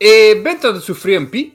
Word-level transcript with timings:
E 0.00 0.38
bentornati 0.40 0.84
su 0.84 0.94
FreeMP, 0.94 1.50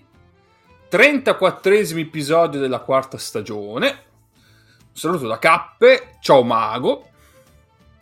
34 0.90 1.76
episodio 1.76 2.60
della 2.60 2.80
quarta 2.80 3.18
stagione. 3.18 3.88
Un 3.88 4.92
saluto 4.92 5.28
da 5.28 5.40
Cappe, 5.40 6.10
ciao 6.20 6.44
Mago. 6.44 7.08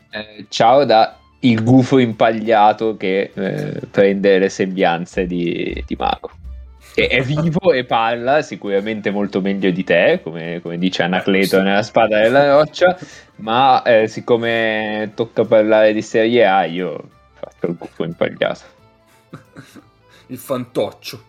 Eh, 0.09 0.47
ciao 0.49 0.83
da 0.83 1.15
il 1.41 1.63
gufo 1.63 1.99
impagliato 1.99 2.97
che 2.97 3.29
eh, 3.31 3.81
prende 3.91 4.39
le 4.39 4.49
sembianze 4.49 5.27
di, 5.27 5.83
di 5.85 5.95
Mago. 5.95 6.31
Che 6.95 7.05
è 7.05 7.21
vivo 7.21 7.71
e 7.71 7.85
parla 7.85 8.41
sicuramente 8.41 9.11
molto 9.11 9.41
meglio 9.41 9.69
di 9.69 9.83
te, 9.83 10.21
come, 10.23 10.59
come 10.63 10.79
dice 10.79 11.03
Anacleto 11.03 11.59
eh, 11.59 11.61
nella 11.61 11.83
spada 11.83 12.19
della 12.19 12.55
roccia, 12.55 12.97
ma 13.35 13.83
eh, 13.83 14.07
siccome 14.07 15.11
tocca 15.13 15.45
parlare 15.45 15.93
di 15.93 16.01
Serie 16.01 16.47
A, 16.47 16.65
io 16.65 17.09
faccio 17.35 17.67
il 17.67 17.75
gufo 17.77 18.03
impagliato 18.03 18.63
il 20.31 20.37
fantoccio. 20.37 21.23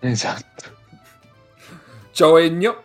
Esatto. 0.00 0.82
Ciao 2.12 2.38
Egno. 2.38 2.82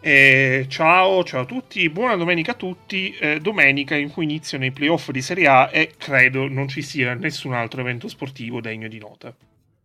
Eh, 0.00 0.66
ciao, 0.68 1.24
ciao 1.24 1.42
a 1.42 1.44
tutti, 1.46 1.88
buona 1.88 2.14
domenica 2.14 2.52
a 2.52 2.54
tutti. 2.54 3.14
Eh, 3.18 3.40
domenica 3.40 3.96
in 3.96 4.10
cui 4.10 4.24
iniziano 4.24 4.64
i 4.64 4.70
playoff 4.70 5.10
di 5.10 5.22
Serie 5.22 5.48
A 5.48 5.70
e 5.72 5.94
credo 5.96 6.46
non 6.48 6.68
ci 6.68 6.82
sia 6.82 7.14
nessun 7.14 7.54
altro 7.54 7.80
evento 7.80 8.06
sportivo 8.06 8.60
degno 8.60 8.86
di 8.86 8.98
nota. 8.98 9.34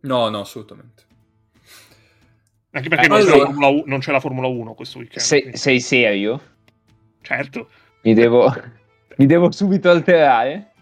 No, 0.02 0.30
no, 0.30 0.39
assolutamente. 0.42 1.03
Anche 2.72 2.89
perché 2.89 3.05
eh, 3.05 3.08
non, 3.08 3.17
allora... 3.17 3.45
c'è 3.48 3.66
U- 3.66 3.83
non, 3.88 4.00
c'è 4.00 4.11
la 4.11 4.20
Formula 4.20 4.48
1 4.48 4.73
questo 4.73 5.00
weekend. 5.00 5.22
Sei, 5.22 5.58
sei 5.58 5.80
serio? 5.80 6.42
Certo. 7.22 7.70
Mi 8.03 8.14
devo, 8.14 8.53
mi 9.17 9.26
devo 9.26 9.52
subito 9.52 9.89
alterare? 9.89 10.73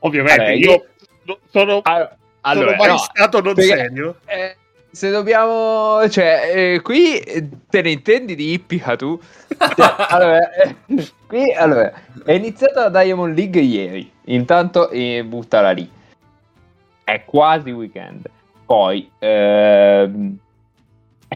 Ovviamente, 0.00 0.42
allora, 0.42 0.56
io, 0.56 0.86
io 1.24 1.40
sono... 1.50 1.80
Allora 1.82 2.15
allora, 2.46 2.70
sono 2.70 2.82
mai 2.82 2.88
no, 2.88 2.98
stato 2.98 3.40
non 3.40 3.54
perché, 3.54 3.76
serio. 3.76 4.16
Eh, 4.24 4.56
se 4.90 5.10
dobbiamo, 5.10 6.08
cioè, 6.08 6.52
eh, 6.54 6.80
qui 6.80 7.22
te 7.68 7.82
ne 7.82 7.90
intendi 7.90 8.34
di 8.34 8.52
Ippica 8.52 8.96
tu? 8.96 9.18
Cioè, 9.56 9.94
allora, 10.08 10.52
eh, 10.52 10.76
qui 11.26 11.52
allora, 11.52 11.92
è 12.24 12.32
iniziata 12.32 12.88
la 12.88 13.02
Diamond 13.02 13.36
League 13.36 13.60
ieri, 13.60 14.10
intanto 14.24 14.90
eh, 14.90 15.24
buttala 15.24 15.70
lì. 15.70 15.90
È 17.04 17.24
quasi 17.24 17.70
weekend. 17.70 18.28
Poi 18.64 19.08
ehm, 19.18 20.36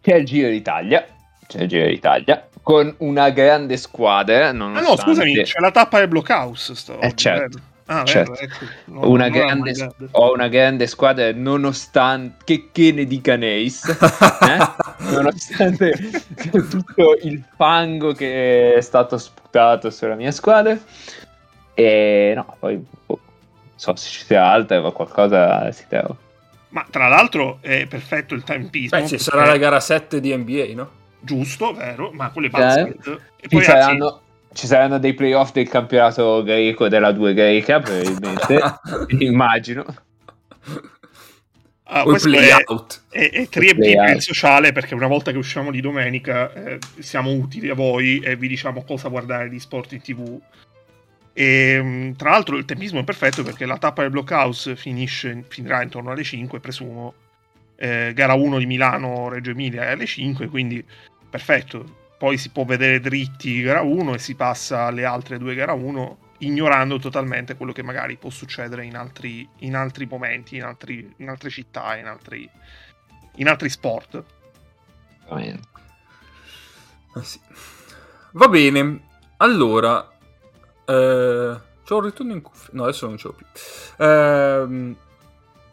c'è 0.01 0.17
il 0.17 0.25
Giro 0.25 0.49
d'Italia, 0.49 1.07
c'è 1.47 1.63
il 1.63 1.69
Giro 1.69 1.87
d'Italia 1.87 2.49
con 2.63 2.93
una 2.99 3.31
grande 3.31 3.77
squadra. 3.77 4.53
Nonostante... 4.53 4.89
Ah 4.89 4.91
no, 4.91 4.97
scusami, 4.97 5.43
c'è 5.43 5.61
la 5.61 5.71
tappa 5.71 5.99
del 5.99 6.09
Blockhouse. 6.09 6.75
Sto 6.75 7.01
eh, 7.01 7.15
certo. 7.15 7.59
Ah, 7.93 8.05
certo. 8.05 8.31
vero, 8.35 8.45
ecco. 8.45 8.65
no, 8.85 9.09
una 9.09 9.29
grande, 9.29 9.95
ho 10.13 10.33
una 10.33 10.47
grande 10.47 10.87
squadra 10.87 11.33
nonostante 11.35 12.37
che, 12.45 12.69
che 12.71 12.93
ne 12.93 13.05
dica 13.05 13.37
Nace 13.37 13.81
eh? 14.47 15.11
nonostante 15.11 15.99
tutto 16.71 17.17
il 17.23 17.43
fango 17.57 18.13
che 18.13 18.75
è 18.75 18.81
stato 18.81 19.19
sputato 19.19 19.91
sulla 19.91 20.15
mia 20.15 20.31
squadra 20.31 20.79
e 21.75 22.33
no 22.37 22.55
poi 22.61 22.77
boh, 22.77 23.19
non 23.61 23.73
so 23.75 23.97
se 23.97 24.09
ci 24.09 24.25
sia 24.25 24.47
altra 24.47 24.81
ma 24.81 24.93
qualcosa 24.93 25.73
si 25.73 25.85
trova 25.89 26.15
ma 26.69 26.87
tra 26.89 27.09
l'altro 27.09 27.59
è 27.61 27.87
perfetto 27.89 28.35
il 28.35 28.45
tempismo 28.45 29.01
Beh, 29.01 29.09
ci 29.09 29.19
sarà 29.19 29.47
la 29.47 29.57
gara 29.57 29.81
7 29.81 30.21
di 30.21 30.33
NBA 30.37 30.75
no? 30.77 30.91
giusto 31.19 31.75
vero 31.75 32.13
ma 32.13 32.31
quelle 32.31 32.51
basket 32.51 33.05
eh, 33.05 33.19
e 33.41 33.49
poi 33.49 33.65
saranno 33.65 34.21
ci 34.53 34.67
saranno 34.67 34.99
dei 34.99 35.15
playoff 35.15 35.53
del 35.53 35.69
campionato 35.69 36.43
greco 36.43 36.89
della 36.89 37.13
2 37.13 37.35
greca, 37.35 37.81
probabilmente, 37.81 38.61
immagino. 39.19 39.85
Ah, 41.85 42.05
questo 42.05 42.31
è, 42.31 42.65
è, 43.09 43.31
è 43.31 43.49
TriMP 43.49 44.19
sociale 44.19 44.71
perché 44.71 44.95
una 44.95 45.09
volta 45.09 45.33
che 45.33 45.39
usciamo 45.39 45.73
di 45.73 45.81
domenica 45.81 46.53
eh, 46.53 46.79
siamo 47.01 47.33
utili 47.33 47.69
a 47.69 47.75
voi 47.75 48.21
e 48.21 48.37
vi 48.37 48.47
diciamo 48.47 48.85
cosa 48.85 49.09
guardare 49.09 49.49
di 49.49 49.59
sport 49.59 49.93
in 49.93 50.01
tv. 50.01 50.41
E, 51.33 51.45
ehm, 51.45 52.17
tra 52.17 52.31
l'altro 52.31 52.57
il 52.57 52.65
tempismo 52.65 53.01
è 53.01 53.05
perfetto 53.05 53.43
perché 53.43 53.67
la 53.67 53.79
tappa 53.79 54.03
del 54.03 54.11
Blockhouse 54.11 54.77
finisce, 54.77 55.45
finirà 55.49 55.83
intorno 55.83 56.11
alle 56.11 56.23
5, 56.23 56.61
presumo. 56.61 57.15
Eh, 57.77 58.13
gara 58.15 58.35
1 58.35 58.59
di 58.59 58.67
Milano, 58.67 59.29
Reggio 59.29 59.51
Emilia 59.51 59.85
è 59.85 59.93
alle 59.93 60.07
5, 60.07 60.49
quindi 60.49 60.85
perfetto 61.29 62.00
poi 62.21 62.37
si 62.37 62.51
può 62.51 62.67
vedere 62.67 63.01
dritti 63.01 63.63
gara 63.63 63.81
1 63.81 64.13
e 64.13 64.19
si 64.19 64.35
passa 64.35 64.83
alle 64.83 65.07
altre 65.07 65.39
due 65.39 65.55
gara 65.55 65.73
1 65.73 66.19
ignorando 66.41 66.99
totalmente 66.99 67.57
quello 67.57 67.73
che 67.73 67.83
magari 67.83 68.19
può 68.19 68.29
succedere 68.29 68.85
in 68.85 68.95
altri, 68.95 69.49
in 69.61 69.75
altri 69.75 70.05
momenti, 70.05 70.57
in, 70.57 70.65
altri, 70.65 71.15
in, 71.17 71.31
altre 71.31 71.49
città, 71.49 71.97
in 71.97 72.05
altri, 72.05 72.47
in 73.37 73.49
altri 73.49 73.71
sport. 73.71 74.23
Va 75.31 75.35
bene. 75.35 75.61
Ah, 77.15 77.23
sì. 77.23 77.41
Va 78.33 78.49
bene, 78.49 79.01
allora... 79.39 80.07
Eh, 80.85 81.61
c'ho 81.87 81.97
un 81.97 82.03
ritorno 82.03 82.33
in 82.35 82.43
cuffia. 82.43 82.69
No, 82.75 82.83
adesso 82.83 83.07
non 83.07 83.17
ce 83.17 83.29
l'ho 83.29 83.35
più. 83.35 83.47
Eh, 83.97 84.97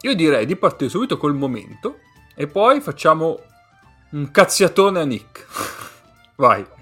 io 0.00 0.14
direi 0.14 0.46
di 0.46 0.56
partire 0.56 0.88
subito 0.88 1.18
col 1.18 1.34
momento 1.34 1.98
e 2.34 2.46
poi 2.46 2.80
facciamo 2.80 3.38
un 4.12 4.30
cazziatone 4.30 4.98
a 4.98 5.04
Nick. 5.04 5.46
Vai. 6.38 6.77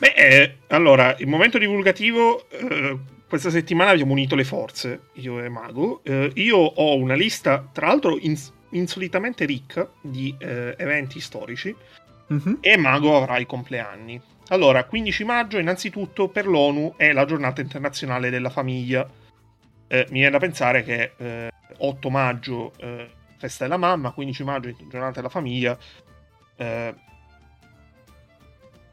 Beh, 0.00 0.14
eh, 0.14 0.56
allora, 0.68 1.14
il 1.18 1.26
momento 1.26 1.58
divulgativo, 1.58 2.48
eh, 2.48 2.98
questa 3.28 3.50
settimana 3.50 3.90
abbiamo 3.90 4.12
unito 4.12 4.34
le 4.34 4.44
forze, 4.44 5.08
io 5.16 5.44
e 5.44 5.50
Mago. 5.50 6.00
Eh, 6.04 6.32
io 6.36 6.56
ho 6.56 6.96
una 6.96 7.12
lista, 7.12 7.68
tra 7.70 7.88
l'altro, 7.88 8.16
ins- 8.18 8.50
insolitamente 8.70 9.44
ricca 9.44 9.86
di 10.00 10.34
eh, 10.38 10.74
eventi 10.78 11.20
storici 11.20 11.76
mm-hmm. 12.32 12.54
e 12.62 12.78
Mago 12.78 13.14
avrà 13.14 13.36
i 13.36 13.44
compleanni. 13.44 14.18
Allora, 14.48 14.84
15 14.84 15.24
maggio, 15.24 15.58
innanzitutto, 15.58 16.28
per 16.28 16.46
l'ONU 16.46 16.94
è 16.96 17.12
la 17.12 17.26
giornata 17.26 17.60
internazionale 17.60 18.30
della 18.30 18.48
famiglia. 18.48 19.06
Eh, 19.86 20.06
mi 20.08 20.20
viene 20.20 20.30
da 20.30 20.38
pensare 20.38 20.82
che 20.82 21.12
8 21.76 22.08
eh, 22.08 22.10
maggio, 22.10 22.72
festa 23.36 23.64
della 23.64 23.76
mamma, 23.76 24.12
15 24.12 24.44
maggio, 24.44 24.74
giornata 24.88 25.16
della 25.16 25.28
famiglia 25.28 25.78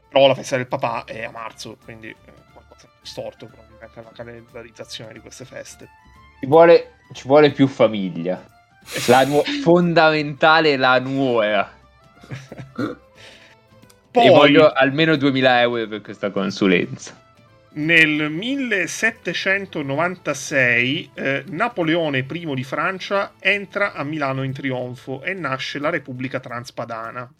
però 0.08 0.26
la 0.26 0.34
festa 0.34 0.56
del 0.56 0.66
papà 0.66 1.04
è 1.04 1.24
a 1.24 1.30
marzo, 1.30 1.76
quindi 1.84 2.08
è 2.08 2.14
qualcosa 2.52 2.88
di 3.00 3.06
storto 3.06 3.46
probabilmente 3.46 4.02
la 4.02 4.10
calendarizzazione 4.14 5.12
di 5.12 5.20
queste 5.20 5.44
feste. 5.44 5.88
Ci 6.40 6.46
vuole, 6.46 6.92
ci 7.12 7.26
vuole 7.26 7.50
più 7.50 7.66
famiglia. 7.66 8.42
La 9.06 9.24
nu- 9.24 9.42
fondamentale 9.62 10.76
la 10.76 10.98
nuova. 10.98 11.70
Poi, 14.10 14.26
e 14.26 14.30
voglio 14.30 14.72
almeno 14.72 15.16
2000 15.16 15.60
euro 15.60 15.86
per 15.86 16.00
questa 16.00 16.30
consulenza. 16.30 17.26
Nel 17.70 18.30
1796 18.30 21.10
eh, 21.14 21.44
Napoleone 21.48 22.24
I 22.28 22.54
di 22.54 22.64
Francia 22.64 23.34
entra 23.38 23.92
a 23.92 24.02
Milano 24.02 24.42
in 24.42 24.52
trionfo 24.52 25.22
e 25.22 25.34
nasce 25.34 25.78
la 25.78 25.90
Repubblica 25.90 26.40
Transpadana. 26.40 27.30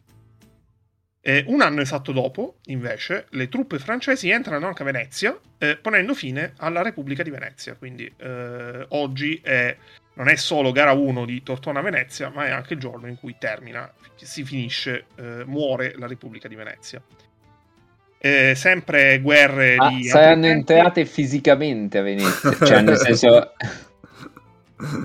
Eh, 1.28 1.44
un 1.48 1.60
anno 1.60 1.82
esatto 1.82 2.10
dopo, 2.10 2.54
invece, 2.68 3.26
le 3.32 3.50
truppe 3.50 3.78
francesi 3.78 4.30
entrano 4.30 4.66
anche 4.66 4.80
a 4.80 4.86
Venezia, 4.86 5.38
eh, 5.58 5.76
ponendo 5.76 6.14
fine 6.14 6.54
alla 6.56 6.80
Repubblica 6.80 7.22
di 7.22 7.28
Venezia. 7.28 7.74
Quindi 7.74 8.10
eh, 8.16 8.86
oggi 8.88 9.38
è, 9.44 9.76
non 10.14 10.28
è 10.28 10.36
solo 10.36 10.72
gara 10.72 10.92
1 10.92 11.26
di 11.26 11.42
Tortona 11.42 11.82
Venezia, 11.82 12.30
ma 12.30 12.46
è 12.46 12.50
anche 12.50 12.72
il 12.72 12.80
giorno 12.80 13.08
in 13.08 13.16
cui 13.16 13.36
termina, 13.38 13.92
si 14.14 14.42
finisce, 14.42 15.04
eh, 15.16 15.42
muore 15.44 15.92
la 15.98 16.06
Repubblica 16.06 16.48
di 16.48 16.54
Venezia. 16.54 17.02
Eh, 18.16 18.54
sempre 18.54 19.20
guerre 19.20 19.74
ah, 19.76 19.90
di... 19.90 20.04
Saranno 20.04 20.46
entrate 20.46 21.04
fisicamente 21.04 21.98
a 21.98 22.02
Venezia, 22.02 22.52
cioè 22.52 22.80
nel 22.80 22.96
senso... 23.04 23.52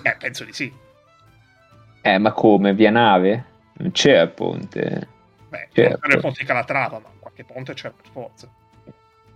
eh, 0.03 0.15
penso 0.17 0.45
di 0.45 0.53
sì. 0.53 0.71
Eh, 2.01 2.17
ma 2.17 2.31
come? 2.31 2.73
Via 2.73 2.91
nave? 2.91 3.43
Non 3.73 3.91
c'è 3.91 4.21
il 4.21 4.29
ponte. 4.29 5.11
Beh, 5.53 5.67
certo. 5.71 6.07
non 6.07 6.19
ponte 6.19 6.39
di 6.39 6.45
Calatrava, 6.45 6.97
ma 6.97 7.09
qualche 7.19 7.43
ponte 7.43 7.73
c'è 7.75 7.91
per 7.91 8.09
forza. 8.11 8.49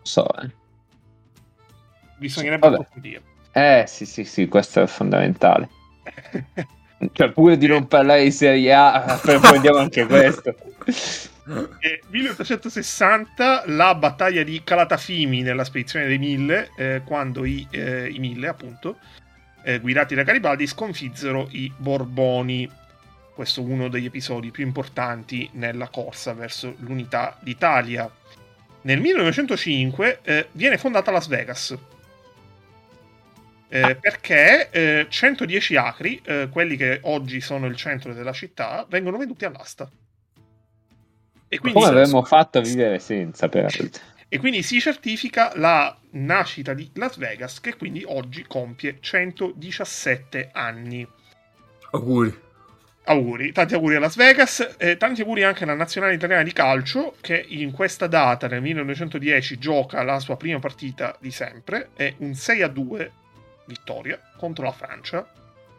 So, 0.01 0.27
eh. 0.41 0.49
Bisognerebbe 2.17 2.65
approfondire. 2.65 3.21
Eh, 3.51 3.83
sì, 3.87 4.07
sì, 4.07 4.23
sì, 4.23 4.47
questo 4.47 4.81
è 4.81 4.87
fondamentale. 4.87 5.69
Cioè, 7.11 7.29
pur 7.29 7.55
di 7.57 7.67
non 7.67 7.87
parlare 7.87 8.23
di 8.23 8.31
Serie 8.31 8.73
A, 8.73 9.03
approfondiamo 9.05 9.77
anche 9.77 10.03
questo. 10.07 10.55
E 11.79 12.01
1860 12.09 13.65
la 13.67 13.93
battaglia 13.93 14.41
di 14.41 14.63
Calatafimi 14.63 15.43
nella 15.43 15.63
spedizione 15.63 16.07
dei 16.07 16.17
Mille, 16.17 16.71
eh, 16.75 17.03
quando 17.05 17.45
i, 17.45 17.67
eh, 17.69 18.09
i, 18.09 18.17
Mille, 18.17 18.47
appunto, 18.47 18.97
eh, 19.61 19.77
guidati 19.79 20.15
da 20.15 20.23
Garibaldi, 20.23 20.65
sconfizzero 20.65 21.47
i 21.51 21.71
Borboni. 21.77 22.67
Questo 23.38 23.62
è 23.62 23.63
uno 23.63 23.88
degli 23.88 24.06
episodi 24.06 24.50
più 24.50 24.66
importanti 24.66 25.48
nella 25.54 25.89
corsa 25.89 26.34
verso 26.34 26.74
l'unità 26.80 27.38
d'Italia. 27.39 28.12
Nel 28.81 29.00
1905 29.00 30.22
eh, 30.24 30.48
viene 30.54 30.80
fondata 30.80 31.12
Las 31.12 31.28
Vegas. 31.28 31.78
Eh, 33.68 33.80
ah. 33.80 33.94
Perché 33.94 35.06
110 35.07 35.74
eh, 35.74 35.78
acri, 35.78 36.19
quelli 36.50 36.78
che 36.78 36.98
oggi 37.04 37.39
sono 37.39 37.68
il 37.68 37.75
centro 37.75 38.12
della 38.12 38.34
città, 38.34 38.88
vengono 38.89 39.18
venduti 39.18 39.45
all'asta. 39.45 39.88
E 41.48 41.60
quindi 41.60 41.80
Come 41.80 41.92
avremmo 41.92 42.24
fatto 42.24 42.57
a 42.57 42.62
vivere 42.62 42.98
senza, 42.98 43.48
peraltro. 43.50 43.88
E 44.30 44.39
quindi 44.39 44.63
si 44.63 44.81
certifica 44.81 45.51
la 45.56 45.95
nascita 46.13 46.74
di 46.74 46.89
Las 46.95 47.18
Vegas, 47.18 47.62
che 47.62 47.78
quindi 47.78 48.04
oggi 48.04 48.44
compie 48.48 48.98
117 49.00 50.50
anni. 50.51 51.07
Auguri. 51.92 52.45
Auguri, 53.09 53.54
tanti 53.54 53.74
auguri 53.74 53.95
a 53.95 54.00
Las 54.00 54.18
Vegas 54.18 54.75
e 54.77 54.98
tanti 54.98 55.21
auguri 55.21 55.44
anche 55.44 55.63
alla 55.63 55.75
nazionale 55.75 56.13
italiana 56.13 56.44
di 56.44 56.51
calcio 56.51 57.15
che 57.21 57.42
in 57.48 57.71
questa 57.71 58.07
data, 58.07 58.48
nel 58.48 58.62
1910, 58.62 59.57
gioca 59.57 60.04
la 60.04 60.19
sua 60.19 60.36
prima 60.36 60.59
partita 60.59 61.15
di 61.19 61.31
sempre, 61.31 61.92
è 61.95 62.13
un 62.18 62.33
6 62.33 62.62
a 62.63 62.68
2 62.68 63.12
vittoria 63.65 64.19
contro 64.38 64.65
la 64.65 64.74
Francia, 64.74 65.25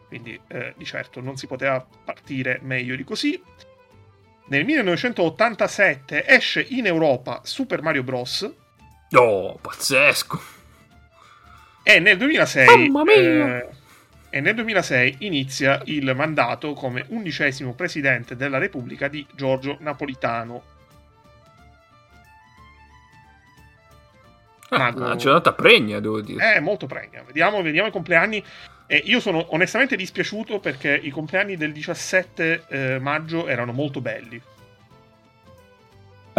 quindi 0.07 0.39
eh, 0.47 0.73
di 0.75 0.85
certo 0.85 1.21
non 1.21 1.37
si 1.37 1.45
poteva 1.45 1.85
partire 2.03 2.59
meglio 2.63 2.95
di 2.95 3.03
così. 3.03 3.39
Nel 4.47 4.65
1987 4.65 6.25
esce 6.25 6.65
in 6.67 6.87
Europa 6.87 7.41
Super 7.43 7.83
Mario 7.83 8.01
Bros. 8.01 8.51
Oh, 9.11 9.55
pazzesco! 9.61 10.41
E 11.83 11.99
nel 11.99 12.17
2006, 12.17 12.91
eh, 13.15 13.67
e 14.29 14.41
nel 14.41 14.55
2006 14.55 15.17
inizia 15.19 15.81
il 15.85 16.13
mandato 16.15 16.73
come 16.73 17.05
undicesimo 17.07 17.73
presidente 17.73 18.35
della 18.35 18.57
Repubblica 18.57 19.07
di 19.07 19.25
Giorgio 19.33 19.77
Napolitano. 19.79 20.63
Ah, 24.69 24.93
una 24.95 25.15
giornata 25.15 25.53
pregna, 25.53 25.99
devo 25.99 26.21
dire. 26.21 26.55
Eh, 26.55 26.59
molto 26.59 26.85
pregna. 26.85 27.23
Vediamo, 27.25 27.61
vediamo 27.63 27.87
i 27.87 27.91
compleanni. 27.91 28.43
E 28.85 29.01
io 29.05 29.19
sono 29.19 29.53
onestamente 29.53 29.95
dispiaciuto 29.95 30.59
perché 30.59 30.93
i 30.93 31.09
compleanni 31.09 31.57
del 31.57 31.71
17 31.71 32.65
eh, 32.67 32.99
maggio 32.99 33.47
erano 33.47 33.71
molto 33.71 34.01
belli. 34.01 34.39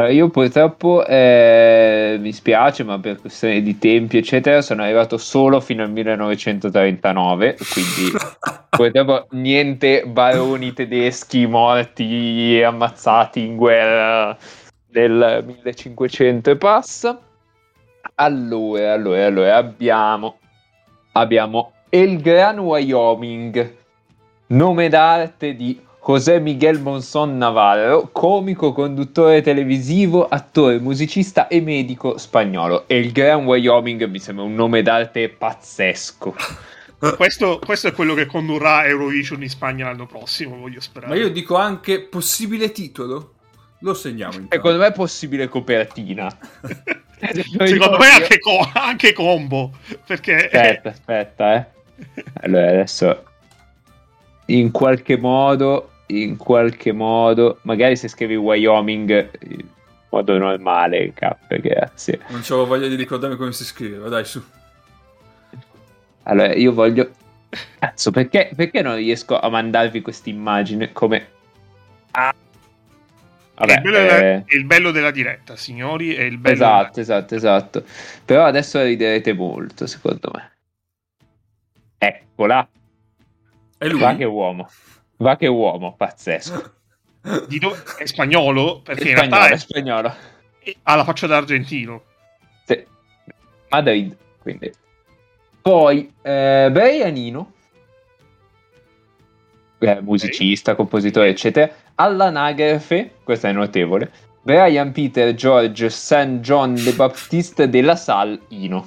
Allora, 0.00 0.14
io 0.14 0.30
purtroppo 0.30 1.04
eh, 1.04 2.16
mi 2.18 2.32
spiace, 2.32 2.84
ma 2.84 2.98
per 2.98 3.20
questioni 3.20 3.60
di 3.60 3.76
tempi, 3.76 4.16
eccetera, 4.16 4.62
sono 4.62 4.82
arrivato 4.82 5.18
solo 5.18 5.60
fino 5.60 5.82
al 5.82 5.90
1939. 5.90 7.58
Quindi 7.70 8.16
purtroppo 8.70 9.26
niente 9.32 10.06
baroni 10.06 10.72
tedeschi 10.72 11.46
morti 11.46 12.56
e 12.56 12.62
ammazzati 12.62 13.44
in 13.44 13.56
guerra 13.56 14.34
del 14.86 15.44
1500 15.46 16.50
e 16.50 16.56
passa. 16.56 17.20
Allora, 18.14 18.94
allora, 18.94 19.26
allora 19.26 19.56
abbiamo, 19.56 20.38
abbiamo 21.12 21.72
El 21.90 22.22
Gran 22.22 22.58
Wyoming, 22.58 23.74
nome 24.46 24.88
d'arte 24.88 25.54
di 25.54 25.78
José 26.02 26.40
Miguel 26.40 26.80
Monson 26.80 27.36
Navarro, 27.36 28.08
comico, 28.10 28.72
conduttore 28.72 29.42
televisivo, 29.42 30.26
attore, 30.26 30.78
musicista 30.78 31.46
e 31.46 31.60
medico 31.60 32.16
spagnolo. 32.16 32.88
E 32.88 32.98
il 32.98 33.12
Gran 33.12 33.44
Wyoming 33.44 34.06
mi 34.06 34.18
sembra 34.18 34.44
un 34.44 34.54
nome 34.54 34.80
d'arte 34.82 35.28
pazzesco. 35.28 36.34
Questo, 37.16 37.58
questo, 37.64 37.88
è 37.88 37.92
quello 37.92 38.12
che 38.12 38.26
condurrà 38.26 38.84
Eurovision 38.84 39.42
in 39.42 39.48
Spagna 39.48 39.86
l'anno 39.86 40.04
prossimo, 40.04 40.58
voglio 40.58 40.80
sperare. 40.80 41.14
Ma 41.14 41.18
io 41.18 41.30
dico 41.30 41.56
anche 41.56 42.02
possibile 42.02 42.72
titolo. 42.72 43.36
Lo 43.78 43.94
segniamo. 43.94 44.34
Intanto. 44.34 44.54
Secondo 44.56 44.78
me 44.80 44.86
è 44.88 44.92
possibile 44.92 45.48
copertina. 45.48 46.28
Secondo 47.64 47.96
me 47.96 48.06
anche, 48.06 48.38
co- 48.38 48.70
anche 48.74 49.14
combo. 49.14 49.72
Perché... 50.06 50.44
Aspetta, 50.44 50.90
aspetta, 50.90 51.54
eh. 51.54 51.66
Allora, 52.42 52.68
adesso 52.68 53.29
in 54.58 54.70
qualche 54.70 55.16
modo, 55.16 55.90
in 56.06 56.36
qualche 56.36 56.92
modo, 56.92 57.58
magari 57.62 57.96
se 57.96 58.08
scrivi 58.08 58.36
Wyoming 58.36 59.30
in 59.48 59.64
modo 60.08 60.38
normale, 60.38 61.12
cap, 61.14 61.54
grazie. 61.56 62.20
Non 62.28 62.40
c'avevo 62.42 62.66
voglia 62.66 62.88
di 62.88 62.96
ricordarmi 62.96 63.36
come 63.36 63.52
si 63.52 63.64
scriveva, 63.64 64.08
dai 64.08 64.24
su. 64.24 64.42
Allora, 66.24 66.54
io 66.54 66.72
voglio... 66.72 67.10
Cazzo, 67.78 68.10
perché, 68.10 68.50
perché 68.54 68.82
non 68.82 68.96
riesco 68.96 69.38
a 69.38 69.48
mandarvi 69.48 70.00
questa 70.00 70.30
immagine 70.30 70.92
come... 70.92 71.28
Ah. 72.12 72.34
Vabbè, 73.54 73.72
il, 73.74 73.80
bello 73.82 73.96
eh... 73.96 74.06
della, 74.06 74.42
il, 74.46 74.64
bello 74.64 74.90
della, 74.90 75.10
diretta, 75.10 75.56
signori, 75.56 76.14
è 76.14 76.22
il 76.22 76.38
bello 76.38 76.54
Esatto, 76.54 77.00
della... 77.00 77.02
esatto, 77.02 77.34
esatto. 77.34 77.84
Però 78.24 78.44
adesso 78.44 78.82
riderete 78.82 79.32
molto, 79.32 79.86
secondo 79.86 80.30
me. 80.32 80.50
Eccola. 81.98 82.68
È 83.80 83.88
lui? 83.88 83.98
Va 83.98 84.14
che 84.14 84.24
uomo. 84.24 84.68
Va 85.16 85.36
che 85.36 85.46
uomo, 85.46 85.94
pazzesco. 85.96 86.72
Do- 87.22 87.82
è 87.96 88.04
spagnolo? 88.04 88.82
Perché 88.82 89.12
è 89.12 89.16
spagnolo, 89.16 89.44
è... 89.44 89.50
è 89.52 89.56
spagnolo. 89.56 90.14
Ha 90.82 90.94
la 90.96 91.04
faccia 91.04 91.26
d'argentino. 91.26 92.02
Sì. 92.66 92.84
Madrid, 93.70 94.14
quindi. 94.42 94.70
Poi, 95.62 96.12
eh, 96.20 96.68
Brianino. 96.70 97.52
Eh, 99.78 100.00
musicista, 100.02 100.72
okay. 100.72 100.84
compositore, 100.84 101.28
eccetera. 101.30 101.72
All'anagrafe, 101.94 103.14
questa 103.24 103.48
è 103.48 103.52
notevole. 103.52 104.12
Brian 104.42 104.92
Peter 104.92 105.32
George 105.32 105.88
St. 105.88 106.40
John 106.40 106.74
Le 106.74 106.92
Baptiste 106.92 107.66
de 107.66 107.80
la 107.80 107.96
Salle 107.96 108.40
Ino. 108.48 108.86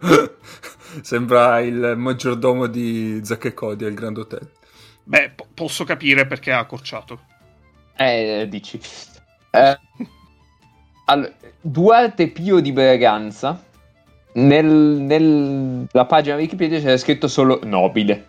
Sembra 1.02 1.60
il 1.60 1.94
maggiordomo 1.96 2.66
di 2.66 3.20
Zack 3.22 3.46
e 3.46 3.54
Cody 3.54 3.84
al 3.84 3.94
Grand 3.94 4.16
Hotel. 4.18 4.48
Beh, 5.04 5.32
po- 5.34 5.46
posso 5.52 5.84
capire 5.84 6.26
perché 6.26 6.52
ha 6.52 6.58
accorciato. 6.58 7.20
Eh, 7.96 8.46
dici. 8.48 8.80
Eh, 9.50 9.78
allora, 11.06 11.32
Duarte 11.60 12.28
Pio 12.28 12.60
di 12.60 12.72
Braganza. 12.72 13.62
Nel, 14.36 14.66
nella 14.66 16.04
pagina 16.06 16.34
Wikipedia 16.34 16.80
c'era 16.80 16.96
scritto 16.96 17.28
solo 17.28 17.60
nobile. 17.62 18.26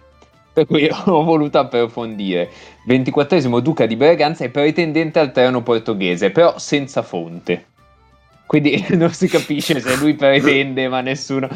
Per 0.54 0.66
cui 0.66 0.88
ho 0.92 1.24
voluto 1.24 1.58
approfondire. 1.58 2.50
24 2.86 3.60
duca 3.60 3.86
di 3.86 3.96
Braganza 3.96 4.44
e 4.44 4.50
pretendente 4.50 5.20
al 5.20 5.32
trono 5.32 5.64
portoghese, 5.64 6.32
però 6.32 6.58
senza 6.60 7.02
fonte. 7.02 7.74
Quindi 8.46 8.86
non 8.96 9.12
si 9.12 9.28
capisce 9.28 9.80
se 9.80 9.96
lui 9.98 10.14
pretende, 10.14 10.88
ma 10.88 11.02
nessuno. 11.02 11.50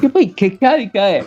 E 0.00 0.08
poi 0.10 0.32
che 0.34 0.56
carica 0.56 1.08
è? 1.08 1.24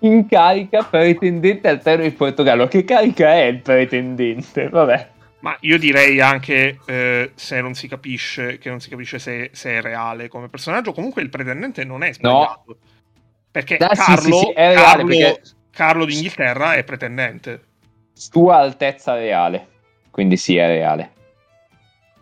In 0.00 0.28
carica 0.28 0.84
pretendente 0.84 1.68
al 1.68 1.82
terno 1.82 2.04
di 2.04 2.10
Portogallo. 2.10 2.68
Che 2.68 2.84
carica 2.84 3.32
è 3.32 3.44
il 3.44 3.60
pretendente? 3.60 4.68
Vabbè. 4.68 5.10
Ma 5.40 5.56
io 5.60 5.78
direi 5.78 6.20
anche 6.20 6.80
eh, 6.84 7.30
se 7.34 7.60
non 7.60 7.74
si 7.74 7.86
capisce, 7.86 8.58
che 8.58 8.70
non 8.70 8.80
si 8.80 8.88
capisce 8.88 9.20
se, 9.20 9.50
se, 9.52 9.78
è 9.78 9.80
reale 9.80 10.28
come 10.28 10.48
personaggio. 10.48 10.92
Comunque 10.92 11.22
il 11.22 11.30
pretendente 11.30 11.84
non 11.84 12.02
è 12.02 12.12
sbagliato. 12.12 12.62
No. 12.66 12.76
Perché 13.50 13.76
ah, 13.76 13.88
Carlo, 13.94 14.20
sì, 14.20 14.32
sì, 14.32 14.38
sì, 14.38 14.52
reale, 14.54 14.74
Carlo, 14.74 15.06
perché... 15.06 15.42
Carlo 15.70 16.04
d'Inghilterra 16.04 16.74
è 16.74 16.84
pretendente. 16.84 17.62
Sua 18.12 18.56
altezza 18.56 19.14
reale. 19.14 19.66
Quindi 20.10 20.36
sì, 20.36 20.56
è 20.56 20.66
reale. 20.66 21.12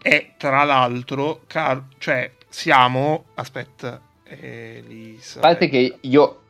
E 0.08 0.34
tra 0.36 0.62
l'altro, 0.62 1.40
Car- 1.48 1.82
cioè, 1.98 2.30
siamo. 2.48 3.24
Aspetta, 3.34 4.00
Elisa. 4.22 5.40
A 5.40 5.42
parte 5.42 5.68
che 5.68 5.98
io, 6.00 6.42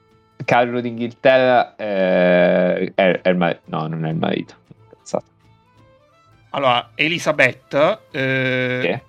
Carlo 0.44 0.78
d'Inghilterra, 0.82 1.74
eh, 1.74 2.92
è, 2.94 3.20
è, 3.22 3.28
il 3.30 3.36
marito. 3.36 3.60
No, 3.64 3.86
non 3.86 4.04
è 4.04 4.10
il 4.10 4.16
marito. 4.16 4.56
Cazzato. 4.90 5.24
Allora, 6.50 6.90
Elisabetta 6.96 8.02
eh, 8.10 9.02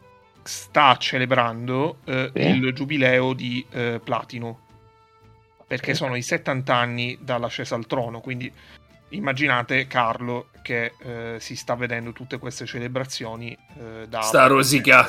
sta 0.44 0.96
celebrando 0.96 1.98
eh, 2.06 2.32
sì. 2.34 2.40
il 2.40 2.74
giubileo 2.74 3.34
di 3.34 3.66
eh, 3.70 4.00
Platino. 4.02 4.60
Perché 5.68 5.94
sono 5.94 6.16
i 6.16 6.22
70 6.22 6.74
anni 6.74 7.18
dall'ascesa 7.20 7.76
al 7.76 7.86
trono, 7.86 8.22
quindi 8.22 8.50
immaginate 9.10 9.88
Carlo 9.88 10.48
che 10.62 10.94
eh, 11.00 11.36
si 11.40 11.56
sta 11.56 11.76
vedendo 11.76 12.12
tutte 12.12 12.38
queste 12.38 12.66
celebrazioni 12.66 13.58
eh, 13.80 14.08
da... 14.08 14.22
Sta 14.22 14.48
rosica! 14.48 15.08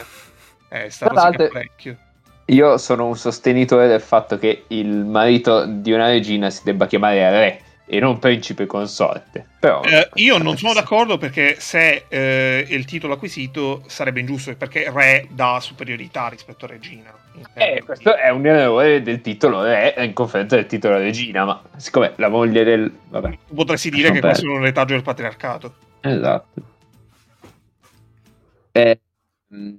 Eh, 0.68 0.90
sta 0.90 1.08
rosica 1.08 1.48
parecchio. 1.48 1.98
Io 2.46 2.78
sono 2.78 3.06
un 3.06 3.16
sostenitore 3.16 3.88
del 3.88 4.00
fatto 4.00 4.38
che 4.38 4.64
il 4.68 4.88
marito 4.88 5.66
di 5.66 5.92
una 5.92 6.06
regina 6.06 6.48
si 6.48 6.62
debba 6.64 6.86
chiamare 6.86 7.30
re, 7.30 7.62
e 7.90 8.00
non 8.00 8.18
principe 8.18 8.66
consorte. 8.66 9.46
Però, 9.58 9.82
eh, 9.82 10.10
io 10.14 10.36
non 10.36 10.58
sono 10.58 10.74
d'accordo 10.74 11.16
perché 11.16 11.56
se 11.58 12.04
eh, 12.08 12.66
il 12.68 12.84
titolo 12.84 13.14
acquisito 13.14 13.82
sarebbe 13.86 14.20
ingiusto 14.20 14.54
perché 14.56 14.90
re 14.92 15.26
dà 15.30 15.58
superiorità 15.60 16.28
rispetto 16.28 16.66
a 16.66 16.68
regina. 16.68 17.12
Eh, 17.54 17.82
questo 17.84 18.14
è 18.14 18.28
un 18.30 18.46
errore 18.46 19.00
del 19.00 19.20
titolo 19.20 19.62
re 19.62 19.94
in 19.98 20.12
confronto 20.12 20.54
del 20.54 20.66
titolo 20.66 20.98
regina, 20.98 21.44
ma 21.44 21.62
siccome 21.76 22.12
la 22.16 22.28
moglie 22.28 22.62
del... 22.62 22.92
Vabbè, 23.08 23.38
Potresti 23.54 23.90
dire 23.90 24.10
che 24.10 24.20
questo 24.20 24.44
è 24.44 24.50
un 24.50 24.60
retaggio 24.60 24.92
del 24.92 25.02
patriarcato. 25.02 25.74
Esatto. 26.00 26.62
Eh, 28.72 29.00
mm. 29.54 29.74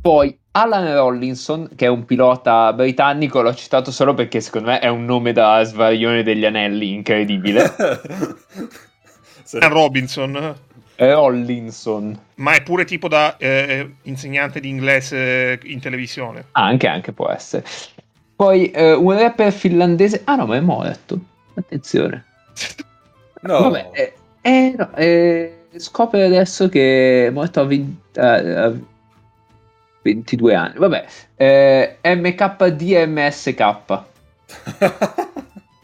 poi 0.00 0.37
Alan 0.52 0.92
Rollinson, 0.94 1.70
che 1.76 1.86
è 1.86 1.88
un 1.88 2.04
pilota 2.04 2.72
britannico, 2.72 3.42
l'ho 3.42 3.54
citato 3.54 3.90
solo 3.90 4.14
perché 4.14 4.40
secondo 4.40 4.70
me 4.70 4.78
è 4.80 4.88
un 4.88 5.04
nome 5.04 5.32
da 5.32 5.62
svarione 5.62 6.22
degli 6.22 6.44
anelli 6.44 6.92
incredibile. 6.92 7.74
Robinson. 9.60 10.56
Rollinson. 10.96 12.18
Ma 12.36 12.54
è 12.54 12.62
pure 12.62 12.84
tipo 12.84 13.08
da 13.08 13.36
eh, 13.36 13.94
insegnante 14.02 14.60
di 14.60 14.68
inglese 14.68 15.60
in 15.64 15.80
televisione. 15.80 16.46
Ah, 16.52 16.64
anche, 16.64 16.88
anche 16.88 17.12
può 17.12 17.28
essere. 17.30 17.64
Poi 18.34 18.70
eh, 18.70 18.92
un 18.92 19.16
rapper 19.16 19.52
finlandese. 19.52 20.22
Ah 20.24 20.36
no, 20.36 20.46
ma 20.46 20.56
è 20.56 20.60
morto. 20.60 21.18
Attenzione. 21.54 22.24
No. 23.42 23.70
Vabbè, 23.70 23.90
eh, 23.92 24.14
eh, 24.42 24.74
no, 24.76 24.90
eh, 24.96 25.66
scopre 25.76 26.24
adesso 26.24 26.68
che 26.68 27.26
è 27.26 27.30
morto 27.30 27.60
a, 27.60 27.64
20, 27.64 28.18
a 28.18 28.72
22 30.12 30.54
anni. 30.54 30.78
Vabbè, 30.78 31.06
eh, 31.36 31.98
MKDMSK. 32.02 33.60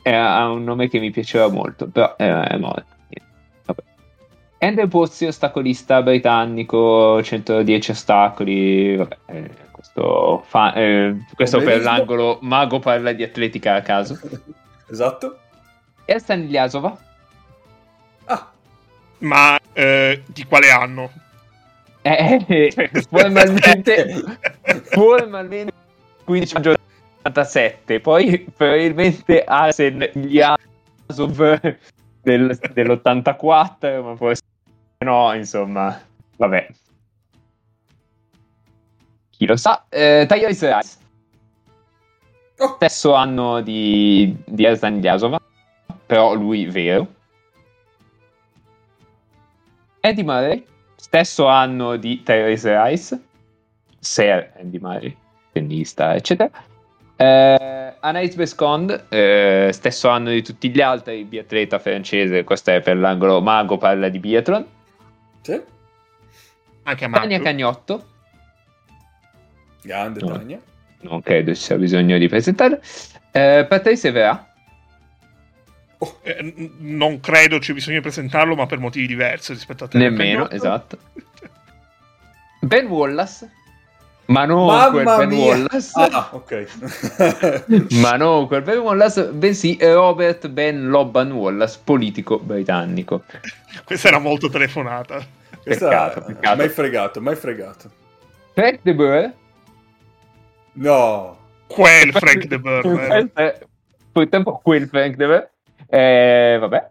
ha 0.04 0.50
un 0.50 0.64
nome 0.64 0.88
che 0.88 0.98
mi 0.98 1.10
piaceva 1.10 1.48
molto, 1.48 1.88
però 1.88 2.16
è, 2.16 2.24
è 2.24 2.56
morto. 2.56 2.92
Vabbè. 3.64 3.82
Andrew 4.58 4.88
Pozzi, 4.88 5.26
ostacolista 5.26 6.02
britannico, 6.02 7.22
110 7.22 7.90
ostacoli. 7.90 8.96
Vabbè, 8.96 9.16
eh, 9.26 9.50
questo, 9.70 10.42
fa, 10.46 10.72
eh, 10.74 11.16
questo 11.34 11.60
per 11.60 11.82
l'angolo 11.82 12.38
mago 12.42 12.78
parla 12.78 13.12
di 13.12 13.22
atletica 13.22 13.74
a 13.74 13.82
caso. 13.82 14.18
esatto. 14.90 15.38
E 16.06 16.18
Stanigliasova 16.18 16.98
Ah. 18.26 18.50
Ma 19.18 19.58
eh, 19.72 20.22
di 20.26 20.44
quale 20.44 20.70
anno? 20.70 21.10
Eh, 22.06 22.44
eh 22.46 22.90
formalmente, 23.08 24.12
formalmente 24.92 25.72
15 26.24 26.60
giorni 26.60 26.82
87, 27.22 28.00
poi 28.00 28.46
probabilmente 28.54 29.42
Arsen 29.42 30.10
Ilyasov 30.12 31.60
del, 32.20 32.58
dell'84, 32.74 34.02
ma 34.02 34.16
forse 34.16 34.42
no, 34.98 35.32
insomma, 35.32 35.98
vabbè. 36.36 36.68
Chi 39.30 39.46
lo 39.46 39.56
sa? 39.56 39.86
Eh, 39.88 40.26
Tyrese 40.28 40.76
Rice. 40.76 40.96
Oh. 42.58 42.74
Stesso 42.74 43.14
anno 43.14 43.62
di, 43.62 44.36
di 44.44 44.66
Arsen 44.66 44.96
Ilyasova, 44.96 45.40
però 46.04 46.34
lui 46.34 46.66
vero. 46.66 47.06
Eddie 50.00 50.22
Murray, 50.22 50.66
stesso 51.14 51.46
anno 51.46 51.94
di 51.94 52.24
Therese 52.24 52.82
Rice, 52.82 53.22
Sir 54.00 54.50
Andy 54.58 54.80
Murray, 54.80 55.16
tennista, 55.52 56.12
eccetera. 56.16 56.50
Eh, 57.14 57.94
Anaïs 58.00 58.34
Bescond, 58.34 59.04
eh, 59.10 59.70
stesso 59.72 60.08
anno 60.08 60.30
di 60.30 60.42
tutti 60.42 60.70
gli 60.70 60.80
altri, 60.80 61.22
biatleta 61.22 61.78
francese, 61.78 62.42
questo 62.42 62.72
è 62.72 62.80
per 62.80 62.96
l'angolo 62.96 63.40
mago, 63.40 63.78
parla 63.78 64.08
di 64.08 64.18
biathlon. 64.18 64.66
Sì. 65.42 65.62
Anche 66.82 67.04
a 67.04 67.08
Tania 67.08 67.40
Cagnotto. 67.40 68.06
Grande 69.82 70.20
no, 70.20 70.32
Tania. 70.32 70.60
Non 71.02 71.22
credo 71.22 71.54
ci 71.54 71.62
sia 71.62 71.76
bisogno 71.76 72.18
di 72.18 72.26
presentare. 72.26 72.82
Eh, 73.30 73.64
Patrice 73.68 74.08
Evra. 74.08 74.52
Oh. 75.98 76.18
Eh, 76.22 76.70
non 76.78 77.20
credo 77.20 77.60
ci 77.60 77.72
bisogna 77.72 78.00
presentarlo, 78.00 78.54
ma 78.54 78.66
per 78.66 78.78
motivi 78.78 79.06
diversi 79.06 79.52
rispetto 79.52 79.84
a 79.84 79.88
te. 79.88 79.98
Nemmeno, 79.98 80.50
esatto. 80.50 80.98
Ben 82.60 82.86
Wallace. 82.86 83.50
Ma 84.26 84.46
non 84.46 84.66
Mamma 84.66 84.90
quel 84.90 85.04
Ben 85.04 85.28
mia. 85.28 85.46
Wallace. 85.46 85.90
Ah, 85.94 86.28
ok. 86.32 86.66
ma 88.00 88.16
non 88.16 88.46
quel 88.46 88.62
Ben 88.62 88.78
Wallace, 88.78 89.24
bensì 89.26 89.76
Robert 89.80 90.48
Ben 90.48 90.88
Lobban 90.88 91.32
Wallace, 91.32 91.78
politico 91.84 92.38
britannico. 92.38 93.24
Questa 93.84 94.08
era 94.08 94.18
molto 94.18 94.48
telefonata. 94.48 95.22
Questa 95.62 95.88
Peccato, 95.88 96.20
peccato. 96.22 96.56
Mai 96.56 96.68
fregato, 96.68 97.20
mai 97.20 97.36
fregato. 97.36 97.90
Frank 98.52 98.80
De 98.82 98.94
Boer. 98.94 99.32
No. 100.72 101.38
Quel 101.66 102.12
Frank 102.12 102.44
De 102.46 102.58
Boer. 102.58 103.30
Eh, 103.34 103.58
Purtroppo 104.12 104.60
quel 104.62 104.88
Frank 104.88 105.16
De 105.16 105.26
Boer. 105.26 105.50
Eh, 105.94 106.56
vabbè. 106.58 106.90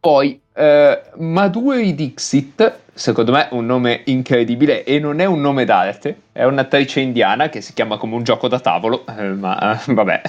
Poi 0.00 0.40
eh, 0.52 1.02
Maduri 1.18 1.94
Dixit, 1.94 2.80
secondo 2.92 3.30
me 3.30 3.46
un 3.52 3.64
nome 3.66 4.02
incredibile 4.06 4.82
e 4.82 4.98
non 4.98 5.20
è 5.20 5.26
un 5.26 5.40
nome 5.40 5.64
d'arte, 5.64 6.22
è 6.32 6.42
un'attrice 6.42 6.98
indiana 6.98 7.48
che 7.48 7.60
si 7.60 7.72
chiama 7.72 7.98
come 7.98 8.16
un 8.16 8.24
gioco 8.24 8.48
da 8.48 8.58
tavolo, 8.58 9.06
eh, 9.06 9.28
ma 9.28 9.80
eh, 9.80 9.92
vabbè, 9.92 10.22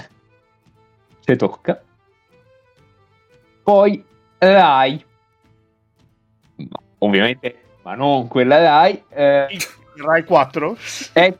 ci 1.26 1.36
tocca. 1.36 1.82
Poi 3.64 4.06
Rai, 4.38 5.04
No, 6.58 6.82
ovviamente, 7.00 7.56
ma 7.82 7.96
non 7.96 8.28
quella 8.28 8.60
Rai, 8.60 9.04
eh, 9.10 9.48
Rai 9.96 10.24
4? 10.24 10.78
è 11.14 11.36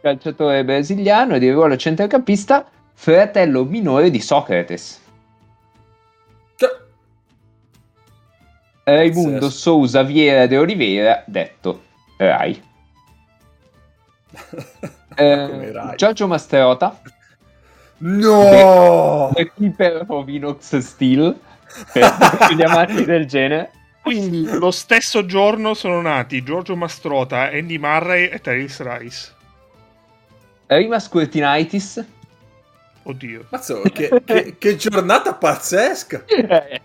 calciatore 0.00 0.64
brasiliano 0.64 1.38
di 1.38 1.48
ruolo 1.52 1.76
centrocampista, 1.76 2.66
fratello 3.02 3.64
minore 3.64 4.10
di 4.10 4.20
Socrates. 4.20 5.00
Cioè, 6.54 6.70
Raimundo. 8.84 9.50
Sousa 9.50 10.04
Vieira 10.04 10.46
de 10.46 10.56
Oliveira, 10.56 11.24
detto 11.26 11.82
Rai. 12.16 12.62
Eh, 15.14 15.72
Rai. 15.72 15.96
Giorgio 15.96 16.26
Masterota, 16.26 16.98
No! 17.98 19.30
The 19.34 19.52
Keeper 19.52 20.06
of 20.08 20.26
Inox 20.26 20.78
Steel, 20.78 21.38
per 21.92 22.08
gli 22.56 22.62
amanti 22.62 23.04
del 23.04 23.26
genere. 23.26 23.72
Quindi 24.00 24.48
lo 24.58 24.70
stesso 24.70 25.26
giorno 25.26 25.74
sono 25.74 26.00
nati 26.00 26.42
Giorgio 26.42 26.76
Mastrota, 26.76 27.50
Andy 27.50 27.76
Murray 27.76 28.28
e 28.28 28.40
Therese 28.40 28.98
Rice. 28.98 29.34
Rimas 30.68 31.08
Curtinaitis. 31.10 32.02
Oddio. 33.04 33.46
Mazzo, 33.50 33.82
che, 33.92 34.22
che- 34.24 34.56
che 34.58 34.76
giornata 34.76 35.34
pazzesca! 35.34 36.24
Eh, 36.26 36.80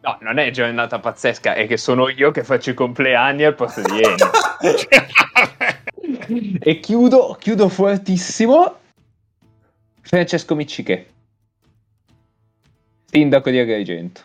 No, 0.00 0.16
non 0.20 0.38
è 0.38 0.50
giornata 0.50 1.00
pazzesca, 1.00 1.54
è 1.54 1.66
che 1.66 1.76
sono 1.76 2.08
io 2.08 2.30
che 2.30 2.44
faccio 2.44 2.70
i 2.70 2.74
compleanni 2.74 3.42
al 3.44 3.56
posto 3.56 3.82
di 3.82 4.00
Ennio. 4.00 4.30
e 6.60 6.78
chiudo, 6.78 7.36
chiudo 7.38 7.68
fortissimo. 7.68 8.78
Francesco 10.00 10.54
Micciche, 10.54 11.06
sindaco 13.10 13.50
di 13.50 13.58
Agrigento. 13.58 14.22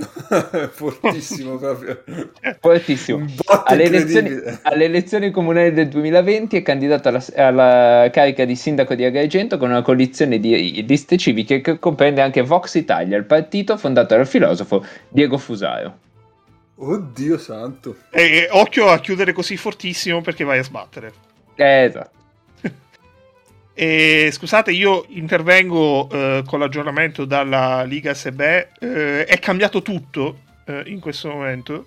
Fortissimo 0.72 1.56
proprio. 1.56 2.02
Fortissimo. 2.60 3.26
Alle 3.64 3.84
elezioni, 3.84 4.30
alle 4.62 4.84
elezioni 4.84 5.30
comunali 5.30 5.72
del 5.72 5.88
2020 5.88 6.56
è 6.56 6.62
candidato 6.62 7.08
alla, 7.08 7.24
alla 7.36 8.10
carica 8.10 8.44
di 8.44 8.56
sindaco 8.56 8.94
di 8.94 9.04
Agrigento 9.04 9.58
con 9.58 9.70
una 9.70 9.82
coalizione 9.82 10.38
di 10.38 10.84
liste 10.86 11.16
civiche 11.16 11.60
che 11.60 11.78
comprende 11.78 12.20
anche 12.20 12.42
Vox 12.42 12.74
Italia, 12.74 13.16
il 13.16 13.24
partito 13.24 13.76
fondato 13.76 14.16
dal 14.16 14.26
filosofo 14.26 14.84
Diego 15.08 15.38
Fusaro. 15.38 15.98
Oddio 16.76 17.36
santo. 17.36 17.96
E, 18.10 18.22
e 18.22 18.48
occhio 18.50 18.88
a 18.88 18.98
chiudere 19.00 19.32
così 19.32 19.56
fortissimo 19.56 20.22
perché 20.22 20.44
vai 20.44 20.58
a 20.58 20.64
sbattere. 20.64 21.12
Eh, 21.54 21.84
esatto. 21.84 22.19
E 23.80 24.28
scusate, 24.30 24.72
io 24.72 25.06
intervengo 25.08 26.06
eh, 26.10 26.42
con 26.44 26.58
l'aggiornamento 26.58 27.24
dalla 27.24 27.82
Liga 27.84 28.12
SB. 28.12 28.40
Eh, 28.78 29.24
è 29.24 29.38
cambiato 29.38 29.80
tutto 29.80 30.40
eh, 30.66 30.82
in 30.84 31.00
questo 31.00 31.30
momento 31.30 31.86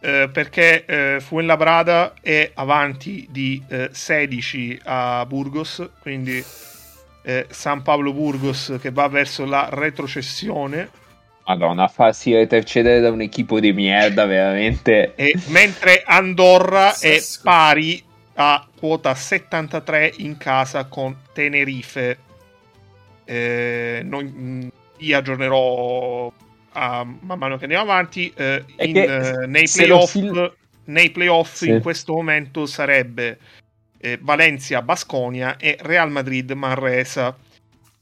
eh, 0.00 0.28
perché 0.32 0.84
eh, 0.84 1.20
Fuenlabrada 1.20 2.14
è 2.20 2.50
avanti 2.54 3.28
di 3.30 3.62
eh, 3.68 3.90
16 3.92 4.80
a 4.82 5.24
Burgos, 5.26 5.88
quindi 6.00 6.44
eh, 7.22 7.46
San 7.50 7.82
Pablo 7.82 8.12
Burgos 8.12 8.76
che 8.80 8.90
va 8.90 9.06
verso 9.06 9.44
la 9.44 9.68
retrocessione. 9.70 10.90
Madonna, 11.46 11.86
farsi 11.86 12.34
retrocedere 12.34 12.98
da 12.98 13.12
un 13.12 13.20
equipo 13.20 13.60
di 13.60 13.72
merda, 13.72 14.26
veramente. 14.26 15.14
E 15.14 15.38
mentre 15.50 16.02
Andorra 16.04 16.98
è 16.98 17.22
pari 17.44 18.02
a 18.36 18.66
quota 18.78 19.14
73 19.14 20.14
in 20.18 20.36
casa 20.36 20.84
con 20.84 21.16
Tenerife 21.32 22.18
Eh, 23.24 24.02
non, 24.04 24.70
vi 24.98 25.12
aggiornerò 25.12 26.32
a, 26.72 27.04
man 27.04 27.38
mano 27.38 27.56
che 27.56 27.64
andiamo 27.64 27.90
avanti. 27.90 28.32
Eh, 28.36 28.64
in, 28.78 28.96
eh, 28.96 29.46
nei 29.46 29.68
playoff, 29.68 30.10
sil- 30.14 30.52
nei 30.84 31.10
playoff 31.10 31.54
sì. 31.54 31.70
in 31.70 31.80
questo 31.80 32.12
momento 32.12 32.66
sarebbe 32.66 33.38
eh, 33.98 34.18
Valencia, 34.20 34.82
Basconia 34.82 35.56
e 35.56 35.76
Real 35.80 36.10
Madrid, 36.10 36.50
Manresa. 36.52 37.36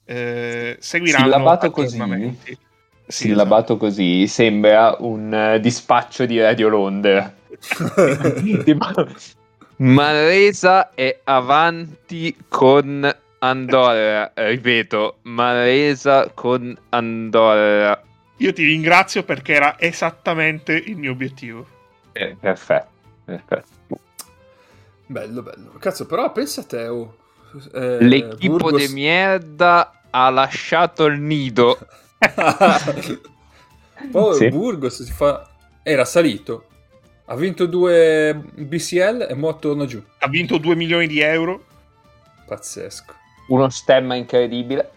Eh, 0.04 0.76
seguiranno 0.78 1.24
Sillabato 1.24 1.70
così, 1.70 1.98
sì, 2.36 2.58
sillabato 3.06 3.72
esatto. 3.72 3.76
così 3.78 4.26
sembra 4.26 4.94
un 4.98 5.54
uh, 5.56 5.58
dispaccio 5.58 6.26
di 6.26 6.38
Radio 6.38 6.68
Londra. 6.68 7.34
Manresa 9.76 10.94
è 10.94 11.20
avanti 11.24 12.36
con 12.48 13.12
Andorra, 13.38 14.32
ripeto, 14.34 15.18
Maresa 15.22 16.30
con 16.32 16.76
Andorra. 16.90 18.00
Io 18.38 18.52
ti 18.52 18.64
ringrazio 18.64 19.24
perché 19.24 19.54
era 19.54 19.78
esattamente 19.78 20.72
il 20.74 20.96
mio 20.96 21.12
obiettivo. 21.12 21.66
Eh, 22.12 22.36
perfetto, 22.38 22.88
perfetto. 23.24 23.98
Bello, 25.06 25.42
bello. 25.42 25.72
Cazzo, 25.78 26.06
però 26.06 26.30
pensa 26.32 26.60
a 26.62 26.64
te, 26.64 26.86
oh. 26.86 27.16
Eh, 27.72 27.98
L'equipo 28.00 28.56
Burgos... 28.56 28.86
di 28.86 28.92
merda 28.94 30.02
ha 30.10 30.30
lasciato 30.30 31.04
il 31.06 31.20
nido. 31.20 31.78
Poi 34.10 34.34
sì. 34.36 34.48
Burgos 34.48 35.02
si 35.02 35.12
fa... 35.12 35.48
era 35.82 36.04
salito. 36.04 36.66
Ha 37.26 37.36
vinto 37.36 37.66
due 37.66 38.34
BCL 38.34 39.26
e 39.30 39.34
mo 39.34 39.56
torna 39.56 39.86
giù. 39.86 40.02
Ha 40.18 40.28
vinto 40.28 40.58
2 40.58 40.74
milioni 40.74 41.06
di 41.06 41.20
euro. 41.20 41.64
Pazzesco 42.46 43.22
uno 43.48 43.68
stemma 43.68 44.14
incredibile. 44.14 44.90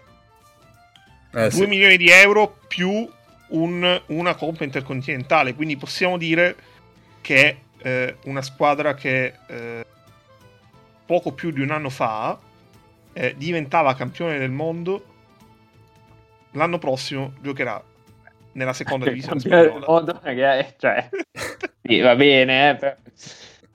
Eh, 1.34 1.50
2 1.50 1.52
sì. 1.52 1.66
milioni 1.66 1.98
di 1.98 2.10
euro 2.10 2.60
più 2.68 3.10
un, 3.50 4.02
una 4.08 4.36
Coppa 4.36 4.64
intercontinentale, 4.64 5.54
quindi 5.54 5.78
possiamo 5.78 6.18
dire 6.18 6.56
che 7.22 7.36
è 7.36 7.58
eh, 7.80 8.16
una 8.26 8.42
squadra 8.42 8.94
che 8.94 9.34
eh, 9.48 9.86
poco 11.06 11.32
più 11.34 11.52
di 11.52 11.62
un 11.62 11.72
anno 11.72 11.90
fa 11.90 12.38
eh, 13.14 13.36
diventava 13.38 13.96
campione 13.96 14.38
del 14.38 14.52
mondo, 14.52 15.06
l'anno 16.52 16.78
prossimo 16.78 17.34
giocherà 17.42 17.82
nella 18.54 18.74
seconda 18.74 19.06
divisione 19.10 19.40
spagnola. 19.40 19.86
Mondo, 19.86 20.22
cioè, 20.78 21.10
sì, 21.88 22.00
va 22.00 22.16
bene, 22.16 22.80
eh, 22.80 22.96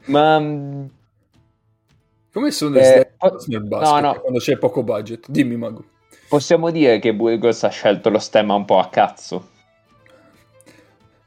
ma 0.07 0.39
mm, 0.39 0.85
come 2.33 2.51
sono 2.51 2.77
le 2.77 3.01
eh, 3.01 3.11
nel 3.49 3.63
basket 3.63 4.01
no, 4.01 4.13
no. 4.13 4.21
quando 4.21 4.39
c'è 4.39 4.57
poco 4.57 4.83
budget? 4.83 5.27
Dimmi, 5.29 5.57
Mago. 5.57 5.85
Possiamo 6.29 6.71
dire 6.71 6.99
che 6.99 7.13
Burgos 7.13 7.63
ha 7.65 7.69
scelto 7.69 8.09
lo 8.09 8.19
stemma 8.19 8.55
un 8.55 8.65
po' 8.65 8.79
a 8.79 8.89
cazzo. 8.89 9.51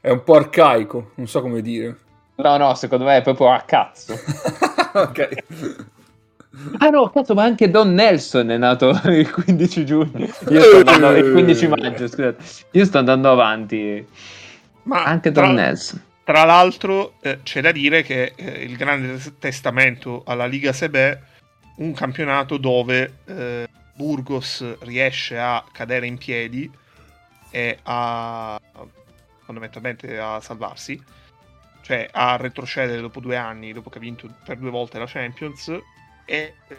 È 0.00 0.10
un 0.10 0.24
po' 0.24 0.34
arcaico, 0.34 1.12
non 1.14 1.28
so 1.28 1.42
come 1.42 1.62
dire. 1.62 1.96
No, 2.36 2.56
no, 2.56 2.74
secondo 2.74 3.04
me 3.04 3.18
è 3.18 3.22
proprio 3.22 3.52
a 3.52 3.60
cazzo. 3.60 4.14
ok. 4.94 5.44
Ah 6.78 6.88
no, 6.88 7.08
cazzo, 7.10 7.34
ma 7.34 7.44
anche 7.44 7.70
Don 7.70 7.94
Nelson 7.94 8.50
è 8.50 8.56
nato 8.56 8.88
il 9.10 9.30
15 9.30 9.84
giugno. 9.84 10.28
Io 10.48 10.60
sto 10.60 10.76
andando, 10.78 11.10
il 11.10 11.30
15 11.30 11.68
maggio, 11.68 12.08
scusate. 12.08 12.42
Io 12.72 12.84
sto 12.84 12.98
andando 12.98 13.30
avanti. 13.30 14.04
Ma 14.84 15.04
anche 15.04 15.30
Don 15.30 15.44
tra... 15.44 15.52
Nelson. 15.52 16.02
Tra 16.26 16.42
l'altro 16.42 17.20
eh, 17.20 17.38
c'è 17.44 17.60
da 17.60 17.70
dire 17.70 18.02
che 18.02 18.32
eh, 18.34 18.64
il 18.64 18.76
grande 18.76 19.38
testamento 19.38 20.24
alla 20.26 20.46
Liga 20.46 20.72
Sebe, 20.72 21.22
un 21.76 21.92
campionato 21.92 22.56
dove 22.56 23.18
eh, 23.26 23.68
Burgos 23.94 24.80
riesce 24.80 25.38
a 25.38 25.64
cadere 25.70 26.08
in 26.08 26.18
piedi 26.18 26.68
e 27.48 27.78
a 27.80 28.60
fondamentalmente 29.44 30.18
a 30.18 30.40
salvarsi, 30.40 31.00
cioè 31.82 32.08
a 32.10 32.34
retrocedere 32.34 33.00
dopo 33.00 33.20
due 33.20 33.36
anni, 33.36 33.72
dopo 33.72 33.88
che 33.88 33.98
ha 33.98 34.00
vinto 34.00 34.28
per 34.44 34.56
due 34.56 34.70
volte 34.70 34.98
la 34.98 35.06
Champions, 35.06 35.68
e 35.68 35.80
eh, 36.24 36.76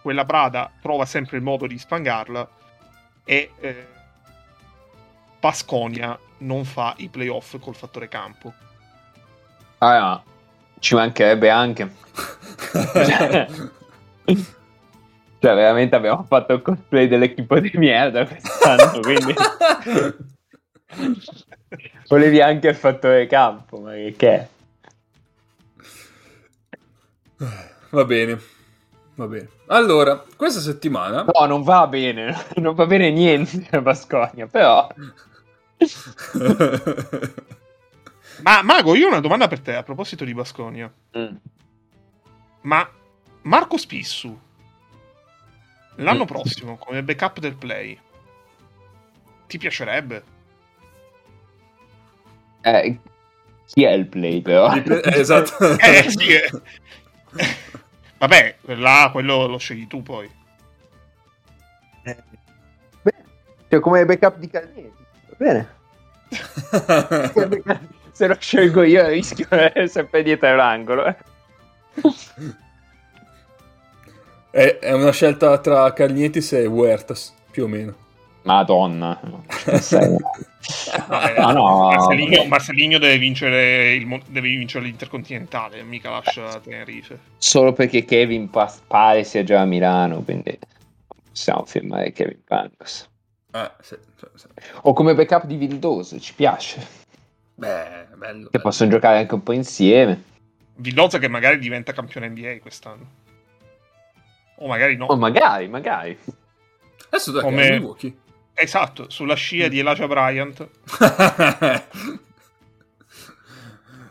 quella 0.00 0.24
Brada 0.24 0.70
trova 0.80 1.04
sempre 1.04 1.36
il 1.36 1.42
modo 1.42 1.66
di 1.66 1.76
spangarla 1.76 2.48
e 3.24 3.50
eh, 3.58 3.86
Pasconia 5.40 6.16
non 6.38 6.64
fa 6.64 6.94
i 6.98 7.08
playoff 7.08 7.58
col 7.58 7.74
fattore 7.74 8.06
campo. 8.06 8.66
Ah, 9.78 9.98
no. 9.98 10.22
ci 10.78 10.94
mancherebbe 10.94 11.50
anche. 11.50 11.94
cioè, 14.24 15.54
veramente 15.54 15.94
abbiamo 15.96 16.24
fatto 16.28 16.52
il 16.54 16.62
cosplay 16.62 17.06
dell'equipo 17.06 17.58
di 17.60 17.70
merda 17.74 18.26
quest'anno, 18.26 19.00
quindi... 19.00 19.34
Volevi 22.08 22.40
anche 22.40 22.68
il 22.68 22.74
fattore 22.74 23.26
campo, 23.26 23.78
ma 23.78 23.92
che 24.16 24.28
è? 24.28 24.48
Va 27.90 28.04
bene, 28.04 28.40
va 29.14 29.26
bene. 29.26 29.48
Allora, 29.66 30.24
questa 30.34 30.60
settimana... 30.60 31.24
No, 31.32 31.46
non 31.46 31.62
va 31.62 31.86
bene, 31.86 32.34
non 32.56 32.74
va 32.74 32.86
bene 32.86 33.10
niente 33.10 33.68
a 33.76 33.80
Basconia, 33.80 34.46
però... 34.46 34.88
Ma 38.42 38.62
Mago, 38.62 38.94
io 38.94 39.06
ho 39.06 39.10
una 39.10 39.20
domanda 39.20 39.48
per 39.48 39.60
te 39.60 39.74
a 39.74 39.82
proposito 39.82 40.24
di 40.24 40.34
Basconia. 40.34 40.92
Mm. 41.16 41.36
Ma 42.62 42.88
Marco 43.42 43.76
Spissu, 43.76 44.38
l'anno 45.96 46.24
mm. 46.24 46.26
prossimo, 46.26 46.76
come 46.76 47.02
backup 47.02 47.38
del 47.40 47.56
play, 47.56 47.98
ti 49.46 49.58
piacerebbe? 49.58 50.36
Eh, 52.60 52.98
chi 53.66 53.84
è 53.84 53.90
il 53.90 54.06
play 54.06 54.40
però? 54.40 54.72
esatto. 55.04 55.76
eh, 55.78 56.10
sì, 56.10 56.32
eh. 56.32 56.50
Vabbè, 58.18 58.56
là 58.76 59.08
quello 59.12 59.46
lo 59.46 59.58
scegli 59.58 59.86
tu 59.86 60.02
poi. 60.02 60.30
Eh. 62.04 62.16
Beh, 63.02 63.14
cioè 63.68 63.80
come 63.80 64.04
backup 64.04 64.38
di 64.38 64.48
Calnietti. 64.48 65.04
Va 65.28 65.36
bene. 65.36 65.76
se 68.18 68.26
lo 68.26 68.36
scelgo 68.36 68.82
io 68.82 69.06
rischio 69.06 69.46
sempre 69.86 70.24
dietro 70.24 70.56
l'angolo. 70.56 71.14
È, 74.50 74.78
è, 74.80 74.92
una 74.92 75.12
scelta 75.12 75.56
tra 75.58 75.92
Carnietis 75.92 76.52
e 76.54 76.66
Huertas, 76.66 77.32
più 77.48 77.62
o 77.64 77.68
meno. 77.68 77.94
Madonna. 78.42 79.20
no, 79.22 79.44
no, 81.06 81.52
no. 81.52 81.90
Marcelinho, 81.90 82.44
Marcelinho 82.46 82.98
deve, 82.98 83.18
vincere 83.18 83.94
il, 83.94 84.22
deve 84.26 84.48
vincere 84.48 84.86
l'Intercontinentale, 84.86 85.84
mica 85.84 86.10
lascia 86.10 86.58
Tenerife. 86.58 87.20
Solo 87.36 87.72
perché 87.72 88.04
Kevin 88.04 88.50
pare 88.88 89.22
sia 89.22 89.44
già 89.44 89.60
a 89.60 89.64
Milano, 89.64 90.22
quindi 90.22 90.58
possiamo 91.28 91.64
firmare 91.66 92.10
Kevin 92.10 92.42
Pangos. 92.44 93.08
Eh, 93.52 93.70
sì, 93.80 93.96
sì, 94.16 94.26
sì. 94.34 94.46
O 94.82 94.92
come 94.92 95.14
backup 95.14 95.44
di 95.44 95.54
Vildoso, 95.54 96.18
ci 96.18 96.34
piace. 96.34 97.06
Beh, 97.58 98.06
bello. 98.14 98.44
Che 98.44 98.50
bello. 98.50 98.62
possono 98.62 98.88
giocare 98.88 99.18
anche 99.18 99.34
un 99.34 99.42
po' 99.42 99.52
insieme. 99.52 100.22
Villoza 100.76 101.18
che 101.18 101.26
magari 101.26 101.58
diventa 101.58 101.92
campione 101.92 102.28
NBA 102.28 102.58
quest'anno. 102.60 103.10
O 104.58 104.68
magari 104.68 104.94
no. 104.96 105.06
O 105.06 105.16
magari, 105.16 105.66
magari. 105.66 106.16
Adesso 107.08 107.32
da 107.32 107.40
Come... 107.40 107.70
Milwaukee. 107.70 108.16
Esatto, 108.54 109.10
sulla 109.10 109.34
scia 109.34 109.66
di 109.66 109.80
Elijah 109.80 110.06
Bryant. 110.06 110.68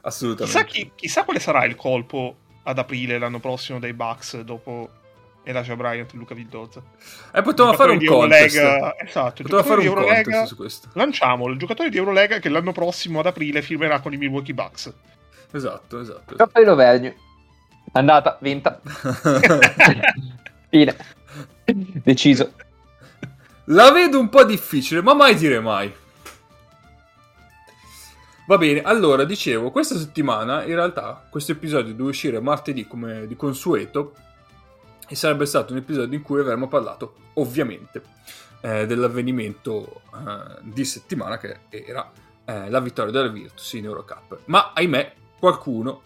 Assolutamente. 0.02 0.60
Chissà, 0.60 0.64
chi, 0.66 0.92
chissà 0.96 1.24
quale 1.24 1.40
sarà 1.40 1.64
il 1.64 1.76
colpo 1.76 2.36
ad 2.64 2.78
aprile 2.78 3.18
l'anno 3.18 3.40
prossimo 3.40 3.80
dei 3.80 3.94
Bucks 3.94 4.42
dopo 4.42 4.90
Elijah 5.48 5.76
Bryant 5.76 6.14
e 6.14 6.18
Luca 6.18 6.36
Vildoza. 6.36 6.82
E 7.32 7.40
eh, 7.40 7.42
potevamo 7.42 7.74
fare 7.74 7.92
un 7.92 8.04
contest. 8.04 8.58
Esatto, 9.04 9.44
potevamo 9.44 9.64
fare 9.64 9.88
un 9.88 9.96
contest 9.96 10.44
su 10.44 10.56
questo. 10.58 10.90
Lanciamo 10.94 11.48
il 11.48 11.58
giocatore 11.58 11.90
di 11.90 11.98
Eurolega 11.98 12.40
che 12.40 12.50
l'anno 12.50 12.74
prossimo 12.74 13.20
ad 13.20 13.28
aprile 13.28 13.62
firmerà 13.62 14.02
con 14.02 14.12
i 14.12 14.18
Milwaukee 14.18 14.54
Bucks. 14.54 14.94
Esatto, 15.52 16.02
esatto. 16.02 16.34
esatto. 16.34 16.62
Lovegno. 16.62 17.14
Andata, 17.94 18.38
vinta. 18.42 18.82
Fine. 20.70 20.96
Deciso. 22.04 22.52
La 23.66 23.92
vedo 23.92 24.20
un 24.20 24.28
po' 24.28 24.44
difficile, 24.44 25.02
ma 25.02 25.14
mai 25.14 25.36
dire 25.36 25.62
mai. 25.62 25.94
Va 28.48 28.58
bene, 28.58 28.82
allora 28.82 29.24
dicevo, 29.24 29.72
questa 29.72 29.98
settimana 29.98 30.64
in 30.64 30.76
realtà 30.76 31.26
questo 31.30 31.54
episodio 31.54 31.94
deve 31.94 32.10
uscire 32.10 32.40
martedì 32.40 32.88
come 32.88 33.28
di 33.28 33.36
consueto 33.36 34.14
e 35.08 35.16
sarebbe 35.16 35.46
stato 35.46 35.74
un 35.74 35.80
episodio 35.80 36.18
in 36.18 36.24
cui 36.24 36.40
avremmo 36.40 36.68
parlato 36.68 37.16
ovviamente 37.36 38.02
eh, 38.62 38.86
dell'avvenimento 38.86 40.02
eh, 40.14 40.62
di 40.64 40.86
settimana 40.86 41.38
che 41.38 41.60
era 41.70 42.12
eh, 42.46 42.70
la 42.70 42.80
vittoria 42.80 43.12
della 43.12 43.30
Virtus 43.30 43.74
in 43.74 43.86
Eurocup. 43.86 44.40
Ma 44.46 44.74
ahimè 44.74 45.14
qualcuno 45.40 46.02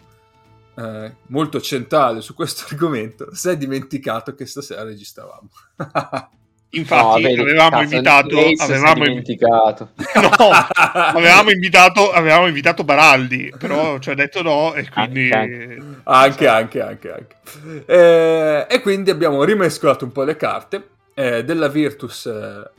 eh, 0.74 1.16
molto 1.26 1.60
centrale 1.60 2.20
su 2.20 2.34
questo 2.34 2.66
argomento 2.72 3.34
si 3.34 3.48
è 3.48 3.56
dimenticato 3.56 4.34
che 4.34 4.46
stasera 4.46 4.82
registravamo 4.82 5.48
Infatti, 6.74 7.22
no, 7.22 7.28
vedi, 7.28 7.40
avevamo 7.40 7.70
cazzo, 7.70 7.82
invitato. 7.82 8.38
Avevamo 8.58 9.04
dimenticato. 9.04 9.90
no, 10.16 10.50
avevamo 10.84 11.50
invitato, 11.50 12.10
avevamo 12.10 12.46
invitato 12.46 12.82
Baraldi, 12.82 13.52
però 13.58 13.98
ci 13.98 14.08
ha 14.10 14.14
detto 14.14 14.40
no, 14.42 14.72
e 14.72 14.88
quindi. 14.88 15.30
Anche, 15.30 16.46
anche, 16.48 16.80
anche. 16.80 17.12
anche, 17.12 17.36
Eh, 17.84 18.66
e 18.68 18.80
quindi 18.80 19.10
abbiamo 19.10 19.44
rimescolato 19.44 20.04
un 20.04 20.12
po' 20.12 20.22
le 20.22 20.36
carte. 20.36 20.88
Eh, 21.14 21.44
della 21.44 21.68
Virtus 21.68 22.24
eh, 22.24 22.70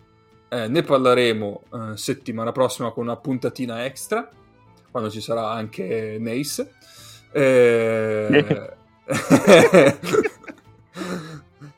eh 0.50 0.68
ne 0.68 0.82
parleremo 0.82 1.62
eh, 1.72 1.98
settimana 1.98 2.52
prossima 2.52 2.90
con 2.90 3.04
una 3.04 3.16
puntatina 3.16 3.86
extra, 3.86 4.28
quando 4.90 5.12
ci 5.12 5.22
sarà 5.22 5.52
anche 5.52 6.18
Nace. 6.20 6.74
Eh. 7.32 8.72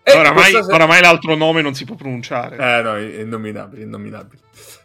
Eh, 0.08 0.16
oramai, 0.16 0.52
se... 0.52 0.72
oramai, 0.72 1.02
l'altro 1.02 1.34
nome 1.34 1.64
non 1.64 1.74
si 1.74 1.84
può 1.84 1.96
pronunciare. 1.96 2.58
Eh 2.58 2.82
no, 2.84 2.96
è 2.96 3.22
innominabile, 3.22 3.82
innominabile. 3.82 4.44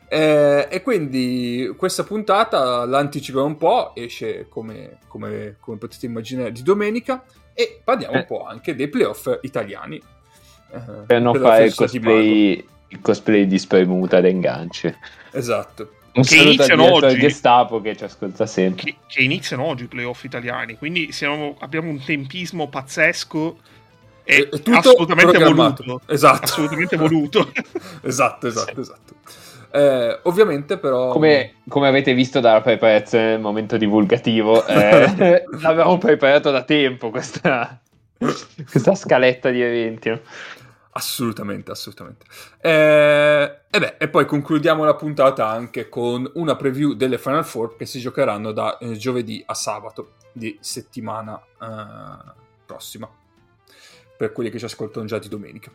Eh, 0.08 0.66
e 0.70 0.80
quindi 0.80 1.74
questa 1.76 2.04
puntata 2.04 2.86
l'anticipiamo 2.86 3.46
un 3.46 3.58
po', 3.58 3.94
esce 3.94 4.46
come, 4.48 4.96
come, 5.08 5.56
come 5.60 5.76
potete 5.76 6.06
immaginare 6.06 6.52
di 6.52 6.62
domenica 6.62 7.22
e 7.52 7.82
parliamo 7.84 8.14
eh. 8.14 8.18
un 8.20 8.26
po' 8.26 8.46
anche 8.46 8.74
dei 8.74 8.88
playoff 8.88 9.30
italiani. 9.42 10.00
Eh, 10.72 10.80
per 11.04 11.20
non 11.20 11.38
fare 11.38 11.66
il 11.66 11.74
cosplay, 11.74 12.66
il 12.88 13.00
cosplay 13.02 13.46
di 13.46 13.58
spremuta 13.58 14.22
d'enganci. 14.22 14.96
Esatto. 15.32 15.96
Un 16.14 16.22
che 16.22 16.36
iniziano 16.36 16.92
oggi. 16.92 17.18
Gestapo 17.18 17.82
che 17.82 17.94
ci 17.94 18.04
ascolta 18.04 18.46
sempre. 18.46 18.84
Che, 18.84 18.96
che 19.06 19.22
iniziano 19.22 19.64
oggi 19.64 19.84
i 19.84 19.88
playoff 19.88 20.24
italiani, 20.24 20.78
quindi 20.78 21.12
siamo, 21.12 21.56
abbiamo 21.60 21.90
un 21.90 22.02
tempismo 22.02 22.68
pazzesco 22.68 23.58
è, 24.30 24.48
è 24.48 24.48
tutto 24.48 24.78
assolutamente 24.78 25.38
voluto. 25.38 26.00
Esatto. 26.06 26.44
Assolutamente 26.44 26.96
voluto. 26.96 27.52
esatto, 28.02 28.46
esatto, 28.46 28.74
sì. 28.74 28.80
esatto. 28.80 29.14
Eh, 29.72 30.20
ovviamente 30.24 30.78
però... 30.78 31.10
Come, 31.10 31.54
come, 31.68 31.88
avete 31.88 32.12
visto 32.14 32.40
dalla 32.40 32.62
nel 32.64 33.40
momento 33.40 33.76
divulgativo, 33.76 34.66
eh, 34.66 35.44
l'avevamo 35.60 35.98
preparato 35.98 36.50
da 36.50 36.62
tempo 36.62 37.10
questa, 37.10 37.80
questa 38.16 38.94
scaletta 38.94 39.50
di 39.50 39.62
eventi. 39.62 40.20
Assolutamente, 40.92 41.70
assolutamente. 41.70 42.26
Eh, 42.60 43.58
e, 43.70 43.78
beh, 43.78 43.94
e 43.96 44.08
poi 44.08 44.26
concludiamo 44.26 44.84
la 44.84 44.94
puntata 44.94 45.48
anche 45.48 45.88
con 45.88 46.28
una 46.34 46.56
preview 46.56 46.94
delle 46.94 47.18
Final 47.18 47.44
Four 47.44 47.76
che 47.76 47.86
si 47.86 48.00
giocheranno 48.00 48.50
da 48.50 48.76
eh, 48.78 48.96
giovedì 48.96 49.42
a 49.46 49.54
sabato 49.54 50.14
di 50.32 50.58
settimana 50.60 51.40
eh, 51.40 52.32
prossima 52.66 53.08
per 54.20 54.32
quelli 54.32 54.50
che 54.50 54.58
ci 54.58 54.66
ascoltano 54.66 55.06
già 55.06 55.18
di 55.18 55.28
domenica. 55.28 55.70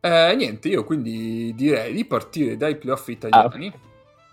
Eh, 0.00 0.34
niente, 0.34 0.66
io 0.66 0.82
quindi 0.82 1.54
direi 1.54 1.92
di 1.94 2.04
partire 2.04 2.56
dai 2.56 2.74
playoff 2.74 3.06
italiani. 3.06 3.68
Ah. 3.68 3.78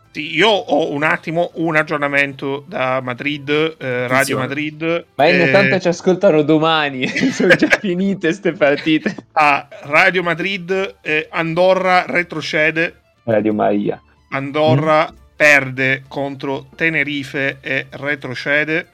Sì, 0.09 0.33
io 0.33 0.49
ho 0.49 0.91
un 0.91 1.03
attimo 1.03 1.51
un 1.55 1.75
aggiornamento 1.75 2.65
da 2.67 3.01
Madrid, 3.01 3.75
eh, 3.77 4.07
Radio 4.07 4.39
Madrid. 4.39 5.05
Ma 5.13 5.27
eh, 5.27 5.51
tanto 5.51 5.79
ci 5.79 5.87
ascoltano 5.89 6.41
domani, 6.41 7.05
sono 7.29 7.53
già 7.53 7.67
finite 7.79 8.29
queste 8.29 8.53
partite. 8.53 9.15
A 9.33 9.67
Radio 9.83 10.23
Madrid, 10.23 10.95
eh, 11.01 11.27
Andorra 11.29 12.05
retrocede. 12.07 13.01
Radio 13.25 13.53
Maria. 13.53 14.01
Andorra 14.31 15.07
mm. 15.11 15.15
perde 15.35 16.03
contro 16.07 16.65
Tenerife 16.75 17.57
e 17.61 17.85
retrocede 17.91 18.92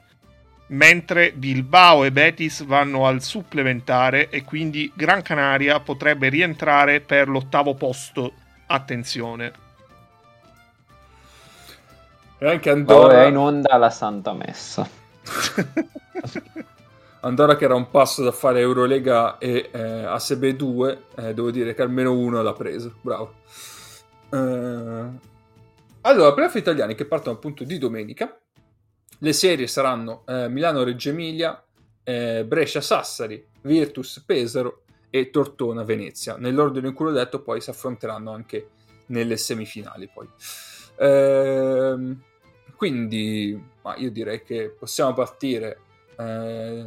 mentre 0.69 1.31
Bilbao 1.31 2.03
e 2.03 2.11
Betis 2.11 2.63
vanno 2.65 3.05
al 3.05 3.21
supplementare 3.21 4.29
e 4.29 4.43
quindi 4.43 4.91
Gran 4.95 5.21
Canaria 5.21 5.79
potrebbe 5.79 6.29
rientrare 6.29 6.99
per 6.99 7.27
l'ottavo 7.27 7.75
posto. 7.75 8.33
Attenzione. 8.67 9.51
E 12.37 12.47
anche 12.47 12.69
Andorra... 12.69 13.23
è 13.23 13.27
in 13.27 13.37
onda 13.37 13.77
la 13.77 13.89
Santa 13.89 14.33
Messa. 14.33 14.87
Andorra 17.21 17.57
che 17.57 17.65
era 17.65 17.75
un 17.75 17.89
passo 17.89 18.23
da 18.23 18.31
fare 18.31 18.61
Eurolega 18.61 19.37
e 19.39 19.69
eh, 19.73 20.05
ASB 20.05 20.45
2, 20.45 21.03
eh, 21.15 21.33
devo 21.33 21.51
dire 21.51 21.73
che 21.73 21.81
almeno 21.81 22.13
uno 22.13 22.41
l'ha 22.41 22.53
preso, 22.53 22.93
bravo. 23.01 23.33
Eh... 24.29 25.27
Allora, 26.01 26.33
playoff 26.33 26.55
italiani 26.55 26.95
che 26.95 27.03
partono 27.03 27.35
appunto 27.35 27.65
di 27.65 27.77
domenica, 27.77 28.39
le 29.19 29.33
serie 29.33 29.67
saranno 29.67 30.23
eh, 30.27 30.49
Milano-Reggio 30.49 31.09
Emilia, 31.09 31.61
eh, 32.03 32.43
Brescia-Sassari, 32.45 33.45
Virtus-Pesaro 33.61 34.83
e 35.09 35.29
Tortona-Venezia. 35.29 36.37
Nell'ordine 36.37 36.87
in 36.87 36.93
cui 36.93 37.05
l'ho 37.05 37.11
detto 37.11 37.41
poi 37.41 37.61
si 37.61 37.69
affronteranno 37.69 38.31
anche 38.31 38.69
nelle 39.07 39.37
semifinali. 39.37 40.09
Poi. 40.13 40.27
Eh, 40.97 42.15
quindi 42.75 43.61
io 43.97 44.11
direi 44.11 44.43
che 44.43 44.69
possiamo 44.77 45.13
partire 45.13 45.79
eh, 46.17 46.85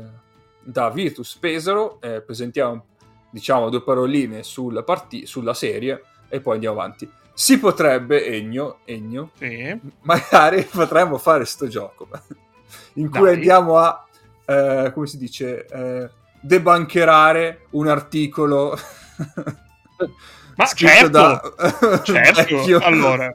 da 0.61 0.90
Virtus-Pesaro, 0.90 1.99
presentiamo 2.25 2.87
diciamo 3.33 3.71
due 3.71 3.83
paroline 3.83 4.42
sulla, 4.42 4.83
part- 4.83 5.25
sulla 5.25 5.55
serie 5.55 6.03
e 6.29 6.40
poi 6.40 6.55
andiamo 6.55 6.79
avanti 6.79 7.11
si 7.35 7.59
potrebbe, 7.59 8.27
Egno, 8.27 8.79
Egno 8.85 9.31
sì. 9.38 9.79
magari 10.03 10.62
potremmo 10.64 11.18
fare 11.18 11.45
sto 11.45 11.66
gioco 11.66 12.09
in 12.95 13.11
cui 13.11 13.23
Dai. 13.23 13.35
andiamo 13.35 13.79
a, 13.79 14.07
eh, 14.45 14.90
come 14.92 15.07
si 15.07 15.18
dice, 15.18 15.66
eh, 15.66 16.11
debancherare 16.40 17.66
un 17.71 17.88
articolo. 17.88 18.77
Ma 20.55 20.66
certo, 20.66 21.09
da... 21.09 21.40
certo. 22.05 22.85
allora, 22.85 23.35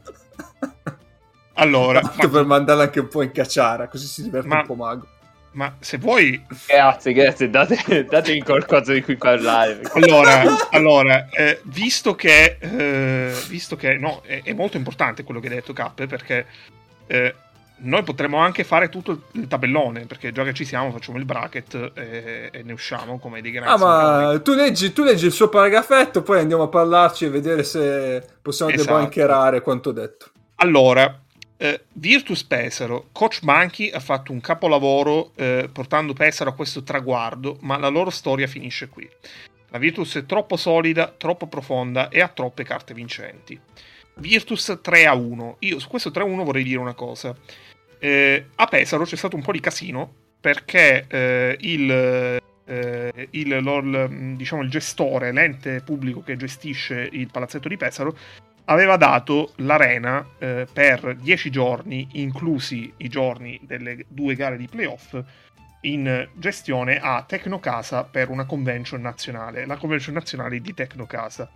allora 1.54 2.02
ma... 2.04 2.28
per 2.28 2.46
mandarla 2.46 2.84
anche 2.84 3.00
un 3.00 3.08
po' 3.08 3.24
in 3.24 3.32
cacciara, 3.32 3.88
così 3.88 4.06
si 4.06 4.22
diverte 4.22 4.48
ma... 4.48 4.60
un 4.60 4.66
po' 4.66 4.76
mago. 4.76 5.08
Ma 5.52 5.76
se 5.80 5.98
vuoi... 5.98 6.44
Grazie, 6.68 7.14
grazie, 7.14 7.50
date, 7.50 8.06
datemi 8.10 8.42
qualcosa 8.42 8.94
di 8.94 9.02
cui 9.02 9.18
parlare. 9.18 9.82
Allora, 9.94 10.44
allora 10.72 11.30
eh, 11.30 11.62
visto 11.64 12.16
che... 12.16 12.58
Eh, 12.60 13.34
visto 13.48 13.76
che... 13.76 13.96
No, 13.98 14.22
è, 14.26 14.42
è, 14.44 14.54
molto 14.54 14.78
importante 14.78 15.24
quello 15.24 15.40
che 15.40 15.48
hai 15.48 15.56
detto, 15.56 15.74
Cappe, 15.74 16.06
perché 16.06 16.46
eh, 17.08 17.34
noi 17.80 18.04
potremmo 18.04 18.38
anche 18.38 18.64
fare 18.64 18.90
tutto 18.90 19.24
il 19.34 19.48
tabellone, 19.48 20.06
perché 20.06 20.32
già 20.32 20.44
che 20.44 20.54
ci 20.54 20.66
siamo 20.66 20.92
facciamo 20.92 21.18
il 21.18 21.26
bracket 21.26 21.92
e, 21.94 22.50
e 22.52 22.64
ne 22.64 22.74
usciamo 22.74 23.20
come 23.20 23.42
dei 23.42 23.52
grandi. 23.52 23.84
Ah, 23.84 23.86
ma 23.86 24.40
tu 24.42 24.54
leggi, 24.54 24.94
tu 24.94 25.04
leggi, 25.04 25.26
il 25.26 25.32
suo 25.32 25.50
paragrafetto, 25.50 26.24
poi 26.24 26.40
andiamo 26.40 26.64
a 26.64 26.68
parlarci 26.70 27.26
e 27.26 27.30
vedere 27.30 27.64
se 27.64 28.24
possiamo 28.42 28.72
esatto. 28.72 28.88
debancherare 28.88 29.62
quanto 29.62 29.92
detto. 29.92 30.32
Allora, 30.56 31.22
eh, 31.58 31.86
Virtus 31.94 32.44
Pesaro, 32.44 33.10
Coach 33.12 33.40
Monkey 33.42 33.90
ha 33.90 34.00
fatto 34.00 34.32
un 34.32 34.40
capolavoro 34.40 35.32
eh, 35.36 35.70
portando 35.72 36.14
Pesaro 36.14 36.52
a 36.52 36.54
questo 36.54 36.84
traguardo, 36.84 37.58
ma 37.62 37.78
la 37.78 37.88
loro 37.88 38.12
storia 38.12 38.48
finisce 38.48 38.90
qui. 38.90 39.10
La 39.70 39.80
Virtus 39.80 40.18
è 40.18 40.26
troppo 40.26 40.56
solida, 40.56 41.14
troppo 41.18 41.48
profonda 41.48 42.10
e 42.10 42.22
ha 42.22 42.28
troppe 42.28 42.64
carte 42.64 42.94
vincenti. 42.94 43.60
Virtus 44.16 44.80
3 44.82 45.06
a 45.06 45.14
1. 45.14 45.58
Io 45.60 45.80
su 45.80 45.88
questo 45.88 46.12
3 46.12 46.24
a 46.24 46.26
1 46.26 46.44
vorrei 46.44 46.64
dire 46.64 46.80
una 46.80 46.94
cosa. 46.94 47.36
Eh, 48.00 48.46
a 48.56 48.66
Pesaro 48.68 49.04
c'è 49.04 49.16
stato 49.16 49.36
un 49.36 49.42
po' 49.42 49.52
di 49.52 49.60
casino 49.60 50.14
perché 50.40 51.06
eh, 51.10 51.58
il, 51.62 52.40
eh, 52.66 53.28
il, 53.32 54.36
diciamo, 54.38 54.62
il 54.62 54.70
gestore, 54.70 55.32
l'ente 55.32 55.82
pubblico 55.82 56.22
che 56.22 56.38
gestisce 56.38 57.10
il 57.12 57.30
palazzetto 57.32 57.68
di 57.68 57.78
Pesaro, 57.78 58.16
aveva 58.70 58.98
dato 58.98 59.54
l'arena 59.58 60.26
eh, 60.40 60.68
per 60.72 61.16
10 61.16 61.50
giorni, 61.50 62.08
inclusi 62.14 62.92
i 62.98 63.08
giorni 63.08 63.60
delle 63.64 64.06
due 64.08 64.36
gare 64.36 64.58
di 64.58 64.68
playoff, 64.68 65.18
in 65.82 66.28
gestione 66.34 67.00
a 67.00 67.24
Tecnocasa 67.26 68.04
per 68.04 68.30
una 68.30 68.46
convention 68.46 69.02
nazionale, 69.02 69.66
la 69.66 69.78
convention 69.78 70.14
nazionale 70.14 70.60
di 70.60 70.74
Tecnocasa. 70.74 71.50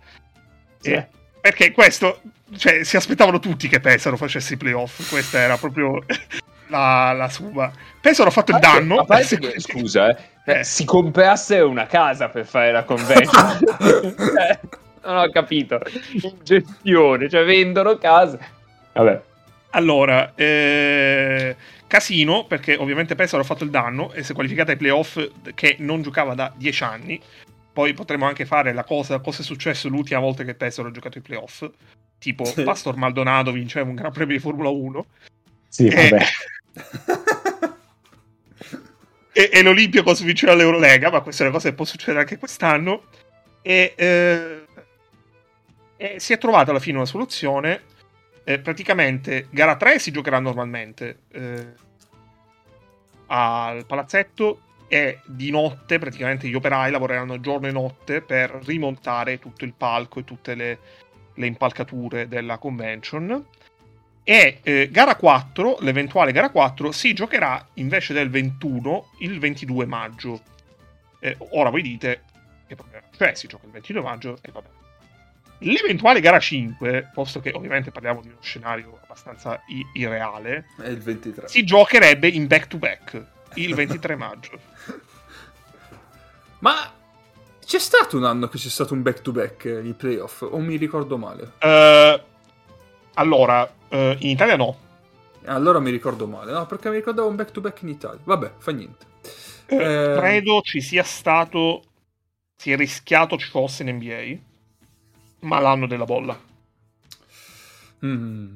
Sì. 0.80 0.92
E, 0.92 1.08
perché 1.40 1.72
questo, 1.72 2.20
cioè, 2.56 2.84
si 2.84 2.96
aspettavano 2.96 3.40
tutti 3.40 3.68
che 3.68 3.80
Pesaro 3.80 4.16
facesse 4.16 4.54
i 4.54 4.56
playoff, 4.56 5.08
questa 5.10 5.38
era 5.38 5.56
proprio 5.56 6.04
la, 6.68 7.12
la 7.12 7.28
sua. 7.28 7.70
Pesaro 8.00 8.28
ha 8.28 8.32
fatto 8.32 8.52
il 8.52 8.58
danno. 8.58 9.00
A 9.00 9.04
parte 9.04 9.38
che, 9.38 9.60
scusa, 9.60 10.16
eh, 10.44 10.60
eh. 10.60 10.64
si 10.64 10.84
comprasse 10.84 11.58
una 11.58 11.86
casa 11.86 12.28
per 12.28 12.46
fare 12.46 12.72
la 12.72 12.84
convention. 12.84 13.58
eh. 15.02 15.06
Non 15.08 15.16
ho 15.16 15.30
capito. 15.30 15.80
In 16.22 16.34
gestione, 16.42 17.28
cioè 17.28 17.44
vendono 17.44 17.98
case. 17.98 18.38
Vabbè. 18.92 19.22
Allora, 19.74 20.32
eh, 20.34 21.56
casino, 21.86 22.44
perché 22.46 22.76
ovviamente 22.76 23.14
Pesaro 23.14 23.42
ha 23.42 23.46
fatto 23.46 23.64
il 23.64 23.70
danno 23.70 24.12
e 24.12 24.22
si 24.22 24.32
è 24.32 24.34
qualificata 24.34 24.72
ai 24.72 24.76
playoff 24.76 25.18
che 25.54 25.76
non 25.78 26.02
giocava 26.02 26.34
da 26.34 26.52
dieci 26.54 26.82
anni. 26.84 27.20
Poi 27.72 27.94
potremmo 27.94 28.26
anche 28.26 28.44
fare 28.44 28.74
la 28.74 28.84
cosa, 28.84 29.18
cosa 29.20 29.40
è 29.40 29.44
successo 29.44 29.88
l'ultima 29.88 30.20
volta 30.20 30.44
che 30.44 30.54
Pesaro 30.54 30.88
ha 30.88 30.90
giocato 30.90 31.18
i 31.18 31.22
playoff. 31.22 31.68
Tipo, 32.18 32.44
sì. 32.44 32.62
Pastor 32.62 32.96
Maldonado 32.96 33.50
vinceva 33.50 33.88
un 33.88 33.94
Gran 33.94 34.12
Premio 34.12 34.36
di 34.36 34.42
Formula 34.42 34.68
1. 34.68 35.06
Sì, 35.68 35.86
e... 35.86 36.08
vabbè. 36.08 36.24
e, 39.32 39.50
e 39.52 39.62
l'Olimpia 39.62 40.02
cosa 40.02 40.22
vinceva 40.22 40.54
l'Eurolega, 40.54 41.10
ma 41.10 41.22
questa 41.22 41.44
è 41.44 41.46
una 41.46 41.56
cosa 41.56 41.70
che 41.70 41.74
può 41.74 41.86
succedere 41.86 42.20
anche 42.20 42.36
quest'anno. 42.36 43.04
E... 43.62 43.94
Eh 43.96 44.61
E 46.02 46.18
si 46.18 46.32
è 46.32 46.38
trovata 46.38 46.72
alla 46.72 46.80
fine 46.80 46.96
una 46.96 47.06
soluzione. 47.06 47.82
Eh, 48.42 48.58
praticamente 48.58 49.46
gara 49.50 49.76
3 49.76 50.00
si 50.00 50.10
giocherà 50.10 50.40
normalmente 50.40 51.20
eh, 51.30 51.74
al 53.26 53.86
palazzetto 53.86 54.62
e 54.88 55.20
di 55.24 55.52
notte 55.52 56.00
praticamente 56.00 56.48
gli 56.48 56.54
operai 56.54 56.90
lavoreranno 56.90 57.38
giorno 57.38 57.68
e 57.68 57.70
notte 57.70 58.20
per 58.20 58.50
rimontare 58.64 59.38
tutto 59.38 59.64
il 59.64 59.74
palco 59.74 60.18
e 60.18 60.24
tutte 60.24 60.56
le, 60.56 60.78
le 61.34 61.46
impalcature 61.46 62.26
della 62.26 62.58
convention. 62.58 63.46
E 64.24 64.58
eh, 64.60 64.88
gara 64.90 65.14
4, 65.14 65.76
l'eventuale 65.82 66.32
gara 66.32 66.50
4, 66.50 66.90
si 66.90 67.12
giocherà 67.12 67.64
invece 67.74 68.12
del 68.12 68.28
21 68.28 69.10
il 69.20 69.38
22 69.38 69.86
maggio. 69.86 70.40
Eh, 71.20 71.36
ora 71.50 71.70
voi 71.70 71.82
dite 71.82 72.22
che 72.66 72.74
problema, 72.74 73.06
cioè 73.16 73.36
si 73.36 73.46
gioca 73.46 73.66
il 73.66 73.70
22 73.70 74.02
maggio 74.02 74.38
e 74.42 74.50
vabbè. 74.50 74.81
L'eventuale 75.62 76.20
gara 76.20 76.38
5, 76.38 77.10
posto 77.14 77.40
che 77.40 77.50
ovviamente 77.54 77.90
parliamo 77.90 78.20
di 78.20 78.28
uno 78.28 78.38
scenario 78.40 78.98
abbastanza 79.02 79.62
i- 79.68 79.86
irreale, 79.94 80.66
è 80.80 80.88
il 80.88 80.98
23. 80.98 81.48
Si 81.48 81.64
giocherebbe 81.64 82.28
in 82.28 82.46
back 82.46 82.66
to 82.66 82.78
back 82.78 83.26
il 83.54 83.74
23 83.74 84.16
maggio. 84.16 84.58
Ma 86.60 86.92
c'è 87.64 87.78
stato 87.78 88.16
un 88.16 88.24
anno 88.24 88.48
che 88.48 88.58
c'è 88.58 88.68
stato 88.68 88.94
un 88.94 89.02
back 89.02 89.22
to 89.22 89.32
back 89.32 89.64
i 89.64 89.94
playoff 89.94 90.42
o 90.42 90.58
mi 90.58 90.76
ricordo 90.76 91.16
male? 91.16 91.52
Uh, 91.60 92.20
allora, 93.14 93.62
uh, 93.62 93.96
in 94.18 94.28
Italia 94.28 94.56
no. 94.56 94.90
Allora 95.44 95.80
mi 95.80 95.90
ricordo 95.90 96.26
male, 96.26 96.52
no, 96.52 96.66
perché 96.66 96.88
mi 96.88 96.96
ricordavo 96.96 97.28
un 97.28 97.36
back 97.36 97.50
to 97.50 97.60
back 97.60 97.82
in 97.82 97.88
Italia. 97.88 98.20
Vabbè, 98.22 98.52
fa 98.58 98.72
niente. 98.72 99.06
Uh, 99.68 99.74
eh... 99.74 100.14
Credo 100.16 100.60
ci 100.62 100.80
sia 100.80 101.02
stato. 101.02 101.84
Si 102.54 102.70
è 102.70 102.76
rischiato 102.76 103.36
ci 103.36 103.48
fosse 103.48 103.82
in 103.82 103.96
NBA, 103.96 104.38
ma 105.42 105.60
l'anno 105.60 105.86
della 105.86 106.04
bolla. 106.04 106.38
Mm. 108.04 108.54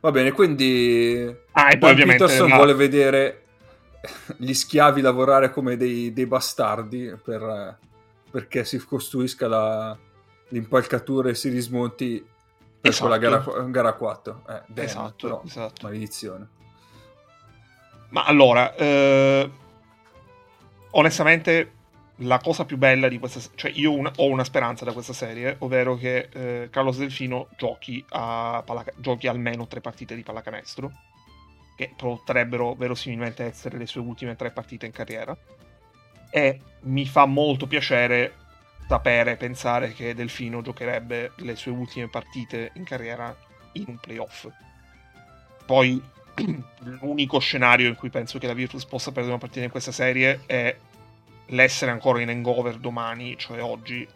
Va 0.00 0.10
bene, 0.10 0.32
quindi. 0.32 1.34
Ah, 1.52 1.72
e 1.72 1.78
poi 1.78 1.92
ovviamente. 1.92 2.24
Peterson 2.24 2.48
la... 2.48 2.56
vuole 2.56 2.74
vedere 2.74 3.42
gli 4.36 4.52
schiavi 4.52 5.00
lavorare 5.00 5.50
come 5.50 5.76
dei, 5.76 6.12
dei 6.12 6.26
bastardi 6.26 7.16
per, 7.22 7.78
perché 8.30 8.64
si 8.64 8.78
costruisca 8.78 9.48
la, 9.48 9.96
l'impalcatura 10.48 11.30
e 11.30 11.34
si 11.34 11.48
rismonti 11.48 12.24
per 12.80 12.90
esatto. 12.90 13.08
la 13.08 13.18
gara, 13.18 13.44
gara 13.68 13.92
4. 13.94 14.42
Eh, 14.46 14.62
damn, 14.66 14.84
esatto, 14.84 15.26
però, 15.26 15.42
esatto. 15.44 15.86
Maledizione. 15.86 16.48
Ma 18.10 18.24
allora, 18.24 18.74
eh, 18.74 19.50
onestamente, 20.90 21.72
la 22.18 22.38
cosa 22.38 22.64
più 22.64 22.76
bella 22.76 23.08
di 23.08 23.18
questa 23.18 23.40
cioè 23.54 23.72
io 23.74 23.92
una, 23.92 24.12
ho 24.16 24.26
una 24.26 24.44
speranza 24.44 24.84
da 24.84 24.92
questa 24.92 25.12
serie, 25.12 25.56
ovvero 25.60 25.96
che 25.96 26.28
eh, 26.32 26.68
Carlos 26.70 26.98
Delfino 26.98 27.48
giochi, 27.56 28.04
a 28.10 28.62
pallaca- 28.64 28.92
giochi 28.96 29.26
almeno 29.26 29.66
tre 29.66 29.80
partite 29.80 30.14
di 30.14 30.22
pallacanestro 30.22 30.92
che 31.76 31.92
potrebbero 31.96 32.74
verosimilmente 32.74 33.44
essere 33.44 33.78
le 33.78 33.86
sue 33.86 34.00
ultime 34.00 34.36
tre 34.36 34.50
partite 34.50 34.86
in 34.86 34.92
carriera. 34.92 35.36
E 36.30 36.60
mi 36.82 37.06
fa 37.06 37.26
molto 37.26 37.66
piacere 37.66 38.34
sapere, 38.86 39.36
pensare 39.36 39.92
che 39.92 40.14
Delfino 40.14 40.62
giocherebbe 40.62 41.32
le 41.36 41.56
sue 41.56 41.72
ultime 41.72 42.08
partite 42.08 42.70
in 42.74 42.84
carriera 42.84 43.34
in 43.72 43.84
un 43.88 43.98
playoff. 43.98 44.48
Poi 45.66 46.00
l'unico 47.00 47.38
scenario 47.38 47.88
in 47.88 47.94
cui 47.94 48.10
penso 48.10 48.38
che 48.38 48.46
la 48.46 48.54
Virtus 48.54 48.84
possa 48.84 49.10
perdere 49.10 49.34
una 49.34 49.40
partita 49.40 49.64
in 49.64 49.70
questa 49.70 49.92
serie 49.92 50.42
è 50.46 50.76
l'essere 51.46 51.90
ancora 51.90 52.20
in 52.20 52.28
hangover 52.28 52.78
domani, 52.78 53.36
cioè 53.38 53.62
oggi, 53.62 54.06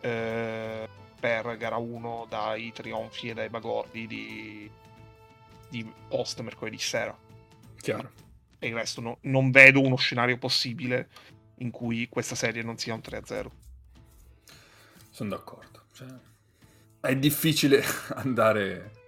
eh, 0.00 0.88
per 1.18 1.56
gara 1.56 1.76
1 1.76 2.26
dai 2.28 2.72
trionfi 2.72 3.28
e 3.28 3.34
dai 3.34 3.48
bagordi 3.48 4.06
di 4.06 4.70
di 5.70 5.90
post 6.08 6.40
mercoledì 6.40 6.78
sera. 6.78 7.16
Chiaro. 7.80 8.10
E 8.58 8.68
il 8.68 8.74
resto 8.74 9.00
no, 9.00 9.18
non 9.22 9.50
vedo 9.50 9.80
uno 9.80 9.96
scenario 9.96 10.36
possibile 10.36 11.08
in 11.58 11.70
cui 11.70 12.08
questa 12.10 12.34
serie 12.34 12.62
non 12.62 12.76
sia 12.76 12.92
un 12.92 13.00
3-0. 13.00 13.46
Sono 15.08 15.30
d'accordo. 15.30 15.84
Cioè, 15.94 16.08
è 17.00 17.16
difficile 17.16 17.82
andare 18.16 18.98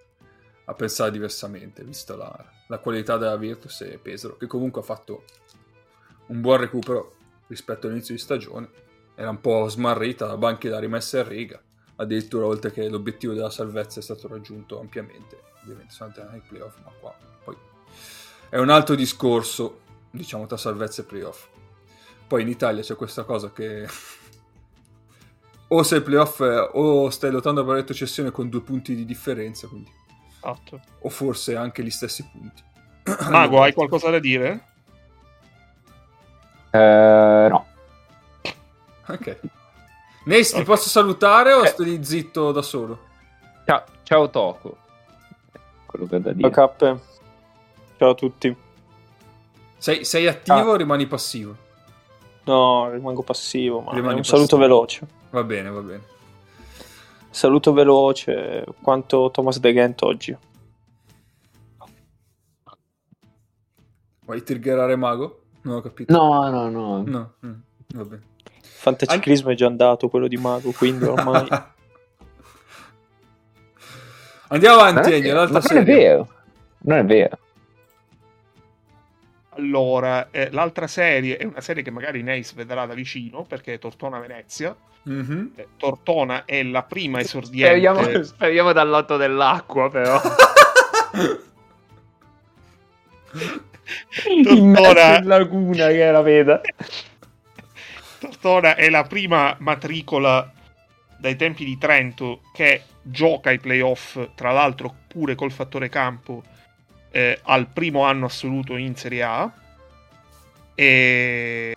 a 0.64 0.74
pensare 0.74 1.10
diversamente, 1.10 1.84
visto 1.84 2.16
la, 2.16 2.52
la 2.68 2.78
qualità 2.78 3.18
della 3.18 3.36
Virtus 3.36 3.82
e 3.82 3.98
Pesaro, 3.98 4.36
che 4.36 4.46
comunque 4.46 4.80
ha 4.80 4.84
fatto 4.84 5.24
un 6.26 6.40
buon 6.40 6.58
recupero 6.58 7.16
rispetto 7.52 7.86
all'inizio 7.86 8.14
di 8.14 8.20
stagione. 8.20 8.68
Era 9.14 9.30
un 9.30 9.40
po' 9.40 9.68
smarrita, 9.68 10.26
la 10.26 10.36
banchi 10.36 10.68
l'ha 10.68 10.78
rimessa 10.78 11.18
in 11.18 11.28
riga, 11.28 11.60
addirittura 11.96 12.46
oltre 12.46 12.72
che 12.72 12.88
l'obiettivo 12.88 13.34
della 13.34 13.50
salvezza 13.50 14.00
è 14.00 14.02
stato 14.02 14.26
raggiunto 14.26 14.80
ampiamente 14.80 15.50
ovviamente 15.62 15.92
sono 15.92 16.12
andati 16.14 16.32
nei 16.32 16.42
playoff, 16.46 16.76
ma 16.84 16.90
qua 16.98 17.14
poi 17.44 17.56
è 18.48 18.58
un 18.58 18.68
altro 18.68 18.94
discorso, 18.94 19.80
diciamo, 20.10 20.46
tra 20.46 20.56
salvezza 20.56 21.02
e 21.02 21.04
playoff. 21.04 21.48
Poi 22.26 22.42
in 22.42 22.48
Italia 22.48 22.82
c'è 22.82 22.96
questa 22.96 23.24
cosa 23.24 23.50
che 23.50 23.86
o 25.68 25.82
sei 25.82 26.02
playoff 26.02 26.40
o 26.72 27.10
stai 27.10 27.30
lottando 27.30 27.62
per 27.62 27.72
la 27.72 27.80
retrocessione 27.80 28.30
con 28.30 28.48
due 28.48 28.60
punti 28.60 28.94
di 28.94 29.04
differenza, 29.04 29.66
quindi. 29.68 29.90
Esatto. 30.36 30.80
O 31.00 31.08
forse 31.08 31.56
anche 31.56 31.82
gli 31.82 31.90
stessi 31.90 32.28
punti. 32.30 32.62
Mago, 33.30 33.62
hai 33.62 33.72
qualcosa 33.72 34.10
da 34.10 34.18
dire? 34.18 34.71
Uh, 36.72 37.48
no. 37.48 37.66
Ok. 39.08 39.38
Nesti, 40.24 40.54
okay. 40.54 40.66
posso 40.66 40.88
salutare 40.88 41.52
o 41.52 41.64
eh. 41.64 41.66
stai 41.66 42.04
zitto 42.04 42.52
da 42.52 42.62
solo? 42.62 42.98
Ciao, 43.64 43.84
ciao 44.02 44.30
Toco 44.30 44.80
quello 45.92 46.06
che 46.06 46.16
ho 46.16 46.18
da 46.18 46.32
dire. 46.32 46.50
Ciao 46.50 46.66
Cappe, 46.66 47.00
ciao 47.98 48.10
a 48.10 48.14
tutti. 48.14 48.56
Sei, 49.76 50.04
sei 50.04 50.26
attivo 50.26 50.70
ah. 50.70 50.72
o 50.72 50.76
rimani 50.76 51.06
passivo? 51.06 51.56
No, 52.44 52.90
rimango 52.90 53.22
passivo, 53.22 53.80
ma 53.80 53.92
rimani 53.92 54.14
un 54.14 54.20
passivo. 54.20 54.36
saluto 54.36 54.56
veloce. 54.56 55.06
Va 55.30 55.44
bene, 55.44 55.70
va 55.70 55.80
bene. 55.80 56.02
Saluto 57.30 57.72
veloce 57.72 58.64
quanto 58.80 59.30
Thomas 59.30 59.58
De 59.58 59.72
Gent 59.72 60.02
oggi. 60.02 60.36
Vuoi 64.24 64.42
triggerare 64.42 64.96
Mago? 64.96 65.41
Non 65.62 65.76
ho 65.76 65.80
capito. 65.80 66.12
No, 66.12 66.48
no, 66.50 66.68
no. 66.68 67.02
No, 67.06 67.34
mm, 67.44 67.52
va 67.94 68.04
bene. 68.04 68.22
Fantaciclismo 68.60 69.48
Anche... 69.50 69.62
è 69.62 69.64
già 69.64 69.66
andato 69.70 70.08
quello 70.08 70.26
di 70.26 70.36
Mago, 70.36 70.72
quindi 70.72 71.04
ormai... 71.04 71.46
Andiamo 74.48 74.80
avanti, 74.80 75.12
Egno, 75.12 75.34
l'altra 75.34 75.60
non 75.60 75.62
serie. 75.68 75.82
è 75.82 75.84
vero. 75.84 76.28
Non 76.80 76.98
è 76.98 77.04
vero. 77.04 77.38
Allora, 79.50 80.30
eh, 80.30 80.50
l'altra 80.50 80.86
serie 80.86 81.36
è 81.36 81.44
una 81.44 81.60
serie 81.60 81.82
che 81.82 81.90
magari 81.90 82.22
Neis 82.22 82.54
vedrà 82.54 82.86
da 82.86 82.94
vicino 82.94 83.44
perché 83.44 83.74
è 83.74 83.78
Tortona 83.78 84.18
Venezia. 84.18 84.74
Mm-hmm. 85.08 85.46
Eh, 85.54 85.68
Tortona 85.76 86.44
è 86.44 86.62
la 86.62 86.82
prima 86.82 87.20
esordiente. 87.20 87.78
Speriamo, 87.78 88.22
speriamo 88.24 88.72
dal 88.72 88.88
lato 88.88 89.16
dell'acqua, 89.16 89.90
però. 89.90 90.20
Tortona 94.42 95.18
in 95.18 95.26
laguna 95.26 95.88
che 95.88 96.10
la 96.10 96.22
veda. 96.22 96.60
Tortona 98.18 98.74
è 98.76 98.88
la 98.88 99.04
prima 99.04 99.56
matricola 99.58 100.50
dai 101.18 101.36
tempi 101.36 101.64
di 101.64 101.78
Trento 101.78 102.40
che 102.52 102.82
gioca 103.02 103.50
i 103.50 103.58
playoff, 103.58 104.18
tra 104.34 104.52
l'altro 104.52 104.94
pure 105.08 105.34
col 105.34 105.52
fattore 105.52 105.88
campo, 105.88 106.42
eh, 107.10 107.38
al 107.42 107.68
primo 107.68 108.04
anno 108.04 108.26
assoluto 108.26 108.76
in 108.76 108.96
Serie 108.96 109.22
A. 109.22 109.52
E 110.74 111.74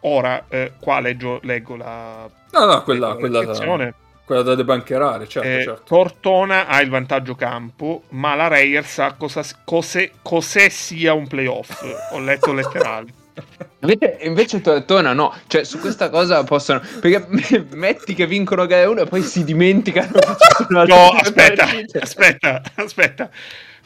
ora 0.00 0.46
eh, 0.48 0.72
qua 0.80 1.00
leggo, 1.00 1.40
leggo 1.42 1.76
la... 1.76 2.28
No, 2.52 2.64
no, 2.64 2.82
quella, 2.82 3.14
quella, 3.16 3.44
da, 3.44 3.94
quella 4.26 4.42
da 4.42 4.56
debancherare, 4.56 5.28
certo, 5.28 5.48
eh, 5.48 5.62
certo. 5.62 5.82
Tortona 5.84 6.66
ha 6.66 6.80
il 6.80 6.90
vantaggio 6.90 7.36
campo, 7.36 8.02
ma 8.08 8.34
la 8.34 8.48
Reyer 8.48 8.84
sa 8.84 9.12
cosa, 9.12 9.44
cos'è, 9.62 10.10
cos'è 10.20 10.68
sia 10.68 11.14
un 11.14 11.28
playoff. 11.28 11.80
Ho 12.10 12.18
letto 12.18 12.52
letterale. 12.52 13.24
Invece, 13.80 14.16
invece 14.22 14.60
Tortona 14.62 15.12
no, 15.12 15.32
cioè 15.46 15.62
su 15.62 15.78
questa 15.78 16.08
cosa 16.08 16.42
possono... 16.42 16.82
Perché 17.00 17.64
metti 17.76 18.14
che 18.14 18.26
vincono 18.26 18.66
gara 18.66 18.88
1 18.88 19.02
e 19.02 19.06
poi 19.06 19.22
si 19.22 19.44
dimenticano. 19.44 20.18
no, 20.70 21.10
aspetta, 21.10 21.68
aspetta, 22.00 22.62
aspetta. 22.74 23.30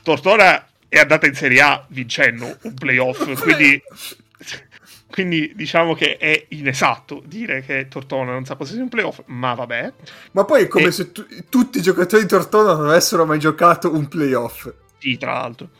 Tortona 0.02 0.64
è 0.88 0.98
andata 0.98 1.26
in 1.26 1.34
Serie 1.34 1.60
A 1.60 1.84
vincendo 1.88 2.56
un 2.62 2.74
playoff, 2.74 3.42
quindi, 3.42 3.82
quindi 5.10 5.52
diciamo 5.54 5.94
che 5.94 6.16
è 6.16 6.46
inesatto 6.50 7.22
dire 7.24 7.62
che 7.62 7.88
Tortona 7.88 8.32
non 8.32 8.44
sa 8.44 8.54
cosa 8.54 8.72
sia 8.72 8.82
un 8.82 8.88
playoff, 8.88 9.20
ma 9.26 9.54
vabbè. 9.54 9.92
Ma 10.32 10.44
poi 10.44 10.62
è 10.62 10.68
come 10.68 10.86
e... 10.86 10.90
se 10.92 11.12
tu, 11.12 11.24
tutti 11.48 11.78
i 11.78 11.82
giocatori 11.82 12.22
di 12.22 12.28
Tortona 12.28 12.74
non 12.74 12.88
avessero 12.88 13.26
mai 13.26 13.38
giocato 13.38 13.92
un 13.92 14.08
playoff. 14.08 14.70
Sì, 14.98 15.16
tra 15.16 15.32
l'altro. 15.32 15.70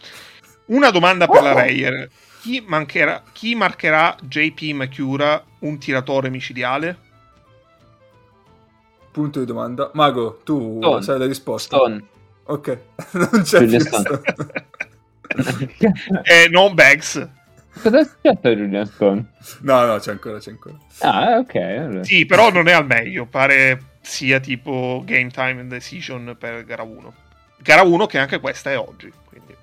Una 0.66 0.90
domanda 0.90 1.26
per 1.26 1.40
oh. 1.40 1.44
la 1.44 1.52
Reyer 1.54 2.08
chi, 2.40 2.64
mancherà, 2.66 3.22
chi 3.32 3.54
marcherà 3.54 4.16
JP 4.22 4.72
Macura 4.72 5.44
un 5.60 5.78
tiratore 5.78 6.30
micidiale? 6.30 7.08
punto 9.10 9.40
di 9.40 9.44
domanda. 9.44 9.90
Mago, 9.94 10.40
tu 10.44 10.78
Stone. 10.80 11.02
sai 11.02 11.18
la 11.18 11.26
risposta? 11.26 11.76
Stone. 11.76 12.04
Ok, 12.44 12.78
non 13.12 13.42
c'è 13.42 13.66
più. 13.66 13.78
Eh, 16.24 16.48
non 16.50 16.74
Bags. 16.74 17.28
Cosa 17.72 18.00
è 18.00 18.04
successo 18.04 18.48
a 18.48 18.54
Julian 18.54 18.86
Stone? 18.86 19.24
No, 19.60 19.84
no, 19.84 19.98
c'è 19.98 20.10
ancora, 20.10 20.38
c'è 20.38 20.50
ancora. 20.50 20.76
Ah, 20.98 21.38
ok. 21.38 21.54
allora. 21.54 22.04
Sì, 22.04 22.26
però 22.26 22.50
non 22.50 22.68
è 22.68 22.72
al 22.72 22.86
meglio. 22.86 23.26
Pare 23.26 23.98
sia 24.00 24.40
tipo 24.40 25.02
Game 25.04 25.30
Time 25.30 25.60
and 25.60 25.70
Decision 25.70 26.36
per 26.38 26.64
gara 26.64 26.82
1. 26.82 27.14
Gara 27.58 27.82
1 27.82 28.06
che 28.06 28.18
anche 28.18 28.40
questa 28.40 28.70
è 28.70 28.78
oggi. 28.78 29.12
Quindi. 29.24 29.54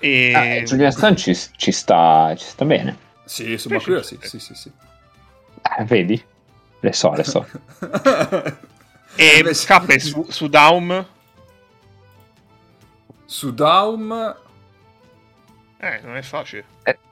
E... 0.00 0.32
Ah, 0.34 0.44
eh, 0.44 0.62
Julian 0.64 0.92
Stone 0.92 1.16
ci, 1.16 1.36
ci 1.56 1.72
sta, 1.72 2.34
ci 2.36 2.46
sta 2.46 2.64
bene. 2.64 3.06
Sì, 3.24 3.56
su 3.58 3.68
Sì, 3.68 3.74
Macquarie 3.74 4.02
sì, 4.02 4.18
sì, 4.20 4.38
sì. 4.38 4.54
sì. 4.54 4.70
Eh, 5.78 5.84
vedi? 5.84 6.22
Le 6.80 6.92
so, 6.92 7.12
le 7.14 7.24
so. 7.24 7.46
E 9.20 9.42
Cappe 9.66 9.98
su, 9.98 10.26
su 10.28 10.46
Daum. 10.46 11.04
Su 13.24 13.52
Daum... 13.52 14.36
Eh, 15.80 16.00
non 16.02 16.16
è 16.16 16.22
facile. 16.22 16.64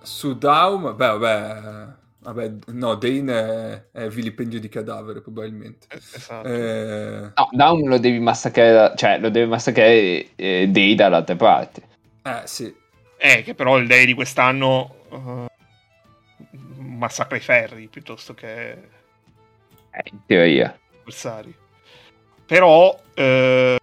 Su 0.03 0.37
Daum... 0.37 0.95
Beh, 0.97 1.07
vabbè... 1.19 1.95
Vabbè, 2.27 2.53
no, 2.73 2.97
Dane 2.97 3.87
è, 3.93 4.01
è 4.01 4.09
vilipendio 4.09 4.59
di 4.59 4.69
cadavere, 4.69 5.21
probabilmente. 5.21 5.87
Eh, 5.89 5.97
Esatto. 5.97 6.49
Eh, 6.49 7.31
No, 7.37 7.49
Down 7.53 7.89
lo 7.89 7.99
devi 7.99 8.19
massacrare, 8.19 8.97
cioè 8.97 9.19
lo 9.21 9.29
devi 9.31 9.49
massacrare 9.49 10.35
eh, 10.35 10.67
Day 10.69 10.97
dall'altra 10.97 11.37
parte. 11.37 11.83
eh, 12.25 12.41
sì. 12.47 12.75
Eh, 13.19 13.43
che 13.45 13.55
però 13.55 13.79
il 13.79 13.87
day 13.87 14.05
di 14.07 14.15
quest'anno 14.15 14.97
eh, 15.13 15.47
massacra 16.79 17.37
i 17.37 17.41
ferri 17.41 17.87
piuttosto 17.87 18.35
che 18.35 18.71
Eh, 19.91 20.03
in 20.11 20.19
teoria. 20.27 20.77
avversari. 21.03 21.55
Però, 22.45 23.01
eh, 23.15 23.79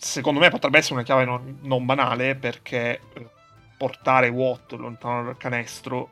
secondo 0.00 0.40
me 0.40 0.48
potrebbe 0.50 0.78
essere 0.78 0.94
una 0.94 1.02
chiave 1.02 1.24
non, 1.24 1.58
non 1.62 1.84
banale 1.84 2.34
perché 2.34 3.00
eh, 3.14 3.28
portare 3.76 4.28
Watt 4.28 4.72
lontano 4.72 5.24
dal 5.24 5.36
canestro 5.36 6.08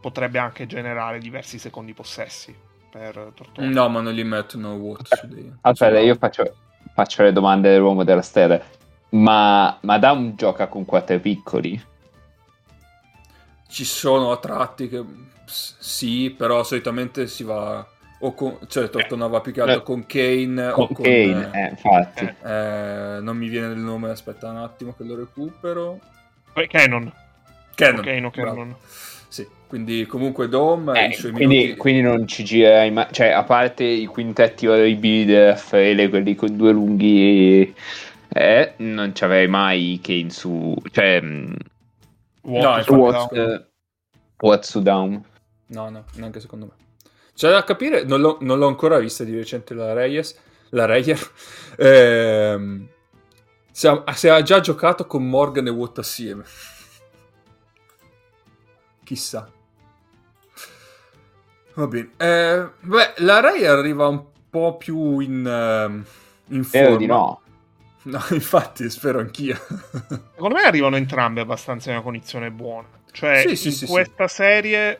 potrebbe 0.00 0.38
anche 0.38 0.66
generare 0.66 1.20
diversi 1.20 1.58
secondi 1.58 1.92
possessi 1.94 2.56
per 2.90 3.32
Tortona. 3.34 3.68
No, 3.68 3.88
ma 3.88 4.00
non 4.00 4.12
li 4.14 4.24
mettono 4.24 4.74
Watt 4.74 5.06
su 5.08 5.26
Dane. 5.26 5.58
Aspetta, 5.62 5.98
Su 5.98 6.04
io 6.04 6.14
faccio, 6.16 6.56
faccio 6.92 7.22
le 7.22 7.32
domande 7.32 7.70
dell'uomo 7.70 8.04
della 8.04 8.22
stella. 8.22 8.60
Ma, 9.10 9.78
ma 9.82 9.98
Down 9.98 10.34
gioca 10.36 10.68
con 10.68 10.84
quattro 10.84 11.18
piccoli? 11.20 11.80
Ci 13.68 13.84
sono 13.84 14.30
a 14.32 14.36
tratti 14.38 14.88
che 14.88 15.02
s- 15.46 15.76
sì, 15.78 16.30
però 16.36 16.62
solitamente 16.62 17.26
si 17.26 17.42
va 17.42 17.86
o 18.24 18.34
con, 18.34 18.58
cioè 18.68 18.88
Tortona 18.88 19.26
va 19.26 19.40
più 19.40 19.52
che 19.52 19.60
altro 19.60 19.80
Eh, 19.80 19.82
con 19.82 20.06
Kane 20.06 20.66
o 20.68 20.86
Con 20.86 20.92
con 20.92 21.04
Kane, 21.04 21.50
eh, 21.52 21.60
eh, 21.60 21.68
infatti. 21.70 22.24
eh. 22.24 22.34
eh, 22.44 23.18
non 23.20 23.36
mi 23.36 23.48
viene 23.48 23.72
il 23.72 23.80
nome, 23.80 24.10
aspetta 24.10 24.48
un 24.50 24.58
attimo 24.58 24.94
che 24.96 25.04
lo 25.04 25.16
recupero. 25.16 25.98
Poi 26.52 26.68
Canon. 26.68 27.12
Canon. 27.74 27.98
Ok, 28.00 28.06
no. 28.20 28.30
Canon. 28.30 28.76
Sì, 29.28 29.46
quindi 29.66 30.04
comunque 30.06 30.48
Dom 30.48 30.94
Eh, 30.94 31.08
i 31.08 31.12
suoi 31.14 31.32
quindi, 31.32 31.56
minuti 31.56 31.76
quindi 31.76 32.02
non 32.02 32.26
ci 32.28 32.44
girerai 32.44 32.90
mai, 32.90 33.06
cioè 33.10 33.28
a 33.28 33.42
parte 33.44 33.84
i 33.84 34.06
quintetti 34.06 34.66
orribili 34.66 35.24
del 35.24 35.48
Raffaele, 35.48 36.08
quelli 36.10 36.34
con 36.34 36.54
due 36.56 36.72
lunghi, 36.72 37.74
eh, 38.28 38.74
non 38.78 39.14
ci 39.14 39.24
avrei 39.24 39.48
mai 39.48 39.98
Kane 40.02 40.30
su, 40.30 40.74
cioè, 40.90 41.20
mh, 41.20 41.54
Watt 42.42 42.62
No, 42.62 42.82
su 42.82 42.94
infatti, 42.94 43.10
Daum. 43.10 43.30
Watt, 43.30 43.32
eh, 43.36 43.66
Watt 44.40 44.64
su 44.64 44.82
Down. 44.82 45.24
No, 45.68 45.88
no, 45.90 46.04
neanche 46.16 46.40
secondo 46.40 46.66
me. 46.66 46.72
C'è 47.34 47.50
da 47.50 47.64
capire, 47.64 48.04
non 48.04 48.20
l'ho, 48.20 48.38
non 48.40 48.58
l'ho 48.58 48.66
ancora 48.68 48.98
vista 48.98 49.24
di 49.24 49.34
recente 49.34 49.74
la 49.74 49.92
Reyes, 49.92 50.38
la 50.70 50.84
Reyer, 50.84 51.18
ehm, 51.78 52.86
se, 53.70 53.88
ha, 53.88 54.12
se 54.12 54.30
ha 54.30 54.42
già 54.42 54.60
giocato 54.60 55.06
con 55.06 55.28
Morgan 55.28 55.66
e 55.66 55.70
Watt 55.70 55.98
assieme. 55.98 56.44
Chissà. 59.04 59.50
Va 61.74 61.86
bene. 61.86 62.10
Eh, 62.18 62.68
beh, 62.80 63.14
la 63.18 63.40
Reyer 63.40 63.70
arriva 63.78 64.06
un 64.08 64.22
po' 64.50 64.76
più 64.76 65.18
in, 65.20 65.46
ehm, 65.46 66.04
in 66.48 66.64
Spero 66.64 66.84
forma. 66.90 66.98
di 66.98 67.06
no. 67.06 67.40
No, 68.04 68.22
infatti, 68.30 68.90
spero 68.90 69.20
anch'io. 69.20 69.56
Secondo 70.34 70.56
me 70.56 70.62
arrivano 70.64 70.96
entrambe 70.96 71.40
abbastanza 71.40 71.88
in 71.90 71.96
una 71.96 72.04
condizione 72.04 72.50
buona. 72.50 72.88
Cioè, 73.10 73.44
Sì, 73.46 73.56
sì, 73.56 73.68
in 73.68 73.74
sì, 73.74 73.86
questa 73.86 74.28
serie 74.28 74.98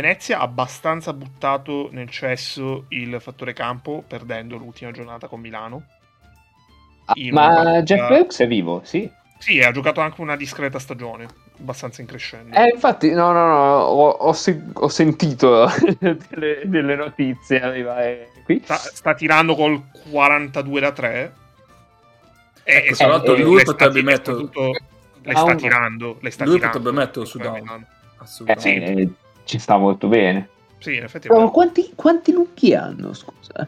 Venezia 0.00 0.38
ha 0.40 0.42
abbastanza 0.42 1.12
buttato 1.12 1.88
nel 1.92 2.10
cesso 2.10 2.86
il 2.88 3.16
fattore 3.20 3.52
campo, 3.52 4.02
perdendo 4.04 4.56
l'ultima 4.56 4.90
giornata 4.90 5.28
con 5.28 5.38
Milano. 5.38 5.84
Ah, 7.04 7.12
ma 7.30 7.46
partita- 7.54 7.82
Jeff 7.82 8.06
Brooks 8.08 8.40
è 8.40 8.46
vivo, 8.48 8.80
sì. 8.82 9.08
Sì, 9.38 9.60
ha 9.60 9.70
giocato 9.70 10.00
anche 10.00 10.20
una 10.20 10.34
discreta 10.34 10.80
stagione, 10.80 11.28
abbastanza 11.60 12.00
in 12.00 12.08
crescendo. 12.08 12.56
Eh, 12.56 12.70
infatti, 12.74 13.12
no, 13.12 13.30
no, 13.30 13.46
no, 13.46 13.54
ho, 13.82 14.08
ho 14.08 14.32
se- 14.32 14.64
ho 14.72 14.88
sentito 14.88 15.68
delle, 16.00 16.62
delle 16.64 16.96
notizie 16.96 17.60
arrivare 17.60 18.30
qui. 18.44 18.60
Sta, 18.64 18.74
sta 18.74 19.14
tirando 19.14 19.54
col 19.54 19.80
42 20.10 20.80
da 20.80 20.90
3. 20.90 21.34
E, 22.64 22.74
Ecco, 22.78 22.86
e 22.86 22.96
tra 22.96 23.06
l'altro 23.06 23.36
soprattutto 23.36 23.42
lui 23.48 23.54
le 23.54 23.60
sta- 23.60 23.72
potrebbe 23.72 24.02
mettere- 24.02 24.48
Le 25.22 25.36
sta 25.36 25.54
tirando, 25.54 26.18
le 26.20 26.30
sta 26.30 26.44
Lui 26.44 26.54
tirando. 26.54 26.78
potrebbe 26.78 26.98
metterlo 26.98 27.24
su 27.26 27.38
down. 27.38 27.52
Milano. 27.60 27.84
Eh, 27.84 28.16
Assolutamente. 28.16 29.12
Ci 29.44 29.58
sta 29.58 29.76
molto 29.76 30.08
bene. 30.08 30.48
Sì, 30.78 30.96
in 30.96 31.04
effetti 31.04 31.28
Però 31.28 31.40
vero. 31.40 31.50
quanti, 31.50 31.92
quanti 31.94 32.32
lunghi 32.32 32.74
hanno, 32.74 33.12
scusa? 33.14 33.66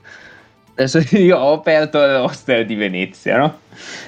Adesso 0.74 0.98
io 1.16 1.38
ho 1.38 1.52
aperto 1.54 1.98
il 2.02 2.16
roster 2.18 2.66
di 2.66 2.74
Venezia, 2.74 3.38
no? 3.38 3.60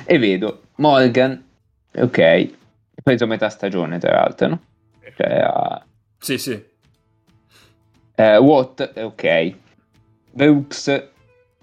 E 0.04 0.18
vedo 0.18 0.62
Morgan, 0.76 1.42
ok, 1.94 2.18
ha 2.18 3.00
preso 3.02 3.26
metà 3.26 3.48
stagione 3.48 3.98
tra 3.98 4.12
l'altro, 4.12 4.48
no? 4.48 4.60
Cioè, 5.16 5.38
ha- 5.40 5.84
Sì, 6.18 6.36
sì. 6.38 6.62
eh, 8.16 8.36
Watt, 8.36 8.92
ok. 8.96 9.54
Brooks, 10.32 10.88
eh, 10.88 11.08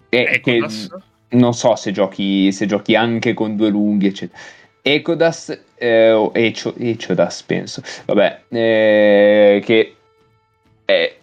che 0.09 0.29
Ecodas. 0.39 0.89
non 1.29 1.53
so 1.53 1.75
se 1.75 1.91
giochi, 1.91 2.51
se 2.51 2.65
giochi 2.65 2.95
anche 2.95 3.33
con 3.33 3.55
due 3.55 3.69
lunghi, 3.69 4.07
eccetera. 4.07 4.39
Ecodas 4.81 5.61
eh, 5.75 6.11
o 6.11 6.31
Echo- 6.33 6.75
Echodas, 6.77 7.43
penso. 7.43 7.81
Vabbè, 8.05 8.43
eh, 8.49 9.61
che 9.63 9.94
è- 10.85 11.17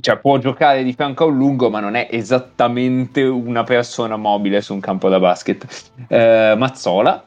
cioè, 0.00 0.18
può 0.18 0.38
giocare 0.38 0.82
di 0.84 0.92
fianco 0.92 1.24
a 1.24 1.26
un 1.28 1.36
lungo, 1.36 1.70
ma 1.70 1.80
non 1.80 1.94
è 1.94 2.08
esattamente 2.10 3.22
una 3.22 3.64
persona 3.64 4.16
mobile 4.16 4.60
su 4.60 4.74
un 4.74 4.80
campo 4.80 5.08
da 5.08 5.18
basket. 5.18 5.90
Eh, 6.08 6.54
Mazzola, 6.56 7.24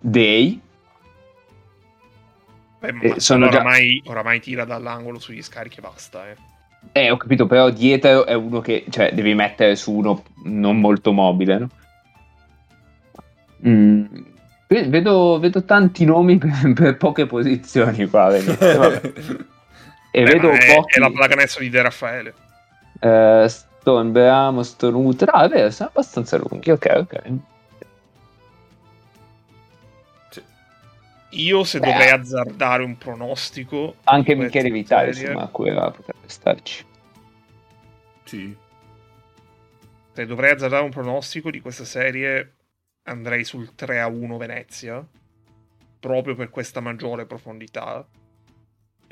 Day, 0.00 0.60
Beh, 2.80 2.92
ma 2.92 3.00
eh, 3.02 3.20
sono 3.20 3.48
già- 3.48 3.58
oramai, 3.60 4.02
oramai 4.06 4.40
tira 4.40 4.64
dall'angolo 4.64 5.18
sugli 5.20 5.42
scarichi 5.42 5.78
e 5.78 5.82
basta. 5.82 6.28
Eh. 6.28 6.36
Eh, 6.92 7.10
ho 7.12 7.16
capito, 7.16 7.46
però 7.46 7.70
dietro 7.70 8.26
è 8.26 8.34
uno 8.34 8.60
che, 8.60 8.84
cioè, 8.90 9.12
devi 9.12 9.34
mettere 9.34 9.76
su 9.76 9.92
uno 9.92 10.24
non 10.44 10.80
molto 10.80 11.12
mobile, 11.12 11.58
no? 11.58 11.68
Mm, 13.68 14.04
ve- 14.66 14.88
Vedo, 14.88 15.38
vedo 15.38 15.62
tanti 15.64 16.04
nomi 16.04 16.38
per, 16.38 16.50
per 16.74 16.96
poche 16.96 17.26
posizioni 17.26 18.06
qua. 18.08 18.32
E 20.14 20.22
Beh, 20.24 20.32
vedo 20.32 20.48
ma 20.50 20.58
è, 20.58 20.74
pochi. 20.74 20.96
è 20.96 21.00
la 21.00 21.10
pallacanestro 21.10 21.62
di 21.62 21.70
De 21.70 21.82
Raffaele. 21.82 22.34
eh, 23.00 23.46
Stone, 23.48 24.10
Bramo, 24.10 24.62
Stone 24.62 24.94
Wood. 24.96 25.22
No, 25.32 25.40
è 25.42 25.48
vero, 25.48 25.70
sono 25.70 25.88
abbastanza 25.88 26.36
lunghi. 26.36 26.70
Ok, 26.70 26.92
ok. 26.94 27.22
Io 31.34 31.64
se 31.64 31.78
Beh. 31.78 31.86
dovrei 31.90 32.10
azzardare 32.10 32.82
un 32.82 32.98
pronostico... 32.98 33.96
Anche 34.04 34.34
Michele 34.34 34.70
Vitale, 34.70 35.14
serie, 35.14 35.30
insomma, 35.30 35.48
quella 35.48 35.90
potrebbe 35.90 36.28
starci. 36.28 36.84
Sì. 38.24 38.54
Se 40.12 40.26
dovrei 40.26 40.52
azzardare 40.52 40.84
un 40.84 40.90
pronostico 40.90 41.50
di 41.50 41.60
questa 41.60 41.86
serie, 41.86 42.56
andrei 43.04 43.44
sul 43.44 43.74
3 43.74 44.00
a 44.00 44.08
1 44.08 44.36
Venezia. 44.36 45.02
Proprio 45.98 46.34
per 46.34 46.50
questa 46.50 46.80
maggiore 46.80 47.24
profondità. 47.24 48.06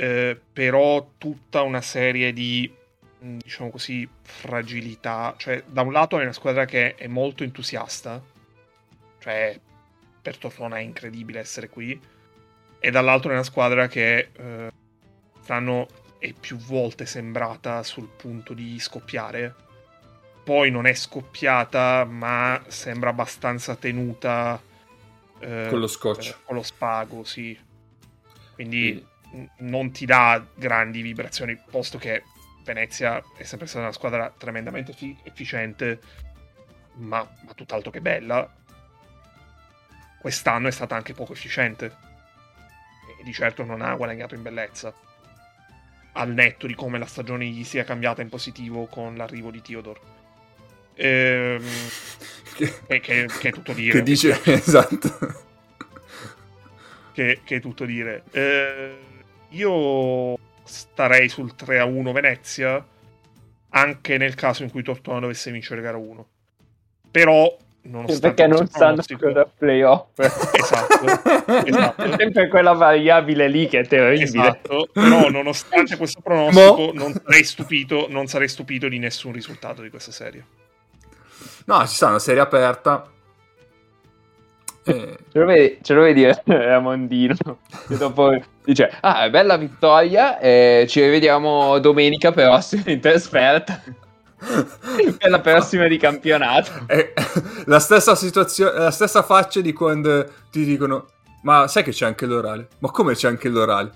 Eh, 0.00 0.40
però 0.50 1.10
tutta 1.18 1.60
una 1.60 1.82
serie 1.82 2.32
di, 2.32 2.72
mh, 3.18 3.36
diciamo 3.36 3.68
così, 3.68 4.08
fragilità. 4.22 5.34
Cioè, 5.36 5.62
da 5.66 5.82
un 5.82 5.92
lato 5.92 6.18
è 6.18 6.22
una 6.22 6.32
squadra 6.32 6.64
che 6.64 6.94
è 6.94 7.06
molto 7.06 7.42
entusiasta. 7.42 8.22
Cioè, 9.18 9.60
per 10.22 10.38
Tortona 10.38 10.78
è 10.78 10.80
incredibile 10.80 11.40
essere 11.40 11.68
qui. 11.68 12.00
E 12.78 12.90
dall'altro 12.90 13.30
è 13.30 13.34
una 13.34 13.42
squadra 13.42 13.88
che 13.88 14.30
eh, 14.32 14.72
stanno 15.42 15.86
è 16.18 16.32
più 16.32 16.56
volte 16.56 17.04
sembrata 17.04 17.82
sul 17.82 18.08
punto 18.08 18.54
di 18.54 18.78
scoppiare. 18.78 19.54
Poi 20.42 20.70
non 20.70 20.86
è 20.86 20.94
scoppiata, 20.94 22.06
ma 22.06 22.62
sembra 22.68 23.10
abbastanza 23.10 23.76
tenuta 23.76 24.58
eh, 25.40 25.66
Con 25.68 25.78
lo 25.78 25.86
scotch. 25.86 26.26
eh, 26.28 26.36
con 26.42 26.56
lo 26.56 26.62
spago, 26.62 27.22
sì. 27.22 27.58
Quindi 28.54 28.92
n- 28.92 29.08
non 29.58 29.92
ti 29.92 30.06
dà 30.06 30.44
grandi 30.54 31.02
vibrazioni, 31.02 31.56
posto 31.70 31.98
che 31.98 32.22
Venezia 32.64 33.22
è 33.36 33.44
sempre 33.44 33.66
stata 33.66 33.84
una 33.84 33.92
squadra 33.92 34.32
tremendamente 34.36 34.92
fi- 34.92 35.16
efficiente, 35.22 36.00
ma, 36.94 37.26
ma 37.44 37.52
tutt'altro 37.54 37.90
che 37.90 38.00
bella. 38.00 38.48
Quest'anno 40.20 40.68
è 40.68 40.70
stata 40.70 40.94
anche 40.94 41.14
poco 41.14 41.32
efficiente 41.32 41.96
e 43.18 43.24
di 43.24 43.32
certo 43.32 43.64
non 43.64 43.80
ha 43.80 43.94
guadagnato 43.94 44.34
in 44.34 44.42
bellezza. 44.42 44.92
Al 46.12 46.32
netto 46.32 46.66
di 46.66 46.74
come 46.74 46.98
la 46.98 47.06
stagione 47.06 47.46
gli 47.46 47.64
sia 47.64 47.84
cambiata 47.84 48.20
in 48.20 48.28
positivo 48.28 48.86
con 48.86 49.16
l'arrivo 49.16 49.50
di 49.50 49.62
Theodore. 49.62 50.00
Ehm, 50.94 51.64
che, 52.56 53.00
che, 53.00 53.26
che, 53.26 53.48
è 53.48 53.52
tutto 53.52 53.72
dire. 53.72 53.92
Che 53.92 54.02
dice 54.02 54.40
esatto. 54.44 55.48
Che, 57.12 57.40
che, 57.44 57.56
è 57.56 57.60
tutto 57.60 57.84
dire. 57.84 58.24
Eh, 58.30 58.98
io 59.50 60.36
starei 60.64 61.28
sul 61.28 61.54
3 61.54 61.78
a 61.78 61.84
1 61.84 62.12
Venezia, 62.12 62.84
anche 63.70 64.18
nel 64.18 64.34
caso 64.34 64.62
in 64.62 64.70
cui 64.70 64.82
Tortona 64.82 65.20
dovesse 65.20 65.50
vincere 65.50 65.80
gara 65.80 65.96
1. 65.96 66.26
Però 67.10 67.56
perché 68.20 68.46
non 68.46 68.68
sanno 68.68 69.02
cosa 69.18 69.50
playoff 69.56 70.08
esatto, 70.18 71.64
esatto. 71.64 72.02
è 72.02 72.14
sempre 72.18 72.48
quella 72.48 72.72
variabile 72.72 73.48
lì 73.48 73.68
che 73.68 73.78
è 73.78 73.86
terribile 73.86 74.26
esatto. 74.26 74.86
però 74.92 75.30
nonostante 75.30 75.96
questo 75.96 76.20
pronostico 76.20 76.90
non 76.92 77.14
sarei, 77.14 77.42
stupito, 77.42 78.06
non 78.10 78.26
sarei 78.26 78.48
stupito 78.48 78.86
di 78.86 78.98
nessun 78.98 79.32
risultato 79.32 79.80
di 79.80 79.88
questa 79.88 80.12
serie 80.12 80.44
no 81.64 81.86
ci 81.86 81.94
sta 81.94 82.08
una 82.08 82.18
serie 82.18 82.42
aperta. 82.42 83.10
Ce, 84.92 85.38
lo 85.38 85.44
vedi, 85.44 85.78
ce 85.82 85.94
lo 85.94 86.02
vedi 86.02 86.24
Ramondino 86.44 87.34
che 87.88 87.96
dopo 87.96 88.36
dice 88.64 88.90
ah 89.00 89.28
bella 89.30 89.56
vittoria 89.56 90.38
eh, 90.38 90.86
ci 90.88 91.00
rivediamo 91.00 91.78
domenica 91.78 92.32
però 92.32 92.58
in 92.86 93.00
trasferta 93.00 93.82
per 95.18 95.30
la 95.30 95.40
prossima 95.40 95.86
di 95.86 95.98
campionato. 95.98 96.70
È 96.86 97.12
la 97.66 97.78
stessa 97.78 98.14
situazione, 98.14 98.78
la 98.78 98.90
stessa 98.90 99.22
faccia 99.22 99.60
di 99.60 99.72
quando 99.72 100.26
ti 100.50 100.64
dicono: 100.64 101.06
Ma 101.42 101.68
sai 101.68 101.82
che 101.82 101.90
c'è 101.92 102.06
anche 102.06 102.26
l'orale? 102.26 102.68
Ma 102.78 102.90
come 102.90 103.14
c'è 103.14 103.28
anche 103.28 103.48
l'orale? 103.48 103.90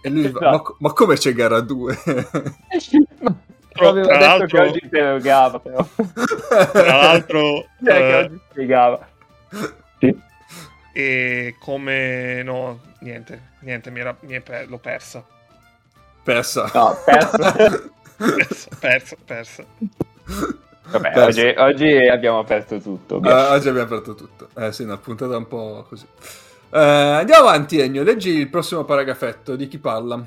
E 0.00 0.08
lui 0.08 0.28
va: 0.30 0.50
ma, 0.50 0.62
ma, 0.78 0.92
come 0.92 1.16
c'è 1.16 1.32
gara 1.32 1.60
2? 1.60 1.98
Proprio 3.72 4.06
tra 4.06 4.18
l'altro 4.18 4.46
che 4.46 4.58
oggi 4.58 4.80
interrogava, 4.82 5.58
però. 5.60 5.86
Tra 6.72 6.96
l'altro, 6.96 7.64
cioè, 7.84 7.94
eh... 7.94 7.98
che 7.98 8.14
oggi 8.14 8.40
spiegava. 8.50 9.08
Sì. 9.98 10.26
E 10.98 11.54
come 11.60 12.42
no, 12.42 12.80
niente, 13.02 13.50
niente, 13.60 13.88
mi 13.92 14.00
era, 14.00 14.16
mi 14.18 14.40
per... 14.40 14.68
l'ho 14.68 14.78
persa. 14.78 15.24
Persa. 16.24 16.68
No, 16.74 16.98
persa. 17.04 17.52
persa, 18.16 18.68
persa, 18.80 19.16
persa. 19.24 19.64
Vabbè, 20.88 21.12
persa. 21.12 21.24
Oggi, 21.24 21.54
oggi, 21.56 22.08
abbiamo 22.08 22.40
aperto 22.40 22.80
tutto. 22.80 23.18
Uh, 23.18 23.28
oggi 23.28 23.68
abbiamo 23.68 23.86
aperto 23.86 24.16
tutto. 24.16 24.48
Eh 24.58 24.72
sì, 24.72 24.82
una 24.82 24.96
puntata 24.96 25.36
un 25.36 25.46
po' 25.46 25.86
così. 25.88 26.04
Uh, 26.70 26.78
andiamo 27.20 27.46
avanti, 27.46 27.78
Ennio. 27.78 28.02
Leggi 28.02 28.30
il 28.30 28.48
prossimo 28.48 28.82
paragrafetto. 28.82 29.54
Di 29.54 29.68
chi 29.68 29.78
parla? 29.78 30.20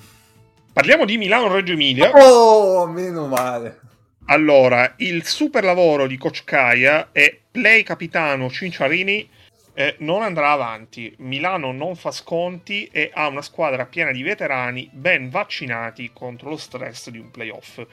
Parliamo 0.71 1.03
di 1.03 1.17
Milano-Reggio 1.17 1.73
Emilia. 1.73 2.11
Oh, 2.11 2.87
meno 2.87 3.27
male. 3.27 3.79
Allora, 4.27 4.93
il 4.99 5.25
super 5.25 5.65
lavoro 5.65 6.07
di 6.07 6.17
Coach 6.17 6.45
Kaya 6.45 7.09
è 7.11 7.37
play 7.51 7.83
capitano 7.83 8.49
Cinciarini 8.49 9.39
eh, 9.73 9.95
non 9.99 10.21
andrà 10.21 10.51
avanti. 10.51 11.13
Milano 11.19 11.71
non 11.71 11.95
fa 11.95 12.11
sconti 12.11 12.85
e 12.85 13.11
ha 13.13 13.27
una 13.27 13.41
squadra 13.41 13.85
piena 13.85 14.11
di 14.11 14.23
veterani 14.23 14.89
ben 14.91 15.29
vaccinati 15.29 16.11
contro 16.13 16.49
lo 16.49 16.57
stress 16.57 17.09
di 17.09 17.19
un 17.19 17.31
playoff. 17.31 17.85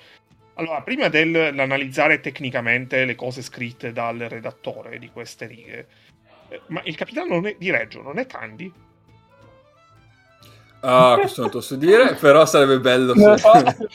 Allora, 0.54 0.82
prima 0.82 1.08
dell'analizzare 1.08 2.20
tecnicamente 2.20 3.04
le 3.04 3.14
cose 3.14 3.42
scritte 3.42 3.92
dal 3.92 4.18
redattore 4.18 4.98
di 4.98 5.08
queste 5.10 5.46
righe, 5.46 5.86
eh, 6.48 6.60
ma 6.66 6.80
il 6.84 6.96
capitano 6.96 7.40
è, 7.44 7.54
di 7.56 7.70
Reggio 7.70 8.02
non 8.02 8.18
è 8.18 8.26
Candy? 8.26 8.72
Ah, 10.80 11.16
questo 11.18 11.42
non 11.42 11.50
posso 11.50 11.76
dire, 11.76 12.14
però 12.14 12.44
sarebbe 12.44 12.80
bello 12.80 13.14
se... 13.14 13.88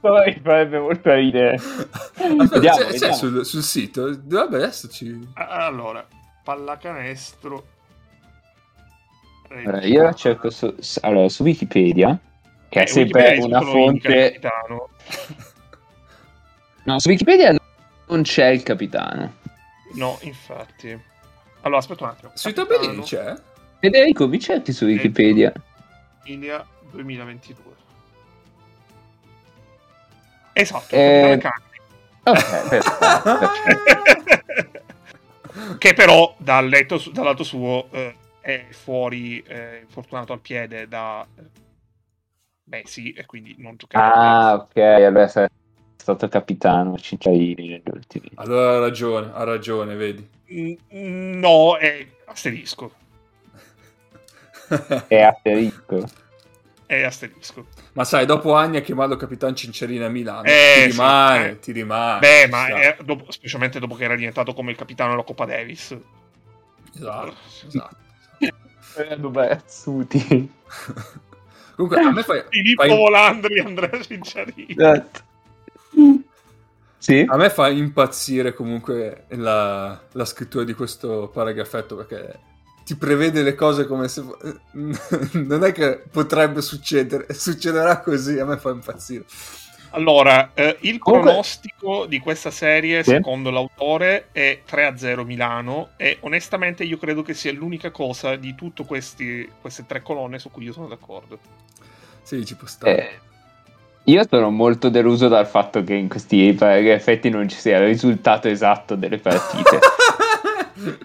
Poi 0.00 0.40
farebbe 0.42 0.80
molto 0.80 1.14
ridere. 1.14 1.54
Aspetta, 1.54 2.48
vediamo, 2.48 2.78
c'è, 2.78 2.86
vediamo. 2.86 3.12
C'è 3.12 3.18
sul, 3.18 3.44
sul, 3.44 3.62
sito, 3.62 4.14
dovrebbe 4.16 4.64
esserci. 4.64 5.28
Allora, 5.34 6.04
pallacanestro. 6.46 7.66
Allora, 9.48 9.84
io 9.84 10.14
cerco 10.14 10.50
su, 10.50 10.72
allora, 11.00 11.28
su 11.28 11.42
Wikipedia, 11.42 12.16
che 12.68 12.78
eh, 12.78 12.82
è 12.84 12.86
sempre 12.86 13.38
Wikipedia 13.38 13.58
una 13.58 13.60
fonte. 13.60 14.40
no, 16.84 17.00
su 17.00 17.08
Wikipedia 17.08 17.56
non 18.06 18.22
c'è 18.22 18.46
il 18.46 18.62
capitano. 18.62 19.34
No, 19.94 20.18
infatti. 20.22 20.96
Allora, 21.62 21.80
aspetta 21.80 22.04
un 22.04 22.10
attimo. 22.10 22.30
Sui 22.34 22.52
tabellini 22.52 23.02
c'è? 23.02 23.34
Federico, 23.80 24.28
mi 24.28 24.38
cerchi 24.38 24.72
su 24.72 24.84
Wikipedia. 24.84 25.52
Wikipedia 26.22 26.64
2022. 26.92 27.74
Esatto, 30.52 30.94
eh... 30.94 31.40
Ok, 32.22 32.22
perfetto. 32.22 32.90
che 35.78 35.94
però 35.94 36.34
dal, 36.38 36.68
letto, 36.68 37.02
dal 37.12 37.24
lato 37.24 37.42
suo 37.42 37.88
eh, 37.90 38.14
è 38.40 38.66
fuori, 38.70 39.42
eh, 39.46 39.80
infortunato 39.82 40.32
al 40.32 40.40
piede 40.40 40.88
da... 40.88 41.26
Beh 42.68 42.82
sì, 42.84 43.12
e 43.12 43.26
quindi 43.26 43.54
non 43.58 43.76
giocava. 43.76 44.12
Ah, 44.14 44.54
ok, 44.54 44.76
allora 44.76 45.24
è 45.24 45.48
stato 45.96 46.28
capitano 46.28 46.98
Cinciarini 46.98 47.68
negli 47.68 47.82
ultimi. 47.92 48.28
Allora 48.34 48.76
ha 48.76 48.80
ragione, 48.80 49.30
ha 49.32 49.44
ragione, 49.44 49.94
vedi. 49.94 50.28
Mm, 50.52 51.38
no, 51.38 51.76
è 51.76 52.06
asterisco. 52.24 52.92
è 55.06 55.20
asterisco. 55.20 56.24
È 56.86 57.02
asterisco. 57.02 57.66
Ma 57.94 58.04
sai, 58.04 58.26
dopo 58.26 58.54
anni 58.54 58.76
a 58.76 58.80
chiamarlo 58.80 59.16
Capitan 59.16 59.56
Cincerina 59.56 60.06
a 60.06 60.08
Milano, 60.08 60.44
eh, 60.44 60.84
ti 60.84 60.90
rimane, 60.92 61.42
sì, 61.42 61.48
eh. 61.48 61.58
ti 61.58 61.72
rimane. 61.72 62.20
Beh, 62.20 62.48
ma 62.48 62.66
è, 62.68 62.96
dopo, 63.02 63.30
specialmente 63.32 63.80
dopo 63.80 63.96
che 63.96 64.04
era 64.04 64.14
diventato 64.14 64.54
come 64.54 64.70
il 64.70 64.76
capitano 64.76 65.10
della 65.10 65.24
Coppa 65.24 65.46
Davis. 65.46 65.96
Esatto, 66.94 67.34
esatto. 67.66 67.96
Dov'è 69.18 69.60
Suti? 69.66 70.26
Comunque, 71.74 72.00
a 72.00 72.10
me 72.10 72.22
fai... 72.22 72.44
Filippo 72.48 72.82
fai... 72.82 72.96
Volandri, 72.96 73.58
Andrea 73.58 74.00
Cincerina. 74.00 74.92
Esatto. 74.92 75.20
Sì? 76.98 77.24
A 77.28 77.36
me 77.36 77.50
fa 77.50 77.68
impazzire 77.68 78.54
comunque 78.54 79.26
la, 79.28 80.00
la 80.12 80.24
scrittura 80.24 80.64
di 80.64 80.72
questo 80.72 81.30
paragrafetto 81.32 81.96
perché 81.96 82.38
ti 82.86 82.94
prevede 82.94 83.42
le 83.42 83.56
cose 83.56 83.84
come 83.84 84.06
se 84.06 84.22
non 84.72 85.64
è 85.64 85.72
che 85.72 86.04
potrebbe 86.08 86.62
succedere, 86.62 87.26
succederà 87.34 87.98
così, 87.98 88.38
a 88.38 88.44
me 88.44 88.58
fa 88.58 88.70
impazzire. 88.70 89.24
Allora, 89.90 90.52
eh, 90.54 90.76
il 90.82 90.98
Comunque... 90.98 91.30
pronostico 91.30 92.06
di 92.06 92.20
questa 92.20 92.52
serie, 92.52 93.02
sì. 93.02 93.10
secondo 93.10 93.50
l'autore, 93.50 94.28
è 94.30 94.60
3-0 94.68 95.24
Milano 95.24 95.88
e 95.96 96.18
onestamente 96.20 96.84
io 96.84 96.96
credo 96.96 97.22
che 97.22 97.34
sia 97.34 97.52
l'unica 97.52 97.90
cosa 97.90 98.36
di 98.36 98.54
tutte 98.54 98.84
queste 98.84 99.48
tre 99.84 100.02
colonne 100.02 100.38
su 100.38 100.52
cui 100.52 100.64
io 100.64 100.72
sono 100.72 100.86
d'accordo. 100.86 101.38
Sì, 102.22 102.44
ci 102.44 102.54
può 102.54 102.68
stare. 102.68 102.98
Eh, 102.98 103.18
io 104.12 104.24
sono 104.28 104.50
molto 104.50 104.90
deluso 104.90 105.26
dal 105.26 105.48
fatto 105.48 105.82
che 105.82 105.94
in 105.94 106.08
questi 106.08 106.46
effetti 106.46 107.30
non 107.30 107.48
ci 107.48 107.56
sia 107.56 107.78
il 107.78 107.86
risultato 107.86 108.46
esatto 108.46 108.94
delle 108.94 109.18
partite. 109.18 109.80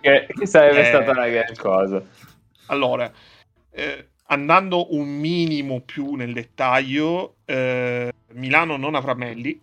che, 0.01 0.27
che, 0.33 0.45
sarebbe 0.45 0.81
eh, 0.81 0.85
stata 0.85 1.11
una 1.11 1.27
gran 1.27 1.55
cosa. 1.55 2.03
Allora, 2.67 3.11
eh, 3.71 4.07
andando 4.27 4.95
un 4.95 5.07
minimo 5.07 5.81
più 5.81 6.15
nel 6.15 6.33
dettaglio, 6.33 7.35
eh, 7.45 8.11
Milano 8.33 8.77
non 8.77 8.95
avrà 8.95 9.13
Melli 9.13 9.59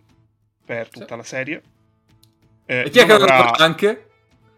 per 0.64 0.88
tutta 0.88 1.06
sì. 1.06 1.16
la 1.16 1.22
serie. 1.22 1.62
Eh, 2.66 2.84
e 2.86 2.90
chi 2.90 2.98
è 2.98 3.06
che 3.06 3.12
avrà 3.12 3.52
anche? 3.52 4.06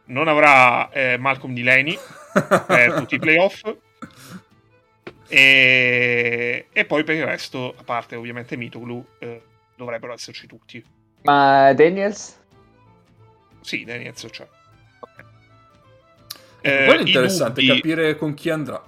Non 0.06 0.26
avrà 0.26 0.90
eh, 0.90 1.16
Malcolm 1.18 1.54
Delaney 1.54 1.96
per 2.66 2.94
tutti 2.94 3.14
i 3.14 3.18
playoff. 3.18 3.62
E, 5.28 6.66
e, 6.72 6.84
poi 6.84 7.04
per 7.04 7.14
il 7.14 7.24
resto, 7.24 7.72
a 7.76 7.84
parte 7.84 8.16
ovviamente 8.16 8.56
Mitoglu, 8.56 9.04
eh, 9.20 9.42
dovrebbero 9.76 10.12
esserci 10.12 10.48
tutti. 10.48 10.84
Ma 11.22 11.72
Daniels? 11.72 12.38
Sì, 13.60 13.84
Daniels 13.84 14.26
c'è. 14.28 14.48
Eh, 16.60 16.84
Quello 16.84 17.02
è 17.02 17.06
interessante 17.06 17.60
dubbi, 17.60 17.74
capire 17.74 18.16
con 18.16 18.34
chi 18.34 18.50
andrà. 18.50 18.82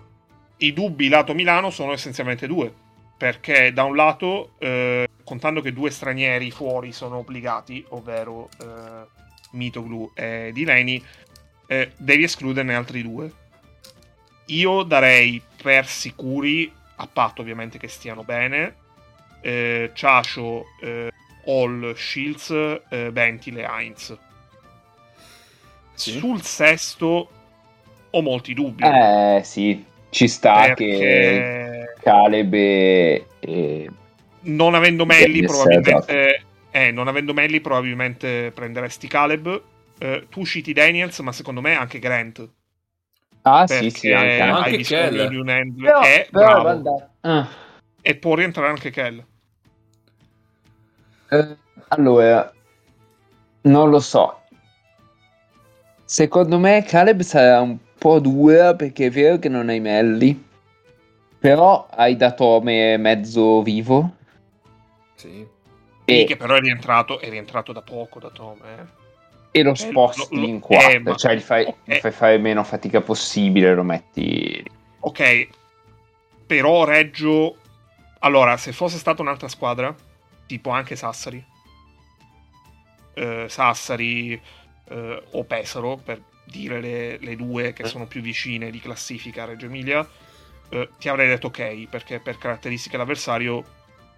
I 0.59 0.73
dubbi 0.73 1.09
lato 1.09 1.35
Milano 1.35 1.71
sono 1.71 1.93
essenzialmente 1.93 2.47
due. 2.47 2.73
Perché 3.17 3.73
da 3.73 3.85
un 3.85 3.95
lato, 3.95 4.55
eh, 4.59 5.09
contando 5.23 5.61
che 5.61 5.73
due 5.73 5.91
stranieri 5.91 6.51
fuori 6.51 6.91
sono 6.91 7.19
obbligati, 7.19 7.85
ovvero 7.91 8.49
eh, 8.61 9.07
Mitoglu 9.53 10.11
e 10.13 10.51
Dileni, 10.53 11.01
eh, 11.69 11.93
devi 11.97 12.25
escluderne 12.25 12.75
altri 12.75 13.03
due. 13.03 13.33
Io 14.47 14.83
darei 14.83 15.41
per 15.63 15.87
sicuri, 15.87 16.73
a 16.97 17.07
patto 17.07 17.43
ovviamente 17.43 17.79
che 17.79 17.87
stiano 17.87 18.25
bene, 18.25 18.75
eh, 19.41 19.93
Ciacio, 19.95 20.65
eh, 20.81 21.13
Hall, 21.47 21.95
Shields, 21.95 22.51
eh, 22.89 23.11
Bentil 23.13 23.59
e 23.59 23.63
Heinz. 23.63 24.19
Sì. 25.95 26.19
Sul 26.19 26.43
sesto 26.43 27.31
ho 28.13 28.23
molti 28.23 28.55
dubbi. 28.55 28.85
Eh 28.85 29.41
sì, 29.45 29.85
ci 30.13 30.29
sta 30.29 30.75
che 30.75 30.85
perché 30.87 31.95
Caleb 32.03 32.53
e... 32.53 33.27
e- 33.41 33.91
non 34.43 34.75
avendo 34.75 35.07
Melli 35.07 35.43
probabilmente 35.43 36.45
eh, 36.71 36.91
non 36.91 37.09
avendo 37.09 37.33
Melli 37.33 37.61
probabilmente 37.61 38.51
prenderesti 38.53 39.07
Caleb 39.09 39.63
Eh, 39.99 40.27
tu 40.29 40.45
citi 40.45 40.73
Daniels 40.73 41.19
ma 41.21 41.33
secondo 41.33 41.61
me 41.61 41.75
anche 41.75 41.99
Grant 41.99 42.47
Ah 43.43 43.65
perché 43.67 43.91
sì, 43.91 43.99
sì, 43.99 44.13
anche, 44.13 44.41
anche. 44.41 44.69
Hai 44.69 44.77
bisogno 44.77 45.09
Kell. 45.11 45.29
di 45.29 45.37
un 45.37 45.49
handler 45.49 45.93
Però, 45.93 46.01
è 46.03 46.29
però, 46.31 46.63
bravo 46.63 47.11
ah. 47.21 47.49
e 48.01 48.15
può 48.17 48.35
rientrare 48.35 48.69
anche 48.69 48.91
Kell 48.91 49.25
Eh, 51.31 51.57
allora, 51.89 52.53
non 53.63 53.89
lo 53.89 54.01
so. 54.01 54.41
Secondo 56.05 56.59
me 56.59 56.85
Caleb 56.85 57.23
sarà 57.23 57.61
un 57.61 57.79
po' 58.03 58.19
dura 58.21 58.75
perché 58.75 59.07
è 59.07 59.11
vero 59.11 59.39
che 59.39 59.49
non 59.49 59.69
hai 59.69 59.81
Melli, 59.81 60.49
però 61.39 61.87
hai 61.91 62.17
Datome 62.17 62.97
mezzo 62.97 63.63
vivo 63.63 64.17
Sì. 65.15 65.47
E, 66.05 66.25
che 66.25 66.37
però 66.37 66.57
è 66.57 66.61
rientrato, 66.61 67.21
è 67.21 67.31
rientrato 67.31 67.73
da 67.73 67.81
poco 67.81 68.19
da 68.19 68.29
Tom 68.31 68.59
eh. 68.65 68.87
e 69.53 69.63
lo 69.63 69.71
Eh, 69.71 69.77
sposti 69.77 70.35
lo- 70.35 70.41
lo- 70.43 70.47
in 70.49 70.59
quarta, 70.59 70.91
eh, 70.91 70.99
ma- 70.99 71.15
cioè 71.15 71.37
gli 71.37 71.41
fai, 71.41 71.73
gli 71.85 71.95
fai 71.95 72.11
fare 72.11 72.39
meno 72.39 72.65
fatica 72.65 73.01
possibile, 73.01 73.73
lo 73.75 73.85
metti... 73.85 74.65
ok 75.01 75.49
però 76.47 76.85
Reggio 76.85 77.57
allora 78.21 78.57
se 78.57 78.73
fosse 78.73 78.99
stata 78.99 79.23
un'altra 79.23 79.49
squadra 79.49 79.95
tipo 80.47 80.71
anche 80.71 80.97
Sassari 80.97 81.43
eh, 83.15 83.47
Sassari 83.49 84.41
eh, 84.89 85.23
o 85.33 85.45
Pesaro 85.45 85.97
per 86.03 86.21
dire 86.45 86.81
le, 86.81 87.19
le 87.19 87.37
due 87.37 87.73
che 87.73 87.87
sono 87.87 88.07
più 88.07 88.21
vicine 88.21 88.71
di 88.71 88.81
classifica 88.81 89.43
a 89.43 89.47
Reggio 89.47 89.67
Emilia 89.67 90.07
eh, 90.69 90.89
ti 90.99 91.09
avrei 91.09 91.29
detto 91.29 91.49
ok 91.49 91.87
perché 91.89 92.19
per 92.19 92.39
caratteristiche 92.39 92.97
dell'avversario 92.97 93.65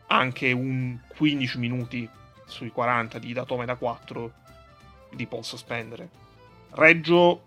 anche 0.06 0.52
un 0.52 0.98
15 1.16 1.58
minuti 1.58 2.08
sui 2.46 2.70
40 2.70 3.18
di 3.18 3.32
Datome 3.32 3.64
da 3.64 3.74
4 3.74 4.32
li 5.10 5.26
posso 5.26 5.56
spendere. 5.56 6.08
Reggio 6.70 7.42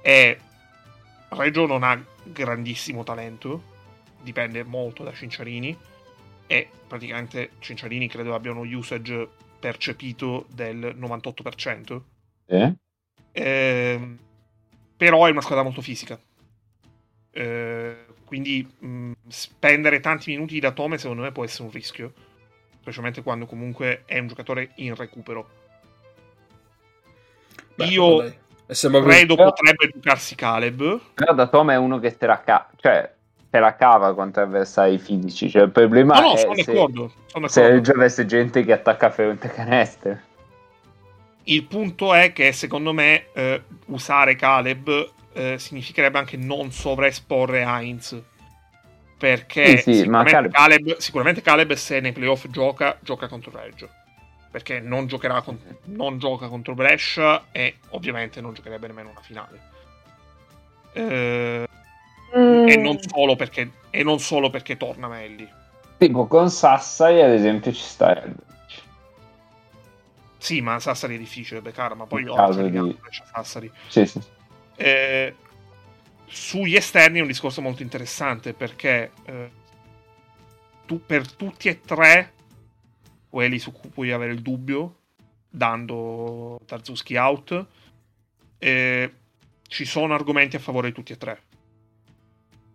è 0.00 0.36
Reggio 1.30 1.66
non 1.66 1.82
ha 1.82 2.02
grandissimo 2.22 3.04
talento 3.04 3.76
dipende 4.22 4.64
molto 4.64 5.04
da 5.04 5.12
Cinciarini 5.12 5.76
e 6.46 6.68
praticamente 6.86 7.50
Cinciarini 7.60 8.08
credo 8.08 8.34
abbia 8.34 8.50
uno 8.50 8.62
usage 8.62 9.28
percepito 9.60 10.46
del 10.48 10.96
98% 10.98 12.00
Eh? 12.46 12.74
Ehm, 13.32 14.18
però 14.96 15.26
è 15.26 15.30
una 15.30 15.40
squadra 15.40 15.64
molto 15.64 15.80
fisica. 15.80 16.18
Eh, 17.30 17.96
quindi 18.24 18.68
mh, 18.78 19.12
spendere 19.28 20.00
tanti 20.00 20.30
minuti 20.30 20.58
da 20.60 20.72
Tome 20.72 20.98
secondo 20.98 21.22
me 21.22 21.32
può 21.32 21.44
essere 21.44 21.64
un 21.64 21.70
rischio. 21.70 22.12
Specialmente 22.80 23.22
quando 23.22 23.46
comunque 23.46 24.02
è 24.06 24.18
un 24.18 24.28
giocatore 24.28 24.70
in 24.76 24.94
recupero. 24.94 25.48
Beh, 27.74 27.84
Io 27.86 28.16
così. 28.66 28.88
credo 28.90 29.34
Però- 29.36 29.48
potrebbe 29.50 29.90
giocarsi 29.94 30.34
Caleb. 30.34 31.00
Però 31.14 31.34
Datome 31.34 31.74
è 31.74 31.76
uno 31.76 31.98
che 32.00 32.16
te 32.16 32.26
la, 32.26 32.40
ca- 32.42 32.68
cioè, 32.76 33.14
te 33.50 33.58
la 33.60 33.76
cava 33.76 34.14
contro 34.14 34.42
avversari 34.42 34.98
fisici, 34.98 35.48
cioè 35.48 35.62
il 35.62 35.70
problema 35.70 36.14
No, 36.18 36.28
no, 36.28 36.34
è 36.34 36.38
sono 36.38 36.54
se, 36.54 36.64
d'accordo. 36.64 37.12
Sono 37.26 37.46
se 37.48 37.60
d'accordo. 37.60 37.76
Reggio 37.78 37.92
avesse 37.92 38.26
gente 38.26 38.64
che 38.64 38.72
attacca 38.72 39.10
fronte 39.10 39.48
canestro. 39.48 40.18
Il 41.48 41.64
punto 41.64 42.12
è 42.12 42.32
che 42.32 42.52
secondo 42.52 42.92
me 42.92 43.26
eh, 43.32 43.62
usare 43.86 44.36
Caleb 44.36 45.12
eh, 45.32 45.58
significherebbe 45.58 46.18
anche 46.18 46.36
non 46.36 46.70
sovraesporre 46.72 47.62
Heinz. 47.62 48.20
Perché 49.16 49.78
Sì, 49.78 49.94
sì, 49.94 50.08
ma 50.08 50.24
sicuramente, 50.24 50.30
Caleb- 50.30 50.52
Caleb... 50.52 50.96
sicuramente 50.98 51.42
Caleb 51.42 51.72
se 51.72 52.00
nei 52.00 52.12
playoff 52.12 52.46
gioca, 52.48 52.98
gioca 53.00 53.28
contro 53.28 53.50
Reggio. 53.54 53.88
Perché 54.50 54.80
non 54.80 55.06
giocherà 55.06 55.40
con- 55.40 55.58
non 55.84 56.18
gioca 56.18 56.48
contro 56.48 56.74
Brescia 56.74 57.46
e 57.50 57.76
ovviamente 57.90 58.40
non 58.40 58.52
giocherebbe 58.52 58.86
nemmeno 58.86 59.10
una 59.10 59.20
finale. 59.20 59.60
Eh, 60.92 61.66
e, 62.34 62.76
non 62.76 62.98
solo 63.00 63.36
perché, 63.36 63.70
e 63.88 64.02
non 64.02 64.18
solo 64.18 64.50
perché 64.50 64.76
torna 64.76 65.08
Melli. 65.08 65.48
Tipo 65.96 66.26
con 66.26 66.50
Sassari 66.50 67.22
ad 67.22 67.30
esempio 67.30 67.72
ci 67.72 67.82
starebbe. 67.82 68.47
Sì, 70.38 70.60
ma 70.60 70.78
Sassari 70.80 71.16
è 71.16 71.18
difficile 71.18 71.60
beccare, 71.60 71.94
ma 71.94 72.06
poi 72.06 72.24
anche 72.34 72.70
di- 72.70 72.98
Sassari. 73.32 73.70
Sì, 73.88 74.06
sì. 74.06 74.20
Eh, 74.76 75.34
sugli 76.26 76.76
esterni 76.76 77.18
è 77.18 77.22
un 77.22 77.26
discorso 77.26 77.60
molto 77.60 77.82
interessante 77.82 78.52
perché 78.54 79.10
eh, 79.24 79.50
tu, 80.86 81.04
per 81.04 81.30
tutti 81.32 81.68
e 81.68 81.80
tre 81.80 82.34
quelli 83.28 83.58
su 83.58 83.72
cui 83.72 83.88
puoi 83.88 84.12
avere 84.12 84.32
il 84.32 84.40
dubbio 84.42 84.96
dando 85.50 86.60
Tarzuski 86.66 87.16
out 87.16 87.66
eh, 88.58 89.14
ci 89.66 89.84
sono 89.84 90.14
argomenti 90.14 90.56
a 90.56 90.60
favore 90.60 90.88
di 90.88 90.94
tutti 90.94 91.12
e 91.12 91.16
tre 91.16 91.42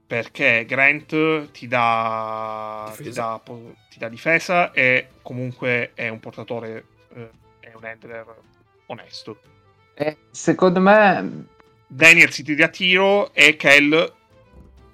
perché 0.05 0.66
Grant 0.68 1.51
ti 1.51 1.68
dà 1.68 2.91
ti 2.95 2.97
Difesa. 3.03 3.22
dà, 3.22 3.39
po- 3.39 3.76
ti 3.89 3.97
dà 3.99 4.09
difesa 4.09 4.72
e 4.72 5.09
comunque 5.22 5.91
è 5.93 6.09
un 6.09 6.20
portatore 6.20 6.86
eh, 7.16 7.30
un 7.84 7.89
handler 7.89 8.25
onesto 8.88 9.38
Eh, 9.95 10.17
secondo 10.31 10.79
me 10.79 11.45
Daniel 11.88 12.31
si 12.31 12.43
tira 12.43 12.65
a 12.65 12.69
tiro 12.69 13.34
e 13.34 13.55
Kell 13.55 14.11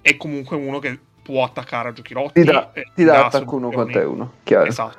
è 0.02 0.16
comunque 0.16 0.56
uno 0.56 0.78
che 0.78 0.98
può 1.22 1.44
attaccare 1.44 1.88
a 1.88 1.92
giochi 1.92 2.12
rotti. 2.14 2.40
ti 2.40 2.46
dà, 2.46 2.72
e 2.72 2.86
ti 2.94 3.04
dà 3.04 3.26
attacco 3.26 3.58
soluzioni. 3.58 3.64
uno 3.64 3.70
contro 3.84 4.10
uno. 4.10 4.32
Chiaro. 4.42 4.66
Esatto. 4.66 4.98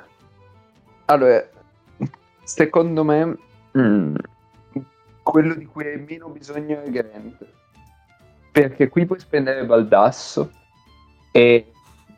Allora, 1.06 1.46
secondo 2.42 3.04
me 3.04 3.36
mm, 3.76 4.14
quello 5.22 5.54
di 5.54 5.66
cui 5.66 5.86
hai 5.86 5.98
meno 6.00 6.28
bisogno 6.28 6.80
è 6.82 6.90
Grant. 6.90 7.46
Perché 8.50 8.88
qui 8.88 9.06
puoi 9.06 9.18
spendere 9.20 9.64
Baldasso 9.64 10.50
e 11.30 11.66